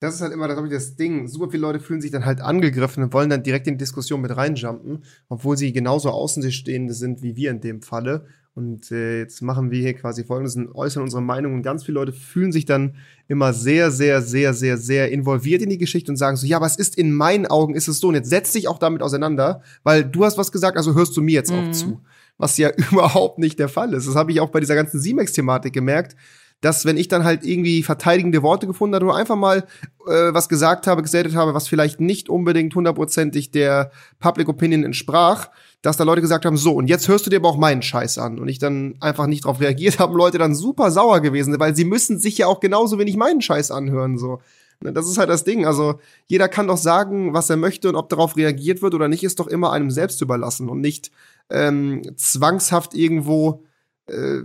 Das 0.00 0.14
ist 0.14 0.20
halt 0.20 0.34
immer, 0.34 0.48
glaube 0.48 0.68
ich, 0.68 0.74
das 0.74 0.96
Ding. 0.96 1.28
Super 1.28 1.50
viele 1.50 1.62
Leute 1.62 1.80
fühlen 1.80 2.02
sich 2.02 2.10
dann 2.10 2.26
halt 2.26 2.42
angegriffen 2.42 3.02
und 3.02 3.14
wollen 3.14 3.30
dann 3.30 3.42
direkt 3.42 3.66
in 3.66 3.74
die 3.74 3.78
Diskussion 3.78 4.20
mit 4.20 4.36
reinjumpen, 4.36 5.02
obwohl 5.30 5.56
sie 5.56 5.72
genauso 5.72 6.10
Außenstehende 6.10 6.92
sind 6.92 7.22
wie 7.22 7.36
wir 7.36 7.50
in 7.50 7.62
dem 7.62 7.80
Falle. 7.80 8.26
Und 8.60 8.92
äh, 8.92 9.20
jetzt 9.20 9.40
machen 9.40 9.70
wir 9.70 9.80
hier 9.80 9.94
quasi 9.94 10.22
folgendes 10.22 10.54
und 10.54 10.74
äußern 10.74 11.02
unsere 11.02 11.22
Meinung. 11.22 11.54
Und 11.54 11.62
ganz 11.62 11.82
viele 11.82 11.94
Leute 11.94 12.12
fühlen 12.12 12.52
sich 12.52 12.66
dann 12.66 12.94
immer 13.26 13.54
sehr, 13.54 13.90
sehr, 13.90 14.20
sehr, 14.20 14.52
sehr, 14.52 14.76
sehr 14.76 15.10
involviert 15.10 15.62
in 15.62 15.70
die 15.70 15.78
Geschichte 15.78 16.12
und 16.12 16.16
sagen 16.16 16.36
so, 16.36 16.46
ja, 16.46 16.58
aber 16.58 16.66
es 16.66 16.76
ist 16.76 16.98
in 16.98 17.14
meinen 17.14 17.46
Augen 17.46 17.74
ist 17.74 17.88
es 17.88 18.00
so. 18.00 18.08
Und 18.08 18.16
jetzt 18.16 18.28
setz 18.28 18.52
dich 18.52 18.68
auch 18.68 18.78
damit 18.78 19.00
auseinander, 19.00 19.62
weil 19.82 20.04
du 20.04 20.26
hast 20.26 20.36
was 20.36 20.52
gesagt, 20.52 20.76
also 20.76 20.94
hörst 20.94 21.16
du 21.16 21.22
mir 21.22 21.32
jetzt 21.32 21.50
mhm. 21.50 21.58
auch 21.58 21.72
zu. 21.72 22.02
Was 22.36 22.58
ja 22.58 22.70
überhaupt 22.92 23.38
nicht 23.38 23.58
der 23.58 23.70
Fall 23.70 23.94
ist. 23.94 24.06
Das 24.06 24.14
habe 24.14 24.30
ich 24.30 24.40
auch 24.40 24.50
bei 24.50 24.60
dieser 24.60 24.74
ganzen 24.74 25.00
Simex-Thematik 25.00 25.72
gemerkt 25.72 26.16
dass 26.60 26.84
wenn 26.84 26.96
ich 26.96 27.08
dann 27.08 27.24
halt 27.24 27.44
irgendwie 27.44 27.82
verteidigende 27.82 28.42
Worte 28.42 28.66
gefunden 28.66 28.94
habe 28.94 29.06
oder 29.06 29.14
einfach 29.14 29.36
mal 29.36 29.64
äh, 30.06 30.34
was 30.34 30.48
gesagt 30.48 30.86
habe, 30.86 31.02
geseltet 31.02 31.34
habe, 31.34 31.54
was 31.54 31.68
vielleicht 31.68 32.00
nicht 32.00 32.28
unbedingt 32.28 32.74
hundertprozentig 32.74 33.50
der 33.50 33.90
Public 34.18 34.48
Opinion 34.48 34.84
entsprach, 34.84 35.48
dass 35.82 35.96
da 35.96 36.04
Leute 36.04 36.20
gesagt 36.20 36.44
haben, 36.44 36.56
so, 36.56 36.72
und 36.72 36.88
jetzt 36.88 37.08
hörst 37.08 37.26
du 37.26 37.30
dir 37.30 37.36
aber 37.36 37.48
auch 37.48 37.56
meinen 37.56 37.82
Scheiß 37.82 38.18
an. 38.18 38.38
Und 38.38 38.48
ich 38.48 38.58
dann 38.58 38.96
einfach 39.00 39.26
nicht 39.26 39.44
drauf 39.44 39.60
reagiert 39.60 39.98
habe, 39.98 40.16
Leute 40.16 40.38
dann 40.38 40.54
super 40.54 40.90
sauer 40.90 41.20
gewesen, 41.20 41.58
weil 41.58 41.74
sie 41.74 41.84
müssen 41.84 42.18
sich 42.18 42.38
ja 42.38 42.46
auch 42.46 42.60
genauso 42.60 42.98
wenig 42.98 43.16
meinen 43.16 43.40
Scheiß 43.40 43.70
anhören, 43.70 44.18
so. 44.18 44.40
Ne, 44.82 44.94
das 44.94 45.06
ist 45.08 45.18
halt 45.18 45.28
das 45.28 45.44
Ding. 45.44 45.66
Also 45.66 46.00
jeder 46.26 46.48
kann 46.48 46.66
doch 46.66 46.78
sagen, 46.78 47.34
was 47.34 47.50
er 47.50 47.56
möchte 47.56 47.88
und 47.88 47.96
ob 47.96 48.08
darauf 48.08 48.36
reagiert 48.36 48.80
wird 48.80 48.94
oder 48.94 49.08
nicht, 49.08 49.22
ist 49.22 49.38
doch 49.38 49.46
immer 49.46 49.72
einem 49.72 49.90
selbst 49.90 50.22
überlassen 50.22 50.70
und 50.70 50.80
nicht 50.80 51.10
ähm, 51.50 52.02
zwangshaft 52.16 52.94
irgendwo 52.94 53.64
äh, 54.06 54.40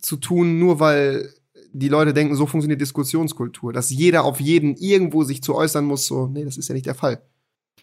zu 0.00 0.16
tun, 0.16 0.58
nur 0.58 0.80
weil 0.80 1.30
die 1.72 1.88
Leute 1.88 2.14
denken, 2.14 2.34
so 2.36 2.46
funktioniert 2.46 2.80
Diskussionskultur, 2.80 3.72
dass 3.72 3.90
jeder 3.90 4.24
auf 4.24 4.40
jeden 4.40 4.76
irgendwo 4.76 5.24
sich 5.24 5.42
zu 5.42 5.54
äußern 5.54 5.84
muss. 5.84 6.06
So, 6.06 6.26
nee, 6.26 6.44
das 6.44 6.56
ist 6.56 6.68
ja 6.68 6.74
nicht 6.74 6.86
der 6.86 6.94
Fall. 6.94 7.20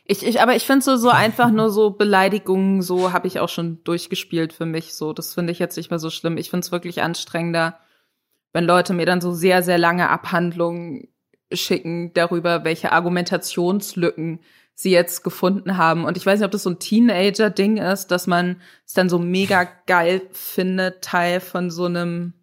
Ich, 0.05 0.25
ich, 0.25 0.41
aber 0.41 0.55
ich 0.55 0.63
finde 0.63 0.83
so, 0.83 0.97
so 0.97 1.09
einfach 1.09 1.49
nur 1.49 1.69
so 1.69 1.91
Beleidigungen, 1.91 2.81
so 2.81 3.13
habe 3.13 3.27
ich 3.27 3.39
auch 3.39 3.49
schon 3.49 3.83
durchgespielt 3.83 4.51
für 4.51 4.65
mich. 4.65 4.93
So, 4.95 5.13
das 5.13 5.33
finde 5.33 5.51
ich 5.51 5.59
jetzt 5.59 5.77
nicht 5.77 5.89
mehr 5.89 5.99
so 5.99 6.09
schlimm. 6.09 6.37
Ich 6.37 6.49
finde 6.49 6.65
es 6.65 6.71
wirklich 6.71 7.01
anstrengender, 7.01 7.79
wenn 8.51 8.65
Leute 8.65 8.93
mir 8.93 9.05
dann 9.05 9.21
so 9.21 9.31
sehr, 9.31 9.63
sehr 9.63 9.77
lange 9.77 10.09
Abhandlungen 10.09 11.07
schicken 11.51 12.11
darüber, 12.13 12.63
welche 12.63 12.91
Argumentationslücken 12.91 14.39
sie 14.75 14.91
jetzt 14.91 15.23
gefunden 15.23 15.77
haben. 15.77 16.03
Und 16.05 16.17
ich 16.17 16.25
weiß 16.25 16.39
nicht, 16.39 16.45
ob 16.45 16.51
das 16.51 16.63
so 16.63 16.71
ein 16.71 16.79
Teenager-Ding 16.79 17.77
ist, 17.77 18.07
dass 18.07 18.27
man 18.27 18.61
es 18.85 18.93
dann 18.93 19.09
so 19.09 19.19
mega 19.19 19.67
geil 19.85 20.21
findet, 20.31 21.03
Teil 21.03 21.39
von 21.39 21.69
so 21.69 21.85
einem 21.85 22.33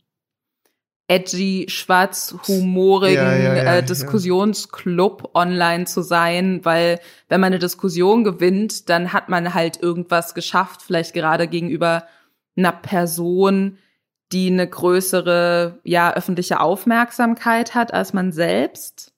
edgy, 1.11 1.67
schwarzhumorigen 1.69 3.17
ja, 3.17 3.37
ja, 3.37 3.57
ja, 3.57 3.75
äh, 3.75 3.83
Diskussionsclub 3.83 5.31
online 5.35 5.85
zu 5.87 6.03
sein, 6.03 6.61
weil 6.65 7.01
wenn 7.29 7.41
man 7.41 7.49
eine 7.49 7.59
Diskussion 7.59 8.23
gewinnt, 8.23 8.89
dann 8.89 9.13
hat 9.13 9.29
man 9.29 9.53
halt 9.53 9.83
irgendwas 9.83 10.35
geschafft, 10.35 10.83
vielleicht 10.83 11.13
gerade 11.13 11.49
gegenüber 11.49 12.05
einer 12.57 12.71
Person, 12.71 13.79
die 14.31 14.53
eine 14.53 14.69
größere, 14.69 15.81
ja, 15.83 16.15
öffentliche 16.15 16.61
Aufmerksamkeit 16.61 17.75
hat 17.75 17.93
als 17.93 18.13
man 18.13 18.31
selbst. 18.31 19.13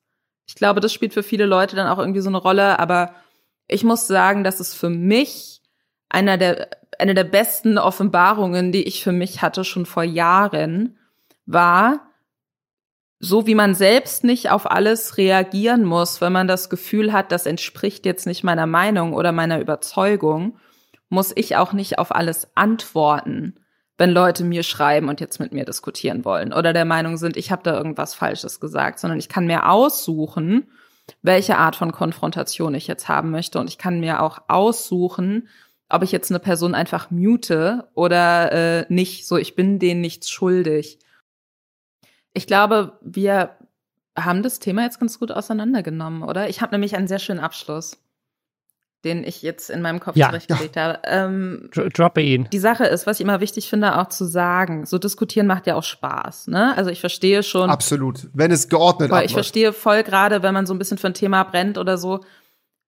Ich 0.46 0.54
glaube, 0.54 0.80
das 0.80 0.94
spielt 0.94 1.12
für 1.12 1.22
viele 1.22 1.44
Leute 1.44 1.76
dann 1.76 1.88
auch 1.88 1.98
irgendwie 1.98 2.22
so 2.22 2.30
eine 2.30 2.38
Rolle, 2.38 2.78
aber 2.78 3.14
ich 3.68 3.84
muss 3.84 4.06
sagen, 4.06 4.44
dass 4.44 4.60
es 4.60 4.72
für 4.72 4.88
mich 4.88 5.60
einer 6.08 6.38
der, 6.38 6.68
eine 6.98 7.12
der 7.12 7.24
besten 7.24 7.76
Offenbarungen, 7.76 8.72
die 8.72 8.84
ich 8.84 9.04
für 9.04 9.12
mich 9.12 9.42
hatte, 9.42 9.64
schon 9.64 9.84
vor 9.84 10.04
Jahren, 10.04 10.96
war, 11.46 12.08
so 13.18 13.46
wie 13.46 13.54
man 13.54 13.74
selbst 13.74 14.24
nicht 14.24 14.50
auf 14.50 14.70
alles 14.70 15.16
reagieren 15.16 15.84
muss, 15.84 16.20
wenn 16.20 16.32
man 16.32 16.48
das 16.48 16.70
Gefühl 16.70 17.12
hat, 17.12 17.30
das 17.30 17.46
entspricht 17.46 18.04
jetzt 18.04 18.26
nicht 18.26 18.42
meiner 18.42 18.66
Meinung 18.66 19.14
oder 19.14 19.30
meiner 19.30 19.60
Überzeugung, 19.60 20.58
muss 21.08 21.32
ich 21.34 21.56
auch 21.56 21.72
nicht 21.72 21.98
auf 21.98 22.14
alles 22.14 22.48
antworten, 22.56 23.60
wenn 23.96 24.10
Leute 24.10 24.42
mir 24.44 24.64
schreiben 24.64 25.08
und 25.08 25.20
jetzt 25.20 25.38
mit 25.38 25.52
mir 25.52 25.64
diskutieren 25.64 26.24
wollen 26.24 26.52
oder 26.52 26.72
der 26.72 26.84
Meinung 26.84 27.16
sind, 27.16 27.36
ich 27.36 27.52
habe 27.52 27.62
da 27.62 27.76
irgendwas 27.76 28.14
Falsches 28.14 28.58
gesagt, 28.58 28.98
sondern 28.98 29.18
ich 29.18 29.28
kann 29.28 29.46
mir 29.46 29.68
aussuchen, 29.68 30.66
welche 31.20 31.58
Art 31.58 31.76
von 31.76 31.92
Konfrontation 31.92 32.74
ich 32.74 32.86
jetzt 32.86 33.08
haben 33.08 33.30
möchte 33.30 33.60
und 33.60 33.68
ich 33.68 33.78
kann 33.78 34.00
mir 34.00 34.22
auch 34.22 34.40
aussuchen, 34.48 35.48
ob 35.88 36.02
ich 36.02 36.10
jetzt 36.10 36.30
eine 36.30 36.40
Person 36.40 36.74
einfach 36.74 37.10
mute 37.10 37.88
oder 37.94 38.52
äh, 38.52 38.86
nicht. 38.88 39.26
So, 39.26 39.36
ich 39.36 39.54
bin 39.54 39.78
denen 39.78 40.00
nichts 40.00 40.30
schuldig. 40.30 40.98
Ich 42.34 42.46
glaube, 42.46 42.98
wir 43.02 43.56
haben 44.16 44.42
das 44.42 44.58
Thema 44.58 44.82
jetzt 44.82 45.00
ganz 45.00 45.18
gut 45.18 45.32
auseinandergenommen, 45.32 46.22
oder? 46.22 46.48
Ich 46.48 46.60
habe 46.60 46.72
nämlich 46.72 46.96
einen 46.96 47.08
sehr 47.08 47.18
schönen 47.18 47.40
Abschluss, 47.40 47.98
den 49.04 49.24
ich 49.24 49.42
jetzt 49.42 49.70
in 49.70 49.82
meinem 49.82 50.00
Kopf 50.00 50.16
ja, 50.16 50.28
zurechtgelegt 50.28 50.76
ja. 50.76 50.82
habe. 50.82 50.98
Ähm, 51.04 51.70
Droppe 51.72 52.20
ihn. 52.20 52.48
Die 52.52 52.58
Sache 52.58 52.84
ist, 52.84 53.06
was 53.06 53.18
ich 53.18 53.24
immer 53.24 53.40
wichtig 53.40 53.68
finde, 53.68 53.98
auch 53.98 54.08
zu 54.08 54.24
sagen, 54.24 54.86
so 54.86 54.98
diskutieren 54.98 55.46
macht 55.46 55.66
ja 55.66 55.74
auch 55.74 55.82
Spaß, 55.82 56.48
ne? 56.48 56.76
Also 56.76 56.90
ich 56.90 57.00
verstehe 57.00 57.42
schon. 57.42 57.70
Absolut, 57.70 58.28
wenn 58.32 58.50
es 58.50 58.68
geordnet 58.68 59.10
ist. 59.10 59.22
Ich 59.24 59.32
verstehe 59.32 59.72
voll 59.72 60.02
gerade, 60.02 60.42
wenn 60.42 60.54
man 60.54 60.66
so 60.66 60.74
ein 60.74 60.78
bisschen 60.78 60.98
für 60.98 61.08
ein 61.08 61.14
Thema 61.14 61.42
brennt 61.44 61.78
oder 61.78 61.98
so. 61.98 62.20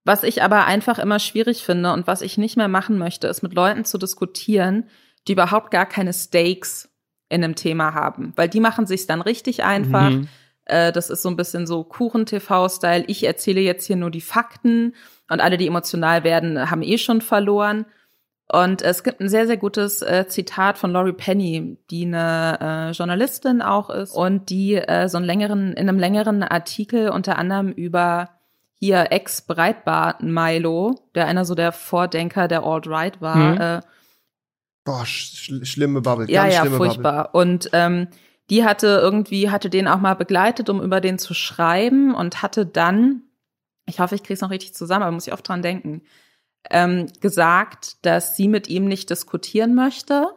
Was 0.05 0.23
ich 0.23 0.43
aber 0.43 0.67
einfach 0.67 0.99
immer 0.99 1.19
schwierig 1.19 1.65
finde 1.65 1.93
und 1.93 2.07
was 2.07 2.21
ich 2.21 2.37
nicht 2.37 2.59
mehr 2.59 2.69
machen 2.69 2.99
möchte, 2.99 3.27
ist 3.27 3.43
mit 3.43 3.55
Leuten 3.55 3.87
zu 3.87 3.97
diskutieren, 3.97 4.89
die 5.27 5.33
überhaupt 5.33 5.71
gar 5.71 5.87
keine 5.87 6.13
Stakes 6.13 6.91
in 7.35 7.45
einem 7.45 7.57
Thema 7.57 7.95
haben, 7.95 8.33
weil 8.37 8.49
die 8.49 8.61
machen 8.61 8.87
sich 8.87 9.07
dann 9.07 9.21
richtig 9.21 9.65
einfach. 9.65 10.11
Mhm. 10.11 10.29
Äh, 10.65 10.93
das 10.93 11.11
ist 11.11 11.23
so 11.23 11.29
ein 11.29 11.37
bisschen 11.37 11.67
so 11.67 11.85
Kuchen-TV-Style. 11.85 13.05
Ich 13.09 13.25
erzähle 13.25 13.61
jetzt 13.61 13.87
hier 13.87 13.97
nur 13.97 14.11
die 14.11 14.21
Fakten 14.21 14.95
und 15.29 15.41
alle, 15.41 15.59
die 15.59 15.67
emotional 15.67 16.25
werden, 16.25 16.71
haben 16.71 16.83
eh 16.83 16.99
schon 16.99 17.21
verloren. 17.21 17.87
Und 18.51 18.83
es 18.83 19.03
gibt 19.03 19.21
ein 19.21 19.29
sehr, 19.29 19.47
sehr 19.47 19.57
gutes 19.57 20.03
äh, 20.03 20.27
Zitat 20.29 20.77
von 20.77 20.93
Laurie 20.93 21.13
Penny, 21.13 21.79
die 21.91 22.05
eine 22.05 22.59
äh, 22.61 22.91
Journalistin 22.93 23.63
auch 23.63 23.89
ist 23.89 24.15
und 24.15 24.51
die 24.51 24.75
äh, 24.75 25.09
so 25.09 25.17
einen 25.17 25.27
längeren, 25.27 25.73
in 25.73 25.89
einem 25.89 25.99
längeren 25.99 26.43
Artikel 26.43 27.09
unter 27.09 27.39
anderem 27.39 27.73
über 27.73 28.31
hier 28.79 29.07
Ex-Breitbart 29.11 30.23
Milo, 30.23 30.95
der 31.15 31.27
einer 31.27 31.47
so 31.47 31.55
der 31.55 31.73
Vordenker 31.73 32.49
der 32.49 32.65
Alt-Right 32.65 33.23
war. 33.23 33.37
Mhm. 33.37 33.61
Äh, 33.61 33.81
Boah, 34.85 35.07
sch 35.07 35.51
schlimme 35.63 36.03
Bubble. 36.03 36.31
ja, 36.31 36.43
ganz 36.43 36.55
ja, 36.55 36.61
schlimme 36.61 36.77
furchtbar. 36.77 37.35
Und 37.35 37.71
ähm, 37.73 38.09
die 38.51 38.65
hatte 38.65 38.87
irgendwie, 39.03 39.51
hatte 39.51 39.71
den 39.71 39.89
auch 39.89 40.01
mal 40.01 40.15
begleitet, 40.15 40.69
um 40.69 40.83
über 40.83 41.01
den 41.01 41.19
zu 41.19 41.33
schreiben 41.33 42.15
und 42.15 42.43
hatte 42.43 42.67
dann, 42.67 43.23
ich 43.87 44.01
hoffe, 44.01 44.15
ich 44.15 44.23
kriege 44.23 44.35
es 44.35 44.43
noch 44.43 44.51
richtig 44.51 44.75
zusammen, 44.75 45.03
aber 45.03 45.13
muss 45.13 45.27
ich 45.27 45.33
oft 45.33 45.49
dran 45.49 45.63
denken, 45.63 46.03
ähm, 46.71 47.07
gesagt, 47.21 48.05
dass 48.05 48.37
sie 48.37 48.49
mit 48.49 48.69
ihm 48.69 48.87
nicht 48.87 49.11
diskutieren 49.11 49.75
möchte, 49.75 50.29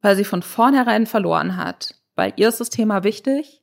weil 0.00 0.16
sie 0.16 0.24
von 0.24 0.42
vornherein 0.42 1.06
verloren 1.06 1.56
hat. 1.56 1.94
Weil 2.14 2.34
ihr 2.36 2.48
ist 2.48 2.60
das 2.60 2.70
Thema 2.70 3.04
wichtig 3.04 3.62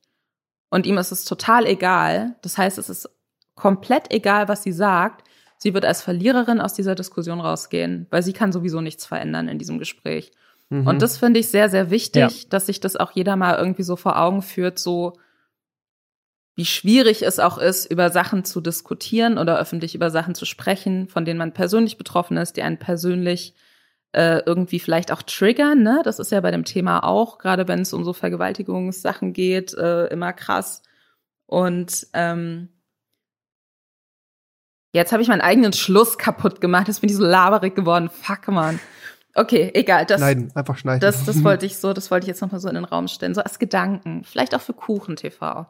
und 0.69 0.85
ihm 0.85 0.97
ist 0.97 1.11
es 1.11 1.25
total 1.25 1.65
egal. 1.65 2.35
Das 2.41 2.57
heißt, 2.57 2.77
es 2.77 2.89
ist 2.89 3.09
komplett 3.55 4.11
egal, 4.11 4.47
was 4.47 4.63
sie 4.63 4.71
sagt. 4.71 5.27
Sie 5.65 5.73
wird 5.73 5.83
als 5.83 6.03
Verliererin 6.03 6.61
aus 6.61 6.75
dieser 6.75 6.93
Diskussion 6.93 7.41
rausgehen, 7.41 8.05
weil 8.11 8.21
sie 8.21 8.33
kann 8.33 8.51
sowieso 8.51 8.81
nichts 8.81 9.03
verändern 9.03 9.47
in 9.47 9.57
diesem 9.57 9.79
Gespräch. 9.79 10.31
Mhm. 10.69 10.85
Und 10.85 11.01
das 11.01 11.17
finde 11.17 11.39
ich 11.39 11.47
sehr, 11.47 11.69
sehr 11.69 11.89
wichtig, 11.89 12.43
Ja. 12.43 12.49
dass 12.51 12.67
sich 12.67 12.81
das 12.81 12.95
auch 12.95 13.13
jeder 13.13 13.35
mal 13.35 13.57
irgendwie 13.57 13.81
so 13.81 13.95
vor 13.95 14.21
Augen 14.21 14.43
führt, 14.43 14.77
so 14.77 15.13
wie 16.55 16.65
schwierig 16.65 17.23
es 17.23 17.39
auch 17.39 17.57
ist, 17.57 17.89
über 17.89 18.11
Sachen 18.11 18.45
zu 18.45 18.61
diskutieren 18.61 19.39
oder 19.39 19.57
öffentlich 19.59 19.95
über 19.95 20.11
Sachen 20.11 20.35
zu 20.35 20.45
sprechen, 20.45 21.07
von 21.07 21.25
denen 21.25 21.39
man 21.39 21.51
persönlich 21.51 21.97
betroffen 21.97 22.37
ist, 22.37 22.57
die 22.57 22.61
einen 22.61 22.77
persönlich 22.77 23.55
äh, 24.11 24.43
irgendwie 24.45 24.79
vielleicht 24.79 25.11
auch 25.11 25.23
triggern. 25.23 25.81
Ne? 25.81 26.01
Das 26.03 26.19
ist 26.19 26.31
ja 26.31 26.41
bei 26.41 26.51
dem 26.51 26.63
Thema 26.65 27.03
auch, 27.03 27.39
gerade 27.39 27.67
wenn 27.67 27.79
es 27.79 27.91
um 27.91 28.03
so 28.03 28.13
Vergewaltigungssachen 28.13 29.33
geht, 29.33 29.73
äh, 29.73 30.05
immer 30.09 30.31
krass. 30.31 30.83
Und 31.47 32.05
ähm, 32.13 32.69
jetzt 34.95 35.11
habe 35.11 35.21
ich 35.21 35.27
meinen 35.29 35.41
eigenen 35.41 35.73
Schluss 35.73 36.17
kaputt 36.17 36.61
gemacht. 36.61 36.87
Jetzt 36.87 37.01
bin 37.01 37.09
ich 37.09 37.15
so 37.15 37.23
laberig 37.23 37.75
geworden. 37.75 38.09
Fuck, 38.09 38.47
man. 38.47 38.79
Okay, 39.35 39.69
egal. 39.73 40.05
Das, 40.05 40.21
schneiden, 40.21 40.51
einfach 40.55 40.77
schneiden. 40.77 41.01
das, 41.01 41.25
das 41.25 41.43
wollte 41.43 41.65
ich 41.65 41.77
so, 41.77 41.93
das 41.93 42.09
wollte 42.09 42.23
ich 42.23 42.29
jetzt 42.29 42.41
nochmal 42.41 42.61
so 42.61 42.69
in 42.69 42.75
den 42.75 42.85
Raum 42.85 43.07
stellen. 43.07 43.33
So 43.33 43.41
als 43.41 43.59
Gedanken. 43.59 44.23
Vielleicht 44.23 44.55
auch 44.55 44.61
für 44.61 44.73
Kuchen 44.73 45.17
TV. 45.17 45.67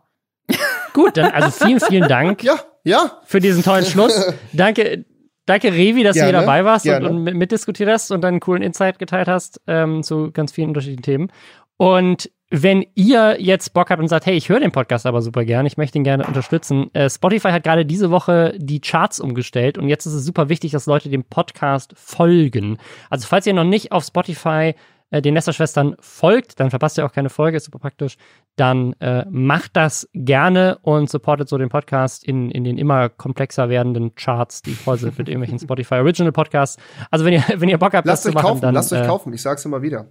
Gut, 0.94 1.18
dann 1.18 1.32
also 1.32 1.50
vielen, 1.50 1.80
vielen 1.80 2.08
Dank 2.08 2.44
ja, 2.44 2.56
ja. 2.84 3.20
für 3.26 3.40
diesen 3.40 3.64
tollen 3.64 3.86
Schluss. 3.86 4.34
Danke, 4.54 5.06
danke 5.48 5.74
Revi, 5.74 6.04
dass 6.04 6.14
du 6.16 6.22
hier 6.24 6.32
Gerne, 6.32 6.46
dabei 6.46 6.64
warst 6.64 6.86
und, 6.86 6.92
gerne. 6.92 7.10
und 7.10 7.24
mit- 7.24 7.36
mitdiskutiert 7.36 7.90
hast 7.90 8.12
und 8.12 8.24
einen 8.24 8.40
coolen 8.40 8.62
Insight 8.64 8.98
geteilt 9.00 9.28
hast 9.28 9.60
ähm, 9.68 10.04
zu 10.04 10.32
ganz 10.32 10.52
vielen 10.52 10.70
unterschiedlichen 10.70 11.04
Themen. 11.04 11.32
Und 11.78 12.30
wenn 12.50 12.86
ihr 12.94 13.42
jetzt 13.42 13.74
Bock 13.74 13.90
habt 13.90 14.02
und 14.02 14.08
sagt, 14.08 14.26
hey, 14.26 14.36
ich 14.36 14.50
höre 14.50 14.60
den 14.60 14.72
Podcast 14.72 15.06
aber 15.06 15.22
super 15.22 15.44
gern, 15.46 15.66
ich 15.66 15.78
möchte 15.78 15.98
ihn 15.98 16.04
gerne 16.04 16.26
unterstützen. 16.26 16.94
Äh, 16.94 17.10
Spotify 17.10 17.50
hat 17.50 17.64
gerade 17.64 17.86
diese 17.86 18.12
Woche 18.12 18.54
die 18.58 18.80
Charts 18.80 19.20
umgestellt 19.20 19.78
und 19.78 19.90
jetzt 19.90 20.06
ist 20.06 20.14
es 20.14 20.26
super 20.26 20.48
wichtig, 20.48 20.72
dass 20.72 20.86
Leute 20.86 21.10
dem 21.10 21.24
Podcast 21.24 21.94
folgen. 21.98 22.78
Also 23.10 23.28
falls 23.28 23.48
ihr 23.48 23.54
noch 23.54 23.64
nicht 23.64 23.92
auf 23.92 24.04
Spotify 24.04 24.76
äh, 25.10 25.22
den 25.22 25.34
Nesterschwestern 25.34 25.96
folgt, 26.00 26.60
dann 26.60 26.70
verpasst 26.70 26.98
ihr 26.98 27.06
auch 27.06 27.12
keine 27.12 27.30
Folge, 27.30 27.58
ist 27.58 27.66
super 27.66 27.80
praktisch. 27.80 28.18
Dann 28.56 28.94
äh, 29.00 29.26
macht 29.30 29.76
das 29.76 30.08
gerne 30.14 30.78
und 30.84 31.10
supportet 31.10 31.50
so 31.50 31.58
den 31.58 31.70
Podcast 31.70 32.24
in, 32.24 32.52
in 32.52 32.64
den 32.64 32.78
immer 32.78 33.10
komplexer 33.10 33.70
werdenden 33.70 34.16
Charts, 34.16 34.62
die 34.62 34.74
voll 34.74 34.98
sind 34.98 35.18
mit 35.18 35.28
irgendwelchen 35.28 35.60
Spotify 35.64 35.96
Original 35.96 36.32
Podcasts. 36.32 36.78
Also 37.10 37.26
wenn 37.26 37.34
ihr, 37.34 37.44
wenn 37.58 37.70
ihr 37.70 37.80
Bock 37.80 37.96
habt, 37.96 38.06
Lasst 38.08 38.26
das 38.26 38.30
euch 38.30 38.34
zu 38.34 38.36
machen, 38.36 38.48
kaufen, 38.48 38.62
dann 38.62 38.74
lasst 38.76 38.94
euch 38.94 39.02
äh, 39.02 39.08
kaufen. 39.08 39.34
Ich 39.34 39.42
sag's 39.42 39.66
immer 39.66 39.82
wieder. 39.82 40.08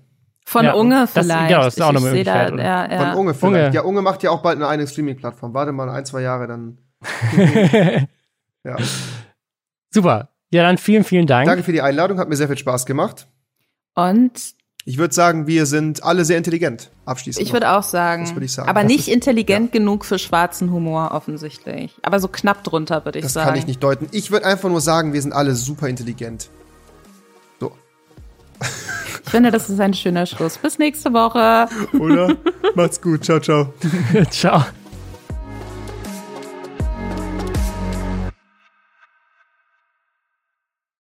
Von 0.47 0.65
Ja, 0.67 0.75
Unge 0.75 0.95
das- 1.01 1.11
vielleicht. 1.13 1.49
genau, 1.49 1.63
das 1.63 1.75
ist 1.77 1.81
auch 1.83 1.91
ich, 1.93 1.97
eine 1.97 2.07
ich 2.07 2.13
sehe 2.13 2.25
da, 2.25 2.35
Möglichkeit, 2.45 2.67
ja, 2.67 2.93
ja. 2.93 2.99
Von 3.13 3.21
Unge 3.21 3.35
vielleicht. 3.35 3.55
Unge. 3.67 3.75
Ja, 3.75 3.83
Unge 3.83 4.03
macht 4.03 4.23
ja 4.23 4.31
auch 4.31 4.43
bald 4.43 4.57
eine 4.57 4.69
eigene 4.69 4.87
Streaming-Plattform. 4.87 5.55
Warte 5.55 5.73
mal 5.73 5.89
ein, 5.89 6.05
zwei 6.05 6.21
Jahre, 6.21 6.47
dann. 6.47 6.79
ja. 8.65 8.77
Super. 9.91 10.29
Ja, 10.51 10.63
dann 10.63 10.79
vielen, 10.79 11.05
vielen 11.05 11.27
Dank. 11.27 11.47
Danke 11.47 11.63
für 11.65 11.73
die 11.73 11.83
Einladung, 11.83 12.19
hat 12.19 12.29
mir 12.29 12.37
sehr 12.37 12.49
viel 12.49 12.59
Spaß 12.59 12.87
gemacht. 12.87 13.27
Und 13.95 14.33
Ich 14.85 14.99
würde 14.99 15.15
sagen, 15.15 15.47
wir 15.47 15.65
sind 15.67 16.05
alle 16.05 16.25
sehr 16.27 16.37
intelligent. 16.37 16.91
Abschließend. 17.07 17.45
ich 17.47 17.53
würde 17.53 17.71
auch 17.71 17.83
sagen, 17.83 18.25
Das 18.25 18.35
würde 18.35 18.45
ich 18.45 18.53
sagen. 18.53 18.69
aber 18.69 18.83
Das 18.83 18.89
nicht 18.89 19.09
ist- 19.09 19.15
intelligent 19.15 19.73
genug 19.73 20.05
für 20.05 20.19
schwarzen 20.19 20.71
Humor 20.71 21.13
offensichtlich. 21.13 21.95
Aber 22.03 22.21
so 22.21 22.29
knapp 22.29 22.63
drunter, 22.65 23.05
würde 23.05 23.19
ich 23.19 23.25
das 23.25 23.33
sagen. 23.33 23.49
kann 23.49 23.59
ich 23.59 23.67
nicht 23.67 23.83
deuten. 23.83 24.09
Ich 24.13 24.31
würde 24.31 24.45
einfach 24.47 24.69
nur 24.69 24.81
sagen, 24.83 25.13
wir 25.15 25.23
sind 25.23 25.33
alle 25.33 25.55
super 25.55 25.89
intelligent. 25.89 26.51
Ich 29.25 29.31
finde, 29.31 29.51
das 29.51 29.69
ist 29.69 29.81
ein 29.81 29.95
schöner 29.95 30.27
Schluss. 30.27 30.59
Bis 30.59 30.79
nächste 30.79 31.13
Woche. 31.13 31.69
Oder? 31.99 32.37
Macht's 32.75 33.01
gut. 33.01 33.25
Ciao, 33.25 33.41
ciao. 33.41 33.73
Ciao. 34.31 34.65